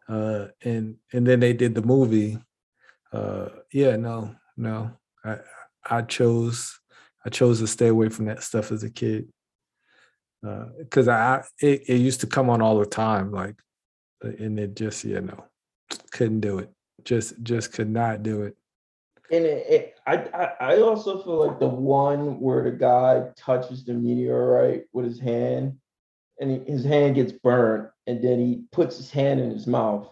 uh, 0.08 0.46
and 0.62 0.96
and 1.12 1.26
then 1.26 1.40
they 1.40 1.52
did 1.52 1.74
the 1.74 1.82
movie. 1.82 2.38
Uh, 3.12 3.48
yeah, 3.72 3.96
no, 3.96 4.34
no, 4.56 4.92
I 5.22 5.38
I 5.84 6.02
chose 6.02 6.80
I 7.26 7.28
chose 7.28 7.58
to 7.58 7.66
stay 7.66 7.88
away 7.88 8.08
from 8.08 8.26
that 8.26 8.42
stuff 8.42 8.72
as 8.72 8.84
a 8.84 8.90
kid 8.90 9.28
because 10.78 11.08
uh, 11.08 11.12
I 11.12 11.42
it, 11.60 11.82
it 11.88 11.96
used 11.96 12.20
to 12.20 12.26
come 12.26 12.48
on 12.48 12.62
all 12.62 12.78
the 12.78 12.86
time, 12.86 13.32
like, 13.32 13.56
uh, 13.58 13.67
and 14.22 14.58
it 14.58 14.76
just 14.76 15.04
you 15.04 15.20
know 15.20 15.44
couldn't 16.10 16.40
do 16.40 16.58
it. 16.58 16.70
Just 17.04 17.42
just 17.42 17.72
could 17.72 17.90
not 17.90 18.22
do 18.22 18.42
it. 18.42 18.56
And 19.30 19.44
it, 19.44 19.66
it, 19.68 19.94
I 20.06 20.50
I 20.60 20.80
also 20.80 21.22
feel 21.22 21.46
like 21.46 21.58
the 21.58 21.68
one 21.68 22.40
where 22.40 22.64
the 22.64 22.72
guy 22.72 23.24
touches 23.36 23.84
the 23.84 23.94
meteorite 23.94 24.84
with 24.92 25.04
his 25.04 25.20
hand, 25.20 25.78
and 26.40 26.66
his 26.66 26.84
hand 26.84 27.14
gets 27.14 27.32
burnt, 27.32 27.90
and 28.06 28.22
then 28.22 28.38
he 28.38 28.64
puts 28.72 28.96
his 28.96 29.10
hand 29.10 29.40
in 29.40 29.50
his 29.50 29.66
mouth. 29.66 30.10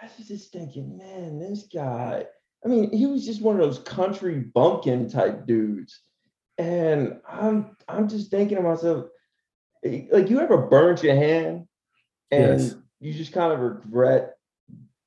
I 0.00 0.08
was 0.16 0.28
just 0.28 0.52
thinking, 0.52 0.96
man, 0.98 1.38
this 1.38 1.68
guy. 1.72 2.26
I 2.64 2.68
mean, 2.68 2.90
he 2.92 3.06
was 3.06 3.24
just 3.24 3.40
one 3.40 3.54
of 3.54 3.62
those 3.62 3.78
country 3.78 4.40
bumpkin 4.40 5.08
type 5.08 5.46
dudes. 5.46 6.00
And 6.58 7.20
I'm 7.28 7.76
I'm 7.86 8.08
just 8.08 8.30
thinking 8.30 8.56
to 8.56 8.62
myself, 8.62 9.06
like 9.84 10.28
you 10.28 10.40
ever 10.40 10.66
burnt 10.66 11.04
your 11.04 11.14
hand 11.14 11.68
and 12.30 12.60
yes. 12.60 12.74
You 13.00 13.12
just 13.12 13.32
kind 13.32 13.52
of 13.52 13.60
regret 13.60 14.34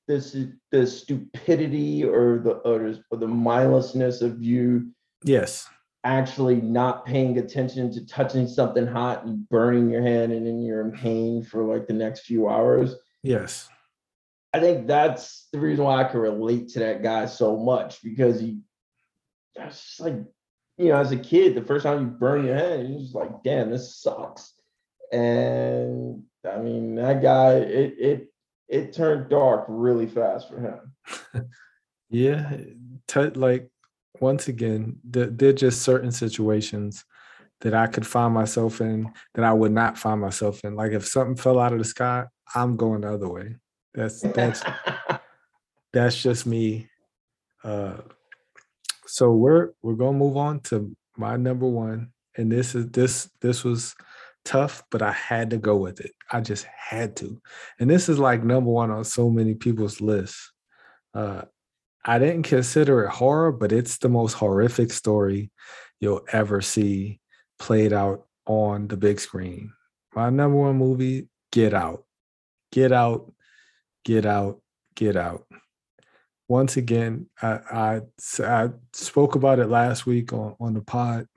this 0.08 0.36
the 0.72 0.86
stupidity 0.86 2.04
or 2.04 2.40
the 2.40 2.52
or, 2.52 2.96
or 3.12 3.18
the 3.18 3.28
mindlessness 3.28 4.22
of 4.22 4.42
you 4.42 4.92
yes. 5.24 5.68
actually 6.04 6.60
not 6.60 7.06
paying 7.06 7.38
attention 7.38 7.92
to 7.92 8.06
touching 8.06 8.48
something 8.48 8.86
hot 8.86 9.26
and 9.26 9.48
burning 9.50 9.90
your 9.90 10.02
hand 10.02 10.32
and 10.32 10.46
then 10.46 10.62
you're 10.62 10.82
in 10.82 10.92
pain 10.92 11.44
for 11.44 11.64
like 11.64 11.88
the 11.88 11.94
next 11.94 12.22
few 12.22 12.50
hours? 12.50 12.96
Yes. 13.24 13.70
I 14.54 14.60
think 14.60 14.86
that's 14.86 15.48
the 15.54 15.60
reason 15.60 15.86
why 15.86 16.02
i 16.02 16.04
can 16.04 16.20
relate 16.20 16.68
to 16.70 16.80
that 16.80 17.02
guy 17.02 17.26
so 17.26 17.56
much 17.56 18.04
because 18.04 18.42
he 18.42 18.60
that's 19.56 19.82
just 19.82 20.00
like 20.02 20.16
you 20.78 20.90
know 20.90 20.98
as 20.98 21.12
a 21.12 21.18
kid 21.18 21.56
the 21.56 21.62
first 21.62 21.84
time 21.84 22.02
you 22.02 22.08
burn 22.08 22.46
your 22.46 22.56
hand 22.56 22.90
you're 22.90 23.00
just 23.00 23.16
like 23.16 23.44
damn 23.44 23.70
this 23.70 23.96
sucks. 23.96 24.54
And 25.14 26.24
I 26.50 26.58
mean 26.58 26.96
that 26.96 27.22
guy 27.22 27.54
it 27.54 27.96
it 28.00 28.28
it 28.68 28.94
turned 28.94 29.30
dark 29.30 29.66
really 29.68 30.08
fast 30.08 30.50
for 30.50 30.60
him. 30.60 31.50
yeah, 32.10 32.58
t- 33.08 33.22
like 33.22 33.70
once 34.20 34.48
again, 34.48 34.98
th- 35.12 35.32
there 35.34 35.54
just 35.54 35.82
certain 35.82 36.12
situations 36.12 37.04
that 37.62 37.74
I 37.74 37.88
could 37.88 38.08
find 38.08 38.34
myself 38.34 38.82
in 38.82 39.12
that 39.36 39.46
I 39.46 39.54
would 39.54 39.72
not 39.72 39.98
find 39.98 40.22
myself 40.22 40.62
in. 40.64 40.76
Like 40.76 40.94
if 40.94 41.06
something 41.06 41.36
fell 41.36 41.60
out 41.60 41.74
of 41.74 41.80
the 41.80 41.86
sky, 41.86 42.26
I'm 42.56 42.76
going 42.76 43.02
the 43.02 43.14
other 43.14 43.30
way. 43.30 43.56
That's 43.94 44.22
that's 44.22 44.64
that's 45.94 46.22
just 46.22 46.46
me. 46.46 46.88
Uh, 47.64 47.98
so 49.06 49.34
we're 49.34 49.72
we're 49.82 49.96
gonna 49.96 50.18
move 50.18 50.38
on 50.38 50.62
to 50.62 50.96
my 51.18 51.36
number 51.36 51.68
one, 51.68 52.12
and 52.38 52.52
this 52.52 52.74
is 52.76 52.90
this 52.90 53.30
this 53.42 53.64
was 53.64 53.96
tough, 54.46 54.84
but 54.92 55.02
I 55.02 55.12
had 55.12 55.52
to 55.52 55.58
go 55.58 55.78
with 55.78 56.00
it. 56.00 56.12
I 56.32 56.42
just 56.42 56.66
had 56.66 57.16
to. 57.18 57.42
And 57.80 57.90
this 57.90 58.10
is 58.10 58.20
like 58.20 58.44
number 58.44 58.70
one 58.70 58.92
on 58.92 59.04
so 59.04 59.30
many 59.30 59.54
people's 59.56 60.02
lists. 60.02 60.52
Uh, 61.14 61.44
I 62.04 62.20
didn't 62.20 62.44
consider 62.44 63.04
it 63.04 63.10
horror, 63.10 63.52
but 63.52 63.72
it's 63.72 63.98
the 63.98 64.10
most 64.10 64.34
horrific 64.34 64.92
story 64.92 65.52
you'll 66.00 66.26
ever 66.32 66.62
see 66.62 67.20
played 67.60 67.94
out 67.94 68.26
on 68.46 68.88
the 68.88 68.98
big 68.98 69.20
screen. 69.20 69.72
My 70.16 70.30
number 70.30 70.58
one 70.58 70.78
movie, 70.78 71.28
Get 71.52 71.74
Out. 71.74 72.04
Get 72.72 72.92
Out, 72.92 73.32
Get 74.04 74.26
Out, 74.26 74.62
Get 74.96 75.16
Out. 75.16 75.46
Once 76.48 76.76
again, 76.76 77.28
I, 77.42 77.60
I, 77.72 78.02
I 78.44 78.70
spoke 78.94 79.36
about 79.36 79.60
it 79.60 79.68
last 79.68 80.06
week 80.06 80.34
on, 80.34 80.56
on 80.60 80.74
the 80.74 80.82
pod 80.82 81.28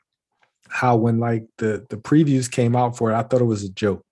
how 0.75 0.97
when 0.97 1.21
like 1.21 1.47
the 1.59 1.87
the 1.89 1.97
previews 1.97 2.51
came 2.51 2.75
out 2.75 2.97
for 2.97 3.13
it, 3.13 3.15
I 3.15 3.23
thought 3.23 3.41
it 3.41 3.45
was 3.45 3.63
a 3.63 3.71
joke, 3.71 4.05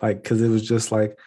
like 0.00 0.22
because 0.22 0.40
it 0.40 0.48
was 0.48 0.66
just 0.66 0.92
like, 0.92 1.18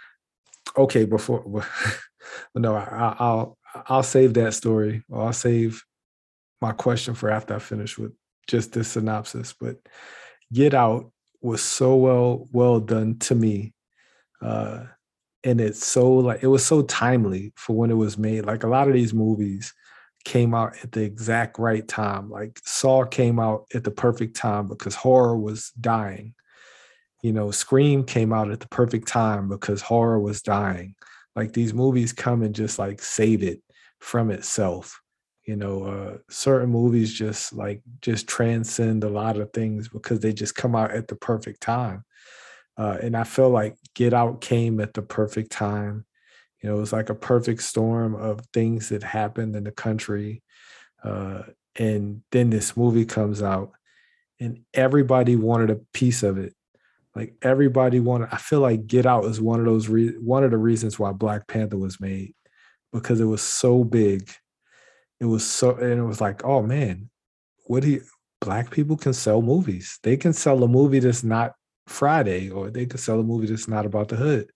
okay, 0.77 1.03
before, 1.03 1.65
no, 2.55 2.75
I, 2.75 3.15
I'll 3.19 3.57
I'll 3.87 4.01
save 4.01 4.33
that 4.35 4.53
story, 4.53 5.03
or 5.09 5.23
I'll 5.25 5.33
save 5.33 5.83
my 6.61 6.71
question 6.71 7.15
for 7.15 7.29
after 7.29 7.53
I 7.53 7.59
finish 7.59 7.97
with 7.97 8.13
just 8.47 8.71
this 8.71 8.87
synopsis. 8.87 9.53
But 9.59 9.75
Get 10.53 10.73
Out 10.73 11.11
was 11.41 11.61
so 11.61 11.97
well 11.97 12.47
well 12.53 12.79
done 12.79 13.19
to 13.19 13.35
me, 13.35 13.73
uh, 14.41 14.85
and 15.43 15.59
it's 15.59 15.85
so 15.85 16.13
like 16.13 16.43
it 16.43 16.47
was 16.47 16.65
so 16.65 16.83
timely 16.83 17.51
for 17.57 17.75
when 17.75 17.91
it 17.91 17.95
was 17.95 18.17
made. 18.17 18.45
Like 18.45 18.63
a 18.63 18.69
lot 18.69 18.87
of 18.87 18.93
these 18.93 19.13
movies 19.13 19.73
came 20.23 20.53
out 20.53 20.73
at 20.83 20.91
the 20.91 21.01
exact 21.01 21.59
right 21.59 21.87
time. 21.87 22.29
Like 22.29 22.59
Saw 22.63 23.05
came 23.05 23.39
out 23.39 23.65
at 23.73 23.83
the 23.83 23.91
perfect 23.91 24.35
time 24.35 24.67
because 24.67 24.95
horror 24.95 25.37
was 25.37 25.71
dying. 25.79 26.33
You 27.21 27.33
know, 27.33 27.51
Scream 27.51 28.03
came 28.03 28.33
out 28.33 28.51
at 28.51 28.59
the 28.59 28.67
perfect 28.67 29.07
time 29.07 29.47
because 29.47 29.81
horror 29.81 30.19
was 30.19 30.41
dying. 30.41 30.95
Like 31.35 31.53
these 31.53 31.73
movies 31.73 32.13
come 32.13 32.41
and 32.41 32.55
just 32.55 32.79
like 32.79 33.01
save 33.01 33.43
it 33.43 33.61
from 33.99 34.31
itself. 34.31 34.99
You 35.45 35.55
know, 35.55 35.83
uh, 35.83 36.17
certain 36.29 36.69
movies 36.69 37.13
just 37.13 37.53
like 37.53 37.81
just 38.01 38.27
transcend 38.27 39.03
a 39.03 39.09
lot 39.09 39.37
of 39.37 39.51
things 39.53 39.89
because 39.89 40.19
they 40.19 40.33
just 40.33 40.55
come 40.55 40.75
out 40.75 40.91
at 40.91 41.07
the 41.07 41.15
perfect 41.15 41.61
time. 41.61 42.03
Uh, 42.77 42.97
and 43.01 43.15
I 43.15 43.23
feel 43.23 43.49
like 43.49 43.75
Get 43.95 44.13
Out 44.13 44.41
came 44.41 44.79
at 44.79 44.93
the 44.93 45.01
perfect 45.01 45.51
time 45.51 46.05
you 46.61 46.69
know, 46.69 46.77
it 46.77 46.79
was 46.79 46.93
like 46.93 47.09
a 47.09 47.15
perfect 47.15 47.63
storm 47.63 48.15
of 48.15 48.41
things 48.53 48.89
that 48.89 49.03
happened 49.03 49.55
in 49.55 49.63
the 49.63 49.71
country. 49.71 50.43
Uh, 51.03 51.43
and 51.75 52.21
then 52.31 52.49
this 52.49 52.77
movie 52.77 53.05
comes 53.05 53.41
out, 53.41 53.71
and 54.39 54.59
everybody 54.73 55.35
wanted 55.35 55.69
a 55.71 55.79
piece 55.93 56.23
of 56.23 56.37
it. 56.37 56.53
Like 57.15 57.35
everybody 57.41 57.99
wanted. 57.99 58.29
I 58.31 58.37
feel 58.37 58.59
like 58.59 58.87
Get 58.87 59.05
Out 59.05 59.25
is 59.25 59.41
one 59.41 59.59
of 59.59 59.65
those 59.65 59.89
re- 59.89 60.17
one 60.19 60.43
of 60.43 60.51
the 60.51 60.57
reasons 60.57 60.99
why 60.99 61.11
Black 61.11 61.47
Panther 61.47 61.77
was 61.77 61.99
made 61.99 62.33
because 62.93 63.19
it 63.19 63.25
was 63.25 63.41
so 63.41 63.83
big. 63.83 64.29
It 65.19 65.25
was 65.25 65.45
so, 65.45 65.75
and 65.75 65.99
it 65.99 66.03
was 66.03 66.21
like, 66.21 66.43
oh 66.45 66.61
man, 66.61 67.09
what 67.65 67.83
do 67.83 67.89
you? 67.89 68.03
Black 68.39 68.71
people 68.71 68.97
can 68.97 69.13
sell 69.13 69.41
movies. 69.41 69.99
They 70.03 70.17
can 70.17 70.33
sell 70.33 70.63
a 70.63 70.67
movie 70.67 70.99
that's 70.99 71.23
not 71.23 71.53
Friday, 71.87 72.49
or 72.49 72.69
they 72.69 72.85
could 72.85 72.99
sell 72.99 73.19
a 73.19 73.23
movie 73.23 73.47
that's 73.47 73.67
not 73.67 73.85
about 73.85 74.09
the 74.09 74.15
hood 74.15 74.51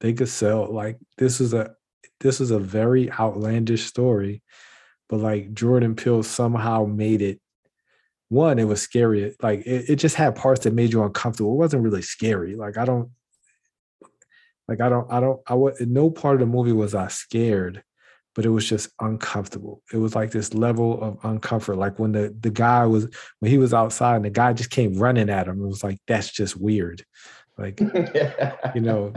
they 0.00 0.12
could 0.12 0.28
sell 0.28 0.72
like 0.72 0.98
this 1.18 1.40
is 1.40 1.54
a 1.54 1.74
this 2.20 2.40
is 2.40 2.50
a 2.50 2.58
very 2.58 3.10
outlandish 3.12 3.84
story, 3.84 4.42
but 5.08 5.20
like 5.20 5.54
Jordan 5.54 5.94
Peele 5.94 6.22
somehow 6.22 6.84
made 6.84 7.22
it 7.22 7.40
one, 8.28 8.58
it 8.58 8.64
was 8.64 8.82
scary. 8.82 9.34
Like 9.42 9.60
it, 9.60 9.90
it 9.90 9.96
just 9.96 10.16
had 10.16 10.36
parts 10.36 10.64
that 10.64 10.74
made 10.74 10.92
you 10.92 11.04
uncomfortable. 11.04 11.52
It 11.52 11.58
wasn't 11.58 11.82
really 11.82 12.02
scary. 12.02 12.56
Like 12.56 12.76
I 12.76 12.84
don't 12.84 13.10
like 14.68 14.80
I 14.80 14.88
don't 14.88 15.10
I 15.12 15.20
don't 15.20 15.40
I 15.46 15.54
was 15.54 15.80
no 15.80 16.10
part 16.10 16.34
of 16.34 16.40
the 16.40 16.46
movie 16.46 16.72
was 16.72 16.94
I 16.94 17.08
scared, 17.08 17.82
but 18.34 18.44
it 18.44 18.50
was 18.50 18.68
just 18.68 18.88
uncomfortable. 19.00 19.82
It 19.92 19.98
was 19.98 20.14
like 20.14 20.30
this 20.30 20.54
level 20.54 21.00
of 21.02 21.20
uncomfort. 21.20 21.76
Like 21.76 21.98
when 21.98 22.12
the 22.12 22.34
the 22.38 22.50
guy 22.50 22.86
was 22.86 23.08
when 23.40 23.50
he 23.50 23.58
was 23.58 23.74
outside 23.74 24.16
and 24.16 24.24
the 24.24 24.30
guy 24.30 24.52
just 24.52 24.70
came 24.70 24.94
running 24.94 25.30
at 25.30 25.46
him. 25.46 25.62
It 25.62 25.66
was 25.66 25.84
like 25.84 25.98
that's 26.06 26.30
just 26.30 26.56
weird. 26.56 27.04
Like 27.58 27.78
you 28.74 28.80
know, 28.80 29.12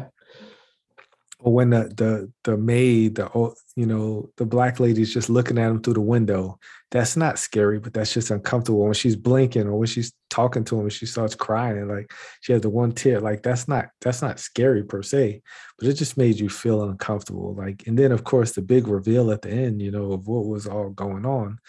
when 1.40 1.70
the 1.70 1.92
the 1.96 2.32
the 2.44 2.58
maid, 2.58 3.16
the 3.16 3.54
you 3.76 3.86
know, 3.86 4.30
the 4.38 4.46
black 4.46 4.80
lady's 4.80 5.14
just 5.14 5.30
looking 5.30 5.58
at 5.58 5.70
him 5.70 5.82
through 5.82 5.94
the 5.94 6.02
window, 6.02 6.60
that's 6.90 7.16
not 7.16 7.38
scary, 7.38 7.80
but 7.80 7.94
that's 7.94 8.14
just 8.14 8.32
uncomfortable. 8.32 8.80
When 8.80 8.94
she's 8.94 9.16
blinking 9.16 9.68
or 9.68 9.78
when 9.78 9.88
she's 9.88 10.14
talking 10.30 10.64
to 10.66 10.76
him 10.76 10.82
and 10.82 10.94
she 10.94 11.06
starts 11.06 11.36
crying 11.36 11.78
and 11.78 11.90
like 11.90 12.12
she 12.42 12.54
has 12.54 12.62
the 12.62 12.70
one 12.70 12.92
tear, 12.92 13.20
like 13.20 13.44
that's 13.44 13.68
not 13.68 13.90
that's 14.02 14.22
not 14.22 14.40
scary 14.40 14.84
per 14.84 15.04
se, 15.04 15.42
but 15.78 15.88
it 15.88 15.94
just 15.94 16.18
made 16.18 16.40
you 16.40 16.50
feel 16.50 16.84
uncomfortable. 16.84 17.54
Like, 17.54 17.86
and 17.86 17.98
then 17.98 18.12
of 18.12 18.24
course 18.24 18.54
the 18.54 18.62
big 18.62 18.88
reveal 18.88 19.32
at 19.32 19.44
the 19.44 19.52
end, 19.52 19.82
you 19.82 19.92
know, 19.92 20.14
of 20.14 20.28
what 20.28 20.46
was 20.46 20.66
all 20.66 20.90
going 20.90 21.26
on. 21.26 21.48
And 21.48 21.60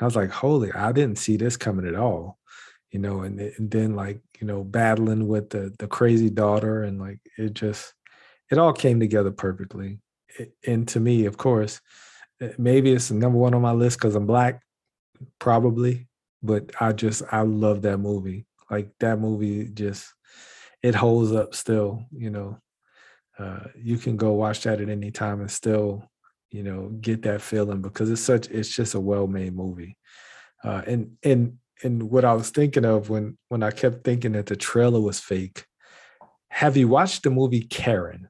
I 0.00 0.04
was 0.04 0.16
like, 0.16 0.30
holy, 0.30 0.70
I 0.72 0.92
didn't 0.92 1.18
see 1.18 1.38
this 1.38 1.56
coming 1.56 1.86
at 1.86 1.94
all. 1.94 2.38
You 2.90 3.00
know, 3.00 3.22
and, 3.22 3.40
and 3.40 3.70
then 3.70 3.96
like, 3.96 4.20
you 4.40 4.46
know, 4.46 4.62
battling 4.62 5.26
with 5.26 5.50
the 5.50 5.74
the 5.78 5.88
crazy 5.88 6.30
daughter 6.30 6.82
and 6.82 7.00
like 7.00 7.20
it 7.38 7.54
just 7.54 7.92
it 8.54 8.58
all 8.60 8.72
came 8.72 9.00
together 9.00 9.32
perfectly. 9.32 9.98
And 10.64 10.86
to 10.88 11.00
me, 11.00 11.26
of 11.26 11.36
course, 11.36 11.80
eh, 12.40 12.52
maybe 12.56 12.92
it's 12.92 13.10
number 13.10 13.36
one 13.36 13.52
on 13.52 13.62
my 13.62 13.72
list 13.72 13.98
because 13.98 14.14
I'm 14.14 14.26
black, 14.26 14.62
probably. 15.40 16.06
But 16.40 16.70
I 16.80 16.92
just 16.92 17.24
I 17.32 17.40
love 17.40 17.82
that 17.82 17.98
movie. 17.98 18.46
Like 18.70 18.90
that 19.00 19.18
movie 19.18 19.66
just 19.66 20.12
it 20.84 20.94
holds 20.94 21.32
up 21.32 21.52
still. 21.54 22.04
You 22.12 22.30
know, 22.30 22.58
uh, 23.38 23.64
you 23.76 23.96
can 23.96 24.16
go 24.16 24.34
watch 24.34 24.62
that 24.62 24.80
at 24.80 24.88
any 24.88 25.10
time 25.10 25.40
and 25.40 25.50
still, 25.50 26.08
you 26.52 26.62
know, 26.62 26.90
get 27.00 27.22
that 27.22 27.42
feeling 27.42 27.82
because 27.82 28.08
it's 28.08 28.20
such 28.20 28.48
it's 28.50 28.68
just 28.68 28.94
a 28.94 29.00
well-made 29.00 29.56
movie. 29.56 29.96
Uh, 30.62 30.82
and 30.86 31.16
and 31.24 31.58
and 31.82 32.04
what 32.04 32.24
I 32.24 32.34
was 32.34 32.50
thinking 32.50 32.84
of 32.84 33.10
when 33.10 33.36
when 33.48 33.64
I 33.64 33.72
kept 33.72 34.04
thinking 34.04 34.32
that 34.32 34.46
the 34.46 34.56
trailer 34.56 35.00
was 35.00 35.18
fake. 35.18 35.64
Have 36.50 36.76
you 36.76 36.86
watched 36.86 37.24
the 37.24 37.30
movie 37.30 37.62
Karen? 37.62 38.28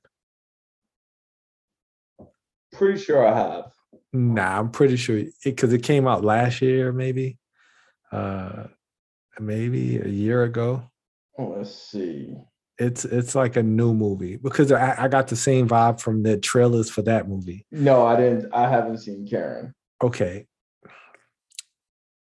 Pretty 2.77 3.01
sure 3.01 3.27
I 3.27 3.37
have. 3.37 3.65
Nah, 4.13 4.61
I'm 4.61 4.71
pretty 4.71 4.97
sure 4.97 5.23
because 5.45 5.73
it, 5.73 5.81
it, 5.81 5.83
came 5.83 6.07
out 6.07 6.25
last 6.25 6.63
year, 6.63 6.93
maybe, 6.93 7.39
uh, 8.13 8.65
maybe 9.41 9.99
a 9.99 10.09
year 10.09 10.45
ago. 10.45 10.91
Oh, 11.39 11.55
let's 11.57 11.75
see. 11.75 12.35
It's 12.79 13.05
it's 13.05 13.35
like 13.35 13.57
a 13.57 13.63
new 13.63 13.95
movie 13.95 14.37
because 14.37 14.73
I, 14.73 15.05
I 15.05 15.09
got 15.09 15.29
the 15.29 15.37
same 15.37 15.69
vibe 15.69 16.01
from 16.01 16.23
the 16.25 16.37
trailers 16.37 16.91
for 16.91 17.03
that 17.03 17.29
movie. 17.29 17.67
No, 17.71 18.05
I 18.07 18.17
didn't. 18.17 18.53
I 18.53 18.69
haven't 18.69 18.99
seen 18.99 19.27
Karen. 19.29 19.75
Okay. 20.03 20.47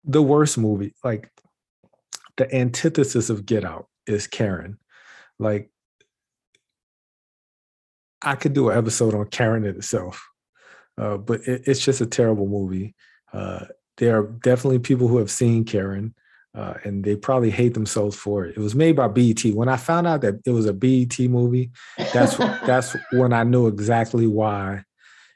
The 0.04 0.22
worst 0.22 0.56
movie, 0.56 0.94
like 1.02 1.30
the 2.36 2.52
antithesis 2.54 3.30
of 3.30 3.46
Get 3.46 3.64
Out, 3.64 3.88
is 4.06 4.28
Karen. 4.28 4.78
Like 5.40 5.70
I 8.22 8.34
could 8.34 8.52
do 8.52 8.70
an 8.70 8.78
episode 8.78 9.14
on 9.14 9.26
Karen 9.26 9.64
itself, 9.64 10.27
uh, 10.98 11.16
but 11.16 11.40
it, 11.42 11.62
it's 11.66 11.84
just 11.84 12.00
a 12.00 12.06
terrible 12.06 12.46
movie. 12.46 12.94
Uh, 13.32 13.66
there 13.98 14.18
are 14.18 14.26
definitely 14.26 14.78
people 14.78 15.08
who 15.08 15.18
have 15.18 15.30
seen 15.30 15.64
Karen, 15.64 16.14
uh, 16.54 16.74
and 16.84 17.04
they 17.04 17.16
probably 17.16 17.50
hate 17.50 17.74
themselves 17.74 18.16
for 18.16 18.44
it. 18.44 18.56
It 18.56 18.60
was 18.60 18.74
made 18.74 18.96
by 18.96 19.08
BET. 19.08 19.44
When 19.54 19.68
I 19.68 19.76
found 19.76 20.06
out 20.06 20.22
that 20.22 20.40
it 20.44 20.50
was 20.50 20.66
a 20.66 20.72
BET 20.72 21.18
movie, 21.20 21.70
that's 22.12 22.36
that's 22.36 22.96
when 23.12 23.32
I 23.32 23.44
knew 23.44 23.66
exactly 23.66 24.26
why 24.26 24.84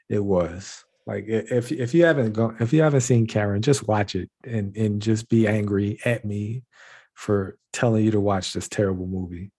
it 0.09 0.23
was. 0.23 0.83
Like 1.05 1.25
if 1.27 1.71
if 1.71 1.93
you 1.93 2.05
haven't 2.05 2.33
gone, 2.33 2.57
if 2.59 2.73
you 2.73 2.81
haven't 2.81 3.01
seen 3.01 3.27
Karen, 3.27 3.61
just 3.61 3.87
watch 3.87 4.15
it 4.15 4.29
and 4.43 4.75
and 4.75 5.01
just 5.01 5.29
be 5.29 5.47
angry 5.47 5.99
at 6.05 6.25
me 6.25 6.63
for 7.13 7.57
telling 7.73 8.03
you 8.03 8.11
to 8.11 8.19
watch 8.19 8.53
this 8.53 8.69
terrible 8.69 9.07
movie, 9.07 9.51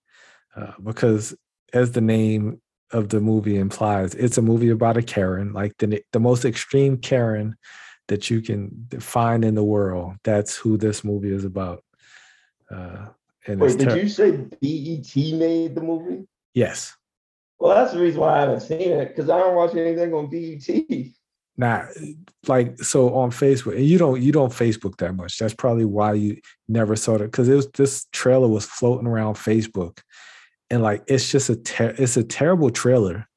uh, 0.56 0.72
because 0.82 1.34
as 1.72 1.92
the 1.92 2.00
name 2.00 2.60
of 2.94 3.10
the 3.10 3.20
movie 3.20 3.58
implies, 3.58 4.14
it's 4.14 4.38
a 4.38 4.42
movie 4.42 4.70
about 4.70 4.96
a 4.96 5.02
Karen, 5.02 5.52
like 5.52 5.76
the 5.78 6.02
the 6.12 6.20
most 6.20 6.44
extreme 6.44 6.96
Karen 6.96 7.56
that 8.08 8.30
you 8.30 8.40
can 8.40 8.86
find 9.00 9.44
in 9.44 9.54
the 9.54 9.64
world. 9.64 10.14
That's 10.24 10.56
who 10.56 10.76
this 10.76 11.04
movie 11.04 11.32
is 11.32 11.44
about. 11.44 11.84
Uh, 12.70 13.06
and 13.46 13.60
Wait, 13.60 13.78
did 13.78 13.96
you 13.96 14.08
say 14.08 14.30
BET 14.30 15.38
made 15.38 15.74
the 15.74 15.82
movie? 15.82 16.26
Yes. 16.54 16.96
Well, 17.58 17.74
that's 17.74 17.92
the 17.92 18.00
reason 18.00 18.20
why 18.20 18.36
I 18.36 18.40
haven't 18.40 18.60
seen 18.60 18.80
it 18.80 19.08
because 19.08 19.28
I 19.28 19.38
don't 19.38 19.56
watch 19.56 19.74
anything 19.74 20.12
on 20.14 20.30
BET. 20.30 21.12
Nah, 21.56 21.84
like 22.48 22.78
so 22.82 23.14
on 23.14 23.30
Facebook, 23.30 23.76
and 23.76 23.86
you 23.86 23.96
don't 23.96 24.20
you 24.20 24.32
don't 24.32 24.52
Facebook 24.52 24.96
that 24.96 25.14
much. 25.14 25.38
That's 25.38 25.54
probably 25.54 25.84
why 25.84 26.14
you 26.14 26.40
never 26.68 26.96
saw 26.96 27.14
it 27.14 27.30
because 27.30 27.48
it 27.48 27.54
was 27.54 27.70
this 27.70 28.06
trailer 28.12 28.48
was 28.48 28.64
floating 28.64 29.06
around 29.06 29.34
Facebook, 29.34 30.00
and 30.70 30.82
like 30.82 31.04
it's 31.06 31.30
just 31.30 31.50
a 31.50 31.56
ter- 31.56 31.94
it's 31.98 32.16
a 32.16 32.24
terrible 32.24 32.70
trailer 32.70 33.28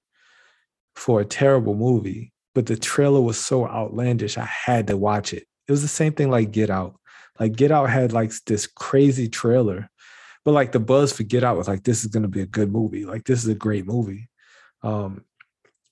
for 0.96 1.22
a 1.22 1.26
terrible 1.26 1.76
movie 1.76 2.34
but 2.56 2.66
the 2.66 2.76
trailer 2.76 3.22
was 3.22 3.38
so 3.38 3.68
outlandish 3.68 4.38
i 4.38 4.46
had 4.46 4.88
to 4.88 4.98
watch 4.98 5.34
it. 5.34 5.46
It 5.68 5.72
was 5.72 5.82
the 5.82 5.88
same 5.88 6.14
thing 6.14 6.32
like 6.32 6.52
get 6.52 6.70
out. 6.70 7.00
Like 7.40 7.56
get 7.56 7.72
out 7.72 7.90
had 7.90 8.14
like 8.14 8.32
this 8.46 8.66
crazy 8.66 9.30
trailer 9.30 9.90
but 10.44 10.54
like 10.54 10.72
the 10.72 10.80
buzz 10.80 11.12
for 11.12 11.24
get 11.24 11.44
out 11.44 11.58
was 11.58 11.68
like 11.68 11.84
this 11.84 12.06
is 12.06 12.08
going 12.10 12.24
to 12.24 12.30
be 12.30 12.42
a 12.42 12.46
good 12.46 12.72
movie. 12.72 13.06
Like 13.06 13.26
this 13.26 13.44
is 13.44 13.50
a 13.50 13.56
great 13.56 13.86
movie. 13.86 14.30
Um 14.82 15.26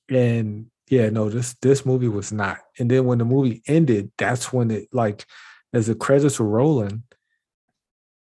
and 0.10 0.68
yeah 0.90 1.10
no 1.10 1.30
this 1.30 1.56
this 1.62 1.86
movie 1.86 2.08
was 2.08 2.32
not. 2.32 2.60
And 2.80 2.90
then 2.90 3.06
when 3.06 3.18
the 3.18 3.26
movie 3.26 3.62
ended 3.68 4.12
that's 4.18 4.54
when 4.54 4.72
it 4.72 4.88
like 4.92 5.26
as 5.74 5.88
the 5.88 5.96
credits 5.96 6.40
were 6.40 6.48
rolling 6.48 7.04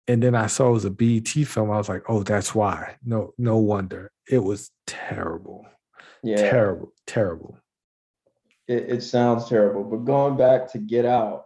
and 0.09 0.23
then 0.23 0.33
I 0.33 0.47
saw 0.47 0.69
it 0.69 0.73
was 0.73 0.85
a 0.85 0.89
BET 0.89 1.27
film. 1.27 1.69
I 1.69 1.77
was 1.77 1.87
like, 1.87 2.01
oh, 2.09 2.23
that's 2.23 2.55
why. 2.55 2.95
No, 3.05 3.35
no 3.37 3.57
wonder. 3.57 4.11
It 4.27 4.39
was 4.39 4.71
terrible. 4.87 5.67
Yeah. 6.23 6.37
Terrible, 6.37 6.91
terrible. 7.05 7.59
It, 8.67 8.89
it 8.89 9.03
sounds 9.03 9.47
terrible. 9.47 9.83
But 9.83 10.05
going 10.05 10.35
back 10.35 10.71
to 10.71 10.79
Get 10.79 11.05
Out, 11.05 11.45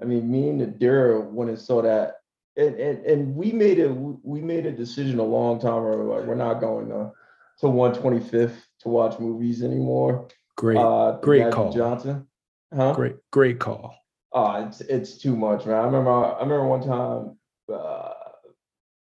I 0.00 0.04
mean, 0.04 0.30
me 0.30 0.48
and 0.48 0.60
Nadira 0.60 1.28
when 1.28 1.48
it 1.48 1.58
saw 1.58 1.82
that, 1.82 2.18
and, 2.56 2.76
and 2.76 3.04
and 3.04 3.34
we 3.34 3.50
made 3.50 3.80
a 3.80 3.92
we 3.92 4.40
made 4.40 4.64
a 4.64 4.70
decision 4.70 5.18
a 5.18 5.24
long 5.24 5.60
time 5.60 5.78
ago. 5.78 6.04
Like 6.04 6.24
we're 6.24 6.36
not 6.36 6.60
going 6.60 6.88
to 6.90 7.10
to 7.60 7.66
125th 7.66 8.54
to 8.80 8.88
watch 8.88 9.18
movies 9.18 9.60
anymore. 9.62 10.28
Great, 10.56 10.78
uh, 10.78 11.18
great 11.20 11.50
call, 11.52 11.72
Johnson. 11.72 12.28
Huh? 12.72 12.92
Great, 12.92 13.16
great 13.32 13.58
call. 13.58 13.96
Oh, 14.32 14.64
it's 14.66 14.80
it's 14.82 15.18
too 15.18 15.34
much, 15.34 15.66
man. 15.66 15.74
I 15.74 15.84
remember 15.84 16.10
I 16.10 16.40
remember 16.40 16.66
one 16.66 16.82
time 16.82 17.36
uh, 17.72 18.12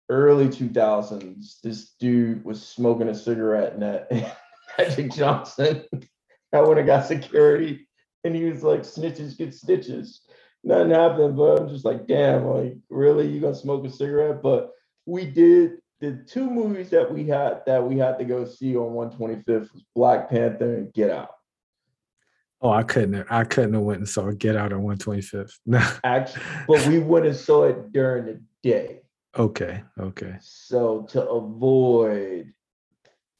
early 0.09 0.49
2000s, 0.49 1.61
this 1.63 1.93
dude 1.99 2.45
was 2.45 2.67
smoking 2.67 3.09
a 3.09 3.15
cigarette 3.15 3.83
at 3.83 4.11
Magic 4.79 5.13
Johnson. 5.13 5.85
I 6.55 6.61
went 6.61 6.79
and 6.79 6.87
got 6.87 7.07
security, 7.07 7.89
and 8.25 8.37
he 8.37 8.45
was 8.45 8.63
like, 8.63 8.81
"Snitches 8.81 9.39
get 9.39 9.55
stitches." 9.55 10.21
Nothing 10.63 10.91
happened, 10.91 11.37
but 11.37 11.61
I'm 11.61 11.69
just 11.69 11.87
like, 11.87 12.07
"Damn, 12.07 12.45
like 12.45 12.77
really, 12.91 13.27
you 13.27 13.41
gonna 13.41 13.55
smoke 13.55 13.87
a 13.87 13.91
cigarette?" 13.91 14.43
But 14.43 14.71
we 15.07 15.25
did 15.25 15.79
the 16.01 16.23
two 16.29 16.51
movies 16.51 16.91
that 16.91 17.11
we 17.13 17.25
had 17.25 17.63
that 17.65 17.83
we 17.83 17.97
had 17.97 18.19
to 18.19 18.25
go 18.25 18.45
see 18.45 18.77
on 18.77 18.93
125th 18.93 19.73
was 19.73 19.85
Black 19.95 20.29
Panther 20.29 20.75
and 20.75 20.93
Get 20.93 21.11
Out. 21.11 21.31
Oh, 22.61 22.71
I 22.71 22.83
couldn't. 22.83 23.15
Have, 23.15 23.27
I 23.31 23.45
couldn't 23.45 23.75
have 23.75 23.83
went 23.83 24.01
and 24.01 24.09
saw 24.09 24.31
Get 24.31 24.57
Out 24.57 24.73
on 24.73 24.83
125th. 24.83 25.59
No. 25.65 25.79
Actually, 26.05 26.43
but 26.69 26.87
we 26.87 26.99
went 26.99 27.27
and 27.27 27.37
saw 27.37 27.65
it 27.65 27.93
during 27.93 28.27
the 28.27 28.41
day. 28.63 29.01
Okay. 29.37 29.83
Okay. 29.99 30.37
So 30.41 31.03
to 31.11 31.29
avoid 31.29 32.53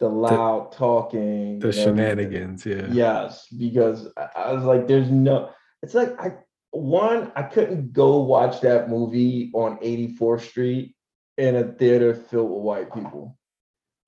the 0.01 0.09
loud 0.09 0.73
the, 0.73 0.77
talking, 0.77 1.59
the 1.59 1.73
shenanigans, 1.73 2.67
yeah. 2.67 2.87
Yes, 2.91 3.47
because 3.49 4.09
I 4.17 4.53
was 4.53 4.65
like, 4.65 4.89
there's 4.89 5.11
no. 5.11 5.51
It's 5.83 5.95
like 5.95 6.19
I 6.21 6.33
one 6.73 7.31
I 7.37 7.43
couldn't 7.43 7.93
go 7.93 8.19
watch 8.19 8.61
that 8.63 8.89
movie 8.89 9.51
on 9.55 9.79
84th 9.79 10.41
Street 10.41 10.97
in 11.37 11.57
a 11.57 11.65
theater 11.65 12.15
filled 12.15 12.51
with 12.51 12.63
white 12.63 12.95
people. 12.95 13.39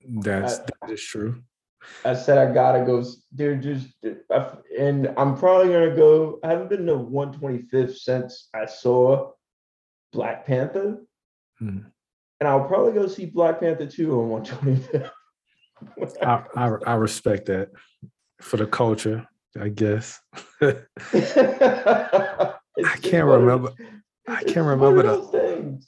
That's 0.09 0.61
I, 0.61 0.65
that 0.81 0.91
is 0.91 1.03
true. 1.03 1.43
I 2.05 2.15
said 2.15 2.39
I 2.39 2.53
gotta 2.53 2.85
go. 2.85 3.05
They're 3.33 3.57
just, 3.57 3.89
and 4.79 5.13
I'm 5.17 5.37
probably 5.37 5.73
gonna 5.73 5.95
go. 5.95 6.39
I 6.43 6.49
haven't 6.49 6.71
been 6.71 6.87
to 6.87 6.95
125th 6.95 7.97
since 7.97 8.49
I 8.55 8.67
saw 8.67 9.33
Black 10.15 10.47
Panther, 10.47 10.99
hmm. 11.59 11.81
and 12.41 12.49
I'll 12.49 12.65
probably 12.65 12.93
go 12.93 13.07
see 13.07 13.27
Black 13.27 13.61
Panther 13.61 13.87
2 13.87 14.21
on 14.21 14.45
125th. 14.45 15.11
I, 16.23 16.45
I, 16.57 16.77
I 16.87 16.95
respect 16.95 17.47
that 17.47 17.71
for 18.41 18.57
the 18.57 18.67
culture, 18.67 19.27
I 19.61 19.69
guess. 19.69 20.21
I 20.63 20.77
can't 23.03 23.27
remember. 23.27 23.73
I 24.27 24.43
can't 24.45 24.67
remember 24.67 25.03
the, 25.03 25.81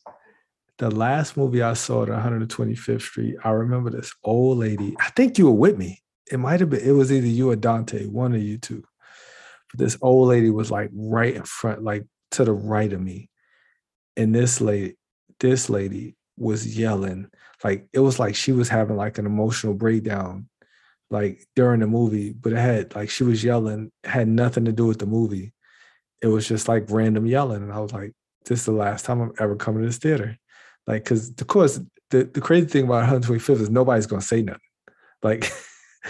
the 0.78 0.90
last 0.90 1.36
movie 1.36 1.62
I 1.62 1.72
saw 1.72 2.02
at 2.02 2.08
125th 2.08 3.00
Street, 3.00 3.36
I 3.42 3.50
remember 3.50 3.90
this 3.90 4.12
old 4.24 4.58
lady. 4.58 4.94
I 5.00 5.10
think 5.10 5.38
you 5.38 5.46
were 5.46 5.52
with 5.52 5.78
me. 5.78 6.02
It 6.30 6.38
might 6.38 6.60
have 6.60 6.70
been, 6.70 6.80
it 6.80 6.92
was 6.92 7.10
either 7.12 7.26
you 7.26 7.50
or 7.50 7.56
Dante, 7.56 8.06
one 8.06 8.34
of 8.34 8.42
you 8.42 8.58
two. 8.58 8.84
But 9.70 9.78
this 9.78 9.96
old 10.02 10.28
lady 10.28 10.50
was 10.50 10.70
like 10.70 10.90
right 10.92 11.34
in 11.34 11.44
front, 11.44 11.82
like 11.82 12.04
to 12.32 12.44
the 12.44 12.52
right 12.52 12.92
of 12.92 13.00
me. 13.00 13.30
And 14.16 14.34
this 14.34 14.60
lady, 14.60 14.96
this 15.40 15.68
lady 15.68 16.16
was 16.36 16.78
yelling. 16.78 17.28
Like 17.64 17.88
it 17.92 18.00
was 18.00 18.18
like 18.18 18.34
she 18.34 18.52
was 18.52 18.68
having 18.68 18.96
like 18.96 19.18
an 19.18 19.26
emotional 19.26 19.74
breakdown, 19.74 20.48
like 21.10 21.46
during 21.54 21.80
the 21.80 21.86
movie, 21.86 22.32
but 22.32 22.52
it 22.52 22.58
had 22.58 22.94
like 22.94 23.10
she 23.10 23.24
was 23.24 23.42
yelling, 23.42 23.90
had 24.04 24.28
nothing 24.28 24.64
to 24.66 24.72
do 24.72 24.86
with 24.86 24.98
the 24.98 25.06
movie. 25.06 25.52
It 26.22 26.28
was 26.28 26.48
just 26.48 26.68
like 26.68 26.90
random 26.90 27.26
yelling. 27.26 27.62
And 27.62 27.72
I 27.72 27.80
was 27.80 27.92
like, 27.92 28.12
this 28.44 28.60
is 28.60 28.66
the 28.66 28.72
last 28.72 29.04
time 29.04 29.20
I'm 29.20 29.32
ever 29.38 29.56
coming 29.56 29.82
to 29.82 29.88
this 29.88 29.98
theater. 29.98 30.38
Like, 30.86 31.04
because 31.04 31.30
of 31.30 31.46
course, 31.46 31.80
the, 32.10 32.24
the 32.24 32.40
crazy 32.40 32.66
thing 32.66 32.84
about 32.84 33.08
125th 33.22 33.60
is 33.60 33.70
nobody's 33.70 34.06
gonna 34.06 34.22
say 34.22 34.42
nothing. 34.42 34.60
Like, 35.22 35.50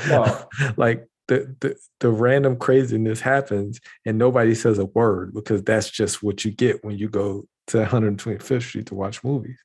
no. 0.08 0.46
like 0.76 1.06
the, 1.28 1.56
the 1.60 1.76
the 2.00 2.10
random 2.10 2.56
craziness 2.56 3.20
happens 3.20 3.80
and 4.04 4.18
nobody 4.18 4.54
says 4.54 4.78
a 4.78 4.84
word 4.84 5.34
because 5.34 5.62
that's 5.62 5.90
just 5.90 6.22
what 6.22 6.44
you 6.44 6.52
get 6.52 6.84
when 6.84 6.96
you 6.98 7.08
go 7.08 7.46
to 7.68 7.78
125th 7.84 8.62
Street 8.62 8.86
to 8.86 8.94
watch 8.94 9.24
movies. 9.24 9.58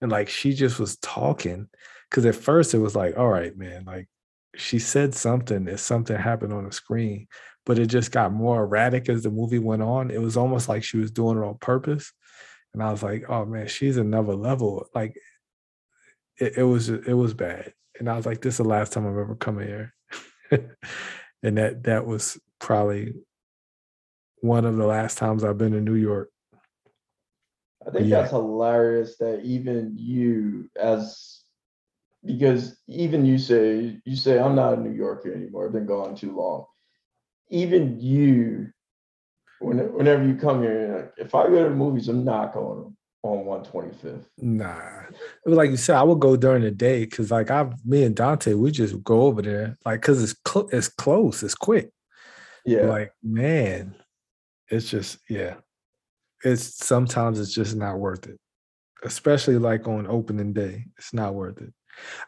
And 0.00 0.10
like 0.10 0.28
she 0.28 0.52
just 0.54 0.78
was 0.78 0.96
talking 0.98 1.68
because 2.08 2.24
at 2.24 2.34
first 2.34 2.74
it 2.74 2.78
was 2.78 2.96
like, 2.96 3.16
all 3.16 3.28
right, 3.28 3.56
man, 3.56 3.84
like 3.84 4.08
she 4.56 4.78
said 4.78 5.14
something 5.14 5.64
that 5.64 5.78
something 5.78 6.16
happened 6.16 6.52
on 6.52 6.64
the 6.64 6.72
screen, 6.72 7.26
but 7.66 7.78
it 7.78 7.86
just 7.86 8.12
got 8.12 8.32
more 8.32 8.62
erratic 8.62 9.08
as 9.08 9.22
the 9.22 9.30
movie 9.30 9.58
went 9.58 9.82
on. 9.82 10.10
It 10.10 10.20
was 10.22 10.36
almost 10.36 10.68
like 10.68 10.84
she 10.84 10.98
was 10.98 11.10
doing 11.10 11.38
it 11.38 11.44
on 11.44 11.58
purpose. 11.58 12.12
And 12.74 12.82
I 12.82 12.90
was 12.90 13.02
like, 13.02 13.24
oh 13.28 13.44
man, 13.44 13.66
she's 13.68 13.96
another 13.96 14.34
level. 14.34 14.86
Like 14.94 15.16
it, 16.38 16.58
it 16.58 16.62
was 16.62 16.88
it 16.88 17.14
was 17.14 17.34
bad, 17.34 17.72
and 17.98 18.08
I 18.08 18.16
was 18.16 18.26
like, 18.26 18.40
"This 18.40 18.54
is 18.54 18.58
the 18.58 18.64
last 18.64 18.92
time 18.92 19.06
I've 19.06 19.18
ever 19.18 19.34
come 19.34 19.58
here," 19.58 19.94
and 20.50 21.58
that 21.58 21.84
that 21.84 22.06
was 22.06 22.38
probably 22.58 23.14
one 24.40 24.64
of 24.64 24.76
the 24.76 24.86
last 24.86 25.18
times 25.18 25.44
I've 25.44 25.58
been 25.58 25.74
in 25.74 25.84
New 25.84 25.94
York. 25.94 26.30
I 27.88 27.90
think 27.90 28.08
Yeah. 28.08 28.20
that's 28.20 28.32
hilarious 28.32 29.16
that 29.16 29.40
even 29.44 29.94
you, 29.96 30.68
as 30.78 31.42
because 32.24 32.76
even 32.86 33.24
you 33.24 33.38
say 33.38 33.98
you 34.04 34.14
say 34.16 34.38
I'm 34.38 34.54
not 34.54 34.74
a 34.74 34.80
New 34.80 34.92
Yorker 34.92 35.32
anymore. 35.32 35.66
I've 35.66 35.72
been 35.72 35.86
gone 35.86 36.14
too 36.14 36.36
long. 36.36 36.66
Even 37.48 37.98
you, 37.98 38.70
when, 39.60 39.78
whenever 39.94 40.22
you 40.26 40.34
come 40.34 40.62
here, 40.62 40.80
you're 40.86 40.96
like, 40.96 41.12
if 41.16 41.34
I 41.34 41.44
go 41.48 41.62
to 41.64 41.70
the 41.70 41.74
movies, 41.74 42.08
I'm 42.08 42.24
not 42.24 42.52
going 42.52 42.94
on 43.22 43.38
125th. 43.64 44.26
Nah, 44.36 45.00
it 45.08 45.48
was 45.48 45.56
like 45.56 45.70
you 45.70 45.78
said. 45.78 45.96
I 45.96 46.02
would 46.02 46.20
go 46.20 46.36
during 46.36 46.62
the 46.62 46.70
day 46.70 47.06
because, 47.06 47.30
like, 47.30 47.50
I, 47.50 47.70
me 47.86 48.04
and 48.04 48.14
Dante, 48.14 48.52
we 48.52 48.70
just 48.70 49.02
go 49.02 49.22
over 49.22 49.40
there, 49.40 49.78
like, 49.86 50.02
cause 50.02 50.22
it's 50.22 50.38
cl- 50.46 50.68
it's 50.72 50.88
close, 50.88 51.42
it's 51.42 51.54
quick. 51.54 51.90
Yeah, 52.66 52.86
Like, 52.86 53.12
man, 53.22 53.94
it's 54.68 54.90
just 54.90 55.18
yeah. 55.30 55.54
It's 56.44 56.84
sometimes 56.84 57.40
it's 57.40 57.52
just 57.52 57.76
not 57.76 57.98
worth 57.98 58.26
it, 58.26 58.38
especially 59.04 59.58
like 59.58 59.88
on 59.88 60.06
opening 60.06 60.52
day. 60.52 60.84
It's 60.96 61.12
not 61.12 61.34
worth 61.34 61.60
it. 61.60 61.72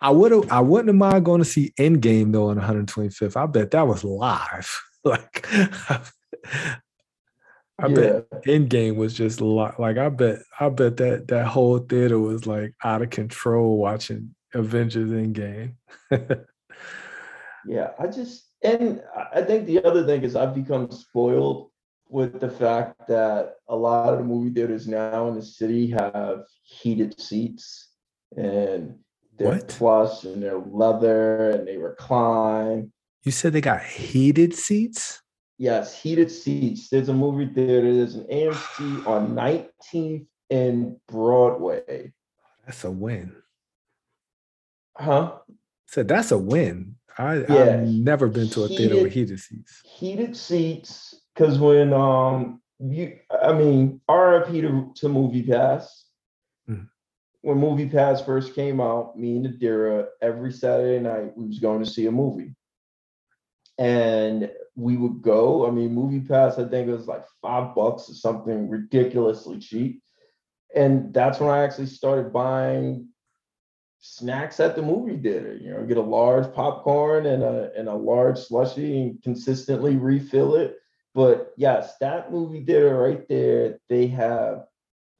I 0.00 0.10
would 0.10 0.32
have, 0.32 0.50
I 0.50 0.60
wouldn't 0.60 0.88
have 0.88 0.96
mind 0.96 1.24
going 1.24 1.40
to 1.40 1.44
see 1.44 1.72
Endgame 1.78 2.32
though 2.32 2.50
on 2.50 2.58
125th. 2.58 3.36
I 3.36 3.46
bet 3.46 3.70
that 3.70 3.86
was 3.86 4.02
live. 4.02 4.82
like, 5.04 5.46
I 5.52 6.00
bet 7.88 7.88
yeah. 7.88 8.20
Endgame 8.46 8.96
was 8.96 9.14
just 9.14 9.40
li- 9.40 9.70
like 9.78 9.96
I 9.96 10.08
bet 10.08 10.40
I 10.58 10.68
bet 10.68 10.96
that 10.98 11.28
that 11.28 11.46
whole 11.46 11.78
theater 11.78 12.18
was 12.18 12.46
like 12.46 12.74
out 12.84 13.02
of 13.02 13.10
control 13.10 13.78
watching 13.78 14.34
Avengers 14.54 15.10
Endgame. 15.10 15.74
Yeah, 17.66 17.90
I 17.98 18.06
just 18.06 18.46
and 18.62 19.02
I- 19.16 19.40
I 19.40 19.42
think 19.42 19.66
the 19.66 19.84
other 19.84 20.04
thing 20.06 20.22
is 20.22 20.36
I've 20.36 20.54
become 20.54 20.90
spoiled 20.90 21.69
with 22.10 22.40
the 22.40 22.50
fact 22.50 23.06
that 23.08 23.54
a 23.68 23.76
lot 23.76 24.12
of 24.12 24.18
the 24.18 24.24
movie 24.24 24.50
theaters 24.52 24.88
now 24.88 25.28
in 25.28 25.34
the 25.34 25.42
city 25.42 25.88
have 25.90 26.40
heated 26.62 27.18
seats 27.20 27.88
and 28.36 28.96
they're 29.38 29.48
What? 29.54 29.68
plush 29.68 30.24
and 30.24 30.42
they're 30.42 30.58
leather 30.58 31.50
and 31.50 31.66
they 31.68 31.76
recline. 31.78 32.92
you 33.22 33.32
said 33.32 33.52
they 33.52 33.60
got 33.60 33.82
heated 33.82 34.54
seats? 34.54 35.22
Yes, 35.58 36.00
heated 36.02 36.30
seats. 36.30 36.88
There's 36.88 37.10
a 37.10 37.14
movie 37.14 37.52
theater. 37.52 37.92
There's 37.94 38.14
an 38.16 38.24
AMC 38.32 39.06
on 39.06 39.34
19th 39.34 40.26
and 40.50 40.96
Broadway. 41.06 42.12
That's 42.66 42.84
a 42.84 42.90
win. 42.90 43.36
Huh? 44.96 45.38
said 45.86 46.08
that's 46.08 46.30
a 46.30 46.38
win. 46.38 46.96
I, 47.18 47.36
Yeah, 47.38 47.80
I've 47.82 47.88
never 47.88 48.28
been 48.28 48.48
to 48.50 48.64
a 48.64 48.68
theater 48.68 49.02
with 49.02 49.12
heated 49.12 49.40
seats. 49.40 49.82
heated 49.84 50.36
seats 50.36 51.19
because 51.34 51.58
when 51.58 51.92
um 51.92 52.60
you 52.78 53.18
I 53.30 53.52
mean 53.52 54.00
RIP 54.08 54.48
to, 54.48 54.92
to 54.96 55.08
Movie 55.08 55.42
Pass. 55.42 56.06
Mhm. 56.68 56.88
When 57.42 57.58
Movie 57.58 57.88
Pass 57.88 58.22
first 58.22 58.54
came 58.54 58.80
out, 58.80 59.18
me 59.18 59.36
and 59.36 59.46
Adira 59.46 60.08
every 60.20 60.52
Saturday 60.52 61.02
night 61.02 61.36
we 61.36 61.46
was 61.46 61.58
going 61.58 61.82
to 61.82 61.90
see 61.90 62.06
a 62.06 62.12
movie. 62.12 62.54
And 63.78 64.50
we 64.76 64.96
would 64.96 65.22
go. 65.22 65.66
I 65.66 65.70
mean, 65.70 65.94
Movie 65.94 66.20
Pass, 66.20 66.58
I 66.58 66.68
think 66.68 66.88
it 66.88 66.92
was 66.92 67.06
like 67.06 67.24
five 67.40 67.74
bucks 67.74 68.10
or 68.10 68.14
something 68.14 68.68
ridiculously 68.68 69.58
cheap. 69.58 70.02
And 70.74 71.14
that's 71.14 71.40
when 71.40 71.50
I 71.50 71.62
actually 71.62 71.86
started 71.86 72.32
buying 72.32 73.08
snacks 74.00 74.60
at 74.60 74.76
the 74.76 74.82
movie 74.82 75.16
theater. 75.16 75.54
You 75.54 75.72
know, 75.72 75.86
get 75.86 75.96
a 75.96 76.02
large 76.02 76.52
popcorn 76.54 77.26
and 77.26 77.42
a 77.42 77.70
and 77.76 77.88
a 77.88 77.94
large 77.94 78.38
slushy 78.38 79.00
and 79.00 79.22
consistently 79.22 79.96
refill 79.96 80.56
it. 80.56 80.79
But 81.14 81.52
yes, 81.56 81.96
that 82.00 82.30
movie 82.32 82.64
theater 82.64 82.96
right 82.96 83.26
there, 83.28 83.78
they 83.88 84.06
have 84.08 84.64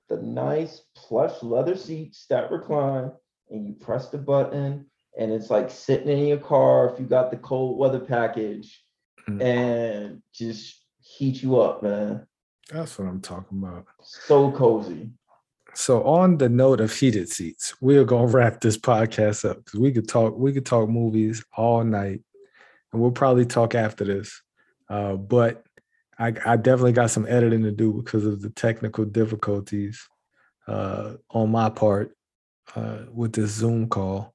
the 0.09 0.19
nice 0.19 0.83
plush 0.97 1.43
leather 1.43 1.77
seats 1.77 2.27
that 2.31 2.51
recline, 2.51 3.13
and 3.51 3.67
you 3.67 3.75
press 3.75 4.09
the 4.09 4.19
button, 4.19 4.87
and 5.19 5.33
it's 5.33 5.51
like 5.51 5.71
sitting 5.71 6.09
in 6.09 6.27
your 6.27 6.39
car 6.39 6.93
if 6.93 7.01
you 7.01 7.07
got 7.07 7.31
the 7.31 7.37
cold 7.37 7.79
weather 7.79 8.01
package, 8.01 8.83
Mm. 9.29 9.43
and 9.43 10.23
just 10.33 10.83
heat 11.03 11.43
you 11.43 11.61
up, 11.61 11.83
man. 11.83 12.27
That's 12.73 12.99
what 12.99 13.07
I'm 13.07 13.21
talking 13.21 13.59
about. 13.59 13.87
So 14.03 14.51
cozy. 14.53 15.11
So 15.75 16.03
on 16.05 16.39
the 16.39 16.49
note 16.49 16.81
of 16.81 16.93
heated 16.93 17.29
seats, 17.29 17.75
we're 17.81 18.05
gonna 18.05 18.27
wrap 18.33 18.61
this 18.61 18.79
podcast 18.79 19.49
up 19.49 19.59
because 19.65 19.79
we 19.79 19.93
could 19.93 20.09
talk 20.09 20.37
we 20.37 20.53
could 20.53 20.65
talk 20.67 20.89
movies 20.89 21.45
all 21.57 21.85
night, 21.85 22.23
and 22.93 23.03
we'll 23.03 23.11
probably 23.13 23.45
talk 23.45 23.75
after 23.75 24.05
this. 24.05 24.41
Uh, 24.89 25.15
but 25.15 25.65
I, 26.21 26.35
I 26.45 26.57
definitely 26.57 26.93
got 26.93 27.11
some 27.11 27.27
editing 27.27 27.63
to 27.63 27.73
do 27.73 27.95
because 27.95 28.27
of 28.27 28.43
the 28.43 28.51
technical 28.51 29.07
difficulties 29.07 30.07
uh, 30.69 31.15
on 31.31 31.51
my 31.51 31.71
part 31.71 32.15
uh, 32.77 32.99
with 33.13 33.33
this 33.33 33.53
Zoom 33.53 33.89
call. 33.89 34.35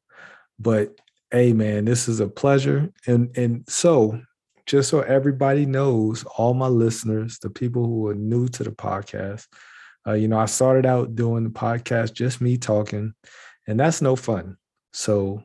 But 0.60 1.00
hey, 1.32 1.54
man, 1.54 1.86
this 1.86 2.08
is 2.08 2.20
a 2.20 2.28
pleasure, 2.28 2.92
and 3.06 3.36
and 3.38 3.64
so 3.70 4.20
just 4.66 4.90
so 4.90 5.02
everybody 5.02 5.66
knows, 5.66 6.24
all 6.38 6.56
my 6.56 6.68
listeners, 6.68 7.38
the 7.40 7.52
people 7.52 7.86
who 7.86 8.08
are 8.08 8.16
new 8.16 8.48
to 8.48 8.64
the 8.64 8.72
podcast. 8.72 9.46
Uh, 10.08 10.14
you 10.14 10.28
know, 10.28 10.40
I 10.40 10.46
started 10.46 10.86
out 10.86 11.16
doing 11.16 11.44
the 11.44 11.50
podcast, 11.50 12.14
just 12.14 12.42
me 12.42 12.58
talking, 12.58 13.14
and 13.68 13.80
that's 13.80 14.02
no 14.02 14.16
fun. 14.16 14.58
So 14.92 15.44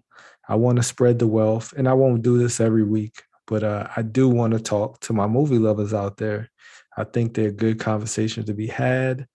I 0.48 0.54
want 0.56 0.76
to 0.76 0.82
spread 0.82 1.18
the 1.18 1.26
wealth, 1.26 1.74
and 1.76 1.86
I 1.88 1.92
won't 1.92 2.22
do 2.22 2.38
this 2.38 2.60
every 2.60 2.84
week, 2.84 3.22
but 3.50 3.64
uh, 3.64 3.88
I 3.96 4.02
do 4.02 4.28
want 4.28 4.52
to 4.52 4.60
talk 4.60 5.00
to 5.00 5.12
my 5.12 5.26
movie 5.26 5.58
lovers 5.58 5.92
out 5.92 6.16
there. 6.16 6.48
I 6.96 7.02
think 7.02 7.34
they're 7.34 7.50
good 7.50 7.80
conversations 7.80 8.46
to 8.46 8.54
be 8.54 8.68
had. 8.68 9.26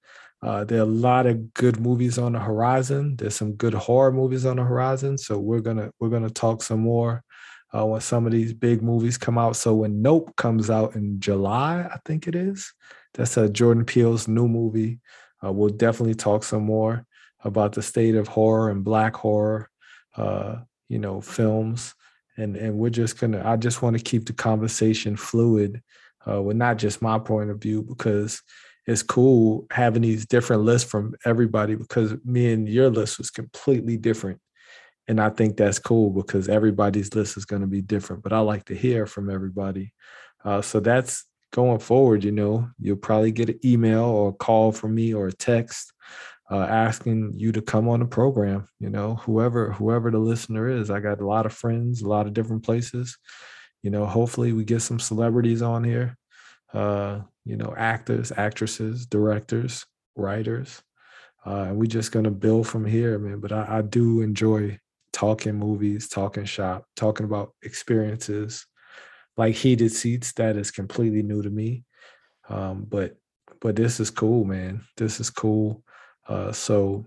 Uh, 0.42 0.64
there 0.64 0.80
are 0.80 0.84
a 0.84 0.86
lot 0.86 1.26
of 1.26 1.54
good 1.54 1.82
movies 1.82 2.18
on 2.18 2.32
the 2.32 2.40
horizon. 2.40 3.18
There's 3.18 3.36
some 3.36 3.54
good 3.54 3.74
horror 3.74 4.14
movies 4.14 4.46
on 4.46 4.56
the 4.56 4.64
horizon. 4.64 5.18
So 5.18 5.38
we're 5.38 5.60
gonna 5.60 5.92
we're 6.00 6.10
gonna 6.10 6.30
talk 6.30 6.64
some 6.64 6.80
more 6.80 7.24
uh, 7.76 7.86
when 7.86 8.00
some 8.00 8.26
of 8.26 8.32
these 8.32 8.54
big 8.54 8.82
movies 8.82 9.18
come 9.18 9.38
out. 9.38 9.58
So 9.58 9.76
when 9.76 10.02
Nope 10.02 10.34
comes 10.38 10.70
out 10.70 10.96
in 10.96 11.20
July, 11.20 11.82
I 11.82 11.98
think 12.06 12.26
it 12.26 12.36
is. 12.36 12.74
That's 13.16 13.36
a 13.36 13.50
Jordan 13.50 13.84
Peele's 13.84 14.30
new 14.30 14.48
movie. 14.48 15.02
Uh, 15.44 15.52
we'll 15.52 15.70
definitely 15.70 16.16
talk 16.16 16.46
some 16.46 16.64
more 16.64 17.06
about 17.44 17.74
the 17.74 17.82
state 17.82 18.16
of 18.16 18.30
horror 18.30 18.70
and 18.72 18.84
black 18.84 19.14
horror, 19.14 19.70
uh, 20.16 20.58
you 20.88 21.00
know, 21.00 21.20
films. 21.20 21.96
And 22.38 22.56
and 22.58 22.78
we're 22.78 22.90
just 22.90 23.20
gonna. 23.20 23.42
I 23.46 23.56
just 23.56 23.82
want 23.82 23.98
to 23.98 24.04
keep 24.04 24.26
the 24.26 24.34
conversation 24.34 25.16
fluid, 25.16 25.82
uh, 26.28 26.42
with 26.42 26.58
not 26.58 26.78
just 26.78 27.02
my 27.02 27.20
point 27.20 27.50
of 27.50 27.62
view 27.62 27.82
because 27.82 28.42
it's 28.88 29.04
cool 29.04 29.66
having 29.72 30.04
these 30.04 30.26
different 30.26 30.64
lists 30.64 30.90
from 30.90 31.16
everybody 31.26 31.76
because 31.76 32.14
me 32.24 32.52
and 32.54 32.70
your 32.70 32.90
list 32.90 33.18
was 33.18 33.32
completely 33.32 33.98
different. 33.98 34.40
And 35.08 35.20
I 35.20 35.30
think 35.30 35.58
that's 35.58 35.80
cool 35.80 36.10
because 36.10 36.50
everybody's 36.50 37.14
list 37.14 37.38
is 37.38 37.46
going 37.46 37.62
to 37.62 37.68
be 37.68 37.82
different. 37.82 38.24
But 38.24 38.34
I 38.34 38.40
like 38.40 38.66
to 38.66 38.76
hear 38.76 39.06
from 39.06 39.30
everybody. 39.30 39.94
Uh, 40.44 40.62
so 40.62 40.80
that's 40.80 41.26
going 41.52 41.80
forward. 41.80 42.24
You 42.24 42.32
know, 42.32 42.70
you'll 42.80 42.98
probably 42.98 43.32
get 43.32 43.50
an 43.50 43.60
email 43.64 44.04
or 44.04 44.30
a 44.30 44.34
call 44.34 44.72
from 44.72 44.96
me 44.96 45.14
or 45.14 45.28
a 45.28 45.34
text 45.34 45.94
uh, 46.52 46.64
asking 46.64 47.34
you 47.38 47.52
to 47.52 47.62
come 47.62 47.90
on 47.90 48.00
the 48.00 48.06
program. 48.06 48.68
You 48.80 48.90
know, 48.90 49.16
whoever 49.16 49.72
whoever 49.72 50.12
the 50.12 50.20
listener 50.20 50.70
is. 50.70 50.90
I 50.90 51.00
got 51.00 51.22
a 51.22 51.28
lot 51.28 51.46
of 51.46 51.54
friends, 51.54 52.02
a 52.02 52.08
lot 52.08 52.28
of 52.28 52.34
different 52.34 52.64
places. 52.64 53.18
You 53.82 53.92
know, 53.92 54.06
hopefully 54.06 54.54
we 54.54 54.64
get 54.64 54.82
some 54.82 55.00
celebrities 55.00 55.62
on 55.62 55.84
here. 55.84 56.18
Uh, 56.74 57.22
you 57.46 57.58
know, 57.58 57.74
actors, 57.78 58.32
actresses, 58.36 59.06
directors, 59.06 59.86
writers. 60.16 60.82
Uh, 61.46 61.66
and 61.70 61.78
we're 61.78 61.86
just 61.86 62.12
gonna 62.12 62.32
build 62.32 62.68
from 62.68 62.86
here, 62.86 63.20
man. 63.20 63.40
But 63.40 63.52
I, 63.52 63.78
I 63.78 63.82
do 63.82 64.22
enjoy 64.22 64.80
talking 65.14 65.56
movies, 65.56 66.10
talking 66.10 66.46
shop, 66.46 66.86
talking 66.96 67.26
about 67.26 67.54
experiences 67.64 68.66
like 69.38 69.56
heated 69.56 69.92
seats. 69.92 70.34
That 70.34 70.58
is 70.58 70.72
completely 70.72 71.24
new 71.24 71.42
to 71.42 71.50
me. 71.50 71.84
Um, 72.50 72.86
but 72.88 73.16
but 73.62 73.76
this 73.76 74.00
is 74.00 74.10
cool, 74.10 74.44
man. 74.44 74.82
This 74.98 75.20
is 75.20 75.30
cool. 75.30 75.84
Uh, 76.28 76.52
so 76.52 77.06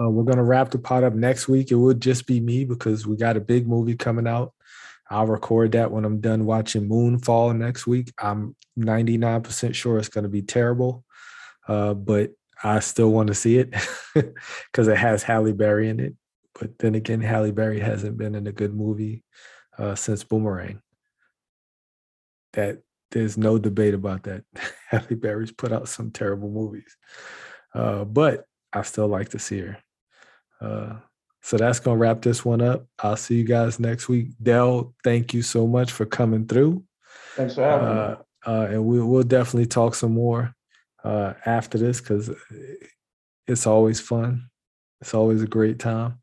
uh, 0.00 0.08
we're 0.08 0.24
gonna 0.24 0.44
wrap 0.44 0.70
the 0.70 0.78
pot 0.78 1.04
up 1.04 1.14
next 1.14 1.48
week. 1.48 1.70
It 1.70 1.76
would 1.76 2.00
just 2.00 2.26
be 2.26 2.40
me 2.40 2.64
because 2.64 3.06
we 3.06 3.16
got 3.16 3.36
a 3.36 3.40
big 3.40 3.66
movie 3.66 3.96
coming 3.96 4.26
out. 4.26 4.52
I'll 5.10 5.26
record 5.26 5.72
that 5.72 5.90
when 5.90 6.04
I'm 6.04 6.20
done 6.20 6.44
watching 6.44 6.88
Moonfall 6.88 7.56
next 7.56 7.86
week. 7.86 8.12
I'm 8.18 8.54
99% 8.78 9.74
sure 9.74 9.98
it's 9.98 10.08
gonna 10.08 10.28
be 10.28 10.42
terrible, 10.42 11.04
uh, 11.66 11.94
but 11.94 12.32
I 12.62 12.80
still 12.80 13.10
want 13.10 13.28
to 13.28 13.34
see 13.34 13.58
it 13.58 13.74
because 14.14 14.88
it 14.88 14.96
has 14.96 15.22
Halle 15.22 15.52
Berry 15.52 15.88
in 15.88 16.00
it. 16.00 16.14
But 16.58 16.78
then 16.78 16.94
again, 16.94 17.20
Halle 17.20 17.52
Berry 17.52 17.80
hasn't 17.80 18.18
been 18.18 18.34
in 18.34 18.46
a 18.46 18.52
good 18.52 18.74
movie 18.74 19.22
uh, 19.78 19.94
since 19.94 20.24
Boomerang. 20.24 20.82
That 22.54 22.82
there's 23.10 23.38
no 23.38 23.58
debate 23.58 23.94
about 23.94 24.24
that. 24.24 24.44
Halle 24.88 25.16
Berry's 25.16 25.52
put 25.52 25.72
out 25.72 25.88
some 25.88 26.10
terrible 26.10 26.50
movies, 26.50 26.96
uh, 27.74 28.04
but 28.04 28.44
I 28.72 28.82
still 28.82 29.08
like 29.08 29.30
to 29.30 29.38
see 29.38 29.60
her. 29.60 29.78
Uh, 30.60 30.96
so 31.40 31.56
that's 31.56 31.80
gonna 31.80 31.96
wrap 31.96 32.20
this 32.22 32.44
one 32.44 32.60
up. 32.60 32.86
I'll 32.98 33.16
see 33.16 33.36
you 33.36 33.44
guys 33.44 33.78
next 33.80 34.08
week. 34.08 34.30
Dell, 34.42 34.94
thank 35.04 35.32
you 35.32 35.42
so 35.42 35.66
much 35.66 35.92
for 35.92 36.04
coming 36.04 36.46
through. 36.46 36.84
Thanks 37.36 37.54
for 37.54 37.62
having 37.62 37.86
Uh, 37.88 38.16
me. 38.18 38.52
uh, 38.52 38.66
and 38.72 38.84
we, 38.84 39.00
we'll 39.00 39.22
definitely 39.22 39.66
talk 39.66 39.94
some 39.94 40.12
more 40.12 40.54
uh, 41.04 41.34
after 41.46 41.78
this 41.78 42.00
because 42.00 42.30
it's 43.46 43.66
always 43.66 44.00
fun. 44.00 44.50
It's 45.00 45.14
always 45.14 45.42
a 45.42 45.46
great 45.46 45.78
time. 45.78 46.20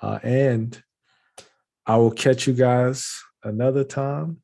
Uh, 0.00 0.18
and 0.22 0.82
I 1.86 1.96
will 1.98 2.10
catch 2.10 2.46
you 2.46 2.54
guys 2.54 3.22
another 3.44 3.84
time. 3.84 4.38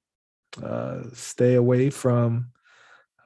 Uh, 0.62 1.04
stay 1.14 1.54
away 1.54 1.88
from 1.90 2.51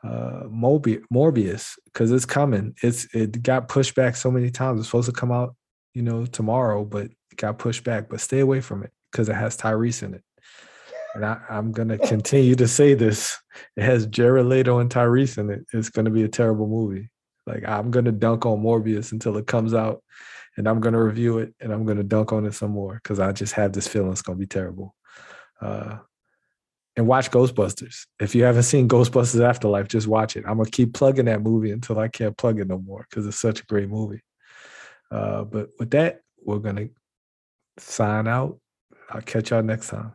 uh, 0.07 0.45
Mobi- 0.45 1.03
Morbius 1.13 1.79
because 1.87 2.13
it's 2.13 2.25
coming. 2.25 2.75
It's 2.83 3.13
it 3.15 3.43
got 3.43 3.69
pushed 3.69 3.95
back 3.95 4.17
so 4.17 4.31
many 4.31 4.51
times. 4.51 4.81
It's 4.81 4.89
supposed 4.89 5.09
to 5.09 5.13
come 5.13 5.33
out, 5.33 5.57
you 5.95 6.03
know, 6.03 6.27
tomorrow, 6.27 6.85
but 6.85 7.07
it 7.07 7.37
got 7.37 7.59
pushed 7.59 7.85
back. 7.85 8.09
But 8.09 8.21
stay 8.21 8.41
away 8.41 8.61
from 8.61 8.83
it 8.85 8.93
because 9.11 9.29
it 9.29 9.35
has 9.35 9.57
Tyrese 9.57 10.03
in 10.03 10.15
it. 10.15 10.23
And 11.15 11.25
I, 11.25 11.41
I'm 11.49 11.73
gonna 11.73 11.99
continue 12.15 12.55
to 12.57 12.69
say 12.69 12.95
this. 12.95 13.37
It 13.77 13.83
has 13.83 14.07
Jared 14.07 14.47
Leto 14.47 14.79
and 14.79 14.91
Tyrese 14.91 15.39
in 15.39 15.51
it. 15.51 15.67
It's 15.73 15.91
gonna 15.91 16.11
be 16.11 16.23
a 16.23 16.29
terrible 16.29 16.69
movie. 16.69 17.11
Like 17.47 17.67
I'm 17.67 17.91
gonna 17.91 18.13
dunk 18.13 18.47
on 18.47 18.63
Morbius 18.63 19.13
until 19.13 19.37
it 19.39 19.47
comes 19.47 19.75
out, 19.75 20.03
and 20.57 20.69
I'm 20.69 20.81
gonna 20.81 21.03
review 21.03 21.39
it, 21.39 21.55
and 21.61 21.73
I'm 21.73 21.85
gonna 21.85 22.05
dunk 22.05 22.33
on 22.33 22.47
it 22.47 22.55
some 22.55 22.71
more 22.71 22.95
because 22.95 23.19
I 23.19 23.33
just 23.33 23.55
have 23.55 23.73
this 23.73 23.89
feeling 23.89 24.13
it's 24.13 24.23
gonna 24.23 24.39
be 24.39 24.47
terrible. 24.47 24.95
Uh, 25.61 25.99
and 26.97 27.07
watch 27.07 27.31
Ghostbusters. 27.31 28.07
If 28.21 28.35
you 28.35 28.45
haven't 28.45 28.63
seen 28.63 28.89
Ghostbusters 28.89 29.43
Afterlife, 29.47 29.89
just 29.89 30.07
watch 30.07 30.37
it. 30.37 30.45
I'm 30.47 30.57
gonna 30.57 30.71
keep 30.71 30.95
plugging 30.95 31.27
that 31.27 31.43
movie 31.43 31.71
until 31.71 31.99
I 31.99 32.09
can't 32.09 32.37
plug 32.37 32.59
it 32.59 32.69
no 32.69 32.79
more 32.79 33.07
because 33.09 33.27
it's 33.27 33.39
such 33.39 33.61
a 33.61 33.67
great 33.67 33.89
movie. 33.89 34.23
Uh, 35.11 35.45
but 35.45 35.71
with 35.79 35.91
that, 35.91 36.21
we're 36.43 36.59
gonna 36.59 36.89
sign 37.79 38.27
out. 38.27 38.59
I'll 39.11 39.21
catch 39.21 39.51
y'all 39.51 39.63
next 39.63 39.89
time. 39.89 40.13